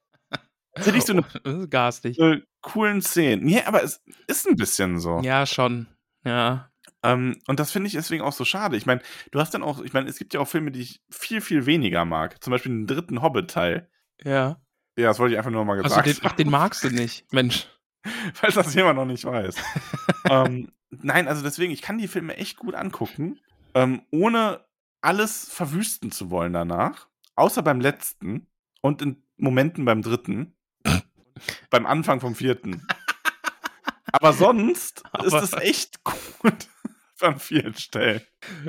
Hätte 0.86 0.98
ich 0.98 1.06
so 1.06 1.14
eine 1.14 1.24
Das 1.44 1.54
ist 1.54 1.72
garstig. 1.72 2.20
äh, 2.20 2.42
coolen 2.62 3.02
Szenen. 3.02 3.48
Ja, 3.48 3.68
aber 3.68 3.84
es 3.84 4.04
ist 4.28 4.48
ein 4.48 4.56
bisschen 4.56 5.00
so. 5.00 5.20
Ja, 5.22 5.46
schon. 5.46 5.88
Ja. 6.26 6.70
Ähm, 7.04 7.40
und 7.48 7.60
das 7.60 7.72
finde 7.72 7.88
ich 7.88 7.94
deswegen 7.94 8.24
auch 8.24 8.34
so 8.34 8.44
schade. 8.46 8.76
Ich 8.76 8.86
meine, 8.86 9.02
du 9.32 9.40
hast 9.40 9.54
dann 9.54 9.64
auch, 9.64 9.82
ich 9.82 9.94
meine, 9.94 10.10
es 10.10 10.18
gibt 10.18 10.34
ja 10.34 10.40
auch 10.40 10.48
Filme, 10.48 10.72
die 10.72 10.82
ich 10.82 11.02
viel, 11.10 11.42
viel 11.42 11.66
weniger 11.66 12.06
mag. 12.06 12.44
Zum 12.44 12.52
Beispiel 12.52 12.72
den 12.72 12.88
dritten 12.88 13.22
Hobbit-Teil. 13.22 13.90
Ja. 14.24 14.60
Ja, 14.98 15.08
das 15.10 15.20
wollte 15.20 15.34
ich 15.34 15.38
einfach 15.38 15.52
nur 15.52 15.64
mal 15.64 15.78
Also 15.78 15.96
gesagt 15.96 16.08
den, 16.08 16.18
ach, 16.24 16.32
den 16.34 16.50
magst 16.50 16.84
du 16.84 16.90
nicht, 16.90 17.32
Mensch. 17.32 17.68
falls 18.34 18.56
das 18.56 18.74
jemand 18.74 18.98
noch 18.98 19.06
nicht 19.06 19.26
weiß. 19.26 19.56
ähm, 20.30 20.72
nein, 20.90 21.28
also 21.28 21.44
deswegen, 21.44 21.72
ich 21.72 21.82
kann 21.82 22.00
die 22.00 22.08
Filme 22.08 22.36
echt 22.38 22.58
gut 22.58 22.74
angucken, 22.74 23.40
ähm, 23.76 24.02
ohne 24.12 24.66
alles 25.02 25.50
verwüsten 25.50 26.12
zu 26.12 26.32
wollen 26.32 26.54
danach. 26.54 27.08
Außer 27.36 27.62
beim 27.62 27.80
letzten 27.80 28.48
und 28.82 29.02
in 29.04 29.22
Momenten 29.38 29.86
beim 29.86 30.02
dritten. 30.02 30.57
Beim 31.70 31.86
Anfang 31.86 32.20
vom 32.20 32.36
vierten. 32.36 32.86
Aber 34.12 34.34
sonst 34.34 35.04
ist 35.24 35.34
Aber- 35.34 35.44
es 35.44 35.54
echt 35.54 36.04
gut 36.04 36.68
an 37.22 37.40
vielen 37.40 37.76
Stellen. 37.76 38.22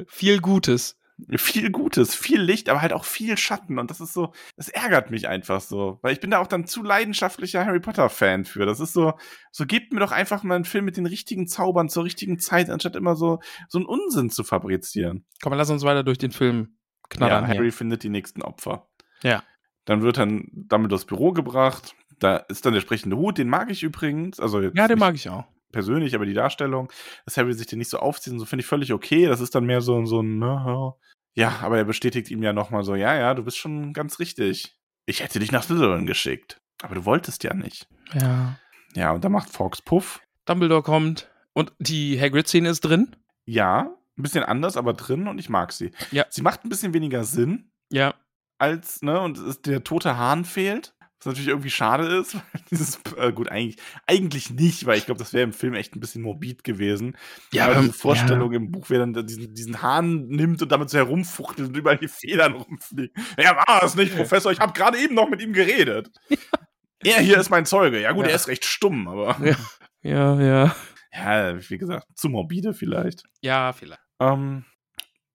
Viel 0.08 0.40
Gutes. 0.40 0.96
viel 1.36 1.70
Gutes, 1.70 2.14
viel 2.14 2.40
Licht, 2.40 2.68
aber 2.68 2.80
halt 2.80 2.92
auch 2.92 3.04
viel 3.04 3.36
Schatten. 3.36 3.78
Und 3.78 3.90
das 3.90 4.00
ist 4.00 4.12
so, 4.12 4.32
das 4.56 4.68
ärgert 4.68 5.10
mich 5.10 5.26
einfach 5.28 5.60
so. 5.60 5.98
Weil 6.02 6.12
ich 6.12 6.20
bin 6.20 6.30
da 6.30 6.38
auch 6.38 6.46
dann 6.46 6.66
zu 6.66 6.82
leidenschaftlicher 6.82 7.64
Harry 7.66 7.80
Potter-Fan 7.80 8.44
für. 8.44 8.66
Das 8.66 8.78
ist 8.80 8.92
so, 8.92 9.14
so 9.50 9.66
gebt 9.66 9.92
mir 9.92 10.00
doch 10.00 10.12
einfach 10.12 10.42
mal 10.44 10.54
einen 10.56 10.64
Film 10.64 10.84
mit 10.84 10.96
den 10.96 11.06
richtigen 11.06 11.46
Zaubern 11.48 11.88
zur 11.88 12.04
richtigen 12.04 12.38
Zeit, 12.38 12.70
anstatt 12.70 12.94
immer 12.96 13.16
so, 13.16 13.40
so 13.68 13.78
einen 13.78 13.86
Unsinn 13.86 14.30
zu 14.30 14.44
fabrizieren. 14.44 15.24
Komm, 15.42 15.54
lass 15.54 15.70
uns 15.70 15.82
weiter 15.82 16.04
durch 16.04 16.18
den 16.18 16.30
Film 16.32 16.76
knattern. 17.08 17.42
Ja, 17.44 17.48
Harry 17.48 17.64
hier. 17.66 17.72
findet 17.72 18.02
die 18.02 18.10
nächsten 18.10 18.42
Opfer. 18.42 18.88
Ja. 19.22 19.42
Dann 19.86 20.02
wird 20.02 20.18
dann 20.18 20.46
damit 20.52 20.92
das 20.92 21.04
Büro 21.04 21.32
gebracht. 21.32 21.94
Da 22.18 22.36
ist 22.36 22.64
dann 22.66 22.74
der 22.74 22.80
sprechende 22.80 23.16
Hut, 23.16 23.38
den 23.38 23.48
mag 23.48 23.70
ich 23.70 23.82
übrigens. 23.82 24.40
Also 24.40 24.60
jetzt 24.60 24.76
Ja, 24.76 24.88
den 24.88 24.98
mag 24.98 25.14
ich 25.14 25.28
auch. 25.30 25.44
persönlich, 25.72 26.14
aber 26.14 26.26
die 26.26 26.34
Darstellung, 26.34 26.90
dass 27.24 27.36
Harry 27.36 27.52
sich 27.52 27.66
den 27.66 27.78
nicht 27.78 27.90
so 27.90 27.98
aufzieht 27.98 28.32
und 28.32 28.38
so 28.38 28.44
finde 28.44 28.62
ich 28.62 28.66
völlig 28.66 28.92
okay. 28.92 29.26
Das 29.26 29.40
ist 29.40 29.54
dann 29.54 29.64
mehr 29.66 29.80
so, 29.80 30.04
so 30.06 30.20
ein, 30.22 30.38
ne, 30.38 30.92
ja. 31.34 31.58
aber 31.62 31.78
er 31.78 31.84
bestätigt 31.84 32.30
ihm 32.30 32.42
ja 32.42 32.52
nochmal 32.52 32.82
so, 32.84 32.94
ja, 32.94 33.14
ja, 33.14 33.34
du 33.34 33.44
bist 33.44 33.56
schon 33.58 33.92
ganz 33.92 34.18
richtig. 34.18 34.76
Ich 35.06 35.22
hätte 35.22 35.38
dich 35.38 35.52
nach 35.52 35.62
Slytherin 35.62 36.06
geschickt. 36.06 36.60
Aber 36.82 36.94
du 36.94 37.04
wolltest 37.04 37.44
ja 37.44 37.54
nicht. 37.54 37.86
Ja. 38.14 38.58
Ja, 38.94 39.12
und 39.12 39.24
da 39.24 39.28
macht 39.28 39.50
Fox 39.50 39.80
Puff. 39.82 40.20
Dumbledore 40.46 40.82
kommt 40.82 41.30
und 41.52 41.72
die 41.78 42.18
Hagrid-Szene 42.20 42.68
ist 42.70 42.80
drin. 42.80 43.14
Ja, 43.44 43.94
ein 44.16 44.22
bisschen 44.22 44.42
anders, 44.44 44.76
aber 44.76 44.94
drin 44.94 45.28
und 45.28 45.38
ich 45.38 45.48
mag 45.48 45.72
sie. 45.72 45.92
Ja. 46.10 46.24
Sie 46.30 46.42
macht 46.42 46.64
ein 46.64 46.68
bisschen 46.68 46.94
weniger 46.94 47.24
Sinn, 47.24 47.70
Ja. 47.90 48.14
als, 48.58 49.02
ne, 49.02 49.20
und 49.20 49.38
es, 49.38 49.60
der 49.62 49.84
tote 49.84 50.16
Hahn 50.16 50.44
fehlt. 50.44 50.94
Was 51.18 51.26
natürlich 51.26 51.48
irgendwie 51.48 51.70
schade 51.70 52.04
ist, 52.18 52.34
weil 52.52 52.62
dieses, 52.70 53.00
äh, 53.16 53.32
gut, 53.32 53.50
eigentlich, 53.50 53.76
eigentlich 54.06 54.50
nicht, 54.50 54.86
weil 54.86 54.98
ich 54.98 55.06
glaube, 55.06 55.18
das 55.18 55.32
wäre 55.32 55.42
im 55.44 55.52
Film 55.52 55.74
echt 55.74 55.96
ein 55.96 56.00
bisschen 56.00 56.22
morbid 56.22 56.62
gewesen. 56.62 57.16
Ja, 57.52 57.66
aber 57.66 57.80
diese 57.80 57.92
Vorstellung 57.92 58.52
im 58.52 58.70
Buch, 58.70 58.86
wer 58.88 59.00
dann 59.00 59.26
diesen, 59.26 59.52
diesen 59.54 59.82
Hahn 59.82 60.26
nimmt 60.28 60.62
und 60.62 60.70
damit 60.70 60.90
so 60.90 60.98
herumfuchtelt 60.98 61.68
und 61.68 61.76
überall 61.76 61.98
die 61.98 62.08
Federn 62.08 62.52
rumfliegen. 62.54 63.12
Ja, 63.36 63.56
war 63.56 63.82
es 63.82 63.94
nicht, 63.96 64.14
Professor, 64.16 64.52
ich 64.52 64.60
habe 64.60 64.72
gerade 64.72 64.98
eben 64.98 65.14
noch 65.14 65.28
mit 65.28 65.42
ihm 65.42 65.52
geredet. 65.52 66.08
Er 67.02 67.20
hier 67.20 67.38
ist 67.38 67.50
mein 67.50 67.66
Zeuge. 67.66 68.00
Ja 68.00 68.12
gut, 68.12 68.24
Ja. 68.24 68.30
er 68.30 68.36
ist 68.36 68.48
recht 68.48 68.64
stumm, 68.64 69.08
aber 69.08 69.36
Ja. 69.44 69.56
Ja, 70.02 70.40
ja. 70.40 70.76
ja, 71.12 71.70
wie 71.70 71.78
gesagt, 71.78 72.06
zu 72.14 72.28
morbide 72.28 72.72
vielleicht. 72.74 73.24
Ja, 73.40 73.72
vielleicht. 73.72 74.00
Ähm, 74.20 74.64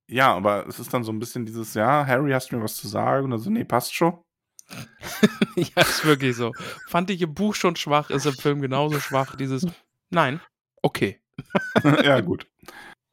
ja, 0.09 0.33
aber 0.33 0.65
es 0.67 0.79
ist 0.79 0.93
dann 0.93 1.03
so 1.03 1.11
ein 1.11 1.19
bisschen 1.19 1.45
dieses, 1.45 1.73
ja, 1.73 2.05
Harry, 2.05 2.31
hast 2.31 2.51
du 2.51 2.57
mir 2.57 2.63
was 2.63 2.75
zu 2.77 2.87
sagen? 2.87 3.25
Und 3.25 3.33
also, 3.33 3.49
nee, 3.49 3.65
passt 3.65 3.93
schon. 3.93 4.21
ja, 5.55 5.81
ist 5.81 6.05
wirklich 6.05 6.35
so. 6.35 6.53
Fand 6.87 7.09
ich 7.09 7.21
im 7.21 7.33
Buch 7.33 7.55
schon 7.55 7.75
schwach, 7.75 8.09
ist 8.09 8.25
im 8.25 8.33
Film 8.33 8.61
genauso 8.61 8.99
schwach. 8.99 9.35
Dieses, 9.35 9.65
nein, 10.09 10.39
okay. 10.81 11.19
ja, 12.03 12.21
gut. 12.21 12.47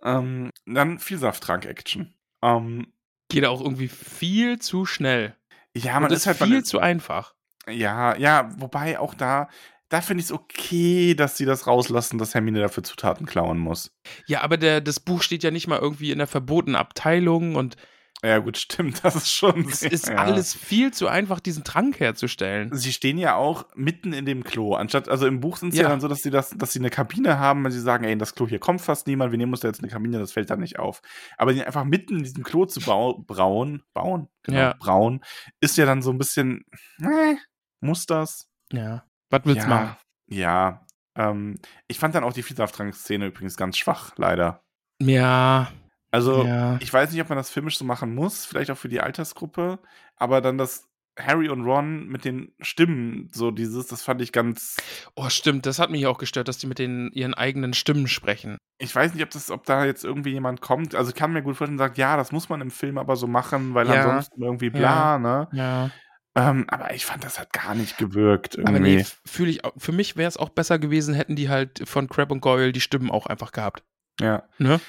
Ähm, 0.02 0.50
dann 0.66 0.98
Vielsafttrank-Action. 0.98 2.14
Ähm, 2.42 2.92
Geht 3.28 3.44
auch 3.44 3.60
irgendwie 3.60 3.88
viel 3.88 4.58
zu 4.58 4.86
schnell. 4.86 5.36
ja, 5.74 5.96
Und 5.96 6.04
man 6.04 6.12
ist 6.12 6.20
ist 6.20 6.26
halt 6.26 6.38
viel 6.38 6.64
zu 6.64 6.78
einfach. 6.80 7.34
Ja, 7.68 8.16
ja, 8.16 8.50
wobei 8.56 8.98
auch 8.98 9.14
da, 9.14 9.48
da 9.88 10.00
finde 10.00 10.22
ich 10.22 10.26
es 10.26 10.32
okay, 10.32 11.14
dass 11.14 11.36
sie 11.36 11.44
das 11.44 11.66
rauslassen, 11.66 12.18
dass 12.18 12.34
Hermine 12.34 12.60
dafür 12.60 12.82
Zutaten 12.82 13.26
klauen 13.26 13.58
muss. 13.58 13.92
Ja, 14.26 14.40
aber 14.40 14.56
der, 14.56 14.80
das 14.80 15.00
Buch 15.00 15.22
steht 15.22 15.42
ja 15.42 15.50
nicht 15.50 15.66
mal 15.66 15.78
irgendwie 15.78 16.10
in 16.10 16.18
der 16.18 16.26
verbotenen 16.26 16.76
Abteilung 16.76 17.54
und 17.56 17.76
Ja, 18.22 18.38
gut, 18.38 18.58
stimmt, 18.58 19.02
das 19.02 19.16
ist 19.16 19.32
schon. 19.32 19.66
es 19.68 19.82
ist 19.82 20.08
ja. 20.08 20.16
alles 20.16 20.54
viel 20.54 20.92
zu 20.92 21.08
einfach, 21.08 21.40
diesen 21.40 21.64
Trank 21.64 22.00
herzustellen. 22.00 22.70
Sie 22.74 22.92
stehen 22.92 23.16
ja 23.16 23.34
auch 23.34 23.64
mitten 23.74 24.12
in 24.12 24.26
dem 24.26 24.44
Klo. 24.44 24.74
Anstatt, 24.74 25.08
also 25.08 25.26
im 25.26 25.40
Buch 25.40 25.56
sind 25.56 25.70
es 25.70 25.76
ja. 25.76 25.84
Ja. 25.84 25.88
dann 25.88 26.00
so, 26.00 26.08
dass 26.08 26.20
sie 26.20 26.30
das, 26.30 26.50
dass 26.50 26.72
sie 26.72 26.80
eine 26.80 26.90
Kabine 26.90 27.38
haben, 27.38 27.64
wenn 27.64 27.72
sie 27.72 27.80
sagen, 27.80 28.04
ey, 28.04 28.12
in 28.12 28.18
das 28.18 28.34
Klo 28.34 28.46
hier 28.46 28.58
kommt 28.58 28.82
fast 28.82 29.06
niemand, 29.06 29.32
wir 29.32 29.38
nehmen 29.38 29.52
uns 29.52 29.60
da 29.60 29.68
jetzt 29.68 29.80
eine 29.80 29.90
Kabine, 29.90 30.18
das 30.18 30.32
fällt 30.32 30.50
dann 30.50 30.60
nicht 30.60 30.78
auf. 30.78 31.00
Aber 31.38 31.54
die 31.54 31.64
einfach 31.64 31.84
mitten 31.84 32.18
in 32.18 32.22
diesem 32.24 32.44
Klo 32.44 32.66
zu 32.66 32.80
bau 32.80 33.18
brauen, 33.18 33.82
bauen, 33.94 34.28
genau, 34.42 34.58
Ja. 34.58 34.74
brauen, 34.78 35.22
ist 35.60 35.78
ja 35.78 35.86
dann 35.86 36.02
so 36.02 36.10
ein 36.10 36.18
bisschen, 36.18 36.64
äh, 37.00 37.36
muss 37.80 38.04
das? 38.06 38.48
Ja. 38.72 39.04
Was 39.30 39.42
willst 39.44 39.62
du 39.64 39.68
ja, 39.70 39.74
machen? 39.74 39.96
ja. 40.28 40.86
Ähm, 41.16 41.56
ich 41.88 41.98
fand 41.98 42.14
dann 42.14 42.22
auch 42.22 42.32
die 42.32 42.42
Vielsafttrank-Szene 42.42 43.26
übrigens 43.26 43.56
ganz 43.56 43.76
schwach, 43.76 44.12
leider. 44.16 44.62
Ja. 45.00 45.72
Also, 46.10 46.44
ja. 46.44 46.76
ich 46.80 46.92
weiß 46.92 47.12
nicht, 47.12 47.20
ob 47.20 47.28
man 47.28 47.38
das 47.38 47.50
filmisch 47.50 47.78
so 47.78 47.84
machen 47.84 48.14
muss, 48.14 48.44
vielleicht 48.44 48.70
auch 48.70 48.76
für 48.76 48.88
die 48.88 49.00
Altersgruppe, 49.00 49.78
aber 50.16 50.40
dann 50.40 50.58
das 50.58 50.88
Harry 51.18 51.48
und 51.48 51.64
Ron 51.64 52.08
mit 52.08 52.24
den 52.24 52.52
Stimmen, 52.60 53.28
so 53.32 53.50
dieses, 53.50 53.86
das 53.88 54.02
fand 54.02 54.22
ich 54.22 54.32
ganz. 54.32 54.76
Oh, 55.14 55.28
stimmt, 55.28 55.66
das 55.66 55.78
hat 55.78 55.90
mich 55.90 56.06
auch 56.06 56.18
gestört, 56.18 56.48
dass 56.48 56.58
die 56.58 56.66
mit 56.66 56.78
den 56.78 57.10
ihren 57.12 57.34
eigenen 57.34 57.74
Stimmen 57.74 58.08
sprechen. 58.08 58.56
Ich 58.78 58.94
weiß 58.94 59.14
nicht, 59.14 59.22
ob 59.22 59.30
das, 59.30 59.50
ob 59.50 59.64
da 59.66 59.84
jetzt 59.84 60.04
irgendwie 60.04 60.30
jemand 60.32 60.60
kommt. 60.60 60.94
Also 60.94 61.10
ich 61.10 61.16
kann 61.16 61.32
mir 61.32 61.42
gut 61.42 61.56
vorstellen, 61.56 61.78
sagt, 61.78 61.98
ja, 61.98 62.16
das 62.16 62.32
muss 62.32 62.48
man 62.48 62.60
im 62.60 62.70
Film 62.70 62.96
aber 62.98 63.16
so 63.16 63.26
machen, 63.26 63.74
weil 63.74 63.86
Ja. 63.88 64.04
ansonsten 64.04 64.42
irgendwie 64.42 64.70
bla, 64.70 65.18
ne? 65.18 65.48
Ja. 65.52 65.90
Ähm, 66.36 66.64
aber 66.68 66.94
ich 66.94 67.04
fand, 67.04 67.24
das 67.24 67.38
hat 67.40 67.52
gar 67.52 67.74
nicht 67.74 67.98
gewirkt. 67.98 68.54
Irgendwie. 68.54 68.68
Aber 68.70 68.80
nee, 68.80 69.04
fühle 69.26 69.50
ich. 69.50 69.60
Für 69.76 69.92
mich 69.92 70.16
wäre 70.16 70.28
es 70.28 70.36
auch 70.36 70.50
besser 70.50 70.78
gewesen, 70.78 71.12
hätten 71.12 71.34
die 71.34 71.48
halt 71.48 71.82
von 71.88 72.08
Crab 72.08 72.30
und 72.30 72.40
Goyle 72.40 72.72
die 72.72 72.80
Stimmen 72.80 73.10
auch 73.10 73.26
einfach 73.26 73.52
gehabt. 73.52 73.82
Ja. 74.20 74.44
Ne? 74.58 74.80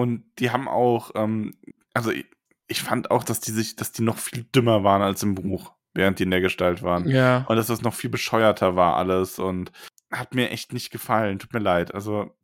Und 0.00 0.24
die 0.38 0.50
haben 0.50 0.68
auch, 0.68 1.10
ähm, 1.14 1.54
also 1.94 2.10
ich, 2.10 2.26
ich 2.68 2.82
fand 2.82 3.10
auch, 3.10 3.24
dass 3.24 3.40
die 3.40 3.50
sich, 3.52 3.76
dass 3.76 3.92
die 3.92 4.02
noch 4.02 4.18
viel 4.18 4.44
dümmer 4.54 4.82
waren 4.84 5.02
als 5.02 5.22
im 5.22 5.34
Buch, 5.34 5.72
während 5.94 6.18
die 6.18 6.22
in 6.24 6.30
der 6.30 6.40
Gestalt 6.40 6.82
waren. 6.82 7.08
Ja. 7.08 7.44
Und 7.48 7.56
dass 7.56 7.66
das 7.68 7.82
noch 7.82 7.94
viel 7.94 8.10
bescheuerter 8.10 8.76
war 8.76 8.96
alles 8.96 9.38
und 9.38 9.72
hat 10.12 10.34
mir 10.34 10.50
echt 10.50 10.72
nicht 10.72 10.90
gefallen. 10.90 11.38
Tut 11.38 11.52
mir 11.52 11.58
leid. 11.60 11.94
Also 11.94 12.34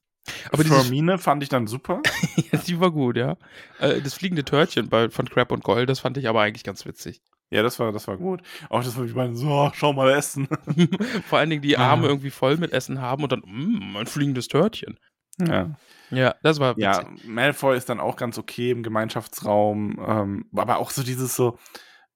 Aber 0.53 0.63
dieses- 0.65 0.83
Fermine 0.83 1.19
fand 1.19 1.43
ich 1.43 1.49
dann 1.49 1.67
super. 1.67 2.03
Ja, 2.53 2.59
die 2.61 2.79
war 2.81 2.91
gut, 2.93 3.17
ja. 3.17 3.37
Äh, 3.81 4.01
Das 4.03 4.15
fliegende 4.15 4.45
Törtchen 4.45 4.89
bei, 4.89 5.09
von 5.11 5.29
Crab 5.29 5.51
und 5.53 5.65
Goyle, 5.65 5.87
das 5.87 6.01
fand 6.01 6.17
ich 6.19 6.29
aber 6.29 6.43
eigentlich 6.43 6.65
ganz 6.65 6.85
witzig. 6.87 7.21
Ja, 7.51 7.63
das 7.63 7.79
war, 7.79 7.93
das 7.93 8.07
war 8.09 8.17
gut. 8.17 8.43
Auch 8.71 8.83
das 8.83 8.97
war 8.97 9.05
ich 9.05 9.15
meine, 9.15 9.35
so, 9.37 9.71
schau 9.75 9.93
mal 9.93 10.11
essen. 10.13 10.49
Vor 11.29 11.39
allen 11.39 11.51
Dingen 11.51 11.63
die 11.63 11.77
Arme 11.79 12.07
Ah. 12.07 12.09
irgendwie 12.11 12.31
voll 12.31 12.57
mit 12.57 12.73
Essen 12.73 13.01
haben 13.01 13.23
und 13.23 13.31
dann, 13.33 13.43
mmm, 13.47 13.97
ein 13.97 14.07
fliegendes 14.07 14.49
Törtchen. 14.49 14.99
ja. 15.39 15.77
Ja, 16.11 16.35
das 16.43 16.61
war 16.61 16.77
witzig. 16.77 16.85
ja, 16.85 17.05
Malfoy 17.25 17.77
ist 17.77 17.89
dann 17.89 18.01
auch 18.01 18.17
ganz 18.17 18.39
okay 18.39 18.71
im 18.71 18.83
Gemeinschaftsraum. 18.83 19.99
Ähm, 20.07 20.47
aber 20.55 20.79
auch 20.79 20.91
so 20.91 21.03
dieses 21.03 21.35
so, 21.37 21.59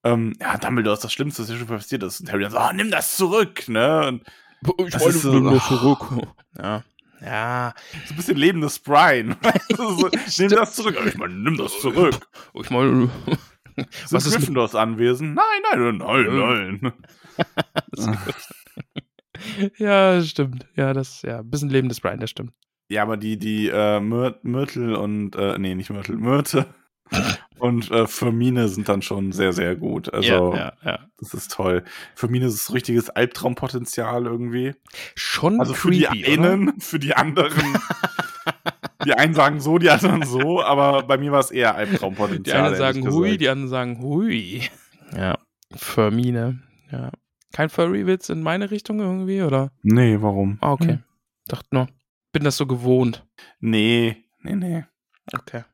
ähm, 0.05 0.35
ja, 0.41 0.57
Dumbledore 0.59 0.95
ist 0.95 1.05
das 1.05 1.13
Schlimmste, 1.13 1.43
was 1.43 1.49
hier 1.49 1.59
schon 1.59 1.67
passiert 1.67 2.03
ist. 2.03 2.21
Und 2.21 2.31
Harry 2.33 2.43
dann 2.43 2.53
so, 2.53 2.59
oh, 2.61 2.73
nimm 2.73 2.91
das 2.91 3.17
zurück, 3.17 3.69
ne? 3.69 4.07
Und 4.09 4.23
Ich 4.87 4.93
Das 4.93 5.03
wollte 5.03 5.19
so- 5.19 5.33
nur 5.39 5.61
zurück. 5.63 6.07
Ja. 6.59 6.85
Ja. 7.23 7.75
so 8.07 8.15
ein 8.15 8.17
bisschen 8.17 8.37
lebendes 8.37 8.79
Brian. 8.79 9.37
so, 9.77 10.09
nimm 10.39 10.49
das 10.51 10.75
zurück. 10.75 10.97
Aber 10.99 11.07
ich 11.07 11.19
meine, 11.19 11.35
nimm 11.35 11.57
das 11.57 11.79
zurück. 11.81 12.19
Ich 12.55 12.71
meine, 12.71 13.11
Sind 13.77 14.13
Was 14.13 14.27
ist 14.27 14.37
Gryffindors 14.37 14.75
anwesend? 14.75 15.35
Nein, 15.35 15.45
nein, 15.79 15.99
nein, 15.99 16.79
nein. 16.81 16.93
ja, 19.79 20.21
stimmt. 20.23 20.67
Ja, 20.77 20.93
das, 20.93 21.23
ja, 21.23 21.39
ein 21.39 21.51
bisschen 21.51 21.71
Leben 21.71 21.89
des 21.89 22.01
Brian, 22.01 22.21
das 22.21 22.31
stimmt. 22.31 22.53
Ja, 22.91 23.03
aber 23.03 23.17
die, 23.17 23.39
die 23.39 23.69
äh, 23.69 24.01
Myrtle 24.01 24.99
und, 24.99 25.37
äh, 25.37 25.57
nee, 25.59 25.77
nicht 25.77 25.91
Myrtle, 25.91 26.17
Myrte 26.17 26.67
und 27.61 27.89
äh, 27.93 28.09
Fermine 28.09 28.67
sind 28.67 28.89
dann 28.89 29.01
schon 29.01 29.31
sehr, 29.31 29.53
sehr 29.53 29.77
gut. 29.77 30.13
Also, 30.13 30.55
ja, 30.55 30.57
ja, 30.57 30.73
ja. 30.85 30.99
das 31.19 31.33
ist 31.33 31.53
toll. 31.53 31.85
Fermine 32.17 32.47
ist 32.47 32.55
das 32.69 32.75
richtiges 32.75 33.09
Albtraumpotenzial 33.09 34.27
irgendwie. 34.27 34.75
Schon 35.15 35.61
Also 35.61 35.73
für 35.75 35.91
creepy, 35.91 36.23
die 36.23 36.27
einen, 36.27 36.81
für 36.81 36.99
die 36.99 37.15
anderen. 37.15 37.63
die 39.05 39.15
einen 39.15 39.35
sagen 39.35 39.61
so, 39.61 39.79
die 39.79 39.91
anderen 39.91 40.25
so, 40.25 40.61
aber 40.61 41.05
bei 41.05 41.17
mir 41.17 41.31
war 41.31 41.41
es 41.41 41.53
eher 41.53 41.75
Die 41.75 41.79
Albtraumpotenzial. 41.79 42.67
einen 42.67 42.75
sagen 42.75 43.09
hui, 43.09 43.39
die 43.39 43.49
anderen 43.49 43.71
sagen 43.71 44.03
hui. 44.03 44.63
Ja. 45.17 45.39
Fermine. 45.77 46.61
Ja. 46.91 47.13
Kein 47.53 47.69
Furry-Witz 47.69 48.31
in 48.31 48.43
meine 48.43 48.73
Richtung 48.73 48.99
irgendwie, 48.99 49.43
oder? 49.43 49.71
Nee, 49.83 50.17
warum? 50.21 50.59
Ah, 50.61 50.73
okay. 50.73 50.89
Hm. 50.89 51.05
Dachte 51.47 51.69
nur. 51.71 51.89
Bin 52.33 52.45
das 52.45 52.57
so 52.57 52.67
gewohnt. 52.67 53.27
Nee, 53.61 54.25
nee, 54.43 54.55
nee. 54.57 54.85
Okay. 55.33 55.65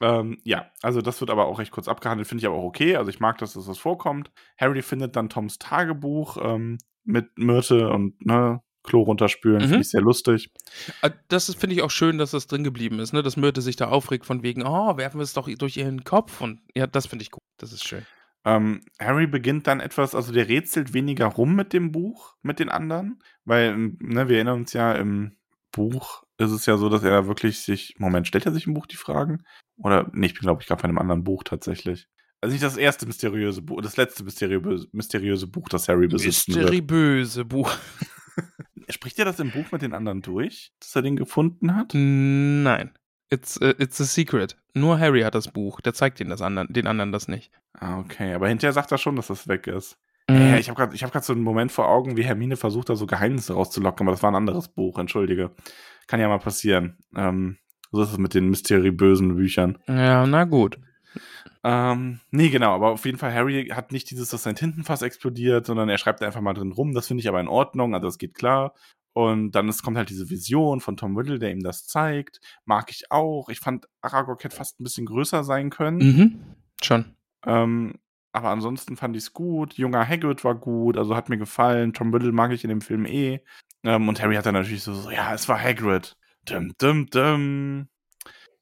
Ähm, 0.00 0.38
ja, 0.42 0.70
also 0.82 1.00
das 1.00 1.20
wird 1.20 1.30
aber 1.30 1.46
auch 1.46 1.60
recht 1.60 1.70
kurz 1.70 1.86
abgehandelt, 1.86 2.26
finde 2.28 2.40
ich 2.42 2.46
aber 2.46 2.56
auch 2.56 2.64
okay. 2.64 2.96
Also 2.96 3.10
ich 3.10 3.20
mag, 3.20 3.38
dass 3.38 3.54
das 3.54 3.78
vorkommt. 3.78 4.32
Harry 4.58 4.82
findet 4.82 5.14
dann 5.14 5.28
Toms 5.28 5.58
Tagebuch 5.60 6.36
ähm, 6.42 6.78
mit 7.04 7.38
Myrte 7.38 7.88
und 7.90 8.26
ne, 8.26 8.60
Klo 8.82 9.02
runterspülen, 9.02 9.62
Mhm. 9.62 9.66
finde 9.68 9.80
ich 9.82 9.90
sehr 9.90 10.00
lustig. 10.02 10.52
Ah, 11.00 11.10
Das 11.28 11.48
ist- 11.48 11.60
finde 11.60 11.76
ich 11.76 11.82
auch 11.82 11.92
schön, 11.92 12.18
dass 12.18 12.32
das 12.32 12.48
drin 12.48 12.64
geblieben 12.64 12.98
ist, 12.98 13.12
ne? 13.12 13.22
Dass 13.22 13.36
Myrte 13.36 13.62
sich 13.62 13.76
da 13.76 13.86
aufregt 13.88 14.26
von 14.26 14.42
wegen, 14.42 14.64
oh, 14.66 14.96
werfen 14.96 15.18
wir 15.20 15.24
es 15.24 15.32
doch 15.32 15.48
durch 15.48 15.76
ihren 15.76 16.02
Kopf. 16.02 16.40
Und 16.40 16.60
ja, 16.74 16.88
das 16.88 17.06
finde 17.06 17.22
ich 17.22 17.30
gut. 17.30 17.42
Das 17.58 17.72
ist 17.72 17.86
schön. 17.86 18.04
Ähm, 18.44 18.80
Harry 19.00 19.28
beginnt 19.28 19.68
dann 19.68 19.78
etwas, 19.80 20.14
also 20.16 20.32
der 20.32 20.48
rätselt 20.48 20.92
weniger 20.92 21.26
rum 21.26 21.54
mit 21.54 21.72
dem 21.72 21.92
Buch, 21.92 22.34
mit 22.42 22.58
den 22.58 22.68
anderen, 22.68 23.20
weil, 23.44 23.78
ne, 23.78 24.28
wir 24.28 24.36
erinnern 24.36 24.58
uns 24.60 24.72
ja, 24.74 24.92
im 24.92 25.36
Buch 25.74 26.22
ist 26.38 26.50
es 26.50 26.66
ja 26.66 26.76
so, 26.76 26.88
dass 26.88 27.02
er 27.02 27.26
wirklich 27.26 27.60
sich, 27.60 27.94
Moment, 27.98 28.26
stellt 28.26 28.46
er 28.46 28.52
sich 28.52 28.66
im 28.66 28.74
Buch 28.74 28.86
die 28.86 28.96
Fragen? 28.96 29.44
Oder, 29.76 30.10
nee, 30.12 30.26
ich 30.26 30.34
bin, 30.34 30.42
glaube 30.42 30.62
ich, 30.62 30.68
gerade 30.68 30.82
bei 30.82 30.88
einem 30.88 30.98
anderen 30.98 31.24
Buch 31.24 31.44
tatsächlich. 31.44 32.08
Also 32.40 32.52
nicht 32.52 32.64
das 32.64 32.76
erste 32.76 33.06
mysteriöse 33.06 33.62
Buch, 33.62 33.80
das 33.80 33.96
letzte 33.96 34.24
mysteriöse, 34.24 34.88
mysteriöse 34.92 35.46
Buch, 35.46 35.68
das 35.68 35.88
Harry 35.88 36.08
besitzen 36.08 36.54
wird. 36.54 36.64
Mysteriböse 36.64 37.44
Buch. 37.44 37.74
Spricht 38.90 39.18
er 39.18 39.24
das 39.24 39.40
im 39.40 39.50
Buch 39.50 39.72
mit 39.72 39.82
den 39.82 39.94
anderen 39.94 40.22
durch, 40.22 40.72
dass 40.78 40.94
er 40.94 41.02
den 41.02 41.16
gefunden 41.16 41.74
hat? 41.74 41.92
Nein. 41.94 42.92
It's, 43.30 43.60
uh, 43.60 43.72
it's 43.78 44.00
a 44.00 44.04
secret. 44.04 44.56
Nur 44.74 44.98
Harry 44.98 45.22
hat 45.22 45.34
das 45.34 45.48
Buch. 45.48 45.80
Der 45.80 45.94
zeigt 45.94 46.20
den, 46.20 46.28
das 46.28 46.42
anderen, 46.42 46.72
den 46.72 46.86
anderen 46.86 47.10
das 47.10 47.28
nicht. 47.28 47.50
Ah, 47.72 47.98
okay. 47.98 48.34
Aber 48.34 48.48
hinterher 48.48 48.72
sagt 48.72 48.92
er 48.92 48.98
schon, 48.98 49.16
dass 49.16 49.28
das 49.28 49.48
weg 49.48 49.66
ist. 49.66 49.98
Ja, 50.30 50.56
ich 50.56 50.70
habe 50.70 50.78
gerade 50.78 50.96
hab 50.96 51.12
grad 51.12 51.24
so 51.24 51.34
einen 51.34 51.42
Moment 51.42 51.70
vor 51.70 51.88
Augen, 51.88 52.16
wie 52.16 52.24
Hermine 52.24 52.56
versucht, 52.56 52.88
da 52.88 52.96
so 52.96 53.06
Geheimnisse 53.06 53.52
rauszulocken, 53.52 54.06
aber 54.06 54.12
das 54.12 54.22
war 54.22 54.30
ein 54.30 54.36
anderes 54.36 54.68
Buch, 54.68 54.98
entschuldige. 54.98 55.50
Kann 56.06 56.20
ja 56.20 56.28
mal 56.28 56.38
passieren. 56.38 56.96
Ähm, 57.14 57.58
so 57.92 58.02
ist 58.02 58.12
es 58.12 58.18
mit 58.18 58.34
den 58.34 58.48
mysteriösen 58.48 59.36
Büchern. 59.36 59.78
Ja, 59.86 60.26
na 60.26 60.44
gut. 60.44 60.78
Ähm, 61.62 62.20
nee, 62.30 62.48
genau, 62.48 62.74
aber 62.74 62.90
auf 62.90 63.04
jeden 63.04 63.18
Fall, 63.18 63.32
Harry 63.32 63.68
hat 63.68 63.92
nicht 63.92 64.10
dieses, 64.10 64.30
dass 64.30 64.42
sein 64.42 64.56
Tintenfass 64.56 65.02
explodiert, 65.02 65.66
sondern 65.66 65.88
er 65.88 65.98
schreibt 65.98 66.22
einfach 66.22 66.40
mal 66.40 66.54
drin 66.54 66.72
rum. 66.72 66.94
Das 66.94 67.06
finde 67.06 67.20
ich 67.20 67.28
aber 67.28 67.40
in 67.40 67.48
Ordnung, 67.48 67.94
also 67.94 68.06
das 68.06 68.18
geht 68.18 68.34
klar. 68.34 68.74
Und 69.12 69.52
dann 69.52 69.68
ist, 69.68 69.82
kommt 69.82 69.96
halt 69.96 70.10
diese 70.10 70.28
Vision 70.28 70.80
von 70.80 70.96
Tom 70.96 71.16
Riddle, 71.16 71.38
der 71.38 71.52
ihm 71.52 71.62
das 71.62 71.86
zeigt. 71.86 72.40
Mag 72.64 72.90
ich 72.90 73.10
auch. 73.10 73.48
Ich 73.48 73.60
fand, 73.60 73.86
Aragog 74.00 74.42
hätte 74.42 74.56
fast 74.56 74.80
ein 74.80 74.84
bisschen 74.84 75.06
größer 75.06 75.44
sein 75.44 75.70
können. 75.70 75.98
Mhm. 75.98 76.40
Schon. 76.82 77.14
Ähm, 77.46 77.94
aber 78.34 78.50
ansonsten 78.50 78.96
fand 78.96 79.16
ich 79.16 79.22
es 79.22 79.32
gut. 79.32 79.74
Junger 79.74 80.08
Hagrid 80.08 80.42
war 80.42 80.56
gut, 80.56 80.98
also 80.98 81.14
hat 81.14 81.28
mir 81.28 81.38
gefallen. 81.38 81.92
Tom 81.92 82.12
Riddle 82.12 82.32
mag 82.32 82.50
ich 82.50 82.64
in 82.64 82.68
dem 82.68 82.80
Film 82.80 83.06
eh. 83.06 83.40
Ähm, 83.84 84.08
und 84.08 84.20
Harry 84.20 84.34
hat 84.34 84.44
dann 84.44 84.54
natürlich 84.54 84.82
so, 84.82 84.92
so, 84.92 85.10
ja, 85.10 85.32
es 85.32 85.48
war 85.48 85.62
Hagrid. 85.62 86.16
Dum, 86.44 86.72
dum, 86.78 87.06
dum. 87.06 87.86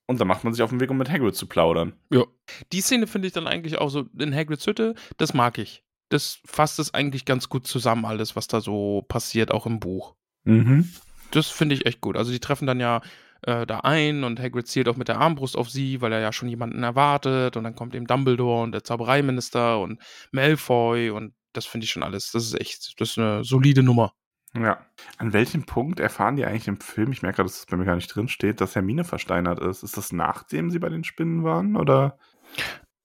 Und 0.04 0.20
dann 0.20 0.28
macht 0.28 0.44
man 0.44 0.52
sich 0.52 0.62
auf 0.62 0.68
den 0.68 0.80
Weg, 0.80 0.90
um 0.90 0.98
mit 0.98 1.10
Hagrid 1.10 1.34
zu 1.34 1.46
plaudern. 1.46 1.94
Ja. 2.10 2.24
Die 2.70 2.82
Szene 2.82 3.06
finde 3.06 3.28
ich 3.28 3.32
dann 3.32 3.46
eigentlich 3.46 3.78
auch 3.78 3.88
so 3.88 4.04
in 4.18 4.34
Hagrids 4.34 4.66
Hütte, 4.66 4.94
das 5.16 5.32
mag 5.32 5.56
ich. 5.56 5.82
Das 6.10 6.40
fasst 6.44 6.78
es 6.78 6.92
eigentlich 6.92 7.24
ganz 7.24 7.48
gut 7.48 7.66
zusammen, 7.66 8.04
alles, 8.04 8.36
was 8.36 8.48
da 8.48 8.60
so 8.60 9.06
passiert, 9.08 9.52
auch 9.52 9.64
im 9.64 9.80
Buch. 9.80 10.16
Mhm. 10.44 10.90
Das 11.30 11.48
finde 11.48 11.74
ich 11.76 11.86
echt 11.86 12.02
gut. 12.02 12.18
Also 12.18 12.30
die 12.30 12.40
treffen 12.40 12.66
dann 12.66 12.78
ja 12.78 13.00
äh, 13.42 13.66
da 13.66 13.80
ein 13.80 14.24
und 14.24 14.40
Hagrid 14.40 14.66
zielt 14.66 14.88
auch 14.88 14.96
mit 14.96 15.08
der 15.08 15.18
Armbrust 15.20 15.56
auf 15.56 15.70
sie, 15.70 16.00
weil 16.00 16.12
er 16.12 16.20
ja 16.20 16.32
schon 16.32 16.48
jemanden 16.48 16.82
erwartet 16.82 17.56
und 17.56 17.64
dann 17.64 17.74
kommt 17.74 17.94
eben 17.94 18.06
Dumbledore 18.06 18.62
und 18.62 18.72
der 18.72 18.84
Zaubereiminister 18.84 19.80
und 19.80 20.00
Malfoy 20.32 21.10
und 21.10 21.34
das 21.52 21.66
finde 21.66 21.84
ich 21.84 21.90
schon 21.90 22.02
alles. 22.02 22.32
Das 22.32 22.44
ist 22.44 22.60
echt, 22.60 23.00
das 23.00 23.10
ist 23.10 23.18
eine 23.18 23.44
solide 23.44 23.82
Nummer. 23.82 24.12
Ja. 24.54 24.84
An 25.16 25.32
welchem 25.32 25.64
Punkt 25.64 25.98
erfahren 25.98 26.36
die 26.36 26.44
eigentlich 26.44 26.68
im 26.68 26.80
Film, 26.80 27.12
ich 27.12 27.22
merke 27.22 27.36
gerade, 27.36 27.48
dass 27.48 27.60
es 27.60 27.66
bei 27.66 27.76
mir 27.76 27.84
gar 27.86 27.96
nicht 27.96 28.08
drin 28.14 28.28
steht, 28.28 28.60
dass 28.60 28.74
Hermine 28.74 29.04
versteinert 29.04 29.60
ist? 29.60 29.82
Ist 29.82 29.96
das 29.96 30.12
nachdem 30.12 30.70
sie 30.70 30.78
bei 30.78 30.88
den 30.88 31.04
Spinnen 31.04 31.42
waren 31.42 31.76
oder? 31.76 32.18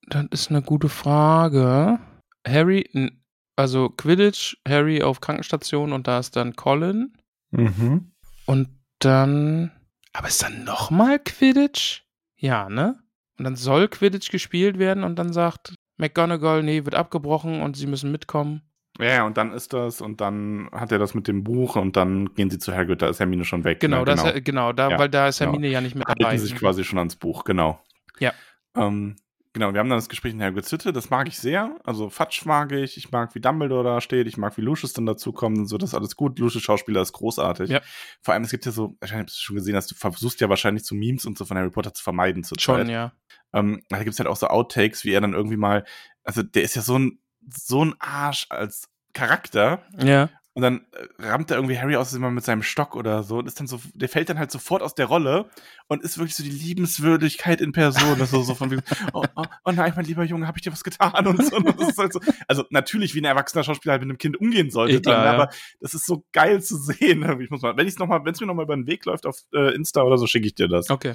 Das 0.06 0.26
ist 0.30 0.50
eine 0.50 0.62
gute 0.62 0.88
Frage. 0.88 1.98
Harry, 2.46 3.12
also 3.56 3.88
Quidditch, 3.88 4.56
Harry 4.66 5.02
auf 5.02 5.20
Krankenstation 5.20 5.92
und 5.92 6.06
da 6.06 6.18
ist 6.18 6.36
dann 6.36 6.54
Colin 6.54 7.14
Mhm. 7.50 8.12
und 8.44 8.68
dann, 8.98 9.70
aber 10.18 10.28
ist 10.28 10.42
dann 10.42 10.64
nochmal 10.64 11.20
Quidditch? 11.20 12.02
Ja, 12.36 12.68
ne? 12.68 12.98
Und 13.38 13.44
dann 13.44 13.54
soll 13.54 13.86
Quidditch 13.86 14.30
gespielt 14.30 14.78
werden 14.78 15.04
und 15.04 15.16
dann 15.16 15.32
sagt 15.32 15.74
McGonagall, 15.96 16.64
nee, 16.64 16.84
wird 16.84 16.96
abgebrochen 16.96 17.62
und 17.62 17.76
sie 17.76 17.86
müssen 17.86 18.10
mitkommen. 18.10 18.62
Ja, 18.98 19.06
ja, 19.06 19.26
und 19.26 19.36
dann 19.36 19.52
ist 19.52 19.72
das 19.72 20.00
und 20.00 20.20
dann 20.20 20.68
hat 20.72 20.90
er 20.90 20.98
das 20.98 21.14
mit 21.14 21.28
dem 21.28 21.44
Buch 21.44 21.76
und 21.76 21.96
dann 21.96 22.34
gehen 22.34 22.50
sie 22.50 22.58
zu 22.58 22.74
Hagrid, 22.74 23.00
da 23.00 23.08
ist 23.08 23.20
Hermine 23.20 23.44
schon 23.44 23.62
weg. 23.62 23.78
Genau, 23.78 24.00
ne? 24.00 24.06
das, 24.06 24.22
genau. 24.24 24.40
genau 24.42 24.72
da, 24.72 24.90
Ja, 24.90 24.98
weil 24.98 25.08
da 25.08 25.28
ist 25.28 25.38
genau. 25.38 25.52
Hermine 25.52 25.72
ja 25.72 25.80
nicht 25.80 25.94
mit 25.94 26.08
dabei. 26.08 26.30
halten 26.30 26.40
sich 26.40 26.56
quasi 26.56 26.82
schon 26.82 26.98
ans 26.98 27.14
Buch, 27.14 27.44
genau. 27.44 27.80
Ja. 28.18 28.32
Ähm, 28.74 29.14
genau, 29.58 29.72
wir 29.74 29.80
haben 29.80 29.88
dann 29.88 29.98
das 29.98 30.08
Gespräch 30.08 30.32
in 30.32 30.42
Hagrid's 30.42 30.70
Hütte, 30.70 30.92
das 30.92 31.10
mag 31.10 31.26
ich 31.28 31.38
sehr. 31.38 31.76
Also 31.84 32.10
Fatsch 32.10 32.46
mag 32.46 32.70
ich, 32.72 32.96
ich 32.96 33.10
mag, 33.10 33.34
wie 33.34 33.40
Dumbledore 33.40 33.82
da 33.84 34.00
steht, 34.00 34.26
ich 34.28 34.36
mag, 34.36 34.56
wie 34.56 34.60
Lucius 34.60 34.92
dann 34.92 35.04
dazukommt 35.06 35.58
und 35.58 35.66
so, 35.66 35.76
das 35.78 35.90
ist 35.90 35.94
alles 35.94 36.14
gut. 36.16 36.38
Lucius 36.38 36.62
Schauspieler 36.62 37.02
ist 37.02 37.12
großartig. 37.12 37.68
Ja. 37.70 37.80
Vor 38.22 38.34
allem, 38.34 38.44
es 38.44 38.50
gibt 38.50 38.64
ja 38.66 38.72
so, 38.72 38.96
wahrscheinlich 39.00 39.26
hast 39.28 39.38
du 39.38 39.42
schon 39.44 39.56
gesehen, 39.56 39.74
dass 39.74 39.86
du 39.88 39.94
versuchst 39.96 40.40
ja 40.40 40.48
wahrscheinlich 40.48 40.84
so 40.84 40.94
Memes 40.94 41.26
und 41.26 41.36
so 41.36 41.44
von 41.44 41.58
Harry 41.58 41.70
Potter 41.70 41.92
zu 41.92 42.02
vermeiden 42.02 42.44
zur 42.44 42.58
Schon, 42.60 42.82
Zeit. 42.82 42.88
ja. 42.88 43.12
Ähm, 43.52 43.82
da 43.88 44.02
gibt's 44.02 44.18
halt 44.18 44.28
auch 44.28 44.36
so 44.36 44.46
Outtakes, 44.46 45.04
wie 45.04 45.12
er 45.12 45.20
dann 45.20 45.32
irgendwie 45.32 45.56
mal, 45.56 45.84
also 46.22 46.42
der 46.42 46.62
ist 46.62 46.76
ja 46.76 46.82
so 46.82 46.98
ein, 46.98 47.18
so 47.48 47.84
ein 47.84 47.94
Arsch 47.98 48.46
als 48.50 48.88
Charakter, 49.14 49.82
Ja. 49.98 50.30
Und 50.58 50.62
dann 50.62 50.80
äh, 50.90 51.28
rammt 51.28 51.52
er 51.52 51.56
irgendwie 51.56 51.78
Harry 51.78 51.94
aus 51.94 52.12
immer 52.14 52.32
mit 52.32 52.42
seinem 52.42 52.64
Stock 52.64 52.96
oder 52.96 53.22
so 53.22 53.38
und 53.38 53.46
ist 53.46 53.60
dann 53.60 53.68
so, 53.68 53.80
der 53.94 54.08
fällt 54.08 54.28
dann 54.28 54.40
halt 54.40 54.50
sofort 54.50 54.82
aus 54.82 54.92
der 54.96 55.06
Rolle 55.06 55.48
und 55.86 56.02
ist 56.02 56.18
wirklich 56.18 56.34
so 56.34 56.42
die 56.42 56.50
Liebenswürdigkeit 56.50 57.60
in 57.60 57.70
Person. 57.70 58.18
Das 58.18 58.32
so, 58.32 58.42
so 58.42 58.56
von 58.56 58.72
wegen, 58.72 58.82
oh, 59.12 59.22
oh, 59.36 59.44
oh 59.64 59.70
nein, 59.70 59.92
mein 59.94 60.04
lieber 60.04 60.24
Junge, 60.24 60.48
habe 60.48 60.58
ich 60.58 60.62
dir 60.62 60.72
was 60.72 60.82
getan 60.82 61.28
und 61.28 61.44
so. 61.44 61.58
Und 61.58 61.96
halt 61.96 62.12
so, 62.12 62.18
also 62.48 62.64
natürlich, 62.70 63.14
wie 63.14 63.20
ein 63.20 63.24
erwachsener 63.24 63.62
Schauspieler 63.62 63.92
halt 63.92 64.02
mit 64.02 64.10
einem 64.10 64.18
Kind 64.18 64.40
umgehen 64.40 64.70
sollte, 64.70 65.00
klar, 65.00 65.14
dann, 65.14 65.24
ja. 65.26 65.32
aber 65.42 65.52
das 65.78 65.94
ist 65.94 66.06
so 66.06 66.24
geil 66.32 66.60
zu 66.60 66.76
sehen. 66.76 67.22
Ich 67.38 67.50
muss 67.50 67.62
mal, 67.62 67.76
wenn 67.76 67.86
ich 67.86 67.96
noch 67.96 68.08
mal, 68.08 68.24
wenn 68.24 68.34
es 68.34 68.40
mir 68.40 68.48
noch 68.48 68.54
mal 68.54 68.64
über 68.64 68.74
den 68.74 68.88
Weg 68.88 69.04
läuft 69.04 69.26
auf 69.26 69.36
äh, 69.54 69.72
Insta 69.76 70.02
oder 70.02 70.18
so, 70.18 70.26
schicke 70.26 70.48
ich 70.48 70.56
dir 70.56 70.66
das. 70.66 70.90
Okay, 70.90 71.14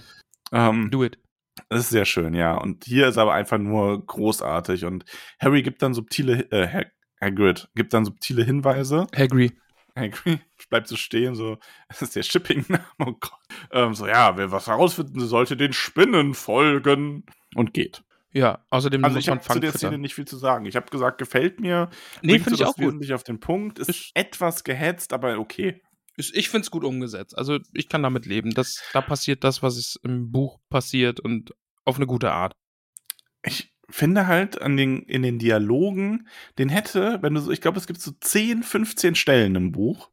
Ähm, 0.54 0.90
do 0.90 1.04
it. 1.04 1.20
das 1.68 1.82
ist 1.82 1.90
sehr 1.90 2.06
schön, 2.06 2.34
ja. 2.34 2.56
Und 2.56 2.86
hier 2.86 3.10
ist 3.10 3.18
aber 3.18 3.34
einfach 3.34 3.58
nur 3.58 4.06
großartig. 4.06 4.86
Und 4.86 5.04
Harry 5.38 5.64
gibt 5.64 5.82
dann 5.82 5.94
subtile, 5.94 6.50
äh, 6.50 6.86
Hagrid 7.24 7.70
gibt 7.76 7.94
dann 7.94 8.06
subtile 8.06 8.44
Hinweise. 8.44 9.08
Hagrid. 9.16 9.54
Hagrid 9.96 10.40
bleibt 10.70 10.88
so 10.88 10.96
stehen, 10.96 11.36
so, 11.36 11.58
das 11.88 12.02
ist 12.02 12.16
der 12.16 12.24
Shipping-Name, 12.24 12.84
oh 13.00 13.14
Gott. 13.20 13.40
Ähm, 13.72 13.94
so, 13.94 14.08
ja, 14.08 14.36
wer 14.38 14.52
was 14.52 14.68
herausfinden 14.68 15.20
sollte, 15.20 15.56
den 15.58 15.74
Spinnen 15.74 16.34
folgen. 16.34 17.26
Und 17.56 17.74
geht. 17.76 18.04
Ja, 18.32 18.66
außerdem 18.72 19.04
Also 19.04 19.14
muss 19.16 19.24
ich 19.24 19.30
man 19.30 19.38
habe 19.40 19.54
zu 19.54 19.60
der 19.60 19.70
Szene 19.72 19.90
füttern. 19.92 20.02
nicht 20.02 20.16
viel 20.16 20.26
zu 20.26 20.38
sagen. 20.38 20.66
Ich 20.66 20.76
habe 20.76 20.90
gesagt, 20.90 21.20
gefällt 21.20 21.60
mir. 21.60 21.92
Nee, 22.24 22.40
finde 22.40 22.58
so 22.58 22.64
ich 22.64 22.70
auch 22.70 22.76
gut. 22.76 23.12
Auf 23.12 23.24
den 23.24 23.40
Punkt. 23.40 23.78
Ist 23.78 23.90
Ist- 23.90 24.12
etwas 24.16 24.64
gehetzt, 24.64 25.14
aber 25.14 25.38
okay. 25.38 25.84
Ich, 26.18 26.34
ich 26.34 26.50
finde 26.50 26.64
es 26.66 26.72
gut 26.72 26.84
umgesetzt. 26.84 27.38
Also 27.38 27.60
ich 27.74 27.90
kann 27.90 28.02
damit 28.02 28.26
leben. 28.26 28.50
Das, 28.52 28.82
da 28.94 29.02
passiert 29.02 29.44
das, 29.44 29.62
was 29.62 29.78
es 29.78 30.00
im 30.04 30.32
Buch 30.32 30.60
passiert 30.70 31.20
und 31.20 31.54
auf 31.86 31.98
eine 31.98 32.08
gute 32.08 32.32
Art. 32.32 32.54
ich 33.46 33.73
finde 33.90 34.28
halt 34.28 34.62
an 34.62 34.78
den, 34.78 35.04
in 35.04 35.22
den 35.22 35.40
Dialogen, 35.40 36.28
den 36.58 36.70
hätte, 36.70 37.20
wenn 37.22 37.34
du 37.34 37.42
so, 37.42 37.52
ich 37.52 37.62
glaube, 37.62 37.78
es 37.78 37.88
gibt 37.88 38.02
so 38.02 38.12
10, 38.20 38.64
15 38.64 39.16
Stellen 39.16 39.56
im 39.56 39.72
Buch, 39.72 40.10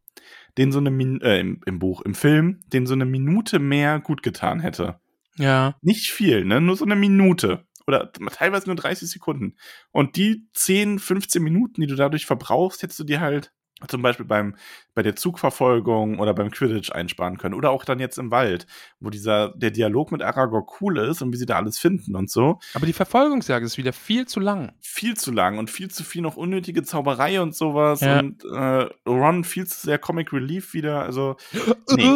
den 0.59 0.73
so 0.73 0.79
eine, 0.79 0.91
Min 0.91 1.21
äh, 1.21 1.41
im, 1.41 1.61
im 1.67 1.79
Buch, 1.79 2.03
im 2.03 2.15
Film, 2.15 2.61
den 2.67 2.87
so 2.87 2.95
eine 2.95 3.07
Minute 3.07 3.59
mehr 3.59 4.01
gut 4.01 4.23
getan 4.23 4.61
hätte. 4.61 5.01
Ja. 5.37 5.77
Nicht 5.83 6.11
viel, 6.11 6.45
ne? 6.45 6.61
Nur 6.61 6.77
so 6.77 6.85
eine 6.85 6.97
Minute. 6.97 7.65
Oder 7.87 8.13
teilweise 8.13 8.67
nur 8.67 8.77
30 8.77 9.09
Sekunden. 9.09 9.57
Und 9.91 10.17
die 10.17 10.49
10, 10.53 10.99
15 10.99 11.43
Minuten, 11.43 11.81
die 11.81 11.87
du 11.87 11.97
dadurch 11.97 12.27
verbrauchst, 12.27 12.83
hättest 12.83 13.01
du 13.01 13.05
dir 13.05 13.21
halt 13.21 13.53
zum 13.89 14.03
Beispiel 14.03 14.27
beim, 14.27 14.57
bei 14.95 15.03
der 15.03 15.17
Zugverfolgung 15.17 16.19
oder 16.19 16.35
beim 16.35 16.51
Quidditch 16.51 16.93
einsparen 16.93 17.39
können. 17.39 17.55
Oder 17.55 17.71
auch 17.71 17.85
dann 17.85 17.99
jetzt 18.01 18.19
im 18.19 18.31
Wald, 18.31 18.67
wo 19.01 19.11
dieser, 19.11 19.51
der 19.57 19.71
Dialog 19.71 20.13
mit 20.13 20.23
Aragog 20.23 20.81
cool 20.81 20.99
ist 20.99 21.23
und 21.23 21.33
wie 21.33 21.37
sie 21.37 21.47
da 21.47 21.57
alles 21.57 21.79
finden 21.79 22.17
und 22.17 22.31
so. 22.31 22.59
Aber 22.75 22.87
die 22.87 22.93
Verfolgungsjagd 22.93 23.65
ist 23.65 23.79
wieder 23.79 23.93
viel 23.93 24.27
zu 24.27 24.41
lang. 24.41 24.73
viel 24.81 25.17
zu 25.17 25.33
lang 25.33 25.59
und 25.59 25.71
viel 25.71 25.91
zu 25.91 26.05
viel 26.05 26.23
noch 26.23 26.37
unnötige 26.37 26.83
Zauberei 26.83 27.41
und 27.41 27.55
sowas 27.55 28.01
Ja. 28.01 28.21
und 28.21 28.45
äh, 28.45 28.89
Ron 29.09 29.45
viel 29.45 29.67
zu 29.67 29.87
sehr 29.87 29.99
Comic 29.99 30.33
Relief 30.33 30.75
wieder, 30.75 31.03
also 31.03 31.37
Nee. 31.91 32.11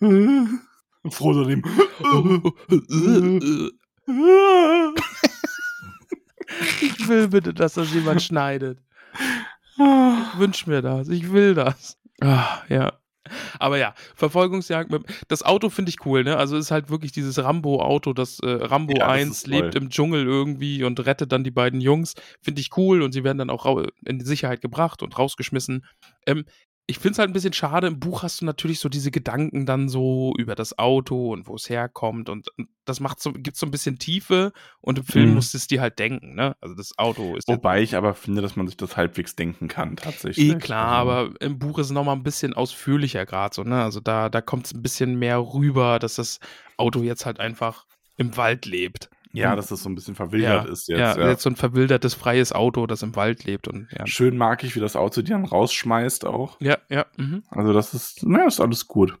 Frodo 1.10 1.44
dem 1.44 1.62
ich 6.80 7.08
will 7.08 7.28
bitte, 7.28 7.54
dass 7.54 7.74
das 7.74 7.92
jemand 7.92 8.22
schneidet. 8.22 8.78
Ich 10.32 10.38
wünsch 10.38 10.66
mir 10.66 10.82
das. 10.82 11.08
Ich 11.08 11.32
will 11.32 11.54
das. 11.54 11.98
Ah, 12.20 12.62
ja. 12.68 12.92
Aber 13.58 13.78
ja, 13.78 13.94
Verfolgungsjagd 14.14 14.90
mit. 14.90 15.04
Das 15.28 15.42
Auto 15.42 15.70
finde 15.70 15.90
ich 15.90 16.04
cool, 16.04 16.24
ne? 16.24 16.36
Also 16.36 16.56
ist 16.56 16.70
halt 16.70 16.90
wirklich 16.90 17.12
dieses 17.12 17.42
Rambo-Auto, 17.42 18.12
das 18.12 18.40
äh, 18.40 18.50
Rambo 18.50 18.94
Ja, 18.94 19.06
das 19.06 19.08
1 19.08 19.30
ist 19.30 19.46
lebt 19.46 19.74
im 19.74 19.90
Dschungel 19.90 20.24
irgendwie 20.24 20.84
und 20.84 21.04
rettet 21.06 21.32
dann 21.32 21.44
die 21.44 21.50
beiden 21.50 21.80
Jungs. 21.80 22.14
Finde 22.40 22.60
ich 22.60 22.76
cool 22.76 23.02
und 23.02 23.12
sie 23.12 23.24
werden 23.24 23.38
dann 23.38 23.50
auch 23.50 23.86
in 24.04 24.18
die 24.18 24.24
Sicherheit 24.24 24.60
gebracht 24.60 25.02
und 25.02 25.18
rausgeschmissen. 25.18 25.84
Ähm, 26.26 26.44
ich 26.92 26.98
finde 26.98 27.12
es 27.12 27.18
halt 27.18 27.30
ein 27.30 27.32
bisschen 27.32 27.54
schade. 27.54 27.86
Im 27.86 27.98
Buch 27.98 28.22
hast 28.22 28.40
du 28.40 28.44
natürlich 28.44 28.78
so 28.78 28.88
diese 28.88 29.10
Gedanken 29.10 29.64
dann 29.66 29.88
so 29.88 30.34
über 30.38 30.54
das 30.54 30.78
Auto 30.78 31.32
und 31.32 31.46
wo 31.48 31.54
es 31.54 31.68
herkommt 31.70 32.28
und, 32.28 32.48
und 32.58 32.68
das 32.84 33.00
macht 33.00 33.20
so, 33.20 33.32
gibt 33.32 33.56
so 33.56 33.64
ein 33.66 33.70
bisschen 33.70 33.98
Tiefe 33.98 34.52
und 34.80 34.98
im 34.98 35.04
Film 35.04 35.30
Mhm. 35.30 35.34
musst 35.36 35.54
du 35.54 35.58
es 35.58 35.66
dir 35.66 35.80
halt 35.80 35.98
denken, 35.98 36.34
ne? 36.34 36.54
Also 36.60 36.74
das 36.74 36.92
Auto 36.98 37.36
ist 37.36 37.48
Wobei 37.48 37.80
ich 37.80 37.96
aber 37.96 38.14
finde, 38.14 38.42
dass 38.42 38.56
man 38.56 38.66
sich 38.66 38.76
das 38.76 38.96
halbwegs 38.96 39.34
denken 39.36 39.68
kann, 39.68 39.96
tatsächlich. 39.96 40.50
Eh 40.50 40.58
klar, 40.58 40.98
Also, 40.98 41.10
aber 41.10 41.40
im 41.40 41.58
Buch 41.58 41.78
ist 41.78 41.86
es 41.86 41.92
nochmal 41.92 42.16
ein 42.16 42.22
bisschen 42.22 42.52
ausführlicher 42.52 43.24
gerade 43.24 43.54
so, 43.54 43.62
ne? 43.64 43.82
Also 43.82 44.00
da, 44.00 44.28
da 44.28 44.40
kommt 44.42 44.66
es 44.66 44.74
ein 44.74 44.82
bisschen 44.82 45.18
mehr 45.18 45.38
rüber, 45.38 45.98
dass 45.98 46.16
das 46.16 46.38
Auto 46.76 47.02
jetzt 47.02 47.24
halt 47.24 47.40
einfach 47.40 47.86
im 48.18 48.36
Wald 48.36 48.66
lebt. 48.66 49.08
Ja, 49.32 49.56
dass 49.56 49.68
das 49.68 49.82
so 49.82 49.88
ein 49.88 49.94
bisschen 49.94 50.14
verwildert 50.14 50.66
ist 50.68 50.88
jetzt. 50.88 50.98
ja, 50.98 51.18
Ja, 51.18 51.28
jetzt 51.30 51.42
so 51.42 51.50
ein 51.50 51.56
verwildertes, 51.56 52.14
freies 52.14 52.52
Auto, 52.52 52.86
das 52.86 53.02
im 53.02 53.16
Wald 53.16 53.44
lebt 53.44 53.68
und 53.68 53.88
ja. 53.96 54.06
Schön 54.06 54.36
mag 54.36 54.62
ich, 54.64 54.76
wie 54.76 54.80
das 54.80 54.96
Auto 54.96 55.22
die 55.22 55.30
dann 55.30 55.44
rausschmeißt 55.44 56.26
auch. 56.26 56.60
Ja, 56.60 56.78
ja, 56.88 57.06
mhm. 57.16 57.42
Also 57.48 57.72
das 57.72 57.94
ist, 57.94 58.24
naja, 58.24 58.46
ist 58.46 58.60
alles 58.60 58.88
gut. 58.88 59.18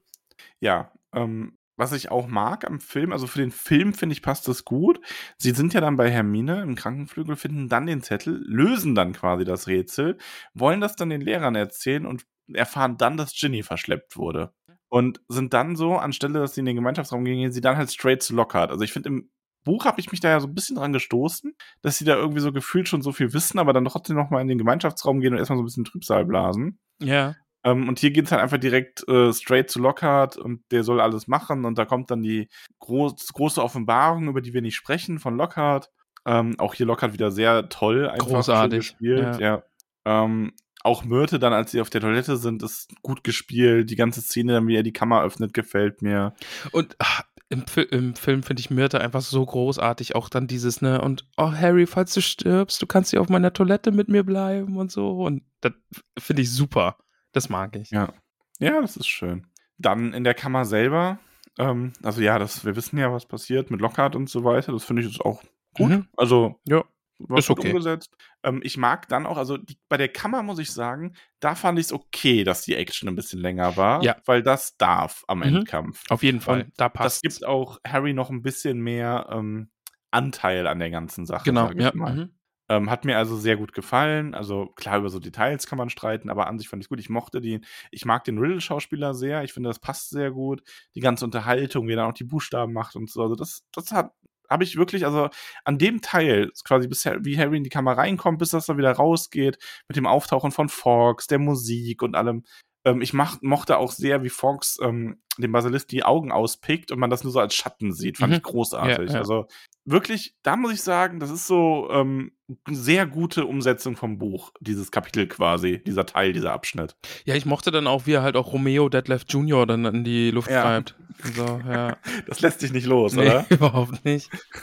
Ja, 0.60 0.92
ähm, 1.14 1.56
was 1.76 1.92
ich 1.92 2.10
auch 2.10 2.28
mag 2.28 2.66
am 2.66 2.80
Film, 2.80 3.12
also 3.12 3.26
für 3.26 3.40
den 3.40 3.50
Film 3.50 3.94
finde 3.94 4.12
ich 4.12 4.22
passt 4.22 4.46
das 4.46 4.64
gut. 4.64 5.00
Sie 5.38 5.52
sind 5.52 5.74
ja 5.74 5.80
dann 5.80 5.96
bei 5.96 6.10
Hermine 6.10 6.62
im 6.62 6.74
Krankenflügel, 6.74 7.36
finden 7.36 7.68
dann 7.68 7.86
den 7.86 8.02
Zettel, 8.02 8.42
lösen 8.46 8.94
dann 8.94 9.12
quasi 9.12 9.44
das 9.44 9.66
Rätsel, 9.66 10.18
wollen 10.54 10.80
das 10.80 10.96
dann 10.96 11.10
den 11.10 11.22
Lehrern 11.22 11.54
erzählen 11.54 12.06
und 12.06 12.24
erfahren 12.52 12.98
dann, 12.98 13.16
dass 13.16 13.34
Ginny 13.34 13.62
verschleppt 13.62 14.16
wurde. 14.16 14.52
Und 14.88 15.22
sind 15.28 15.54
dann 15.54 15.74
so, 15.74 15.96
anstelle, 15.96 16.40
dass 16.40 16.54
sie 16.54 16.60
in 16.60 16.66
den 16.66 16.76
Gemeinschaftsraum 16.76 17.24
gehen, 17.24 17.38
gehen 17.38 17.52
sie 17.52 17.62
dann 17.62 17.78
halt 17.78 17.90
straight 17.90 18.22
zu 18.22 18.34
Lockhart. 18.34 18.70
Also 18.70 18.84
ich 18.84 18.92
finde, 18.92 19.08
im 19.08 19.30
Buch 19.64 19.84
habe 19.84 20.00
ich 20.00 20.10
mich 20.10 20.20
da 20.20 20.28
ja 20.30 20.40
so 20.40 20.48
ein 20.48 20.54
bisschen 20.54 20.76
dran 20.76 20.92
gestoßen, 20.92 21.54
dass 21.82 21.98
sie 21.98 22.04
da 22.04 22.16
irgendwie 22.16 22.40
so 22.40 22.52
gefühlt 22.52 22.88
schon 22.88 23.02
so 23.02 23.12
viel 23.12 23.32
wissen, 23.32 23.58
aber 23.58 23.72
dann 23.72 23.84
trotzdem 23.84 24.16
noch 24.16 24.30
mal 24.30 24.40
in 24.40 24.48
den 24.48 24.58
Gemeinschaftsraum 24.58 25.20
gehen 25.20 25.32
und 25.32 25.38
erstmal 25.38 25.58
so 25.58 25.62
ein 25.62 25.66
bisschen 25.66 25.84
Trübsal 25.84 26.24
blasen. 26.24 26.78
Ja. 27.00 27.34
Ähm, 27.64 27.88
und 27.88 27.98
hier 27.98 28.10
geht's 28.10 28.32
halt 28.32 28.42
einfach 28.42 28.58
direkt 28.58 29.06
äh, 29.08 29.32
straight 29.32 29.70
zu 29.70 29.78
Lockhart 29.78 30.36
und 30.36 30.62
der 30.70 30.82
soll 30.82 31.00
alles 31.00 31.28
machen 31.28 31.64
und 31.64 31.78
da 31.78 31.84
kommt 31.84 32.10
dann 32.10 32.22
die 32.22 32.48
groß, 32.80 33.28
große 33.32 33.62
Offenbarung, 33.62 34.28
über 34.28 34.40
die 34.40 34.52
wir 34.52 34.62
nicht 34.62 34.76
sprechen, 34.76 35.18
von 35.18 35.36
Lockhart. 35.36 35.90
Ähm, 36.24 36.54
auch 36.58 36.74
hier 36.74 36.86
Lockhart 36.86 37.12
wieder 37.12 37.30
sehr 37.30 37.68
toll, 37.68 38.08
einfach 38.08 38.26
Großartig, 38.28 38.78
gespielt. 38.78 39.40
Ja. 39.40 39.62
Ähm, 40.04 40.52
auch 40.84 41.04
Myrte 41.04 41.38
dann, 41.38 41.52
als 41.52 41.70
sie 41.70 41.80
auf 41.80 41.90
der 41.90 42.00
Toilette 42.00 42.36
sind, 42.36 42.62
ist 42.62 42.92
gut 43.02 43.22
gespielt. 43.22 43.90
Die 43.90 43.96
ganze 43.96 44.20
Szene, 44.20 44.54
dann 44.54 44.66
wie 44.66 44.76
er 44.76 44.82
die 44.82 44.92
Kammer 44.92 45.22
öffnet, 45.22 45.54
gefällt 45.54 46.02
mir. 46.02 46.34
Und 46.72 46.96
ach, 46.98 47.22
im, 47.52 47.64
im 47.90 48.14
Film 48.14 48.42
finde 48.42 48.60
ich 48.60 48.70
Myrte 48.70 49.00
einfach 49.00 49.20
so 49.20 49.44
großartig. 49.44 50.14
Auch 50.14 50.30
dann 50.30 50.46
dieses, 50.46 50.80
ne, 50.80 51.00
und 51.02 51.26
oh 51.36 51.52
Harry, 51.52 51.86
falls 51.86 52.14
du 52.14 52.22
stirbst, 52.22 52.80
du 52.80 52.86
kannst 52.86 53.10
hier 53.10 53.20
auf 53.20 53.28
meiner 53.28 53.52
Toilette 53.52 53.92
mit 53.92 54.08
mir 54.08 54.24
bleiben 54.24 54.78
und 54.78 54.90
so. 54.90 55.22
Und 55.22 55.42
das 55.60 55.72
finde 56.18 56.42
ich 56.42 56.50
super. 56.50 56.96
Das 57.32 57.50
mag 57.50 57.76
ich. 57.76 57.90
Ja. 57.90 58.12
Ja, 58.58 58.80
das 58.80 58.96
ist 58.96 59.06
schön. 59.06 59.46
Dann 59.76 60.14
in 60.14 60.24
der 60.24 60.34
Kammer 60.34 60.64
selber, 60.64 61.18
ähm, 61.58 61.92
also 62.02 62.22
ja, 62.22 62.38
das, 62.38 62.64
wir 62.64 62.74
wissen 62.74 62.98
ja, 62.98 63.12
was 63.12 63.26
passiert 63.26 63.70
mit 63.70 63.80
Lockhart 63.80 64.16
und 64.16 64.30
so 64.30 64.44
weiter. 64.44 64.72
Das 64.72 64.84
finde 64.84 65.02
ich 65.02 65.08
jetzt 65.08 65.20
auch 65.20 65.42
gut. 65.74 65.90
Mhm. 65.90 66.06
Also 66.16 66.58
Ja. 66.66 66.84
War 67.28 67.38
Ist 67.38 67.48
gut 67.48 67.58
okay. 67.60 67.68
umgesetzt. 67.70 68.14
Ähm, 68.42 68.60
ich 68.64 68.76
mag 68.76 69.08
dann 69.08 69.26
auch, 69.26 69.36
also 69.36 69.56
die, 69.56 69.78
bei 69.88 69.96
der 69.96 70.08
Kammer 70.08 70.42
muss 70.42 70.58
ich 70.58 70.70
sagen, 70.72 71.14
da 71.40 71.54
fand 71.54 71.78
ich 71.78 71.86
es 71.86 71.92
okay, 71.92 72.44
dass 72.44 72.62
die 72.62 72.74
Action 72.74 73.08
ein 73.08 73.14
bisschen 73.16 73.40
länger 73.40 73.76
war, 73.76 74.02
Ja. 74.02 74.16
weil 74.26 74.42
das 74.42 74.76
darf 74.76 75.24
am 75.28 75.38
Mhm. 75.38 75.44
Endkampf. 75.56 76.02
Auf 76.10 76.22
jeden 76.22 76.40
Fall. 76.40 76.62
Und 76.62 76.72
da 76.76 76.88
Das 76.88 76.92
passt. 76.92 77.22
gibt 77.22 77.44
auch 77.46 77.78
Harry 77.86 78.12
noch 78.14 78.30
ein 78.30 78.42
bisschen 78.42 78.80
mehr 78.80 79.28
ähm, 79.30 79.70
Anteil 80.10 80.66
an 80.66 80.78
der 80.78 80.90
ganzen 80.90 81.26
Sache. 81.26 81.44
Genau, 81.44 81.70
ja. 81.72 81.92
mal. 81.94 82.14
Mhm. 82.14 82.34
Ähm, 82.68 82.90
hat 82.90 83.04
mir 83.04 83.18
also 83.18 83.36
sehr 83.36 83.56
gut 83.56 83.72
gefallen. 83.72 84.34
Also 84.34 84.66
klar, 84.76 84.98
über 84.98 85.10
so 85.10 85.18
Details 85.18 85.66
kann 85.66 85.78
man 85.78 85.90
streiten, 85.90 86.30
aber 86.30 86.46
an 86.46 86.58
sich 86.58 86.68
fand 86.68 86.82
ich 86.82 86.88
gut. 86.88 87.00
Ich 87.00 87.10
mochte 87.10 87.40
die, 87.40 87.60
ich 87.90 88.04
mag 88.04 88.24
den 88.24 88.38
Riddle-Schauspieler 88.38 89.14
sehr. 89.14 89.42
Ich 89.42 89.52
finde, 89.52 89.68
das 89.68 89.78
passt 89.80 90.10
sehr 90.10 90.30
gut. 90.30 90.62
Die 90.94 91.00
ganze 91.00 91.24
Unterhaltung, 91.24 91.86
wie 91.88 91.92
er 91.92 91.96
dann 91.96 92.10
auch 92.10 92.14
die 92.14 92.24
Buchstaben 92.24 92.72
macht 92.72 92.94
und 92.96 93.10
so. 93.10 93.22
Also 93.22 93.34
das, 93.34 93.64
das 93.72 93.90
hat, 93.92 94.12
habe 94.52 94.64
ich 94.64 94.76
wirklich, 94.76 95.04
also 95.06 95.28
an 95.64 95.78
dem 95.78 96.00
Teil, 96.00 96.50
quasi 96.64 96.88
bis 96.88 97.04
wie 97.04 97.38
Harry 97.38 97.56
in 97.56 97.64
die 97.64 97.70
Kamera 97.70 97.94
reinkommt, 98.00 98.38
bis 98.38 98.50
das 98.50 98.66
dann 98.66 98.78
wieder 98.78 98.92
rausgeht, 98.92 99.58
mit 99.88 99.96
dem 99.96 100.06
Auftauchen 100.06 100.52
von 100.52 100.68
Fox, 100.68 101.26
der 101.26 101.38
Musik 101.38 102.02
und 102.02 102.14
allem. 102.14 102.44
Ähm, 102.84 103.00
ich 103.00 103.12
mach, 103.12 103.40
mochte 103.42 103.78
auch 103.78 103.92
sehr, 103.92 104.22
wie 104.24 104.28
Fox 104.28 104.78
ähm, 104.82 105.18
dem 105.38 105.52
Basilisk 105.52 105.88
die 105.88 106.02
Augen 106.04 106.32
auspickt 106.32 106.90
und 106.92 106.98
man 106.98 107.10
das 107.10 107.22
nur 107.24 107.32
so 107.32 107.40
als 107.40 107.54
Schatten 107.54 107.92
sieht. 107.92 108.18
Fand 108.18 108.32
Mhm. 108.32 108.36
ich 108.38 108.42
großartig. 108.42 109.08
Ja, 109.08 109.14
ja. 109.14 109.20
Also 109.20 109.46
wirklich, 109.84 110.34
da 110.42 110.56
muss 110.56 110.72
ich 110.72 110.82
sagen, 110.82 111.20
das 111.20 111.30
ist 111.30 111.46
so 111.46 111.88
ähm, 111.92 112.32
sehr 112.68 113.06
gute 113.06 113.46
Umsetzung 113.46 113.96
vom 113.96 114.18
Buch, 114.18 114.52
dieses 114.60 114.90
Kapitel 114.90 115.26
quasi, 115.28 115.82
dieser 115.84 116.04
Teil, 116.06 116.32
dieser 116.32 116.52
Abschnitt. 116.52 116.96
Ja, 117.24 117.34
ich 117.34 117.46
mochte 117.46 117.70
dann 117.70 117.86
auch, 117.86 118.06
wie 118.06 118.12
er 118.12 118.22
halt 118.22 118.36
auch 118.36 118.52
Romeo 118.52 118.88
Detlef 118.88 119.24
Jr. 119.28 119.64
dann 119.66 119.84
in 119.86 120.04
die 120.04 120.30
Luft 120.30 120.50
Ja. 120.50 120.62
treibt. 120.62 120.96
So, 121.34 121.60
ja. 121.66 121.96
Das 122.26 122.40
lässt 122.40 122.60
sich 122.60 122.72
nicht 122.72 122.86
los, 122.86 123.14
nee, 123.14 123.22
oder? 123.22 123.46
überhaupt 123.50 124.04
nicht. 124.04 124.28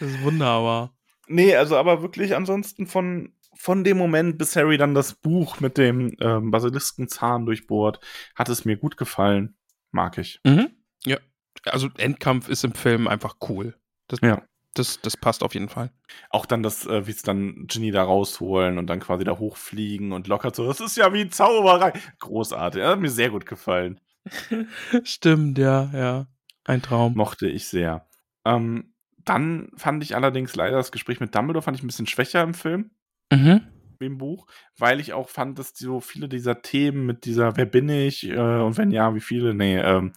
das 0.00 0.10
ist 0.10 0.22
wunderbar. 0.22 0.94
Nee, 1.26 1.54
also 1.56 1.76
aber 1.76 2.02
wirklich 2.02 2.34
ansonsten 2.36 2.86
von, 2.86 3.32
von 3.64 3.82
dem 3.82 3.96
Moment, 3.96 4.36
bis 4.36 4.56
Harry 4.56 4.76
dann 4.76 4.94
das 4.94 5.14
Buch 5.14 5.58
mit 5.58 5.78
dem 5.78 6.14
ähm, 6.20 6.50
Basiliskenzahn 6.50 7.46
durchbohrt, 7.46 7.98
hat 8.34 8.50
es 8.50 8.66
mir 8.66 8.76
gut 8.76 8.98
gefallen. 8.98 9.56
Mag 9.90 10.18
ich. 10.18 10.38
Mhm. 10.44 10.68
Ja. 11.06 11.16
Also 11.64 11.88
Endkampf 11.96 12.50
ist 12.50 12.62
im 12.64 12.74
Film 12.74 13.08
einfach 13.08 13.36
cool. 13.48 13.74
Das, 14.08 14.20
Ja. 14.22 14.42
das, 14.74 15.00
das 15.00 15.16
passt 15.16 15.42
auf 15.42 15.54
jeden 15.54 15.70
Fall. 15.70 15.90
Auch 16.28 16.44
dann 16.44 16.62
das, 16.62 16.84
äh, 16.84 17.06
wie 17.06 17.12
es 17.12 17.22
dann 17.22 17.66
Ginny 17.66 17.90
da 17.90 18.02
rausholen 18.02 18.76
und 18.76 18.86
dann 18.88 19.00
quasi 19.00 19.24
da 19.24 19.38
hochfliegen 19.38 20.12
und 20.12 20.26
lockert 20.28 20.54
so, 20.54 20.66
das 20.66 20.80
ist 20.80 20.98
ja 20.98 21.10
wie 21.14 21.26
Zauberei. 21.30 21.94
Großartig. 22.18 22.82
Das 22.82 22.90
hat 22.90 23.00
mir 23.00 23.08
sehr 23.08 23.30
gut 23.30 23.46
gefallen. 23.46 23.98
Stimmt, 25.04 25.56
ja, 25.56 25.90
ja. 25.94 26.26
Ein 26.64 26.82
Traum. 26.82 27.14
Mochte 27.14 27.48
ich 27.48 27.66
sehr. 27.66 28.06
Ähm, 28.44 28.92
dann 29.24 29.70
fand 29.76 30.02
ich 30.04 30.14
allerdings 30.16 30.54
leider 30.54 30.76
das 30.76 30.92
Gespräch 30.92 31.20
mit 31.20 31.34
Dumbledore 31.34 31.62
fand 31.62 31.78
ich 31.78 31.82
ein 31.82 31.86
bisschen 31.86 32.06
schwächer 32.06 32.42
im 32.42 32.52
Film, 32.52 32.90
Mhm. 33.36 33.60
im 34.00 34.18
Buch, 34.18 34.46
weil 34.78 35.00
ich 35.00 35.12
auch 35.12 35.28
fand, 35.28 35.58
dass 35.58 35.72
so 35.74 36.00
viele 36.00 36.28
dieser 36.28 36.62
Themen 36.62 37.06
mit 37.06 37.24
dieser 37.24 37.56
Wer 37.56 37.66
bin 37.66 37.88
ich 37.88 38.28
äh, 38.28 38.36
und 38.36 38.76
wenn 38.76 38.90
ja, 38.90 39.14
wie 39.14 39.20
viele, 39.20 39.54
nee, 39.54 39.78
ähm, 39.78 40.12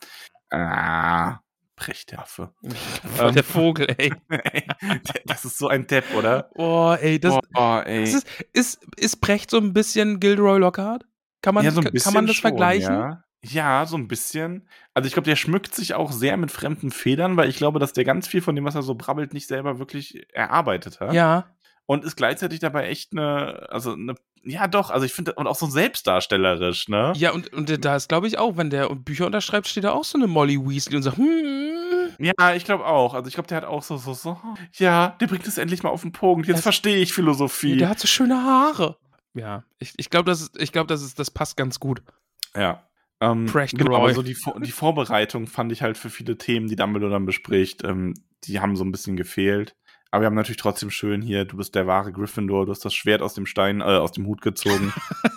ah, 0.50 1.40
Brecht 1.78 2.12
der 2.12 2.20
Affe. 2.20 2.52
Voll 3.16 3.32
der 3.34 3.44
Vogel, 3.44 3.88
ey. 3.98 4.12
das 5.26 5.46
ist 5.46 5.58
so 5.58 5.68
ein 5.70 5.88
Depp, 5.88 6.06
oder? 6.16 6.50
Oh, 6.56 6.96
ey, 7.00 7.20
das, 7.20 7.38
oh, 7.56 7.82
ey. 7.86 8.02
das 8.02 8.16
ist, 8.16 8.28
ist, 8.52 8.84
ist 8.98 9.22
Brecht 9.22 9.52
so 9.52 9.58
ein 9.58 9.74
bisschen 9.74 10.20
Gilderoy 10.20 10.60
Lockhart? 10.60 11.06
Kann 11.42 11.54
man, 11.54 11.64
ja, 11.64 11.72
so 11.72 11.82
kann 11.82 12.14
man 12.14 12.26
das 12.26 12.36
schon, 12.36 12.50
vergleichen? 12.50 12.94
Ja. 12.94 13.24
ja, 13.44 13.86
so 13.86 13.96
ein 13.96 14.08
bisschen. 14.08 14.68
Also 14.96 15.06
ich 15.06 15.14
glaube, 15.14 15.30
der 15.30 15.36
schmückt 15.36 15.76
sich 15.76 15.94
auch 15.94 16.12
sehr 16.12 16.36
mit 16.36 16.52
fremden 16.52 16.90
Federn, 16.90 17.38
weil 17.38 17.48
ich 17.48 17.58
glaube, 17.58 17.78
dass 17.78 17.94
der 17.94 18.04
ganz 18.06 18.28
viel 18.28 18.42
von 18.42 18.56
dem, 18.56 18.66
was 18.66 18.74
er 18.74 18.82
so 18.82 18.96
brabbelt, 18.96 19.34
nicht 19.34 19.48
selber 19.48 19.78
wirklich 19.78 20.26
erarbeitet 20.34 21.00
hat. 21.00 21.14
Ja. 21.14 21.56
Und 21.88 22.04
ist 22.04 22.16
gleichzeitig 22.18 22.60
dabei 22.60 22.88
echt 22.90 23.14
eine, 23.14 23.66
also 23.70 23.94
eine, 23.94 24.14
ja 24.44 24.68
doch, 24.68 24.90
also 24.92 25.06
ich 25.06 25.14
finde, 25.14 25.34
und 25.34 25.48
auch 25.48 25.56
so 25.56 25.66
selbstdarstellerisch, 25.68 26.88
ne? 26.90 27.14
Ja, 27.16 27.32
und, 27.32 27.52
und 27.54 27.84
da 27.86 27.96
ist, 27.96 28.08
glaube 28.10 28.28
ich, 28.28 28.38
auch, 28.38 28.58
wenn 28.58 28.70
der 28.70 28.90
Bücher 28.96 29.26
unterschreibt, 29.26 29.68
steht 29.68 29.84
da 29.86 29.92
auch 29.92 30.04
so 30.04 30.18
eine 30.18 30.28
Molly 30.28 30.60
Weasley 30.60 30.98
und 30.98 31.04
sagt, 31.04 31.18
hm, 31.18 32.10
Ja, 32.20 32.54
ich 32.56 32.66
glaube 32.66 32.86
auch. 32.86 33.14
Also 33.14 33.28
ich 33.28 33.34
glaube, 33.34 33.48
der 33.48 33.58
hat 33.58 33.66
auch 33.66 33.84
so, 33.84 33.98
so, 33.98 34.14
so, 34.14 34.38
ja, 34.74 35.16
der 35.22 35.28
bringt 35.28 35.48
es 35.48 35.58
endlich 35.58 35.82
mal 35.84 35.90
auf 35.90 36.02
den 36.02 36.12
Punkt. 36.12 36.48
Jetzt 36.48 36.62
verstehe 36.64 36.98
ich 36.98 37.14
Philosophie. 37.14 37.78
der 37.78 37.90
hat 37.90 38.00
so 38.00 38.08
schöne 38.08 38.36
Haare. 38.44 38.98
Ja, 39.34 39.64
ich, 39.80 39.94
ich 39.98 40.10
glaube, 40.10 40.30
das, 40.30 40.52
ich 40.58 40.72
glaub, 40.72 40.88
das, 40.88 41.02
ist- 41.04 41.20
das 41.20 41.32
passt 41.32 41.58
ganz 41.58 41.80
gut. 41.80 42.02
Ja. 42.56 42.84
Ähm, 43.22 43.46
genau, 43.78 43.96
aber 43.98 44.14
so 44.14 44.22
die, 44.24 44.36
Vor- 44.36 44.60
die 44.60 44.72
Vorbereitung 44.72 45.48
fand 45.48 45.72
ich 45.72 45.82
halt 45.82 45.98
für 45.98 46.10
viele 46.10 46.38
Themen, 46.38 46.68
die 46.68 46.76
Dumbledore 46.76 47.12
dann 47.12 47.26
bespricht, 47.26 47.84
ähm, 47.84 48.14
die 48.44 48.60
haben 48.60 48.76
so 48.76 48.84
ein 48.84 48.92
bisschen 48.92 49.16
gefehlt. 49.16 49.76
Aber 50.12 50.22
wir 50.22 50.26
haben 50.28 50.36
natürlich 50.36 50.58
trotzdem 50.58 50.90
schön 50.90 51.22
hier, 51.22 51.46
du 51.46 51.58
bist 51.58 51.76
der 51.76 51.88
wahre 51.88 52.12
Gryffindor, 52.12 52.66
du 52.66 52.72
hast 52.72 52.86
das 52.86 52.94
Schwert 52.94 53.22
aus 53.22 53.34
dem 53.34 53.46
Stein, 53.46 53.82
äh, 53.82 53.84
aus 53.84 54.12
dem 54.12 54.26
Hut 54.26 54.42
gezogen. 54.42 54.94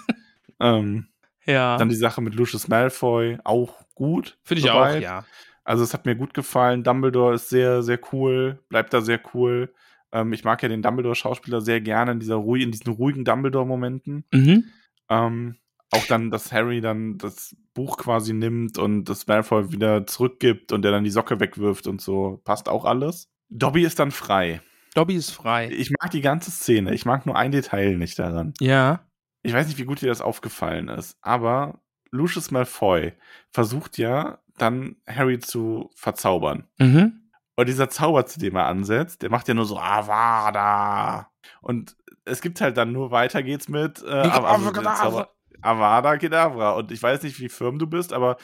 ähm, 0.61 1.09
Ja, 1.47 1.77
dann 1.77 1.89
die 1.89 1.97
Sache 1.97 2.21
mit 2.21 2.35
Lucius 2.35 2.69
Malfoy, 2.69 3.39
auch 3.45 3.75
gut. 3.95 4.39
finde 4.45 4.61
ich 4.61 4.67
soweit. 4.67 4.99
auch, 4.99 5.03
ja. 5.03 5.25
Also 5.65 5.85
es 5.85 5.95
hat 5.95 6.07
mir 6.07 6.17
gut 6.17 6.35
gefallen. 6.35 6.83
Dumbledore 6.83 7.35
ist 7.35 7.49
sehr, 7.49 7.83
sehr 7.83 8.01
cool, 8.13 8.59
bleibt 8.69 8.93
da 8.93 9.01
sehr 9.01 9.21
cool. 9.35 9.73
Ähm, 10.13 10.33
ich 10.33 10.45
mag 10.45 10.63
ja 10.63 10.69
den 10.69 10.83
Dumbledore-Schauspieler 10.83 11.61
sehr 11.61 11.81
gerne 11.81 12.13
in, 12.13 12.21
dieser 12.21 12.37
ruhig, 12.37 12.65
in 12.65 12.73
diesen 12.73 12.93
ruhigen 12.93 13.25
Dumbledore-Momenten. 13.25 14.25
Mhm. 14.33 14.65
Ähm, 15.09 15.57
auch 15.93 16.05
dann, 16.07 16.31
dass 16.31 16.53
Harry 16.53 16.81
dann 16.81 17.19
das 17.19 17.57
Buch 17.75 17.99
quasi 17.99 18.33
nimmt 18.33 18.79
und 18.79 19.05
das 19.05 19.27
Malfoy 19.27 19.73
wieder 19.73 20.07
zurückgibt 20.07 20.73
und 20.73 20.83
der 20.83 20.93
dann 20.93 21.05
die 21.05 21.11
Socke 21.11 21.41
wegwirft 21.41 21.87
und 21.87 22.01
so. 22.01 22.41
Passt 22.45 22.69
auch 22.69 22.85
alles. 22.85 23.30
Dobby 23.51 23.83
ist 23.85 23.99
dann 23.99 24.11
frei. 24.11 24.61
Dobby 24.95 25.15
ist 25.15 25.31
frei. 25.31 25.69
Ich 25.71 25.91
mag 25.91 26.11
die 26.11 26.21
ganze 26.21 26.51
Szene. 26.51 26.95
Ich 26.95 27.05
mag 27.05 27.27
nur 27.27 27.37
ein 27.37 27.53
Detail 27.53 27.97
nicht 27.97 28.19
daran. 28.19 28.55
Ja. 28.61 29.01
Ich 29.43 29.53
weiß 29.53 29.67
nicht, 29.69 29.79
wie 29.79 29.85
gut 29.85 30.01
dir 30.03 30.09
das 30.09 30.21
aufgefallen 30.21 30.89
ist, 30.89 31.17
aber 31.23 31.81
Lucius 32.11 32.51
Malfoy 32.51 33.13
versucht 33.53 33.99
ja 33.99 34.39
dann 34.59 34.97
Harry 35.07 35.39
zu 35.39 35.91
verzaubern. 35.95 36.65
Mhm. 36.79 37.31
Und 37.57 37.69
dieser 37.69 37.89
Zauber, 37.89 38.27
zu 38.27 38.39
dem 38.41 38.57
er 38.57 38.67
ansetzt, 38.67 39.23
der 39.23 39.31
macht 39.31 39.49
ja 39.49 39.55
nur 39.55 39.65
so 39.65 39.79
Avada. 39.79 41.31
Und 41.63 41.97
es 42.25 42.41
gibt 42.43 42.61
halt 42.61 42.77
dann 42.77 42.93
nur 42.93 43.11
weiter 43.11 43.43
geht's 43.43 43.69
mit 43.69 44.03
äh, 44.03 44.09
Avada. 44.11 44.95
Zauber- 44.97 45.29
Avada 45.63 46.17
Kedavra. 46.17 46.73
Und 46.73 46.91
ich 46.91 47.03
weiß 47.03 47.23
nicht, 47.23 47.39
wie 47.41 47.49
firm 47.49 47.79
du 47.79 47.87
bist, 47.87 48.13
aber 48.13 48.37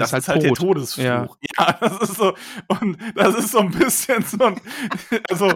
das 0.00 0.12
ist 0.12 0.28
halt, 0.28 0.42
der 0.42 0.50
tot. 0.50 0.58
Todesfluch. 0.58 1.04
Ja. 1.04 1.28
Ja. 1.58 1.72
das 1.80 2.10
ist 2.10 2.16
so, 2.16 2.34
und 2.68 2.98
das 3.14 3.34
ist 3.36 3.52
so 3.52 3.58
ein 3.58 3.70
bisschen 3.70 4.22
so 4.22 4.44
ein, 4.44 4.60
also 5.30 5.52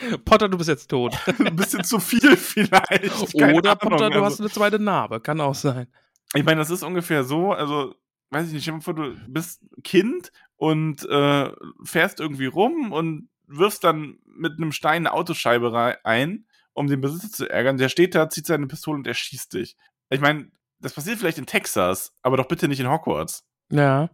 Potter, 0.24 0.48
du 0.48 0.58
bist 0.58 0.68
jetzt 0.68 0.88
tot. 0.88 1.16
ein 1.38 1.56
bisschen 1.56 1.84
zu 1.84 1.98
viel 1.98 2.36
vielleicht. 2.36 3.36
Keine 3.36 3.54
Oder 3.54 3.72
Ahnung, 3.72 3.80
Potter, 3.80 4.10
du 4.10 4.16
also. 4.16 4.24
hast 4.24 4.40
eine 4.40 4.50
zweite 4.50 4.78
Narbe. 4.78 5.20
Kann 5.20 5.40
auch 5.40 5.54
sein. 5.54 5.88
Ich 6.34 6.44
meine, 6.44 6.60
das 6.60 6.70
ist 6.70 6.82
ungefähr 6.82 7.24
so, 7.24 7.52
also, 7.52 7.94
weiß 8.30 8.48
ich 8.48 8.52
nicht, 8.52 8.62
stell 8.62 8.74
dir 8.74 8.80
vor, 8.82 8.94
du 8.94 9.16
bist 9.26 9.62
Kind 9.82 10.30
und 10.56 11.08
äh, 11.08 11.50
fährst 11.84 12.20
irgendwie 12.20 12.46
rum 12.46 12.92
und 12.92 13.28
wirfst 13.46 13.82
dann 13.82 14.18
mit 14.26 14.52
einem 14.56 14.72
Stein 14.72 15.06
eine 15.06 15.12
Autoscheibe 15.12 15.98
ein, 16.04 16.46
um 16.74 16.86
den 16.86 17.00
Besitzer 17.00 17.30
zu 17.30 17.48
ärgern. 17.50 17.78
Der 17.78 17.88
steht 17.88 18.14
da, 18.14 18.28
zieht 18.28 18.46
seine 18.46 18.66
Pistole 18.66 18.98
und 18.98 19.06
erschießt 19.06 19.54
dich. 19.54 19.76
Ich 20.10 20.20
meine, 20.20 20.50
das 20.80 20.92
passiert 20.92 21.18
vielleicht 21.18 21.38
in 21.38 21.46
Texas, 21.46 22.12
aber 22.22 22.36
doch 22.36 22.46
bitte 22.46 22.68
nicht 22.68 22.80
in 22.80 22.90
Hogwarts. 22.90 23.47
Ja. 23.70 24.10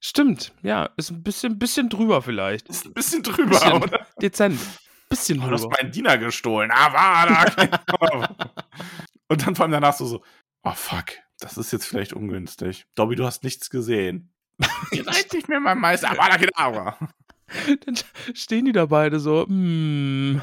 Stimmt, 0.00 0.52
ja. 0.62 0.90
Ist 0.96 1.10
ein 1.10 1.22
bisschen, 1.22 1.58
bisschen 1.58 1.88
drüber 1.88 2.22
vielleicht. 2.22 2.68
Ist 2.68 2.86
ein 2.86 2.92
bisschen 2.94 3.22
drüber, 3.22 3.50
Bisschen. 3.50 3.72
oder? 3.74 4.06
Dezent. 4.20 4.58
Bisschen 5.08 5.40
Oh, 5.42 5.46
du 5.46 5.52
hast 5.52 5.62
drüber. 5.62 5.76
meinen 5.80 5.92
Diener 5.92 6.18
gestohlen. 6.18 6.70
Ah, 6.72 6.92
war 6.92 7.46
da. 7.50 8.54
und 9.28 9.46
dann 9.46 9.54
vor 9.54 9.64
allem 9.64 9.72
danach 9.72 9.94
so, 9.94 10.06
so, 10.06 10.24
oh 10.64 10.72
fuck, 10.72 11.12
Das 11.38 11.56
ist 11.56 11.72
jetzt 11.72 11.86
vielleicht 11.86 12.12
ungünstig. 12.14 12.86
Dobby, 12.94 13.14
du 13.14 13.24
hast 13.24 13.44
nichts 13.44 13.70
gesehen. 13.70 14.32
Seid 14.90 15.32
nicht 15.32 15.48
mehr 15.48 15.60
mein 15.60 15.78
Meister. 15.78 16.10
Aber 16.10 16.36
Kedavra. 16.38 16.96
Dann 17.84 17.96
stehen 18.34 18.64
die 18.64 18.72
da 18.72 18.86
beide 18.86 19.20
so, 19.20 19.46
hm, 19.46 20.40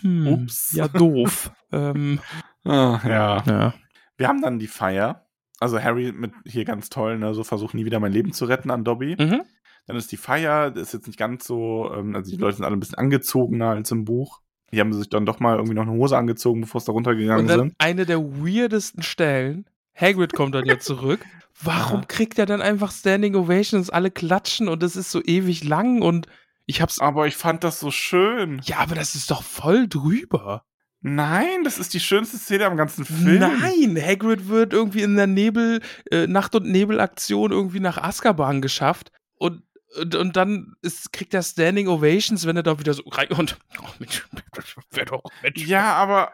hm, 0.00 0.26
Ups. 0.26 0.72
ja 0.72 0.88
doof. 0.88 1.50
ähm, 1.72 2.20
Ah, 2.64 3.00
ja. 3.04 3.42
ja. 3.46 3.74
Wir 4.16 4.28
haben 4.28 4.42
dann 4.42 4.58
die 4.58 4.66
Feier. 4.66 5.27
Also 5.60 5.80
Harry 5.82 6.12
mit 6.12 6.32
hier 6.44 6.64
ganz 6.64 6.88
toll, 6.88 7.18
ne, 7.18 7.34
so 7.34 7.44
versucht 7.44 7.74
nie 7.74 7.84
wieder 7.84 8.00
mein 8.00 8.12
Leben 8.12 8.32
zu 8.32 8.44
retten 8.44 8.70
an 8.70 8.84
Dobby. 8.84 9.16
Mhm. 9.18 9.42
Dann 9.86 9.96
ist 9.96 10.12
die 10.12 10.16
Feier, 10.16 10.70
das 10.70 10.88
ist 10.88 10.92
jetzt 10.94 11.06
nicht 11.06 11.18
ganz 11.18 11.46
so, 11.46 11.90
ähm, 11.94 12.14
also 12.14 12.30
die 12.30 12.36
Leute 12.36 12.56
sind 12.56 12.64
alle 12.64 12.76
ein 12.76 12.80
bisschen 12.80 12.98
angezogener 12.98 13.70
als 13.70 13.90
im 13.90 14.04
Buch. 14.04 14.40
Hier 14.70 14.80
haben 14.80 14.92
sie 14.92 14.98
sich 14.98 15.08
dann 15.08 15.24
doch 15.24 15.40
mal 15.40 15.56
irgendwie 15.56 15.74
noch 15.74 15.82
eine 15.82 15.92
Hose 15.92 16.16
angezogen, 16.16 16.60
bevor 16.60 16.78
es 16.80 16.84
da 16.84 16.92
runtergegangen 16.92 17.40
Und 17.42 17.48
dann 17.48 17.60
sind. 17.60 17.74
eine 17.78 18.04
der 18.04 18.20
weirdesten 18.20 19.02
Stellen. 19.02 19.64
Hagrid 19.94 20.34
kommt 20.34 20.54
dann 20.54 20.66
ja 20.66 20.78
zurück. 20.78 21.24
Warum 21.60 22.00
Aha. 22.00 22.06
kriegt 22.06 22.38
er 22.38 22.46
dann 22.46 22.60
einfach 22.60 22.92
Standing 22.92 23.34
Ovations? 23.34 23.90
Alle 23.90 24.10
klatschen 24.10 24.68
und 24.68 24.82
es 24.82 24.94
ist 24.94 25.10
so 25.10 25.22
ewig 25.24 25.64
lang 25.64 26.02
und 26.02 26.28
ich 26.66 26.82
hab's. 26.82 27.00
Aber 27.00 27.26
ich 27.26 27.36
fand 27.36 27.64
das 27.64 27.80
so 27.80 27.90
schön. 27.90 28.60
Ja, 28.64 28.78
aber 28.78 28.94
das 28.94 29.14
ist 29.14 29.30
doch 29.30 29.42
voll 29.42 29.88
drüber. 29.88 30.64
Nein, 31.00 31.62
das 31.64 31.78
ist 31.78 31.94
die 31.94 32.00
schönste 32.00 32.38
Szene 32.38 32.66
am 32.66 32.76
ganzen 32.76 33.04
Film. 33.04 33.38
Nein, 33.38 33.96
Hagrid 34.04 34.48
wird 34.48 34.72
irgendwie 34.72 35.02
in 35.02 35.16
der 35.16 35.26
Nebel, 35.28 35.80
äh, 36.10 36.26
Nacht- 36.26 36.54
und 36.54 36.66
Nebelaktion 36.66 37.52
irgendwie 37.52 37.80
nach 37.80 37.98
Azkaban 37.98 38.60
geschafft 38.60 39.12
und, 39.36 39.62
und, 40.00 40.14
und 40.16 40.36
dann 40.36 40.74
ist, 40.82 41.12
kriegt 41.12 41.34
er 41.34 41.42
Standing 41.42 41.86
Ovations, 41.88 42.46
wenn 42.46 42.56
er 42.56 42.64
da 42.64 42.78
wieder 42.80 42.94
so 42.94 43.04
rein 43.06 43.28
und 43.28 43.58
oh, 43.80 43.86
Mensch, 44.00 44.26
das 44.52 44.74
doch 45.06 45.22
Mensch. 45.42 45.66
Ja, 45.66 45.94
aber 45.94 46.32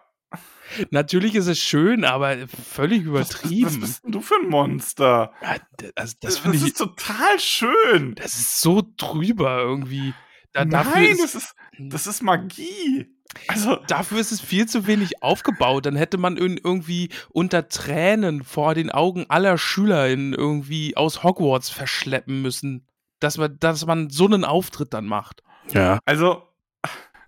Natürlich 0.90 1.34
ist 1.34 1.46
es 1.46 1.60
schön, 1.60 2.04
aber 2.04 2.36
völlig 2.48 3.04
was, 3.06 3.28
was 3.28 3.42
übertrieben. 3.42 3.80
bist 3.80 4.02
denn 4.04 4.12
du 4.12 4.20
für 4.20 4.34
ein 4.42 4.48
Monster? 4.48 5.32
Ja, 5.42 5.56
also 5.94 6.14
das 6.20 6.34
Das, 6.34 6.38
finde 6.38 6.56
ich, 6.56 6.64
ist 6.64 6.78
total 6.78 7.38
schön. 7.38 8.14
das 8.16 8.34
ist 8.34 8.60
so 8.60 8.82
drüber 8.96 9.58
irgendwie. 9.58 10.14
Da, 10.52 10.64
Nein, 10.64 11.04
ist, 11.12 11.22
das 11.22 11.34
ist, 11.34 11.54
das 11.78 12.06
ist 12.06 12.22
Magie. 12.22 13.13
Also, 13.48 13.76
dafür 13.88 14.18
ist 14.20 14.32
es 14.32 14.40
viel 14.40 14.66
zu 14.66 14.86
wenig 14.86 15.22
aufgebaut. 15.22 15.86
Dann 15.86 15.96
hätte 15.96 16.18
man 16.18 16.36
ihn 16.36 16.58
irgendwie 16.62 17.10
unter 17.30 17.68
Tränen 17.68 18.44
vor 18.44 18.74
den 18.74 18.90
Augen 18.90 19.26
aller 19.28 19.58
SchülerInnen 19.58 20.34
irgendwie 20.34 20.96
aus 20.96 21.22
Hogwarts 21.22 21.68
verschleppen 21.70 22.42
müssen. 22.42 22.86
Dass 23.20 23.38
man, 23.38 23.58
dass 23.58 23.86
man 23.86 24.10
so 24.10 24.26
einen 24.26 24.44
Auftritt 24.44 24.94
dann 24.94 25.06
macht. 25.06 25.42
Ja. 25.72 25.98
also, 26.04 26.42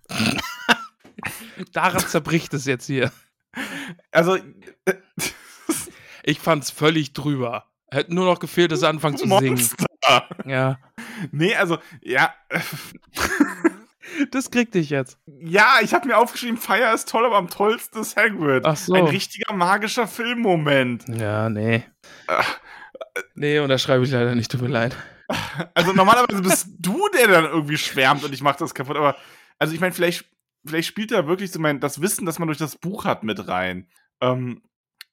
Daran 1.72 2.06
zerbricht 2.06 2.52
es 2.54 2.66
jetzt 2.66 2.86
hier. 2.86 3.10
also, 4.12 4.36
Ich 6.22 6.40
fand's 6.40 6.70
völlig 6.70 7.12
drüber. 7.12 7.66
Hätte 7.90 8.12
nur 8.14 8.24
noch 8.26 8.40
gefehlt, 8.40 8.72
dass 8.72 8.82
er 8.82 8.88
anfangen 8.90 9.16
zu 9.16 9.28
singen. 9.28 9.48
Monster. 9.48 9.86
Ja. 10.44 10.78
Nee, 11.30 11.54
also, 11.54 11.78
ja, 12.02 12.34
Das 14.30 14.50
krieg 14.50 14.72
dich 14.72 14.90
jetzt. 14.90 15.18
ja, 15.40 15.76
ich 15.82 15.94
habe 15.94 16.08
mir 16.08 16.16
aufgeschrieben, 16.16 16.56
Fire 16.56 16.94
ist 16.94 17.08
toll, 17.08 17.24
aber 17.24 17.36
am 17.36 17.48
tollsten 17.48 18.00
ist 18.00 18.16
Hagrid. 18.16 18.64
Ach 18.64 18.76
so. 18.76 18.94
Ein 18.94 19.06
richtiger 19.06 19.52
magischer 19.52 20.06
Filmmoment. 20.06 21.04
Ja, 21.08 21.48
nee. 21.48 21.84
Ach. 22.26 22.58
Nee, 23.34 23.58
unterschreibe 23.58 24.04
ich 24.04 24.10
leider 24.10 24.34
nicht, 24.34 24.50
tut 24.50 24.62
mir 24.62 24.68
leid. 24.68 24.96
Also 25.74 25.92
normalerweise 25.92 26.42
bist 26.42 26.68
du 26.78 27.08
der 27.08 27.28
dann 27.28 27.44
irgendwie 27.44 27.78
schwärmt 27.78 28.24
und 28.24 28.32
ich 28.32 28.42
mach 28.42 28.56
das 28.56 28.74
kaputt, 28.74 28.96
aber 28.96 29.16
also 29.58 29.74
ich 29.74 29.80
meine, 29.80 29.92
vielleicht, 29.92 30.26
vielleicht 30.64 30.88
spielt 30.88 31.10
da 31.10 31.26
wirklich 31.26 31.50
so 31.50 31.58
mein, 31.58 31.80
das 31.80 32.00
Wissen, 32.00 32.26
das 32.26 32.38
man 32.38 32.48
durch 32.48 32.58
das 32.58 32.76
Buch 32.76 33.04
hat, 33.04 33.24
mit 33.24 33.48
rein. 33.48 33.88
Ähm, 34.20 34.62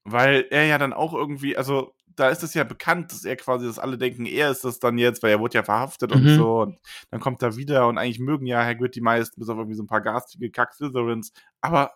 weil 0.04 0.46
er 0.50 0.66
ja 0.66 0.78
dann 0.78 0.94
auch 0.94 1.14
irgendwie, 1.14 1.58
also 1.58 1.96
da 2.16 2.30
ist 2.30 2.44
es 2.44 2.54
ja 2.54 2.64
bekannt, 2.64 3.12
dass 3.12 3.26
er 3.26 3.36
quasi, 3.36 3.66
dass 3.66 3.80
alle 3.80 3.98
denken, 3.98 4.26
er 4.26 4.52
ist 4.52 4.64
das 4.64 4.80
dann 4.80 4.98
jetzt, 4.98 5.24
weil 5.24 5.32
er 5.32 5.40
wurde 5.40 5.56
ja 5.56 5.64
verhaftet 5.64 6.12
und 6.12 6.24
Mhm. 6.24 6.36
so 6.36 6.62
und 6.62 6.78
dann 7.12 7.20
kommt 7.20 7.42
er 7.42 7.56
wieder 7.58 7.88
und 7.88 7.98
eigentlich 7.98 8.20
mögen 8.20 8.46
ja 8.46 8.64
Hagrid 8.64 8.96
die 8.96 9.02
meisten, 9.02 9.40
bis 9.40 9.50
auf 9.50 9.58
irgendwie 9.58 9.76
so 9.78 9.84
ein 9.84 9.88
paar 9.88 10.02
garstige 10.02 10.50
Kack-Slytherins, 10.52 11.32
aber 11.62 11.92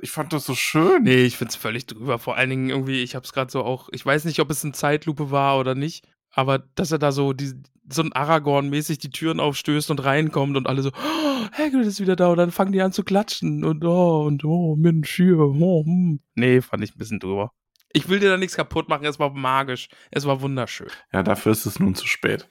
ich 0.00 0.10
fand 0.10 0.32
das 0.32 0.46
so 0.46 0.54
schön. 0.54 1.02
Nee, 1.02 1.24
ich 1.24 1.36
find's 1.36 1.54
völlig 1.54 1.84
drüber. 1.84 2.18
Vor 2.18 2.36
allen 2.36 2.48
Dingen 2.48 2.70
irgendwie, 2.70 3.02
ich 3.02 3.14
hab's 3.14 3.34
gerade 3.34 3.50
so 3.52 3.62
auch, 3.62 3.90
ich 3.92 4.06
weiß 4.06 4.24
nicht, 4.24 4.40
ob 4.40 4.50
es 4.50 4.64
eine 4.64 4.72
Zeitlupe 4.72 5.30
war 5.30 5.58
oder 5.58 5.74
nicht, 5.74 6.08
aber 6.30 6.60
dass 6.76 6.92
er 6.92 6.98
da 6.98 7.12
so, 7.12 7.34
die, 7.34 7.52
so 7.92 8.00
ein 8.02 8.12
Aragorn-mäßig 8.14 8.98
die 8.98 9.10
Türen 9.10 9.38
aufstößt 9.38 9.90
und 9.90 10.02
reinkommt 10.02 10.56
und 10.56 10.66
alle 10.66 10.80
so, 10.80 10.90
oh, 10.90 11.46
Hagrid 11.52 11.84
ist 11.84 12.00
wieder 12.00 12.16
da 12.16 12.28
und 12.28 12.38
dann 12.38 12.52
fangen 12.52 12.72
die 12.72 12.80
an 12.80 12.92
zu 12.92 13.04
klatschen 13.04 13.64
und 13.64 13.84
oh, 13.84 14.22
und 14.24 14.44
oh, 14.46 14.76
Mensch, 14.76 15.14
hier, 15.14 15.38
oh, 15.38 15.84
hm. 15.84 16.20
Nee, 16.36 16.62
fand 16.62 16.82
ich 16.84 16.94
ein 16.94 16.98
bisschen 16.98 17.20
drüber. 17.20 17.52
Ich 17.92 18.08
will 18.08 18.20
dir 18.20 18.30
da 18.30 18.36
nichts 18.36 18.56
kaputt 18.56 18.88
machen, 18.88 19.04
es 19.04 19.18
war 19.18 19.30
magisch, 19.30 19.88
es 20.10 20.26
war 20.26 20.40
wunderschön. 20.40 20.88
Ja, 21.12 21.22
dafür 21.22 21.52
ist 21.52 21.66
es 21.66 21.78
nun 21.78 21.94
zu 21.94 22.06
spät. 22.06 22.48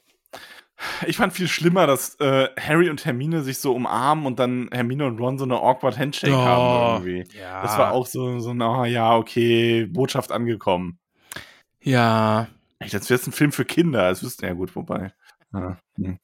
Ich 1.06 1.18
fand 1.18 1.34
viel 1.34 1.48
schlimmer, 1.48 1.86
dass 1.86 2.16
äh, 2.20 2.50
Harry 2.60 2.90
und 2.90 3.06
Hermine 3.06 3.44
sich 3.44 3.60
so 3.60 3.74
umarmen 3.74 4.26
und 4.26 4.40
dann 4.40 4.68
Hermine 4.72 5.06
und 5.06 5.20
Ron 5.20 5.38
so 5.38 5.46
eine 5.46 5.58
awkward 5.58 5.98
Handshake 5.98 6.34
haben 6.34 7.06
irgendwie. 7.06 7.38
Ja. 7.38 7.62
Das 7.62 7.78
war 7.78 7.92
auch 7.92 8.08
so, 8.08 8.40
so 8.40 8.50
ein, 8.50 8.62
ah 8.64 8.86
ja, 8.86 9.16
okay, 9.16 9.86
Botschaft 9.86 10.32
angekommen. 10.32 10.98
Ja, 11.84 12.48
Echt, 12.82 12.96
Als 12.96 13.10
wäre 13.10 13.20
es 13.20 13.28
ein 13.28 13.32
Film 13.32 13.52
für 13.52 13.64
Kinder, 13.64 14.10
das 14.10 14.24
wüssten 14.24 14.46
ja 14.46 14.54
gut, 14.54 14.76
wobei. 14.76 15.14
Ja, 15.54 15.78
hm. 15.98 16.18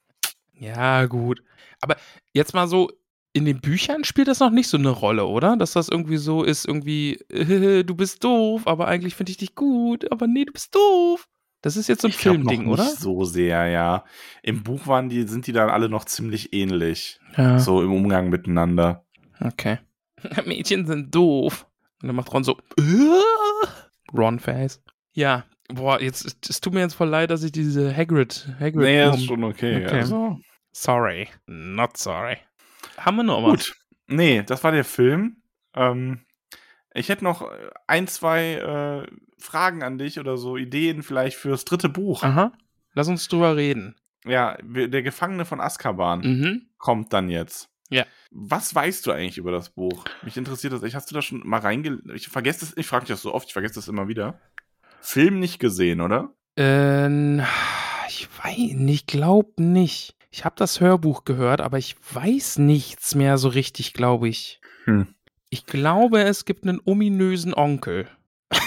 Ja, 0.53 1.06
gut. 1.06 1.44
Aber 1.81 1.98
jetzt 2.34 2.56
mal 2.56 2.68
so, 2.68 2.91
in 3.38 3.45
den 3.45 3.61
Büchern 3.61 4.03
spielt 4.03 4.27
das 4.27 4.39
noch 4.39 4.49
nicht 4.49 4.68
so 4.68 4.77
eine 4.77 4.89
Rolle, 4.89 5.26
oder? 5.26 5.55
Dass 5.57 5.73
das 5.73 5.89
irgendwie 5.89 6.18
so 6.18 6.43
ist, 6.43 6.68
irgendwie, 6.68 7.15
äh, 7.30 7.84
du 7.85 7.95
bist 7.95 8.23
doof, 8.23 8.68
aber 8.68 8.88
eigentlich 8.88 9.15
finde 9.15 9.31
ich 9.31 9.38
dich 9.38 9.55
gut, 9.55 10.11
aber 10.11 10.27
nee, 10.27 10.45
du 10.45 10.53
bist 10.53 10.76
doof. 10.76 11.27
Das 11.61 11.76
ist 11.76 11.88
jetzt 11.88 12.01
so 12.01 12.07
ein 12.07 12.11
Ich 12.11 12.18
Filmding, 12.18 12.64
noch 12.65 12.73
oder? 12.73 12.84
Nicht 12.84 12.99
so 12.99 13.23
sehr, 13.23 13.68
ja. 13.68 14.03
Im 14.43 14.64
Buch 14.64 14.88
waren 14.88 15.09
die, 15.09 15.23
sind 15.23 15.47
die 15.47 15.53
dann 15.53 15.69
alle 15.69 15.89
noch 15.89 16.05
ziemlich 16.05 16.53
ähnlich. 16.53 17.19
Ja. 17.35 17.59
So 17.59 17.81
im 17.81 17.91
Umgang 17.91 18.30
miteinander. 18.30 19.05
Okay. 19.39 19.80
Mädchen 20.45 20.85
sind 20.85 21.14
doof. 21.14 21.68
Und 22.01 22.07
dann 22.07 22.15
macht 22.15 22.31
Ron 22.34 22.43
so, 22.43 22.57
äh, 22.77 24.15
Ron-Face. 24.15 24.81
Ja, 25.14 25.45
boah, 25.68 25.99
jetzt, 25.99 26.47
es 26.47 26.61
tut 26.61 26.73
mir 26.73 26.81
jetzt 26.81 26.93
voll 26.93 27.09
leid, 27.09 27.31
dass 27.31 27.43
ich 27.43 27.51
diese 27.51 27.95
Hagrid, 27.95 28.47
Hagrid, 28.59 28.84
Nee, 28.84 29.09
ist 29.09 29.26
schon 29.26 29.43
okay. 29.43 29.85
Okay. 29.85 29.95
Also, 29.97 30.39
sorry, 30.72 31.27
not 31.47 31.97
sorry. 31.97 32.38
Haben 32.97 33.17
wir 33.17 33.23
noch 33.23 33.43
was? 33.43 33.51
gut. 33.51 33.75
Nee, 34.07 34.43
das 34.43 34.63
war 34.63 34.71
der 34.71 34.83
Film. 34.85 35.41
Ähm, 35.75 36.21
ich 36.93 37.09
hätte 37.09 37.23
noch 37.23 37.41
äh, 37.41 37.69
ein, 37.87 38.07
zwei 38.07 38.53
äh, 38.53 39.07
Fragen 39.37 39.83
an 39.83 39.97
dich 39.97 40.19
oder 40.19 40.37
so, 40.37 40.57
Ideen 40.57 41.03
vielleicht 41.03 41.37
fürs 41.37 41.65
dritte 41.65 41.89
Buch. 41.89 42.23
Aha. 42.23 42.51
Lass 42.93 43.07
uns 43.07 43.27
drüber 43.27 43.55
reden. 43.55 43.95
Ja, 44.25 44.57
der 44.63 45.03
Gefangene 45.03 45.45
von 45.45 45.61
Azkaban 45.61 46.19
Mhm. 46.21 46.69
kommt 46.77 47.13
dann 47.13 47.29
jetzt. 47.29 47.69
Ja. 47.89 48.05
Was 48.31 48.73
weißt 48.75 49.05
du 49.05 49.11
eigentlich 49.11 49.37
über 49.37 49.51
das 49.51 49.69
Buch? 49.69 50.03
Mich 50.23 50.35
interessiert 50.35 50.73
das. 50.73 50.81
Hast 50.93 51.09
du 51.11 51.15
da 51.15 51.21
schon 51.21 51.47
mal 51.47 51.59
reinge... 51.61 51.99
Ich 52.13 52.27
vergesse 52.27 52.61
das, 52.61 52.75
ich 52.75 52.85
frage 52.87 53.05
dich 53.05 53.13
das 53.13 53.21
so 53.21 53.33
oft, 53.33 53.47
ich 53.47 53.53
vergesse 53.53 53.75
das 53.75 53.87
immer 53.87 54.07
wieder. 54.09 54.39
Film 54.99 55.39
nicht 55.39 55.59
gesehen, 55.59 56.01
oder? 56.01 56.33
Ähm, 56.57 57.41
ich 58.09 58.27
weiß 58.43 58.73
nicht, 58.73 59.07
glaub 59.07 59.57
nicht. 59.59 60.16
Ich 60.29 60.45
habe 60.45 60.55
das 60.57 60.81
Hörbuch 60.81 61.23
gehört, 61.25 61.61
aber 61.61 61.77
ich 61.77 61.95
weiß 62.13 62.57
nichts 62.59 63.15
mehr 63.15 63.37
so 63.37 63.49
richtig, 63.49 63.93
glaube 63.93 64.27
ich. 64.27 64.61
Hm. 64.85 65.07
Ich 65.49 65.65
glaube, 65.65 66.23
es 66.23 66.45
gibt 66.45 66.67
einen 66.67 66.81
ominösen 66.83 67.53
Onkel. 67.53 68.09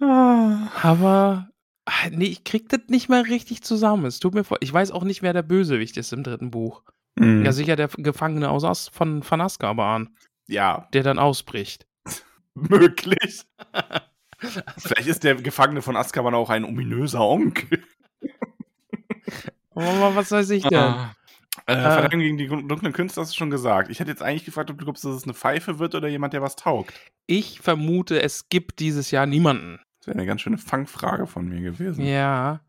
Aber 0.00 1.48
ah, 1.84 2.08
nee, 2.10 2.26
ich 2.26 2.44
krieg 2.44 2.68
das 2.68 2.82
nicht 2.88 3.08
mehr 3.08 3.24
richtig 3.26 3.62
zusammen. 3.62 4.04
Es 4.06 4.20
tut 4.20 4.34
mir 4.34 4.44
voll. 4.44 4.58
Ich 4.60 4.72
weiß 4.72 4.90
auch 4.90 5.04
nicht, 5.04 5.22
wer 5.22 5.32
der 5.32 5.42
Bösewicht 5.42 5.96
ist 5.96 6.12
im 6.12 6.22
dritten 6.22 6.50
Buch. 6.50 6.82
Hm. 7.18 7.44
Ja, 7.44 7.52
sicher 7.52 7.76
der 7.76 7.88
Gefangene 7.88 8.50
aus 8.50 8.64
As 8.64 8.88
von, 8.88 9.22
Azkaban, 9.22 10.16
ja, 10.48 10.88
der 10.92 11.02
dann 11.02 11.18
ausbricht. 11.18 11.86
möglich. 12.54 13.42
Vielleicht 14.78 15.06
ist 15.06 15.24
der 15.24 15.36
Gefangene 15.36 15.82
von 15.82 15.96
Azkaban 15.96 16.34
auch 16.34 16.50
ein 16.50 16.64
ominöser 16.64 17.20
Onkel. 17.20 17.84
Aber 19.74 20.14
was 20.14 20.30
weiß 20.30 20.50
ich 20.50 20.64
denn? 20.64 20.78
Ah. 20.78 21.14
Äh, 21.66 21.74
Verteidigung 21.74 22.20
gegen 22.20 22.38
die 22.38 22.48
dunklen 22.48 22.92
Künste 22.92 23.20
hast 23.20 23.32
du 23.32 23.36
schon 23.36 23.50
gesagt. 23.50 23.90
Ich 23.90 24.00
hätte 24.00 24.10
jetzt 24.10 24.22
eigentlich 24.22 24.44
gefragt, 24.44 24.70
ob 24.70 24.78
du 24.78 24.84
glaubst, 24.84 25.04
dass 25.04 25.14
es 25.14 25.24
eine 25.24 25.34
Pfeife 25.34 25.78
wird 25.78 25.94
oder 25.94 26.08
jemand, 26.08 26.32
der 26.32 26.42
was 26.42 26.56
taugt. 26.56 26.94
Ich 27.26 27.60
vermute, 27.60 28.22
es 28.22 28.48
gibt 28.48 28.80
dieses 28.80 29.10
Jahr 29.10 29.26
niemanden. 29.26 29.78
Das 29.98 30.08
wäre 30.08 30.18
eine 30.18 30.26
ganz 30.26 30.40
schöne 30.40 30.58
Fangfrage 30.58 31.26
von 31.26 31.48
mir 31.48 31.60
gewesen. 31.60 32.04
Ja. 32.04 32.60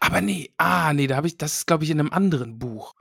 Aber 0.00 0.20
nee, 0.20 0.50
ah, 0.56 0.92
nee, 0.92 1.06
da 1.06 1.16
habe 1.16 1.26
ich, 1.26 1.36
das 1.36 1.58
ist, 1.58 1.66
glaube 1.66 1.84
ich, 1.84 1.90
in 1.90 2.00
einem 2.00 2.12
anderen 2.12 2.58
Buch. 2.58 2.94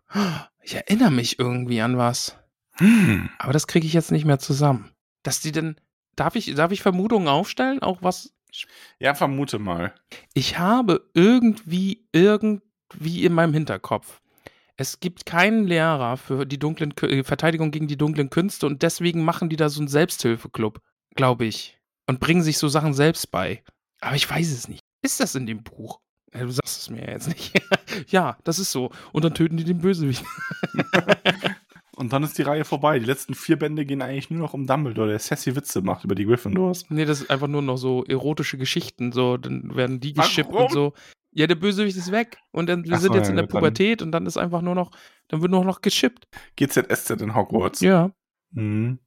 Ich 0.62 0.76
erinnere 0.76 1.12
mich 1.12 1.40
irgendwie 1.40 1.82
an 1.82 1.98
was. 1.98 2.36
Hm. 2.74 3.30
Aber 3.40 3.54
das 3.54 3.68
kriege 3.68 3.88
ich 3.88 3.94
jetzt 3.94 4.12
nicht 4.12 4.26
mehr 4.26 4.40
zusammen. 4.40 4.92
Dass 5.24 5.40
die 5.40 5.52
denn. 5.52 5.78
Darf 6.16 6.36
ich, 6.36 6.54
darf 6.56 6.72
ich 6.72 6.82
Vermutungen 6.82 7.28
aufstellen? 7.28 7.82
Auch 7.82 8.02
was. 8.02 8.34
Ja, 9.00 9.14
vermute 9.14 9.60
mal. 9.60 9.94
Ich 10.34 10.58
habe 10.58 11.10
irgendwie, 11.14 12.08
irgendwie 12.94 13.26
in 13.26 13.34
meinem 13.34 13.54
Hinterkopf. 13.54 14.20
Es 14.76 15.00
gibt 15.00 15.26
keinen 15.26 15.66
Lehrer 15.66 16.18
für 16.18 16.46
die 16.46 16.60
dunklen 16.60 16.94
Kü- 16.94 17.08
äh, 17.10 17.24
Verteidigung 17.24 17.72
gegen 17.72 17.88
die 17.88 17.98
dunklen 17.98 18.30
Künste 18.30 18.68
und 18.68 18.84
deswegen 18.84 19.24
machen 19.26 19.50
die 19.50 19.56
da 19.56 19.70
so 19.70 19.80
einen 19.82 19.88
Selbsthilfeclub, 19.88 20.80
glaube 21.16 21.46
ich. 21.46 21.78
und 22.10 22.20
bringen 22.20 22.42
sich 22.44 22.58
so 22.58 22.68
Sachen 22.68 22.94
selbst 22.94 23.32
bei. 23.32 23.64
Aber 24.02 24.16
ich 24.16 24.30
weiß 24.30 24.52
es 24.52 24.68
nicht. 24.68 24.82
Ist 25.02 25.20
das 25.20 25.36
in 25.36 25.46
dem 25.48 25.64
Buch? 25.64 26.00
Ja, 26.34 26.42
du 26.42 26.52
sagst 26.52 26.82
es 26.82 26.90
mir 26.90 27.02
ja 27.06 27.12
jetzt 27.12 27.28
nicht. 27.30 27.60
ja, 28.10 28.38
das 28.44 28.60
ist 28.60 28.72
so. 28.72 28.92
Und 29.14 29.26
dann 29.26 29.34
töten 29.34 29.58
die 29.58 29.64
den 29.64 29.80
Bösewicht. 29.80 30.24
Und 31.96 32.14
dann 32.14 32.22
ist 32.22 32.38
die 32.38 32.44
Reihe 32.44 32.64
vorbei. 32.64 33.00
Die 33.00 33.06
letzten 33.06 33.34
vier 33.34 33.58
Bände 33.58 33.84
gehen 33.84 34.04
eigentlich 34.04 34.30
nur 34.30 34.40
noch 34.40 34.54
um 34.54 34.68
Dumbledore, 34.68 35.10
der 35.10 35.18
sassy 35.20 35.56
Witze 35.56 35.82
macht 35.82 36.04
über 36.04 36.14
die 36.14 36.26
Gryffindors. 36.26 36.86
nee, 36.90 37.06
das 37.06 37.22
ist 37.22 37.32
einfach 37.32 37.48
nur 37.48 37.64
noch 37.64 37.78
so 37.78 38.04
erotische 38.06 38.60
Geschichten. 38.60 39.12
So, 39.12 39.38
dann 39.38 39.76
werden 39.76 40.00
die 40.00 40.14
geschippt 40.14 40.52
und 40.54 40.72
so. 40.72 40.94
Ja, 41.38 41.46
der 41.48 41.56
Bösewicht 41.56 41.96
ist 41.98 42.12
weg. 42.12 42.38
Und 42.52 42.68
dann, 42.68 42.84
wir 42.86 42.94
Ach 42.96 43.00
sind 43.00 43.12
so, 43.12 43.18
jetzt 43.18 43.28
ja, 43.28 43.32
in 43.32 43.36
der 43.38 43.46
gut, 43.46 43.54
dann- 43.54 43.60
Pubertät 43.62 44.02
und 44.02 44.12
dann 44.12 44.26
ist 44.26 44.38
einfach 44.38 44.62
nur 44.62 44.74
noch, 44.76 44.92
dann 45.28 45.42
wird 45.42 45.52
nur 45.52 45.64
noch 45.64 45.82
geschippt. 45.82 46.26
GZSZ 46.56 47.22
in 47.22 47.36
Hogwarts. 47.36 47.80
Ja. 47.82 48.12
Mhm. 48.52 49.00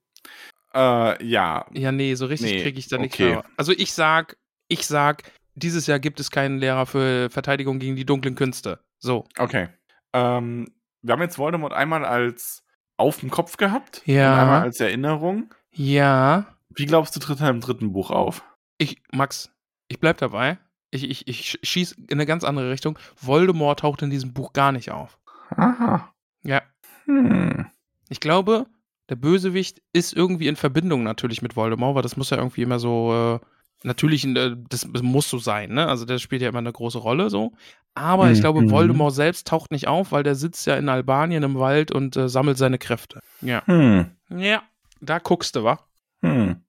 Äh, 0.75 1.25
ja. 1.27 1.67
Ja, 1.73 1.91
nee, 1.93 2.15
so 2.15 2.27
richtig 2.27 2.53
Nee, 2.53 2.63
kriege 2.63 2.79
ich 2.79 2.89
da 2.89 2.99
nichts 2.99 3.17
okay. 3.17 3.31
mehr. 3.31 3.45
Also 3.57 3.73
ich 3.73 3.93
sag, 3.93 4.37
ich 4.69 4.87
sag, 4.87 5.25
dieses 5.55 5.87
Jahr 5.89 5.99
gibt 5.99 6.21
es 6.21 6.31
keinen 6.31 6.59
Lehrer 6.59 6.87
für 6.87 7.29
Verteidigung 7.31 7.79
gegen 7.81 7.97
die 7.97 8.05
dunklen 8.07 8.37
Künste. 8.37 8.79
So. 8.99 9.25
Okay. 9.37 9.69
Ähm, 10.13 10.69
wir 11.03 11.13
haben 11.13 11.23
jetzt 11.23 11.39
Voldemort 11.39 11.73
einmal 11.73 12.05
als 12.05 12.63
auf 12.97 13.19
dem 13.21 13.31
Kopf 13.31 13.57
gehabt 13.57 14.03
Ja. 14.05 14.35
und 14.35 14.39
einmal 14.41 14.63
als 14.63 14.79
Erinnerung. 14.79 15.53
Ja. 15.73 16.47
Wie 16.69 16.87
glaubst 16.87 17.17
du, 17.17 17.21
tritt 17.21 17.41
er 17.41 17.49
im 17.51 17.61
dritten 17.61 17.93
Buch 17.93 18.11
auf? 18.13 18.45
Ich, 18.79 19.03
Max, 19.13 19.51
ich 19.89 19.99
bleib 19.99 20.19
dabei. 20.19 20.59
Ich, 20.91 21.09
ich, 21.09 21.29
ich 21.29 21.59
schieß 21.63 21.93
in 21.93 22.07
eine 22.11 22.27
ganz 22.27 22.45
andere 22.45 22.71
Richtung. 22.71 22.99
Voldemort 23.21 23.81
taucht 23.81 24.03
in 24.03 24.11
diesem 24.11 24.33
Buch 24.33 24.53
gar 24.53 24.73
nicht 24.73 24.91
auf. 24.91 25.19
Aha. 25.57 26.13
Ja. 26.43 26.63
Hm. 27.05 27.67
Ich 28.09 28.21
glaube, 28.21 28.67
der 29.09 29.17
Bösewicht 29.17 29.83
ist 29.93 30.13
irgendwie 30.15 30.49
in 30.49 30.57
Verbindung 30.57 31.03
natürlich 31.03 31.43
mit 31.43 31.57
Voldemort, 31.57 31.95
weil 31.95 32.03
das 32.03 32.17
muss 32.17 32.31
ja 32.31 32.39
irgendwie 32.39 32.63
immer 32.63 32.79
so, 32.79 33.41
äh, 33.43 33.47
natürlich, 33.87 34.25
äh, 34.25 34.57
das, 34.69 34.89
das 34.93 35.03
muss 35.03 35.29
so 35.31 35.39
sein, 35.39 35.73
ne? 35.73 35.87
Also 35.87 36.05
der 36.05 36.19
spielt 36.19 36.43
ja 36.43 36.49
immer 36.49 36.59
eine 36.59 36.73
große 36.73 36.99
Rolle 36.99 37.31
so. 37.31 37.53
Aber 37.95 38.31
ich 38.31 38.41
glaube, 38.41 38.63
Mhm. 38.63 38.71
Voldemort 38.71 39.15
selbst 39.15 39.49
taucht 39.49 39.71
nicht 39.73 39.89
auf, 39.89 40.13
weil 40.13 40.23
der 40.23 40.37
sitzt 40.37 40.67
ja 40.67 40.77
in 40.77 40.89
Albanien 40.89 41.43
im 41.43 41.59
Wald 41.59 41.91
und 41.91 42.17
äh, 42.17 42.29
sammelt 42.29 42.57
seine 42.57 42.79
Kräfte. 42.79 43.21
Ja. 43.41 43.67
Hm. 43.67 44.07
Ja. 44.29 44.63
Da 45.01 45.19
guckst 45.19 45.57
du, 45.57 45.65
wa? 45.65 45.81
Hm. 46.23 46.63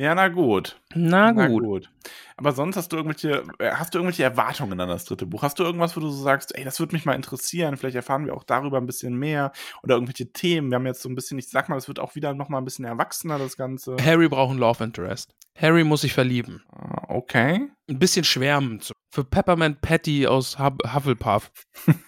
Ja, 0.00 0.14
na 0.14 0.28
gut. 0.28 0.80
Na 0.94 1.32
gut. 1.48 1.90
Aber 2.36 2.52
sonst 2.52 2.76
hast 2.76 2.92
du 2.92 2.96
irgendwelche, 2.96 3.42
äh, 3.58 3.72
hast 3.72 3.92
du 3.92 3.98
irgendwelche 3.98 4.22
Erwartungen 4.22 4.78
an 4.80 4.88
das 4.88 5.04
dritte 5.04 5.26
Buch? 5.26 5.42
Hast 5.42 5.58
du 5.58 5.64
irgendwas, 5.64 5.96
wo 5.96 6.00
du 6.00 6.08
so 6.08 6.22
sagst, 6.22 6.56
ey, 6.56 6.62
das 6.62 6.78
würde 6.78 6.94
mich 6.94 7.04
mal 7.04 7.14
interessieren, 7.14 7.76
vielleicht 7.76 7.96
erfahren 7.96 8.24
wir 8.24 8.34
auch 8.34 8.44
darüber 8.44 8.78
ein 8.78 8.86
bisschen 8.86 9.16
mehr 9.16 9.50
oder 9.82 9.96
irgendwelche 9.96 10.32
Themen. 10.32 10.70
Wir 10.70 10.76
haben 10.76 10.86
jetzt 10.86 11.02
so 11.02 11.08
ein 11.08 11.16
bisschen, 11.16 11.36
ich 11.40 11.48
sag 11.48 11.68
mal, 11.68 11.76
es 11.76 11.88
wird 11.88 11.98
auch 11.98 12.14
wieder 12.14 12.32
noch 12.32 12.48
mal 12.48 12.58
ein 12.58 12.64
bisschen 12.64 12.84
erwachsener, 12.84 13.38
das 13.40 13.56
Ganze. 13.56 13.96
Harry 14.00 14.28
braucht 14.28 14.50
einen 14.50 14.60
Love 14.60 14.84
Interest. 14.84 15.34
Harry 15.56 15.82
muss 15.82 16.02
sich 16.02 16.12
verlieben. 16.14 16.62
Ah, 16.70 16.94
Okay. 17.08 17.68
Ein 17.90 17.98
bisschen 17.98 18.22
schwärmen. 18.22 18.80
Für 19.10 19.24
Peppermint 19.24 19.80
Patty 19.80 20.26
aus 20.28 20.58
Hufflepuff. 20.58 21.50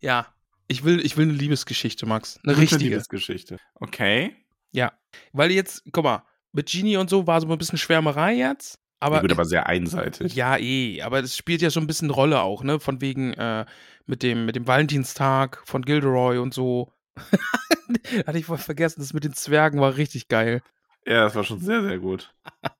Ja. 0.00 0.26
Ich 0.66 0.82
will, 0.84 1.04
ich 1.04 1.16
will 1.16 1.24
eine 1.28 1.32
Liebesgeschichte, 1.36 2.06
Max. 2.06 2.40
Eine 2.44 2.56
richtige. 2.56 2.84
Liebesgeschichte. 2.84 3.58
Okay. 3.74 4.34
Ja. 4.74 4.92
Weil 5.32 5.50
jetzt, 5.50 5.84
guck 5.92 6.04
mal, 6.04 6.24
mit 6.52 6.70
Genie 6.70 6.96
und 6.96 7.08
so 7.08 7.26
war 7.26 7.40
so 7.40 7.48
ein 7.48 7.58
bisschen 7.58 7.78
Schwärmerei 7.78 8.34
jetzt. 8.34 8.78
Aber 9.00 9.16
ja, 9.16 9.22
gut, 9.22 9.32
aber 9.32 9.44
sehr 9.44 9.66
einseitig. 9.66 10.34
Ja, 10.34 10.56
eh, 10.56 11.02
aber 11.02 11.20
das 11.20 11.36
spielt 11.36 11.62
ja 11.62 11.70
so 11.70 11.80
ein 11.80 11.86
bisschen 11.86 12.10
Rolle 12.10 12.40
auch, 12.40 12.62
ne? 12.62 12.80
Von 12.80 13.00
wegen 13.00 13.34
äh, 13.34 13.66
mit, 14.06 14.22
dem, 14.22 14.46
mit 14.46 14.56
dem 14.56 14.66
Valentinstag 14.66 15.62
von 15.66 15.82
Gilderoy 15.82 16.38
und 16.38 16.54
so. 16.54 16.92
Hatte 18.26 18.38
ich 18.38 18.46
voll 18.46 18.58
vergessen, 18.58 19.00
das 19.00 19.12
mit 19.12 19.24
den 19.24 19.34
Zwergen 19.34 19.80
war 19.80 19.96
richtig 19.96 20.28
geil. 20.28 20.62
Ja, 21.06 21.24
das 21.24 21.34
war 21.34 21.44
schon 21.44 21.60
sehr, 21.60 21.82
sehr 21.82 21.98
gut. 21.98 22.34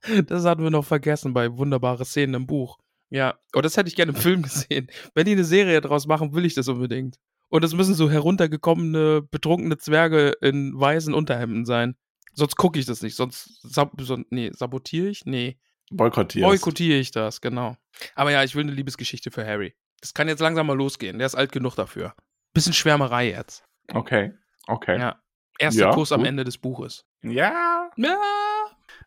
Das 0.26 0.44
hatten 0.44 0.62
wir 0.62 0.70
noch 0.70 0.84
vergessen 0.84 1.32
bei 1.32 1.56
wunderbare 1.56 2.04
Szenen 2.04 2.34
im 2.34 2.46
Buch. 2.46 2.78
Ja, 3.10 3.38
oh, 3.54 3.60
das 3.60 3.76
hätte 3.76 3.88
ich 3.88 3.96
gerne 3.96 4.12
im 4.12 4.18
Film 4.18 4.42
gesehen. 4.44 4.88
Wenn 5.14 5.26
die 5.26 5.32
eine 5.32 5.44
Serie 5.44 5.80
draus 5.80 6.06
machen, 6.06 6.34
will 6.34 6.44
ich 6.44 6.54
das 6.54 6.68
unbedingt. 6.68 7.18
Und 7.48 7.64
es 7.64 7.74
müssen 7.74 7.94
so 7.94 8.10
heruntergekommene, 8.10 9.22
betrunkene 9.22 9.78
Zwerge 9.78 10.34
in 10.40 10.78
weißen 10.78 11.14
Unterhemden 11.14 11.64
sein. 11.64 11.96
Sonst 12.32 12.56
gucke 12.56 12.78
ich 12.80 12.86
das 12.86 13.02
nicht. 13.02 13.14
Sonst 13.14 13.60
sab 13.62 13.92
so, 14.00 14.18
nee, 14.30 14.50
sabotiere 14.52 15.06
ich? 15.08 15.24
Nee. 15.24 15.58
Boykottiert. 15.90 16.44
Boykottiere 16.44 16.98
ich 16.98 17.10
das, 17.12 17.40
genau. 17.40 17.76
Aber 18.16 18.32
ja, 18.32 18.42
ich 18.42 18.54
will 18.56 18.64
eine 18.64 18.72
Liebesgeschichte 18.72 19.30
für 19.30 19.46
Harry. 19.46 19.74
Das 20.00 20.14
kann 20.14 20.26
jetzt 20.28 20.40
langsam 20.40 20.66
mal 20.66 20.76
losgehen. 20.76 21.18
Der 21.18 21.26
ist 21.26 21.34
alt 21.36 21.52
genug 21.52 21.76
dafür. 21.76 22.14
Bisschen 22.52 22.72
Schwärmerei 22.72 23.30
jetzt. 23.30 23.62
Okay. 23.92 24.32
Okay. 24.66 24.98
Ja. 24.98 25.20
Erster 25.58 25.80
Ja, 25.82 25.92
Kuss 25.92 26.10
am. 26.10 26.24
Ende 26.24 26.42
des 26.44 26.58
Buches. 26.58 27.04
ja. 27.22 27.90
Ja. 27.96 28.16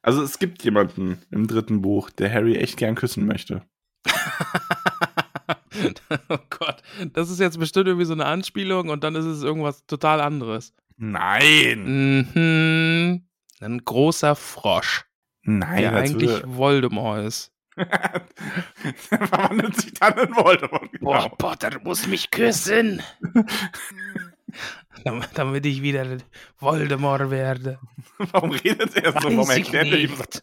Also 0.01 0.21
es 0.23 0.39
gibt 0.39 0.63
jemanden 0.63 1.21
im 1.31 1.47
dritten 1.47 1.81
Buch, 1.81 2.09
der 2.11 2.31
Harry 2.31 2.55
echt 2.55 2.77
gern 2.77 2.95
küssen 2.95 3.25
möchte. 3.25 3.63
oh 6.29 6.37
Gott. 6.49 6.81
Das 7.13 7.29
ist 7.29 7.39
jetzt 7.39 7.59
bestimmt 7.59 7.87
irgendwie 7.87 8.05
so 8.05 8.13
eine 8.13 8.25
Anspielung 8.25 8.89
und 8.89 9.03
dann 9.03 9.15
ist 9.15 9.25
es 9.25 9.43
irgendwas 9.43 9.85
total 9.85 10.21
anderes. 10.21 10.73
Nein! 10.97 12.31
Mhm. 12.33 13.23
Ein 13.59 13.83
großer 13.83 14.35
Frosch, 14.35 15.05
Nein, 15.43 15.81
der 15.81 15.93
eigentlich 15.95 16.29
würde- 16.29 16.55
Voldemort 16.57 17.25
ist. 17.25 17.51
Verwandelt 18.95 19.75
sich 19.79 19.93
dann 19.93 20.17
in 20.17 20.35
Voldemort. 20.35 20.91
Genau. 20.93 21.29
Potter 21.29 21.79
muss 21.83 22.07
mich 22.07 22.31
küssen. 22.31 23.01
damit, 25.03 25.29
damit 25.35 25.65
ich 25.65 25.81
wieder 25.83 26.17
Voldemort 26.59 27.29
werde. 27.29 27.79
Warum 28.17 28.51
redet 28.51 28.95
er 28.97 29.11
so? 29.13 29.19
Warum 29.23 29.49
erklärt 29.49 29.87
er 29.87 29.99
ihm 29.99 30.11
nicht. 30.11 30.41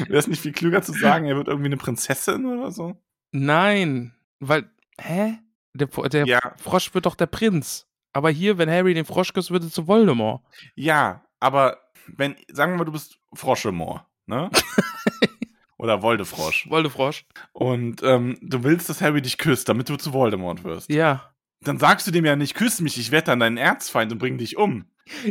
Wäre 0.08 0.18
es 0.18 0.28
nicht 0.28 0.42
viel 0.42 0.52
klüger 0.52 0.82
zu 0.82 0.92
sagen, 0.92 1.26
er 1.26 1.36
wird 1.36 1.48
irgendwie 1.48 1.66
eine 1.66 1.76
Prinzessin 1.76 2.46
oder 2.46 2.70
so? 2.70 2.96
Nein, 3.32 4.14
weil, 4.38 4.70
hä? 5.00 5.38
Der, 5.74 5.86
der 5.86 6.26
Ja, 6.26 6.40
Frosch 6.56 6.92
wird 6.94 7.06
doch 7.06 7.14
der 7.14 7.26
Prinz. 7.26 7.86
Aber 8.12 8.30
hier, 8.30 8.58
wenn 8.58 8.68
Harry 8.70 8.92
den 8.94 9.04
Frosch 9.04 9.32
küsst, 9.32 9.50
wird 9.50 9.62
es 9.62 9.72
zu 9.72 9.86
Voldemort. 9.86 10.42
ja, 10.74 11.24
aber 11.38 11.78
wenn, 12.06 12.36
sagen 12.52 12.72
wir 12.72 12.78
mal, 12.78 12.84
du 12.84 12.92
bist 12.92 13.18
Froschemor, 13.32 14.06
ne? 14.26 14.50
oder 15.78 16.02
Voldefrosch. 16.02 16.68
Voldefrosch. 16.68 17.24
Und 17.52 18.02
ähm, 18.02 18.36
du 18.42 18.62
willst, 18.64 18.88
dass 18.88 19.00
Harry 19.00 19.22
dich 19.22 19.38
küsst, 19.38 19.68
damit 19.68 19.88
du 19.88 19.96
zu 19.96 20.12
Voldemort 20.12 20.64
wirst. 20.64 20.90
Ja. 20.90 21.32
Dann 21.62 21.78
sagst 21.78 22.06
du 22.06 22.10
dem 22.10 22.24
ja 22.24 22.36
nicht, 22.36 22.54
küss 22.54 22.80
mich, 22.80 22.98
ich 22.98 23.10
werde 23.10 23.26
dann 23.26 23.40
dein 23.40 23.56
Erzfeind 23.56 24.12
und 24.12 24.18
bring 24.18 24.38
dich 24.38 24.56
um. 24.56 24.84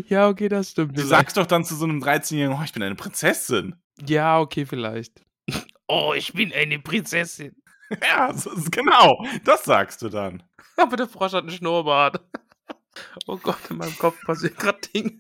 Ja, 0.08 0.28
okay, 0.28 0.50
das 0.50 0.72
stimmt. 0.72 0.98
Du 0.98 1.04
sagst 1.04 1.38
doch 1.38 1.46
dann 1.46 1.64
zu 1.64 1.76
so 1.76 1.86
einem 1.86 2.02
13-Jährigen, 2.04 2.58
oh, 2.60 2.64
ich 2.64 2.74
bin 2.74 2.84
eine 2.84 2.96
Prinzessin. 2.96 3.76
Ja, 4.08 4.40
okay, 4.40 4.66
vielleicht. 4.66 5.22
Oh, 5.92 6.14
ich 6.16 6.34
bin 6.34 6.54
eine 6.54 6.78
Prinzessin. 6.80 7.56
Ja, 8.08 8.32
so 8.32 8.52
ist 8.52 8.72
genau. 8.72 9.26
Das 9.44 9.64
sagst 9.64 10.04
du 10.04 10.10
dann. 10.10 10.44
Aber 10.78 10.96
der 10.96 11.08
Frosch 11.08 11.34
hat 11.34 11.42
einen 11.46 11.52
Schnurrbart. 11.52 12.22
Oh 13.28 13.38
Gott, 13.38 13.58
in 13.70 13.78
meinem 13.78 13.98
Kopf 13.98 14.20
passieren 14.26 14.56
gerade 14.58 14.80
Dinge. 14.94 15.18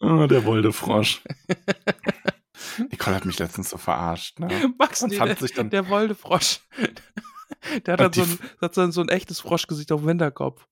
Oh, 0.00 0.26
der 0.26 0.44
Woldefrosch. 0.44 1.20
Nicole 2.90 3.16
hat 3.16 3.24
mich 3.26 3.38
letztens 3.38 3.70
so 3.70 3.76
verarscht, 3.76 4.38
ne? 4.38 4.72
Max, 4.78 5.02
nee, 5.02 5.16
fand 5.16 5.30
der, 5.30 5.36
sich 5.36 5.52
dann- 5.54 5.70
der 5.70 5.88
Woldefrosch. 5.88 6.60
Der 7.84 7.92
hat, 7.94 8.00
dann 8.00 8.12
so 8.12 8.22
ein, 8.22 8.38
hat 8.60 8.76
dann 8.76 8.92
so 8.92 9.00
ein 9.02 9.08
echtes 9.08 9.40
Froschgesicht 9.40 9.92
auf 9.92 10.00
dem 10.00 10.08
Hinterkopf. 10.08 10.66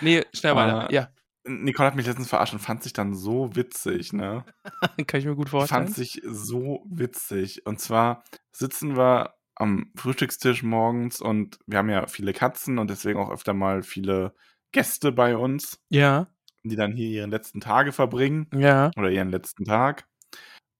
nee, 0.00 0.24
schnell 0.34 0.56
weiter. 0.56 0.88
Ah. 0.88 0.92
Ja, 0.92 1.08
Nicole 1.48 1.88
hat 1.88 1.96
mich 1.96 2.06
letztens 2.06 2.28
verarscht 2.28 2.52
und 2.52 2.58
fand 2.60 2.82
sich 2.82 2.92
dann 2.92 3.14
so 3.14 3.54
witzig, 3.56 4.12
ne? 4.12 4.44
kann 5.06 5.20
ich 5.20 5.26
mir 5.26 5.34
gut 5.34 5.48
vorstellen. 5.48 5.84
Fand 5.86 5.96
sich 5.96 6.20
so 6.24 6.84
witzig. 6.88 7.66
Und 7.66 7.80
zwar 7.80 8.22
sitzen 8.52 8.96
wir 8.96 9.34
am 9.56 9.90
Frühstückstisch 9.96 10.62
morgens 10.62 11.20
und 11.20 11.58
wir 11.66 11.78
haben 11.78 11.90
ja 11.90 12.06
viele 12.06 12.32
Katzen 12.32 12.78
und 12.78 12.90
deswegen 12.90 13.18
auch 13.18 13.30
öfter 13.30 13.54
mal 13.54 13.82
viele 13.82 14.34
Gäste 14.72 15.10
bei 15.10 15.36
uns, 15.36 15.80
Ja, 15.88 16.26
die 16.62 16.76
dann 16.76 16.92
hier 16.92 17.08
ihren 17.08 17.30
letzten 17.30 17.60
Tage 17.60 17.90
verbringen. 17.92 18.46
ja. 18.54 18.90
oder 18.96 19.10
ihren 19.10 19.30
letzten 19.30 19.64
Tag. 19.64 20.06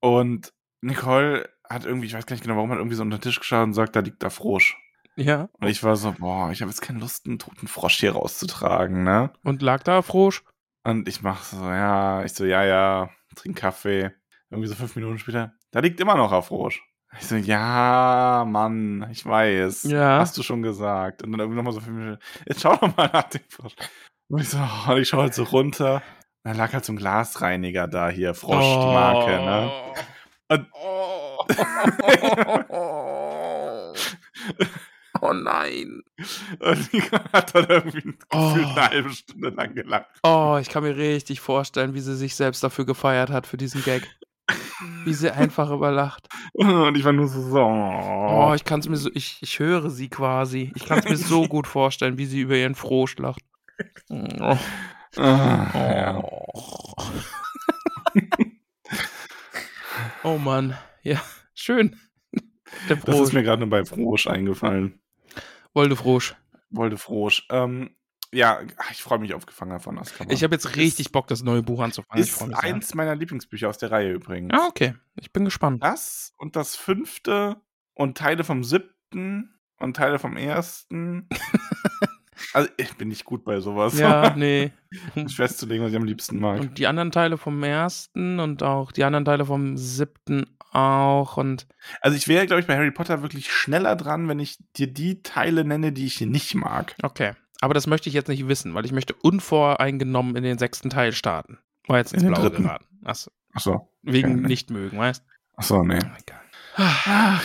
Und 0.01 0.53
Nicole 0.81 1.49
hat 1.69 1.85
irgendwie, 1.85 2.07
ich 2.07 2.15
weiß 2.15 2.27
gar 2.27 2.35
nicht 2.35 2.43
genau 2.43 2.57
warum, 2.57 2.71
hat 2.71 2.79
irgendwie 2.79 2.97
so 2.97 3.03
unter 3.03 3.19
den 3.19 3.23
Tisch 3.23 3.41
geschaut 3.41 3.65
und 3.65 3.75
sagt, 3.75 3.97
da 3.97 4.01
liegt 4.01 4.23
der 4.23 4.31
Frosch. 4.31 4.77
Ja. 5.17 5.49
Und 5.59 5.67
ich 5.67 5.83
war 5.83 5.97
so, 5.97 6.15
boah, 6.17 6.53
ich 6.53 6.61
habe 6.61 6.71
jetzt 6.71 6.81
keine 6.81 7.01
Lust, 7.01 7.27
einen 7.27 7.41
toten 7.41 7.67
Frosch 7.67 7.99
hier 7.99 8.13
rauszutragen, 8.13 9.03
ne? 9.03 9.33
Und 9.43 9.63
lag 9.63 9.83
da 9.83 10.03
Frosch? 10.03 10.45
Und 10.85 11.09
ich 11.09 11.23
mach 11.23 11.43
so, 11.43 11.63
ja, 11.65 12.25
ich 12.25 12.33
so, 12.33 12.45
ja, 12.45 12.65
ja, 12.65 13.11
trink 13.37 13.59
Kaffee. 13.59 14.11
Irgendwie 14.51 14.69
so 14.69 14.75
fünf 14.75 14.97
Minuten 14.97 15.19
später, 15.19 15.53
da 15.71 15.81
liegt 15.81 16.01
immer 16.01 16.17
noch 16.17 16.33
ein 16.33 16.43
Frosch. 16.43 16.83
Ich 17.19 17.27
so, 17.27 17.37
ja, 17.37 18.45
Mann, 18.47 19.09
ich 19.11 19.25
weiß. 19.25 19.85
Ja. 19.85 20.19
Hast 20.21 20.37
du 20.39 20.43
schon 20.43 20.63
gesagt. 20.63 21.23
Und 21.23 21.33
dann 21.33 21.41
irgendwie 21.41 21.57
nochmal 21.57 21.73
so 21.73 21.81
fünf 21.81 21.97
Minuten, 21.99 22.23
jetzt 22.47 22.61
schau 22.63 22.77
doch 22.77 22.97
mal 22.97 23.11
nach 23.13 23.25
dem 23.25 23.43
Frosch. 23.49 23.75
Und 24.29 24.41
ich 24.41 24.49
so, 24.49 24.59
oh, 24.59 24.93
und 24.93 24.99
ich 25.03 25.09
schau 25.09 25.21
halt 25.23 25.35
so 25.35 25.43
runter. 25.45 25.97
Und 26.45 26.51
dann 26.51 26.57
lag 26.57 26.73
halt 26.73 26.85
so 26.85 26.93
ein 26.93 26.97
Glasreiniger 26.97 27.89
da 27.89 28.09
hier, 28.09 28.35
Frosch, 28.35 28.65
die 28.65 28.95
Marke, 28.95 29.33
ne? 29.45 29.71
Und- 30.51 30.67
Oh. 30.73 31.45
Oh 35.23 35.33
nein. 35.33 36.03
Und 36.61 36.93
die 36.93 37.03
hat 37.33 37.55
dann 37.55 37.67
irgendwie 37.69 38.15
Oh. 38.33 38.53
gefühlt 38.55 38.67
eine 38.69 38.89
halbe 38.89 39.11
Stunde 39.11 39.49
lang 39.51 39.75
gelacht. 39.75 40.07
Oh, 40.23 40.59
ich 40.61 40.69
kann 40.69 40.83
mir 40.83 40.97
richtig 40.97 41.41
vorstellen, 41.41 41.95
wie 41.95 42.01
sie 42.01 42.17
sich 42.17 42.35
selbst 42.35 42.63
dafür 42.63 42.85
gefeiert 42.87 43.31
hat, 43.31 43.47
für 43.47 43.57
diesen 43.57 43.83
Gag. 43.83 44.03
Wie 45.05 45.13
sie 45.13 45.31
einfach 45.31 45.71
überlacht. 45.71 46.27
Und 46.53 46.97
ich 46.97 47.05
war 47.05 47.13
nur 47.13 47.29
so, 47.29 47.43
so. 47.43 47.61
Oh, 47.61 48.53
ich 48.55 48.65
kann 48.65 48.81
es 48.81 48.89
mir 48.89 48.97
so, 48.97 49.11
ich, 49.13 49.39
ich 49.43 49.59
höre 49.59 49.91
sie 49.91 50.09
quasi. 50.09 50.73
Ich 50.75 50.87
kann 50.87 51.01
es 51.01 51.09
mir 51.09 51.17
so 51.17 51.47
gut 51.47 51.67
vorstellen, 51.67 52.17
wie 52.17 52.27
sie 52.27 52.41
über 52.41 52.57
ihren 52.57 52.75
Frosch 52.75 53.17
lacht. 53.19 53.43
Oh. 54.11 54.57
Ah, 55.17 55.67
ja. 55.75 56.19
Oh. 56.23 56.95
oh 60.25 60.39
Mann. 60.39 60.77
Ja, 61.03 61.21
schön. 61.55 61.97
Das 62.89 63.21
ist 63.21 63.33
mir 63.33 63.43
gerade 63.43 63.67
bei 63.67 63.85
Frosch 63.85 64.27
eingefallen. 64.27 65.01
Wolde 65.79 65.95
Frosch. 65.95 66.35
Wollte 66.71 66.97
Frosch. 66.99 67.47
Ähm, 67.51 67.91
ja, 68.33 68.59
ich 68.91 69.01
freue 69.01 69.21
mich 69.21 69.33
auf 69.33 69.47
Gefangener 69.47 69.79
von 69.79 69.97
Azkaban. 69.97 70.35
Ich 70.35 70.43
habe 70.43 70.53
jetzt 70.53 70.75
richtig 70.75 71.13
Bock, 71.13 71.29
das 71.29 71.45
neue 71.45 71.63
Buch 71.63 71.81
anzufangen. 71.81 72.21
Ist 72.21 72.43
eins 72.53 72.95
meiner 72.95 73.15
Lieblingsbücher 73.15 73.69
aus 73.69 73.79
der 73.79 73.93
Reihe 73.93 74.11
übrigens. 74.13 74.53
Ah, 74.53 74.67
okay. 74.67 74.95
Ich 75.15 75.33
bin 75.33 75.45
gespannt. 75.45 75.85
Das 75.85 76.33
und 76.37 76.57
das 76.57 76.75
fünfte 76.75 77.63
und 77.95 78.19
Teile 78.19 78.43
vom 78.43 78.65
siebten 78.65 79.55
und 79.79 79.97
Teile 79.97 80.19
vom 80.19 80.37
ersten. 80.37 81.29
also 82.55 82.69
ich 82.77 82.97
bin 82.97 83.07
nicht 83.07 83.25
gut 83.25 83.45
bei 83.45 83.61
sowas. 83.61 83.97
Ja, 83.97 84.35
nee. 84.37 84.73
Festzulegen, 85.29 85.85
was 85.85 85.93
ich 85.93 85.97
am 85.97 86.05
liebsten 86.05 86.41
mag. 86.41 86.61
Und 86.61 86.79
die 86.79 86.89
anderen 86.89 87.13
Teile 87.13 87.39
vom 87.39 87.63
ersten 87.63 88.41
und 88.41 88.65
auch 88.65 88.91
die 88.91 89.05
anderen 89.05 89.25
Teile 89.25 89.47
vom 89.47 89.77
siebten 89.77 90.58
auch. 90.73 91.37
Und 91.37 91.67
Also 92.01 92.17
ich 92.17 92.29
wäre, 92.29 92.47
glaube 92.47 92.61
ich, 92.61 92.67
bei 92.67 92.77
Harry 92.77 92.91
Potter 92.91 93.23
wirklich 93.23 93.53
schneller 93.53 93.97
dran, 93.97 94.29
wenn 94.29 94.39
ich 94.41 94.59
dir 94.77 94.87
die 94.87 95.23
Teile 95.23 95.65
nenne, 95.65 95.93
die 95.93 96.07
ich 96.07 96.21
nicht 96.21 96.55
mag. 96.55 96.95
okay. 97.03 97.33
Aber 97.61 97.75
das 97.75 97.89
möchte 97.89 98.09
ich 98.09 98.15
jetzt 98.15 98.29
nicht 98.29 98.47
wissen, 98.47 98.75
weil 98.75 98.85
ich 98.85 98.93
möchte 98.93 99.15
unvoreingenommen 99.15 100.37
in 100.37 100.45
den 100.45 100.59
sechsten 100.59 100.91
Teil 100.91 101.11
starten. 101.13 101.59
War 101.89 101.99
jetzt 101.99 102.13
ins 102.13 102.23
In 102.23 102.29
den 102.29 102.35
Blaue 102.35 102.51
dritten. 102.51 102.63
geraten. 102.63 102.87
Achso. 103.05 103.33
Achso. 103.53 103.89
Wegen 104.03 104.39
Okay. 104.39 104.47
nicht 104.47 104.71
mögen, 104.71 104.97
weißt 104.97 105.25
Achso, 105.57 105.83
nee. 105.83 105.99
du? 105.99 106.07
Egal. 106.77 107.41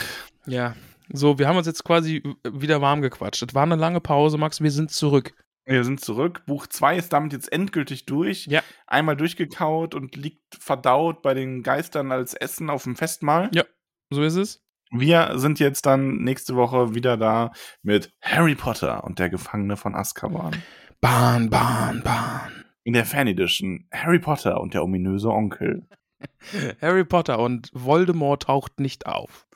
Ja. 0.45 0.76
So, 1.12 1.40
wir 1.40 1.48
haben 1.48 1.58
uns 1.58 1.66
jetzt 1.68 1.84
quasi 1.84 2.22
wieder 2.48 2.80
warm 2.82 3.02
gequatscht. 3.02 3.41
Es 3.44 3.56
war 3.56 3.64
eine 3.64 3.76
lange 3.76 4.02
Pause, 4.02 4.38
Max. 4.38 4.62
Wir 4.62 4.72
sind 4.72 4.91
zurück. 4.91 5.34
Wir 5.65 5.84
sind 5.84 6.02
zurück. 6.02 6.44
Buch 6.45 6.68
2 6.68 6.98
ist 6.98 7.14
damit 7.14 7.34
jetzt 7.34 7.52
endgültig 7.52 8.06
durch. 8.06 8.48
Ja. 8.48 8.61
Einmal 8.85 9.15
durchgekaut 9.15 9.95
und 9.95 10.15
liegt 10.15 10.56
verdaut 10.56 11.22
bei 11.22 11.34
den 11.34 11.64
Geistern 11.64 12.11
als 12.11 12.34
Essen 12.34 12.69
auf 12.69 12.84
dem 12.84 12.95
Festmahl. 12.95 13.49
Ja. 13.53 13.64
So 14.10 14.23
ist 14.23 14.35
es. 14.35 14.64
Wir 14.91 15.40
sind 15.40 15.60
jetzt 15.60 15.85
dann 15.85 16.18
nächste 16.18 16.56
Woche 16.56 16.94
wieder 16.94 17.18
da 17.18 17.52
mit 17.81 18.14
Harry 18.22 18.56
Potter 18.56 19.03
und 19.03 19.18
der 19.19 19.30
Gefangene 19.30 19.76
von 19.77 19.95
Azkaban. 19.95 20.61
Bahn, 21.02 21.49
Bahn, 21.49 22.03
Bahn. 22.03 22.65
In 22.84 22.94
der 22.94 23.06
Fan 23.06 23.27
Edition 23.27 23.88
Harry 23.91 24.19
Potter 24.19 24.60
und 24.61 24.73
der 24.73 24.84
ominöse 24.84 25.30
Onkel. 25.30 25.88
Harry 26.81 27.06
Potter 27.06 27.40
und 27.40 27.69
Voldemort 27.73 28.44
taucht 28.44 28.80
nicht 28.80 29.06
auf. 29.06 29.48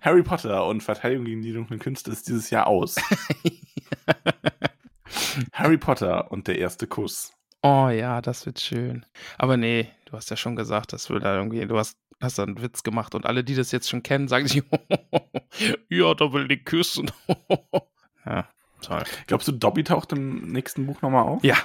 Harry 0.00 0.22
Potter 0.22 0.66
und 0.66 0.82
Verteidigung 0.82 1.26
gegen 1.26 1.42
die 1.42 1.52
dunklen 1.52 1.78
Künste 1.78 2.10
ist 2.10 2.26
dieses 2.28 2.50
Jahr 2.50 2.66
aus. 2.66 2.96
Harry 5.52 5.78
Potter 5.78 6.30
und 6.30 6.46
der 6.48 6.58
erste 6.58 6.86
Kuss. 6.86 7.32
Oh 7.62 7.88
ja, 7.88 8.20
das 8.22 8.46
wird 8.46 8.60
schön. 8.60 9.04
Aber 9.38 9.56
nee, 9.56 9.88
du 10.06 10.12
hast 10.12 10.30
ja 10.30 10.36
schon 10.36 10.56
gesagt, 10.56 10.92
das 10.92 11.10
will 11.10 11.20
da 11.20 11.36
irgendwie, 11.36 11.64
du 11.66 11.76
hast, 11.78 11.98
hast 12.20 12.38
da 12.38 12.44
einen 12.44 12.62
Witz 12.62 12.82
gemacht 12.82 13.14
und 13.14 13.26
alle, 13.26 13.44
die 13.44 13.54
das 13.54 13.70
jetzt 13.72 13.88
schon 13.90 14.02
kennen, 14.02 14.28
sagen 14.28 14.46
sich, 14.48 14.62
ja, 15.88 16.14
da 16.14 16.32
will 16.32 16.48
die 16.48 16.62
küssen. 16.64 17.10
ja, 18.26 18.48
toll. 18.80 19.04
Glaubst 19.26 19.48
du, 19.48 19.52
Dobby 19.52 19.84
taucht 19.84 20.12
im 20.12 20.52
nächsten 20.52 20.86
Buch 20.86 21.02
nochmal 21.02 21.24
auf? 21.24 21.44
Ja. 21.44 21.56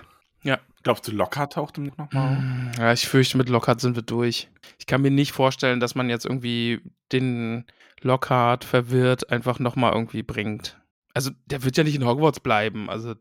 Glaubst 0.84 1.08
du, 1.08 1.12
Lockhart 1.12 1.54
taucht 1.54 1.80
im 1.80 1.86
Buch 1.90 1.98
nochmal 1.98 2.34
auf? 2.34 2.38
Mm, 2.44 2.72
Ja, 2.80 2.94
ich 2.94 3.08
fürchte, 3.08 3.40
mit 3.40 3.50
Lockhart 3.50 3.82
sind 3.82 3.96
wir 3.96 4.04
durch. 4.04 4.50
Ich 4.78 4.86
kann 4.86 5.02
mir 5.02 5.10
nicht 5.10 5.32
vorstellen, 5.32 5.80
dass 5.80 5.96
man 5.96 6.12
jetzt 6.12 6.26
irgendwie 6.28 6.80
den 7.12 7.66
Lockhart 8.02 8.64
verwirrt 8.64 9.32
einfach 9.32 9.58
nochmal 9.58 9.94
irgendwie 9.94 10.22
bringt. 10.22 10.80
Also, 11.16 11.32
der 11.48 11.64
wird 11.64 11.76
ja 11.78 11.84
nicht 11.84 11.96
in 11.96 12.06
Hogwarts 12.06 12.40
bleiben. 12.40 12.88
Also, 12.92 13.16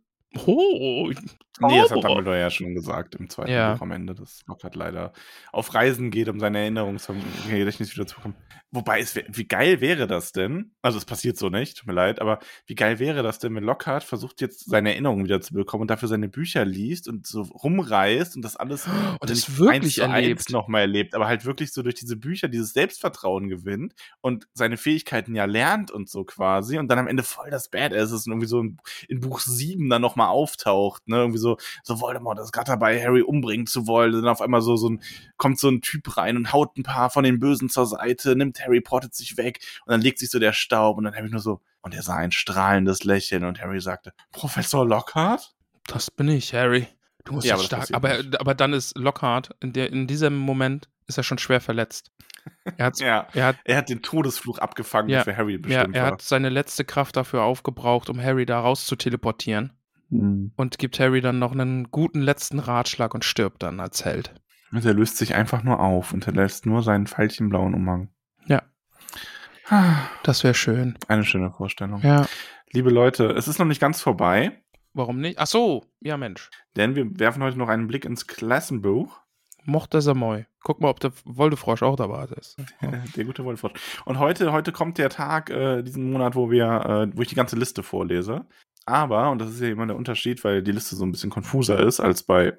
oh, 0.47 1.11
Nee, 1.61 1.79
das 1.83 1.91
hat. 1.93 2.03
Dumbledore 2.03 2.41
ja 2.41 2.51
schon 2.51 2.75
gesagt 2.75 3.15
im 3.15 3.31
zweiten 3.31 3.53
Ja. 3.53 3.75
Buch 3.75 3.83
am 3.83 3.93
Ende, 3.93 4.15
dass 4.15 4.41
Lockhart 4.47 4.75
leider 4.75 5.13
auf 5.53 5.73
Reisen 5.73 6.11
geht, 6.11 6.29
um 6.29 6.41
seine 6.41 6.59
Erinnerungsgedächtnis 6.59 7.95
wieder 7.95 8.07
zu 8.07 8.17
bekommen. 8.17 8.35
Wobei, 8.73 8.99
es 8.99 9.15
wär, 9.15 9.23
wie 9.29 9.47
geil 9.47 9.81
wäre 9.81 10.09
das 10.09 10.33
denn? 10.33 10.73
Also, 10.83 10.99
es 10.99 11.05
passiert 11.05 11.37
so 11.37 11.51
nicht, 11.51 11.79
tut 11.79 11.87
mir 11.87 11.93
leid, 11.93 12.21
aber 12.21 12.41
wie 12.67 12.75
geil 12.75 12.99
wäre 12.99 13.23
das 13.23 13.39
denn, 13.39 13.55
wenn 13.55 13.63
Lockhart 13.63 14.03
versucht, 14.03 14.41
jetzt 14.41 14.69
seine 14.69 14.91
Erinnerungen 14.93 15.25
wieder 15.25 15.41
zu 15.41 15.55
bekommen 15.55 15.83
und 15.83 15.91
dafür 15.93 16.09
seine 16.09 16.29
Bücher 16.29 16.65
liest 16.65 17.07
und 17.07 17.25
so 17.25 17.43
rumreist 17.43 18.35
und 18.35 18.43
das 18.43 18.57
alles 18.57 18.89
Und 18.89 19.31
das 19.31 19.31
nicht 19.49 19.59
wirklich 19.59 20.03
eins 20.03 20.13
erlebt. 20.13 20.51
nochmal 20.51 20.81
erlebt, 20.83 21.15
aber 21.15 21.29
halt 21.29 21.45
wirklich 21.45 21.73
so 21.73 21.83
durch 21.83 21.95
diese 21.95 22.17
Bücher 22.17 22.49
dieses 22.49 22.73
Selbstvertrauen 22.73 23.49
gewinnt 23.49 23.95
und 24.21 24.49
seine 24.55 24.77
Fähigkeiten 24.77 25.37
ja 25.37 25.45
lernt 25.45 25.93
und 25.93 26.09
so 26.11 26.25
quasi 26.25 26.77
und 26.79 26.89
dann 26.89 26.99
am 26.99 27.07
Ende 27.07 27.23
voll 27.23 27.51
das 27.51 27.69
Badass 27.69 28.11
ist 28.11 28.27
und 28.27 28.33
irgendwie 28.33 28.49
so 28.49 28.59
in, 28.59 28.79
in 29.07 29.21
Buch 29.21 29.39
7 29.39 29.89
dann 29.89 30.03
nochmal 30.03 30.24
auftaucht, 30.29 31.07
ne, 31.09 31.17
irgendwie 31.17 31.39
so, 31.39 31.57
so 31.83 32.01
Voldemort 32.01 32.39
ist 32.39 32.53
gerade 32.53 32.71
dabei, 32.71 33.03
Harry 33.03 33.23
umbringen 33.23 33.67
zu 33.67 33.87
wollen, 33.87 34.13
dann 34.13 34.29
auf 34.29 34.41
einmal 34.41 34.63
so, 34.63 34.77
so 34.77 34.91
ein, 34.91 35.03
kommt 35.37 35.59
so 35.59 35.69
ein 35.69 35.81
Typ 35.83 36.17
rein 36.17 36.37
und 36.37 36.53
haut 36.53 36.77
ein 36.77 36.83
paar 36.83 37.11
von 37.11 37.25
den 37.25 37.39
Bösen 37.39 37.69
zur 37.69 37.87
Seite, 37.87 38.37
nimmt 38.37 38.61
Harry, 38.61 38.81
portet 38.81 39.15
sich 39.15 39.37
weg 39.37 39.61
und 39.87 39.93
dann 39.93 40.01
legt 40.01 40.19
sich 40.19 40.31
so 40.31 40.39
der 40.39 40.53
Staub 40.53 40.99
und 40.99 41.05
dann 41.05 41.15
Harry 41.15 41.31
nur 41.31 41.41
so, 41.41 41.61
und 41.83 41.95
er 41.95 42.03
sah 42.03 42.17
ein 42.17 42.33
strahlendes 42.33 43.05
Lächeln 43.05 43.45
und 43.45 43.61
Harry 43.61 43.81
sagte, 43.81 44.13
Professor 44.33 44.87
Lockhart? 44.87 45.55
Das 45.87 46.11
bin 46.11 46.29
ich, 46.29 46.55
Harry. 46.55 46.87
Du 47.25 47.35
musst 47.35 47.47
Ja, 47.47 47.55
aber 47.55 47.63
stark. 47.65 47.89
Aber, 47.93 48.19
aber 48.39 48.55
dann 48.55 48.73
ist 48.73 48.97
Lockhart, 48.97 49.51
in, 49.61 49.73
der, 49.73 49.91
in 49.91 50.07
diesem 50.07 50.37
Moment 50.37 50.89
ist 51.07 51.19
er 51.19 51.25
schon 51.25 51.39
schwer 51.39 51.61
verletzt. 51.61 52.11
Er, 52.77 52.93
Ja, 52.99 53.27
er, 53.33 53.47
hat, 53.47 53.57
er 53.65 53.77
hat 53.79 53.89
den 53.89 54.03
Todesfluch 54.03 54.59
abgefangen, 54.59 55.09
Ja, 55.11 55.25
für 55.25 55.37
Harry 55.37 55.53
ja, 55.55 55.59
bestimmt 55.59 55.97
er 55.97 56.03
war. 56.05 56.13
hat 56.13 56.23
seine 56.23 56.49
letzte 56.49 56.85
Kraft 56.85 57.17
dafür 57.17 57.43
aufgebraucht, 57.43 58.09
um 58.11 58.21
Harry 58.23 58.47
da 58.47 58.61
raus 58.61 58.87
zu 58.87 58.97
teleportieren. 58.97 59.73
Hm. 60.21 60.53
Und 60.57 60.79
gibt 60.79 60.99
Harry 61.01 61.21
dann 61.21 61.39
noch 61.39 61.53
einen 61.53 61.91
guten 61.91 62.21
letzten 62.21 62.59
Ratschlag 62.59 63.15
und 63.15 63.25
stirbt 63.25 63.63
dann 63.63 63.81
als 63.81 64.05
Held. 64.05 64.35
Und 64.73 64.85
er 64.85 64.95
löst 64.95 65.17
sich 65.19 65.35
einfach 65.35 65.63
nur 65.63 65.81
auf 65.81 66.13
und 66.13 66.25
hinterlässt 66.25 66.67
nur 66.67 66.83
seinen 66.83 67.07
veilchenblauen 67.07 67.75
Umhang. 67.75 68.09
Ja. 68.47 68.63
Das 70.23 70.45
wäre 70.45 70.55
schön. 70.55 70.99
Eine 71.09 71.25
schöne 71.25 71.51
Vorstellung. 71.51 72.01
Ja. 72.03 72.27
Liebe 72.73 72.91
Leute, 72.91 73.31
es 73.31 73.49
ist 73.49 73.59
noch 73.59 73.67
nicht 73.67 73.81
ganz 73.81 74.03
vorbei, 74.03 74.61
Warum 74.95 75.21
nicht? 75.21 75.41
Ach 75.41 75.49
so, 75.49 75.85
ja 76.01 76.17
Mensch. 76.17 76.51
denn 76.77 76.95
wir 76.95 77.19
werfen 77.19 77.43
heute 77.43 77.59
noch 77.59 77.69
einen 77.69 77.89
Blick 77.89 78.05
ins 78.05 78.29
Klassenbuch. 78.29 79.21
Mochte 79.65 80.01
Samoy. 80.01 80.47
Guck 80.63 80.81
mal, 80.81 80.89
ob 80.89 81.01
der 81.01 81.13
Woldefrosch 81.25 81.83
auch 81.83 81.97
dabei 81.97 82.27
ist. 82.39 82.57
Der 83.17 83.25
gute 83.25 83.45
Wolfrosch. 83.45 83.73
Und 84.05 84.19
heute, 84.19 84.53
heute 84.53 84.73
kommt 84.73 84.99
der 84.99 85.09
Tag, 85.09 85.51
äh, 85.51 85.83
diesen 85.83 86.13
Monat, 86.13 86.37
wo 86.37 86.51
wir, 86.51 87.11
äh, 87.11 87.17
wo 87.17 87.23
ich 87.23 87.29
die 87.29 87.35
ganze 87.35 87.57
Liste 87.57 87.83
vorlese. 87.83 88.47
Aber, 88.87 89.31
und 89.31 89.39
das 89.41 89.51
ist 89.51 89.61
ja 89.61 89.69
immer 89.69 89.87
der 89.87 89.97
Unterschied, 89.97 90.45
weil 90.45 90.63
die 90.63 90.73
Liste 90.73 90.97
so 90.97 91.05
ein 91.05 91.13
bisschen 91.13 91.31
konfuser 91.31 91.81
ist 91.81 92.01
als 92.01 92.23
bei 92.23 92.59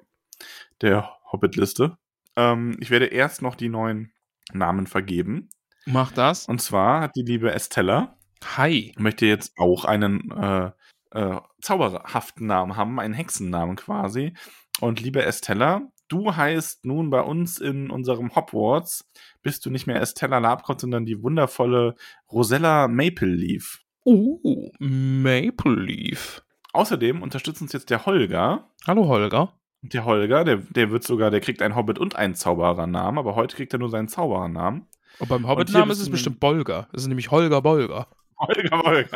der 0.80 1.10
Hobbit-Liste. 1.32 1.96
Ähm, 2.36 2.76
ich 2.80 2.90
werde 2.90 3.06
erst 3.06 3.42
noch 3.42 3.54
die 3.54 3.68
neuen 3.68 4.12
Namen 4.52 4.86
vergeben. 4.86 5.50
Mach 5.86 6.12
das. 6.12 6.46
Und 6.46 6.60
zwar 6.60 7.00
hat 7.00 7.16
die 7.16 7.22
liebe 7.22 7.52
Estella 7.52 8.16
Hi. 8.56 8.92
möchte 8.98 9.26
jetzt 9.26 9.52
auch 9.58 9.84
einen 9.84 10.30
äh, 10.32 10.70
äh, 11.12 11.40
zauberhaften 11.60 12.46
Namen 12.46 12.76
haben, 12.76 13.00
einen 13.00 13.14
Hexennamen 13.14 13.76
quasi. 13.76 14.34
Und 14.80 15.00
liebe 15.00 15.24
Estella, 15.24 15.82
du 16.08 16.36
heißt 16.36 16.84
nun 16.84 17.10
bei 17.10 17.20
uns 17.20 17.58
in 17.58 17.90
unserem 17.90 18.34
Hogwarts, 18.34 19.10
bist 19.42 19.64
du 19.64 19.70
nicht 19.70 19.86
mehr 19.86 20.00
Estella 20.00 20.38
Labcott, 20.38 20.80
sondern 20.80 21.06
die 21.06 21.22
wundervolle 21.22 21.94
Rosella 22.30 22.88
Maple 22.88 23.28
Leaf. 23.28 23.85
Uh, 24.06 24.70
Maple 24.78 25.74
Leaf. 25.74 26.40
Außerdem 26.72 27.22
unterstützt 27.22 27.60
uns 27.60 27.72
jetzt 27.72 27.90
der 27.90 28.06
Holger. 28.06 28.70
Hallo 28.86 29.08
Holger. 29.08 29.52
Der 29.82 30.04
Holger, 30.04 30.44
der, 30.44 30.58
der 30.58 30.92
wird 30.92 31.02
sogar, 31.02 31.32
der 31.32 31.40
kriegt 31.40 31.60
einen 31.60 31.74
Hobbit 31.74 31.98
und 31.98 32.14
einen 32.14 32.36
Zauberernamen, 32.36 33.18
aber 33.18 33.34
heute 33.34 33.56
kriegt 33.56 33.72
er 33.72 33.80
nur 33.80 33.90
seinen 33.90 34.06
Zauberernamen. 34.06 34.86
Und 35.18 35.28
beim 35.28 35.48
Hobbit-Namen 35.48 35.90
ist 35.90 35.98
es 36.00 36.08
bestimmt 36.08 36.38
Bolger. 36.38 36.86
Es 36.92 37.02
ist 37.02 37.08
nämlich 37.08 37.32
Holger 37.32 37.60
Bolger. 37.60 38.06
Holger. 38.38 39.06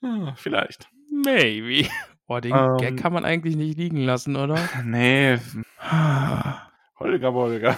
Hm, 0.00 0.32
Vielleicht. 0.36 0.88
Maybe. 1.12 1.86
Boah, 2.26 2.40
den 2.40 2.54
Ähm. 2.54 2.78
Gag 2.78 2.96
kann 2.96 3.12
man 3.12 3.26
eigentlich 3.26 3.56
nicht 3.56 3.76
liegen 3.76 3.98
lassen, 3.98 4.36
oder? 4.36 4.58
Nee, 4.84 5.38
Holger 6.98 7.32
Bolger. 7.32 7.76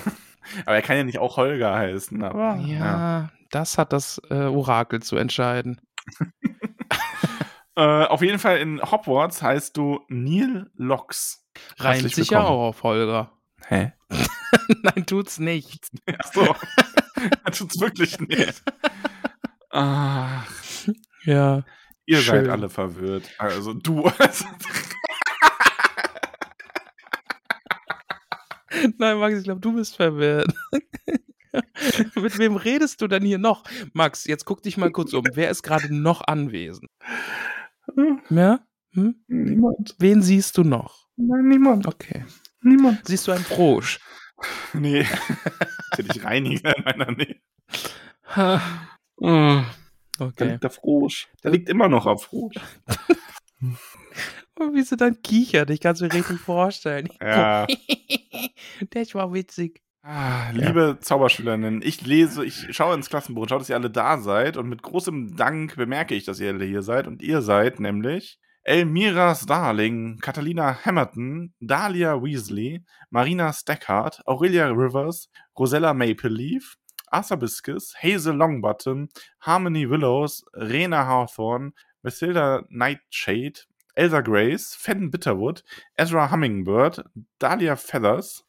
Aber 0.65 0.75
er 0.77 0.83
kann 0.83 0.97
ja 0.97 1.05
nicht 1.05 1.19
auch 1.19 1.37
Holger 1.37 1.75
heißen, 1.75 2.23
aber. 2.23 2.57
Ja, 2.65 3.31
das 3.51 3.79
hat 3.79 3.93
das 3.93 4.21
äh, 4.31 4.35
Orakel 4.45 5.03
zu 5.03 5.17
entscheiden. 5.17 5.81
Äh, 7.79 8.05
auf 8.07 8.23
jeden 8.23 8.39
Fall 8.39 8.57
in 8.57 8.81
Hogwarts 8.81 9.43
heißt 9.43 9.77
du 9.77 10.01
Neil 10.09 10.71
Lox. 10.77 11.47
Reimt 11.79 12.11
sich 12.15 12.31
ja 12.31 12.43
auch 12.45 12.69
auf 12.69 12.83
Holger. 12.83 13.33
Hä? 13.67 13.93
Nein, 14.83 15.05
tut's 15.05 15.39
nicht. 15.39 15.91
Achso. 16.19 16.57
Tut's 17.53 17.79
wirklich 17.79 18.19
nicht. 18.19 18.63
Ach, 19.69 20.47
Ja. 21.25 21.65
ihr 22.07 22.21
seid 22.23 22.45
Schön. 22.45 22.51
alle 22.51 22.71
verwirrt. 22.71 23.29
Also 23.37 23.75
du. 23.75 24.11
Nein, 28.99 29.19
Max, 29.19 29.39
ich 29.39 29.45
glaube, 29.45 29.61
du 29.61 29.73
bist 29.75 29.97
verwirrt. 29.97 30.53
Mit 32.15 32.39
wem 32.39 32.57
redest 32.57 33.01
du 33.01 33.09
denn 33.09 33.23
hier 33.25 33.39
noch? 33.39 33.65
Max, 33.95 34.27
jetzt 34.27 34.45
guck 34.45 34.63
dich 34.63 34.77
mal 34.77 34.91
kurz 34.91 35.13
um. 35.15 35.25
Wer 35.33 35.51
ist 35.51 35.63
gerade 35.63 35.95
noch 35.95 36.27
anwesend? 36.27 36.91
Ja? 38.31 38.61
Hm? 38.93 39.15
niemand. 39.29 39.95
Wen 39.99 40.23
siehst 40.23 40.57
du 40.59 40.65
noch? 40.65 41.07
Nein, 41.17 41.49
niemand. 41.49 41.87
Okay. 41.87 42.25
Niemand. 42.63 43.07
Siehst 43.07 43.27
du 43.27 43.33
einen 43.33 43.45
Frosch? 43.45 44.01
Nee. 44.75 45.03
Hätte 45.93 46.11
ich 46.15 46.23
Reiniger 46.23 46.77
in 46.77 46.85
meiner 46.85 47.11
Nähe. 47.11 47.41
Ha, 48.35 48.61
Da 49.19 49.65
Okay. 50.19 50.51
liegt 50.51 50.63
der 50.63 50.69
Frosch. 50.69 51.29
Der 51.43 51.53
liegt 51.53 51.71
immer 51.71 51.89
noch 51.89 52.05
auf 52.05 52.25
Frosch. 52.25 52.57
Und 54.59 54.75
wie 54.75 54.83
sie 54.83 54.97
dann 54.97 55.21
kichert, 55.23 55.71
ich 55.71 55.81
kann 55.81 55.95
es 55.95 56.01
mir 56.01 56.13
richtig 56.13 56.41
vorstellen. 56.41 57.09
Ja. 57.21 57.67
Der 58.93 59.07
war 59.15 59.33
witzig. 59.33 59.83
Ah, 60.03 60.51
liebe 60.53 60.99
Zauberschülerinnen, 61.01 61.83
ich 61.83 62.07
lese, 62.07 62.45
ich 62.45 62.69
schaue 62.71 62.95
ins 62.95 63.09
Klassenbuch 63.09 63.43
und 63.43 63.49
schaue, 63.49 63.59
dass 63.59 63.69
ihr 63.69 63.75
alle 63.75 63.91
da 63.91 64.19
seid 64.19 64.57
und 64.57 64.69
mit 64.69 64.83
großem 64.83 65.35
Dank 65.35 65.75
bemerke 65.75 66.15
ich, 66.15 66.25
dass 66.25 66.39
ihr 66.39 66.51
alle 66.51 66.65
hier 66.65 66.83
seid 66.83 67.09
und 67.09 67.23
ihr 67.23 67.43
seid 67.43 67.81
nämlich 67.81 68.39
Elmira 68.63 69.35
Starling, 69.35 70.19
Catalina 70.19 70.85
Hamilton, 70.85 71.55
Dahlia 71.61 72.23
Weasley, 72.23 72.85
Marina 73.11 73.53
Stackart, 73.53 74.23
Aurelia 74.27 74.69
Rivers, 74.69 75.29
Rosella 75.59 75.93
Maple 75.93 76.31
Leaf, 76.31 76.77
Arthur 77.09 77.39
Biscus, 77.39 77.95
Hazel 78.01 78.37
Longbottom, 78.37 79.09
Harmony 79.41 79.89
Willows, 79.89 80.45
Rena 80.55 81.07
Hawthorne, 81.07 81.73
Mathilda 82.03 82.65
Nightshade, 82.69 83.67
Elsa 83.97 84.21
Grace, 84.21 84.75
Fenn 84.75 85.11
Bitterwood, 85.11 85.65
Ezra 85.97 86.31
Hummingbird, 86.31 87.05
Dahlia 87.39 87.77
Feathers, 87.77 88.45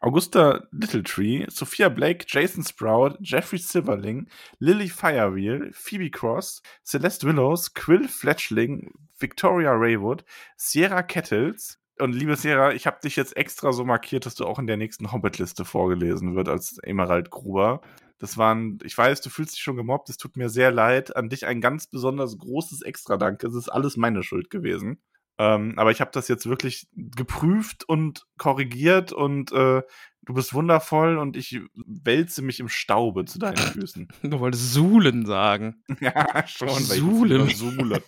Augusta 0.00 0.66
Littletree, 0.72 1.46
Sophia 1.48 1.88
Blake, 1.88 2.24
Jason 2.26 2.64
Sprout, 2.64 3.16
Jeffrey 3.20 3.58
Silverling, 3.58 4.28
Lily 4.58 4.88
Firewheel, 4.88 5.70
Phoebe 5.72 6.10
Cross, 6.10 6.62
Celeste 6.84 7.24
Willows, 7.24 7.72
Quill 7.74 8.08
Fletchling, 8.08 8.92
Victoria 9.18 9.72
Raywood, 9.72 10.24
Sierra 10.56 11.02
Kettles. 11.02 11.78
Und 11.98 12.14
liebe 12.14 12.36
Sierra, 12.36 12.72
ich 12.72 12.86
habe 12.86 12.98
dich 13.02 13.16
jetzt 13.16 13.36
extra 13.36 13.72
so 13.72 13.84
markiert, 13.84 14.24
dass 14.24 14.34
du 14.34 14.46
auch 14.46 14.58
in 14.58 14.66
der 14.66 14.78
nächsten 14.78 15.12
Hobbit-Liste 15.12 15.64
vorgelesen 15.64 16.34
wird 16.34 16.48
als 16.48 16.78
Emerald 16.78 17.30
Gruber. 17.30 17.82
Das 18.20 18.36
waren, 18.36 18.78
ich 18.84 18.96
weiß, 18.96 19.22
du 19.22 19.30
fühlst 19.30 19.54
dich 19.54 19.62
schon 19.62 19.76
gemobbt, 19.76 20.10
es 20.10 20.18
tut 20.18 20.36
mir 20.36 20.50
sehr 20.50 20.70
leid. 20.70 21.16
An 21.16 21.30
dich 21.30 21.46
ein 21.46 21.60
ganz 21.60 21.88
besonders 21.88 22.36
großes 22.38 22.82
Extra-Dank. 22.82 23.42
Es 23.42 23.54
ist 23.54 23.70
alles 23.70 23.96
meine 23.96 24.22
Schuld 24.22 24.50
gewesen. 24.50 25.00
Ähm, 25.38 25.72
aber 25.78 25.90
ich 25.90 26.02
habe 26.02 26.10
das 26.12 26.28
jetzt 26.28 26.46
wirklich 26.46 26.86
geprüft 26.92 27.88
und 27.88 28.26
korrigiert 28.36 29.10
und 29.10 29.52
äh, 29.52 29.80
du 30.20 30.34
bist 30.34 30.52
wundervoll 30.52 31.16
und 31.16 31.34
ich 31.34 31.62
wälze 31.74 32.42
mich 32.42 32.60
im 32.60 32.68
Staube 32.68 33.24
zu 33.24 33.38
deinen 33.38 33.56
Füßen. 33.56 34.08
Du 34.22 34.38
wolltest 34.38 34.74
Sulen 34.74 35.24
sagen. 35.24 35.82
ja, 36.00 36.46
schon. 36.46 36.68
Suhlen. 36.68 37.48
jetzt 37.48 37.62
wieder 37.62 37.70
Suhle. 37.72 38.02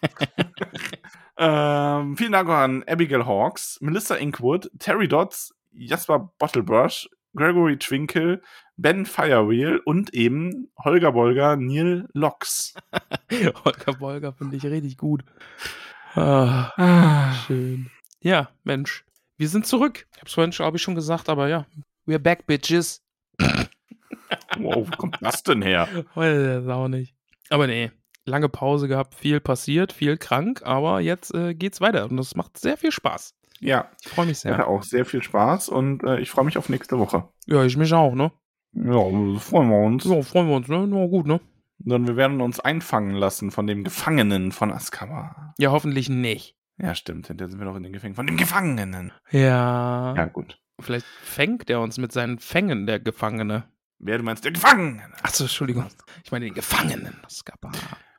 ähm, 1.39 2.19
vielen 2.19 2.33
Dank 2.33 2.51
auch 2.51 2.55
an 2.55 2.85
Abigail 2.87 3.25
Hawks, 3.25 3.79
Melissa 3.81 4.17
Inkwood, 4.17 4.71
Terry 4.79 5.09
Dodds, 5.09 5.55
Jasper 5.73 6.35
Bottlebrush, 6.39 7.09
Gregory 7.35 7.79
Twinkle, 7.79 8.43
Ben 8.83 9.07
Firewheel 9.07 9.79
und 9.85 10.13
eben 10.13 10.69
Holger 10.77 11.13
Bolger, 11.13 11.57
Neil 11.57 12.09
Locks. 12.13 12.75
Holger 13.65 13.93
Bolger 13.99 14.33
finde 14.33 14.57
ich 14.57 14.65
richtig 14.65 14.99
gut. 14.99 15.25
Ah, 16.15 16.71
Ah, 16.77 17.33
schön. 17.47 17.91
Ja, 18.21 18.51
Mensch. 18.65 19.05
Wir 19.39 19.49
sind 19.49 19.67
zurück. 19.67 20.07
Ich 20.15 20.21
hab's 20.21 20.35
vorhin, 20.35 20.51
glaube 20.51 20.77
ich, 20.77 20.83
schon 20.83 20.95
gesagt, 20.95 21.29
aber 21.29 21.49
ja. 21.49 21.67
We're 22.07 22.19
back, 22.19 22.47
bitches. 22.47 23.03
wow, 24.59 24.87
wo 24.87 24.97
kommt 24.97 25.19
das 25.21 25.43
denn 25.43 25.63
her? 25.63 25.89
Heute 26.15 26.61
ist 26.63 26.69
auch 26.69 26.89
nicht. 26.89 27.15
Aber 27.51 27.67
nee, 27.67 27.91
lange 28.25 28.49
Pause 28.49 28.89
gehabt, 28.89 29.15
viel 29.15 29.41
passiert, 29.41 29.93
viel 29.93 30.17
krank, 30.17 30.63
aber 30.65 31.01
jetzt 31.01 31.35
äh, 31.35 31.55
geht's 31.55 31.81
weiter 31.81 32.09
und 32.11 32.17
das 32.17 32.35
macht 32.35 32.59
sehr 32.59 32.77
viel 32.77 32.93
Spaß. 32.93 33.35
Ja, 33.61 33.91
Ich 34.03 34.09
freue 34.09 34.27
mich 34.27 34.39
ich 34.39 34.45
hatte 34.51 34.57
sehr. 34.57 34.69
auch 34.69 34.83
sehr 34.83 35.05
viel 35.05 35.23
Spaß 35.23 35.69
und 35.69 36.03
äh, 36.03 36.19
ich 36.19 36.31
freue 36.31 36.45
mich 36.45 36.59
auf 36.59 36.69
nächste 36.69 36.99
Woche. 36.99 37.29
Ja, 37.47 37.65
ich 37.65 37.77
mich 37.77 37.93
auch, 37.95 38.15
ne? 38.15 38.33
Ja, 38.75 39.39
freuen 39.39 39.69
wir 39.69 39.85
uns. 39.85 40.05
Ja, 40.05 40.23
freuen 40.23 40.49
wir 40.49 40.57
uns, 40.57 40.69
ne? 40.69 40.87
Na 40.87 41.07
gut, 41.07 41.27
ne? 41.27 41.41
Denn 41.79 42.07
wir 42.07 42.17
werden 42.17 42.41
uns 42.41 42.61
einfangen 42.61 43.15
lassen 43.15 43.51
von 43.51 43.67
dem 43.67 43.85
Gefangenen 43.85 44.53
von 44.53 44.73
Azkaban. 44.73 45.53
Ja, 45.59 45.73
hoffentlich 45.73 46.09
nicht. 46.09 46.57
Ja, 46.79 46.95
stimmt. 46.95 47.27
Hinterher 47.27 47.51
sind 47.51 47.59
wir 47.59 47.67
noch 47.67 47.77
in 47.77 47.83
den 47.83 47.93
Gefängnissen. 47.93 48.17
Von 48.17 48.27
dem 48.27 48.37
Gefangenen. 48.37 49.13
Ja. 49.31 50.15
Ja, 50.17 50.25
gut. 50.27 50.59
Vielleicht 50.81 51.07
fängt 51.07 51.69
er 51.71 51.81
uns 51.81 51.99
mit 51.99 52.13
seinen 52.13 52.39
Fängen, 52.39 52.87
der 52.87 52.99
Gefangene. 52.99 53.65
Wer 53.99 54.19
du 54.19 54.25
meinst, 54.25 54.45
der 54.45 54.53
Gefangene. 54.53 55.03
Achso, 55.23 55.45
Entschuldigung. 55.45 55.87
Ich 56.25 56.33
meine 56.33 56.47
den 56.47 56.55
Gefangenen. 56.55 57.19
Skapa. 57.29 57.71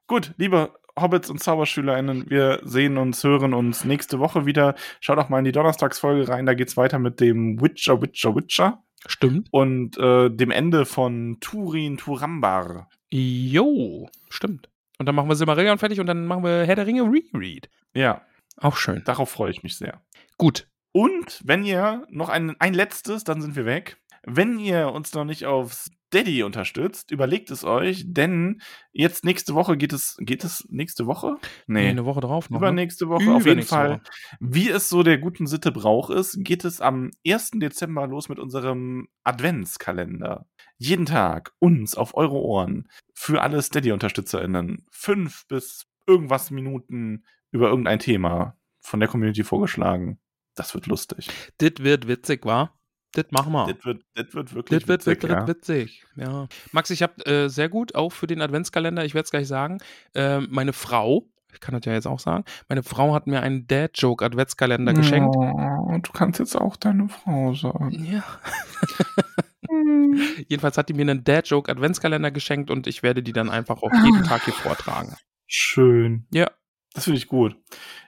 Gut, 0.08 0.34
liebe 0.38 0.74
Hobbits 1.00 1.30
und 1.30 1.42
ZauberschülerInnen, 1.42 2.30
wir 2.30 2.62
sehen 2.64 2.98
uns, 2.98 3.24
hören 3.24 3.54
uns 3.54 3.84
nächste 3.84 4.20
Woche 4.20 4.46
wieder. 4.46 4.76
Schaut 5.00 5.18
doch 5.18 5.30
mal 5.30 5.40
in 5.40 5.46
die 5.46 5.52
Donnerstagsfolge 5.52 6.30
rein, 6.30 6.46
da 6.46 6.54
geht's 6.54 6.78
weiter 6.78 7.00
mit 7.00 7.20
dem 7.20 7.60
Witcher, 7.60 8.02
Witcher, 8.02 8.36
Witcher 8.36 8.84
Stimmt. 9.08 9.48
und 9.52 9.98
äh, 9.98 10.30
dem 10.30 10.52
Ende 10.52 10.86
von 10.86 11.38
Turin 11.42 11.98
Turambar. 11.98 12.90
Jo, 13.12 14.10
stimmt. 14.30 14.70
Und 15.00 15.06
dann 15.08 15.16
machen 15.16 15.30
wir 15.30 15.36
Silmarillion 15.36 15.78
fertig 15.78 16.00
und 16.00 16.06
dann 16.08 16.26
machen 16.26 16.44
wir 16.44 16.66
Herr 16.66 16.76
der 16.76 16.88
Ringe 16.88 17.04
Reread. 17.04 17.70
Ja, 17.94 18.22
Auch 18.58 18.78
schön. 18.78 19.04
darauf 19.06 19.30
freue 19.30 19.52
ich 19.52 19.64
mich 19.64 19.76
sehr. 19.78 20.02
Gut. 20.38 20.68
Und 20.92 21.42
wenn 21.44 21.64
ihr 21.64 22.06
noch 22.10 22.30
ein, 22.30 22.56
ein 22.60 22.74
letztes, 22.74 23.24
dann 23.24 23.42
sind 23.42 23.56
wir 23.56 23.66
weg. 23.66 23.98
Wenn 24.26 24.60
ihr 24.60 24.92
uns 24.92 25.14
noch 25.14 25.26
nicht 25.26 25.46
auf 25.46 25.88
Steady 26.14 26.44
unterstützt, 26.44 27.10
überlegt 27.10 27.50
es 27.50 27.64
euch, 27.64 28.04
denn 28.06 28.62
jetzt 28.92 29.26
nächste 29.26 29.56
Woche 29.56 29.78
geht 29.78 29.94
es, 29.94 30.16
geht 30.20 30.44
es 30.44 30.64
nächste 30.70 31.08
Woche? 31.08 31.38
Nee, 31.66 31.88
eine 31.88 32.06
Woche 32.06 32.20
drauf 32.20 32.52
noch. 32.52 32.60
Ne? 32.60 32.68
Übernächste 32.68 33.10
Woche, 33.10 33.32
auf 33.32 33.48
jeden 33.48 33.64
Fall. 33.64 33.94
Woche. 33.94 34.02
Wie 34.40 34.70
es 34.70 34.90
so 34.90 35.02
der 35.02 35.18
guten 35.18 35.48
Sitte 35.48 35.72
Brauch 35.72 36.12
ist, 36.12 36.38
geht 36.44 36.66
es 36.66 36.82
am 36.82 37.10
1. 37.26 37.54
Dezember 37.56 38.06
los 38.06 38.30
mit 38.30 38.38
unserem 38.38 39.08
Adventskalender. 39.24 40.46
Jeden 40.78 41.08
Tag 41.08 41.52
uns 41.58 41.96
auf 41.96 42.16
eure 42.16 42.40
Ohren 42.40 42.88
für 43.16 43.42
alle 43.42 43.60
Steady-UnterstützerInnen 43.60 44.86
fünf 44.92 45.48
bis 45.48 45.88
irgendwas 46.06 46.52
Minuten 46.52 47.26
über 47.50 47.70
irgendein 47.70 47.98
Thema 47.98 48.56
von 48.82 49.00
der 49.00 49.10
Community 49.10 49.44
vorgeschlagen. 49.44 50.20
Das 50.54 50.76
wird 50.76 50.86
lustig. 50.86 51.28
Das 51.58 51.72
wird 51.80 52.08
witzig, 52.08 52.46
wa? 52.46 52.72
Das 53.14 53.26
machen 53.32 53.54
wir. 53.54 53.74
Das 53.74 53.86
wird, 53.86 54.04
das 54.16 54.34
wird 54.34 54.54
wirklich 54.54 54.80
Das 54.80 54.88
wird, 54.88 55.06
witzig, 55.06 55.24
wird, 55.24 55.32
ja. 55.32 55.48
wird 55.48 55.58
witzig. 55.58 56.06
Ja. 56.16 56.48
Max, 56.72 56.90
ich 56.90 57.02
habe 57.02 57.26
äh, 57.26 57.48
sehr 57.48 57.70
gut, 57.70 57.96
auch 57.96 58.12
für 58.12 58.28
den 58.28 58.42
Adventskalender, 58.42 59.06
ich 59.06 59.14
werde 59.14 59.26
es 59.26 59.32
gleich 59.32 59.48
sagen, 59.48 59.80
äh, 60.14 60.40
meine 60.40 60.74
Frau, 60.74 61.28
ich 61.54 61.60
kann 61.60 61.76
das 61.76 61.86
ja 61.86 61.94
jetzt 61.94 62.08
auch 62.08 62.20
sagen, 62.20 62.44
meine 62.68 62.84
Frau 62.84 63.14
hat 63.14 63.28
mir 63.28 63.42
einen 63.42 63.68
Dad-Joke-Adventskalender 63.68 64.94
geschenkt. 64.94 65.36
Oh, 65.38 65.98
du 66.02 66.12
kannst 66.12 66.40
jetzt 66.40 66.56
auch 66.56 66.76
deine 66.76 67.08
Frau 67.10 67.54
sagen. 67.54 67.92
Ja. 68.04 68.24
Jedenfalls 70.48 70.78
hat 70.78 70.90
die 70.90 70.94
mir 70.94 71.04
einen 71.04 71.24
Dad-Joke-Adventskalender 71.24 72.32
geschenkt 72.32 72.72
und 72.72 72.88
ich 72.88 73.04
werde 73.04 73.24
die 73.24 73.34
dann 73.34 73.50
einfach 73.50 73.82
auch 73.82 73.92
jeden 74.04 74.24
Tag 74.24 74.44
hier 74.46 74.54
vortragen. 74.54 75.16
Schön. 75.48 76.26
Ja. 76.32 76.50
Das 76.94 77.06
finde 77.06 77.18
ich 77.18 77.28
gut. 77.28 77.56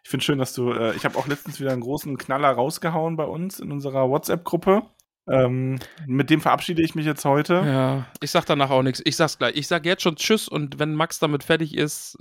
Ich 0.04 0.12
finde 0.12 0.24
schön, 0.24 0.38
dass 0.38 0.54
du, 0.54 0.72
äh, 0.72 0.96
ich 0.96 1.06
habe 1.06 1.18
auch 1.18 1.26
letztens 1.26 1.60
wieder 1.60 1.72
einen 1.72 1.82
großen 1.82 2.18
Knaller 2.18 2.52
rausgehauen 2.52 3.16
bei 3.16 3.24
uns 3.24 3.60
in 3.60 3.72
unserer 3.72 4.10
WhatsApp-Gruppe. 4.10 4.84
Ähm, 5.28 5.80
mit 6.06 6.30
dem 6.30 6.42
verabschiede 6.42 6.84
ich 6.84 6.94
mich 6.96 7.06
jetzt 7.06 7.26
heute. 7.26 7.56
Ja, 7.66 8.06
ich 8.22 8.32
sag 8.32 8.46
danach 8.46 8.70
auch 8.70 8.84
nichts. 8.84 9.02
Ich 9.06 9.16
sag's 9.16 9.38
gleich. 9.38 9.56
Ich 9.56 9.68
sag 9.68 9.86
jetzt 9.86 10.04
schon 10.04 10.16
Tschüss 10.16 10.48
und 10.48 10.78
wenn 10.80 10.94
Max 10.94 11.20
damit 11.20 11.44
fertig 11.44 11.76
ist, 11.76 12.18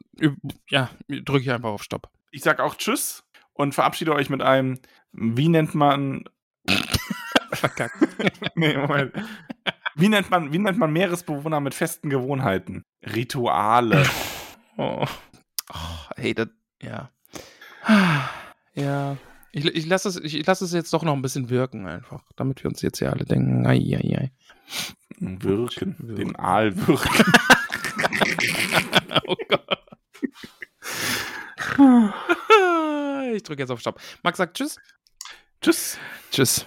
ja, 0.68 0.90
drücke 1.09 1.40
ich 1.40 1.51
einfach 1.51 1.70
auf 1.70 1.82
Stopp. 1.82 2.09
Ich 2.31 2.43
sag 2.43 2.60
auch 2.60 2.76
Tschüss 2.76 3.24
und 3.52 3.74
verabschiede 3.74 4.14
euch 4.14 4.31
mit 4.31 4.43
einem, 4.43 4.81
wie 5.12 5.48
nennt 5.48 5.74
man, 5.74 6.24
Verkackt. 7.52 7.97
nee, 8.55 8.76
Moment. 8.76 9.12
Wie 9.94 10.09
nennt 10.09 10.31
man, 10.31 10.52
wie 10.52 10.59
nennt 10.59 10.78
man 10.78 10.93
Meeresbewohner 10.93 11.60
mit 11.60 11.74
festen 11.74 12.10
Gewohnheiten? 12.10 12.85
Rituale. 13.02 14.06
Oh. 14.76 15.06
oh 15.72 16.10
hey, 16.16 16.35
das, 16.35 16.48
ja. 16.82 17.12
Ja. 18.74 19.16
Ich, 19.56 19.64
ich 19.64 19.86
lasse 19.86 20.09
es, 20.09 20.16
ich, 20.16 20.44
lass 20.44 20.62
es 20.62 20.72
jetzt 20.72 20.93
doch 20.93 21.05
noch 21.05 21.12
ein 21.12 21.22
bisschen 21.22 21.48
wirken, 21.48 21.86
einfach, 21.86 22.24
damit 22.35 22.64
wir 22.64 22.70
uns 22.70 22.82
jetzt 22.82 22.98
hier 22.98 23.12
alle 23.12 23.24
denken, 23.24 23.64
ai, 23.64 23.76
ai, 23.76 24.18
ai. 24.18 24.32
Wirken. 25.20 25.94
Wirken. 26.01 26.16
Den 26.16 26.35
Aal 26.35 26.76
wirken. 26.89 27.09
oh 29.28 29.36
Gott. 29.48 29.78
ich 33.36 33.44
drücke 33.44 33.62
jetzt 33.62 33.70
auf 33.70 33.78
Stopp. 33.78 34.01
Max 34.24 34.39
sagt 34.39 34.56
Tschüss. 34.56 34.76
Tschüss. 35.60 35.98
Tschüss. 36.32 36.66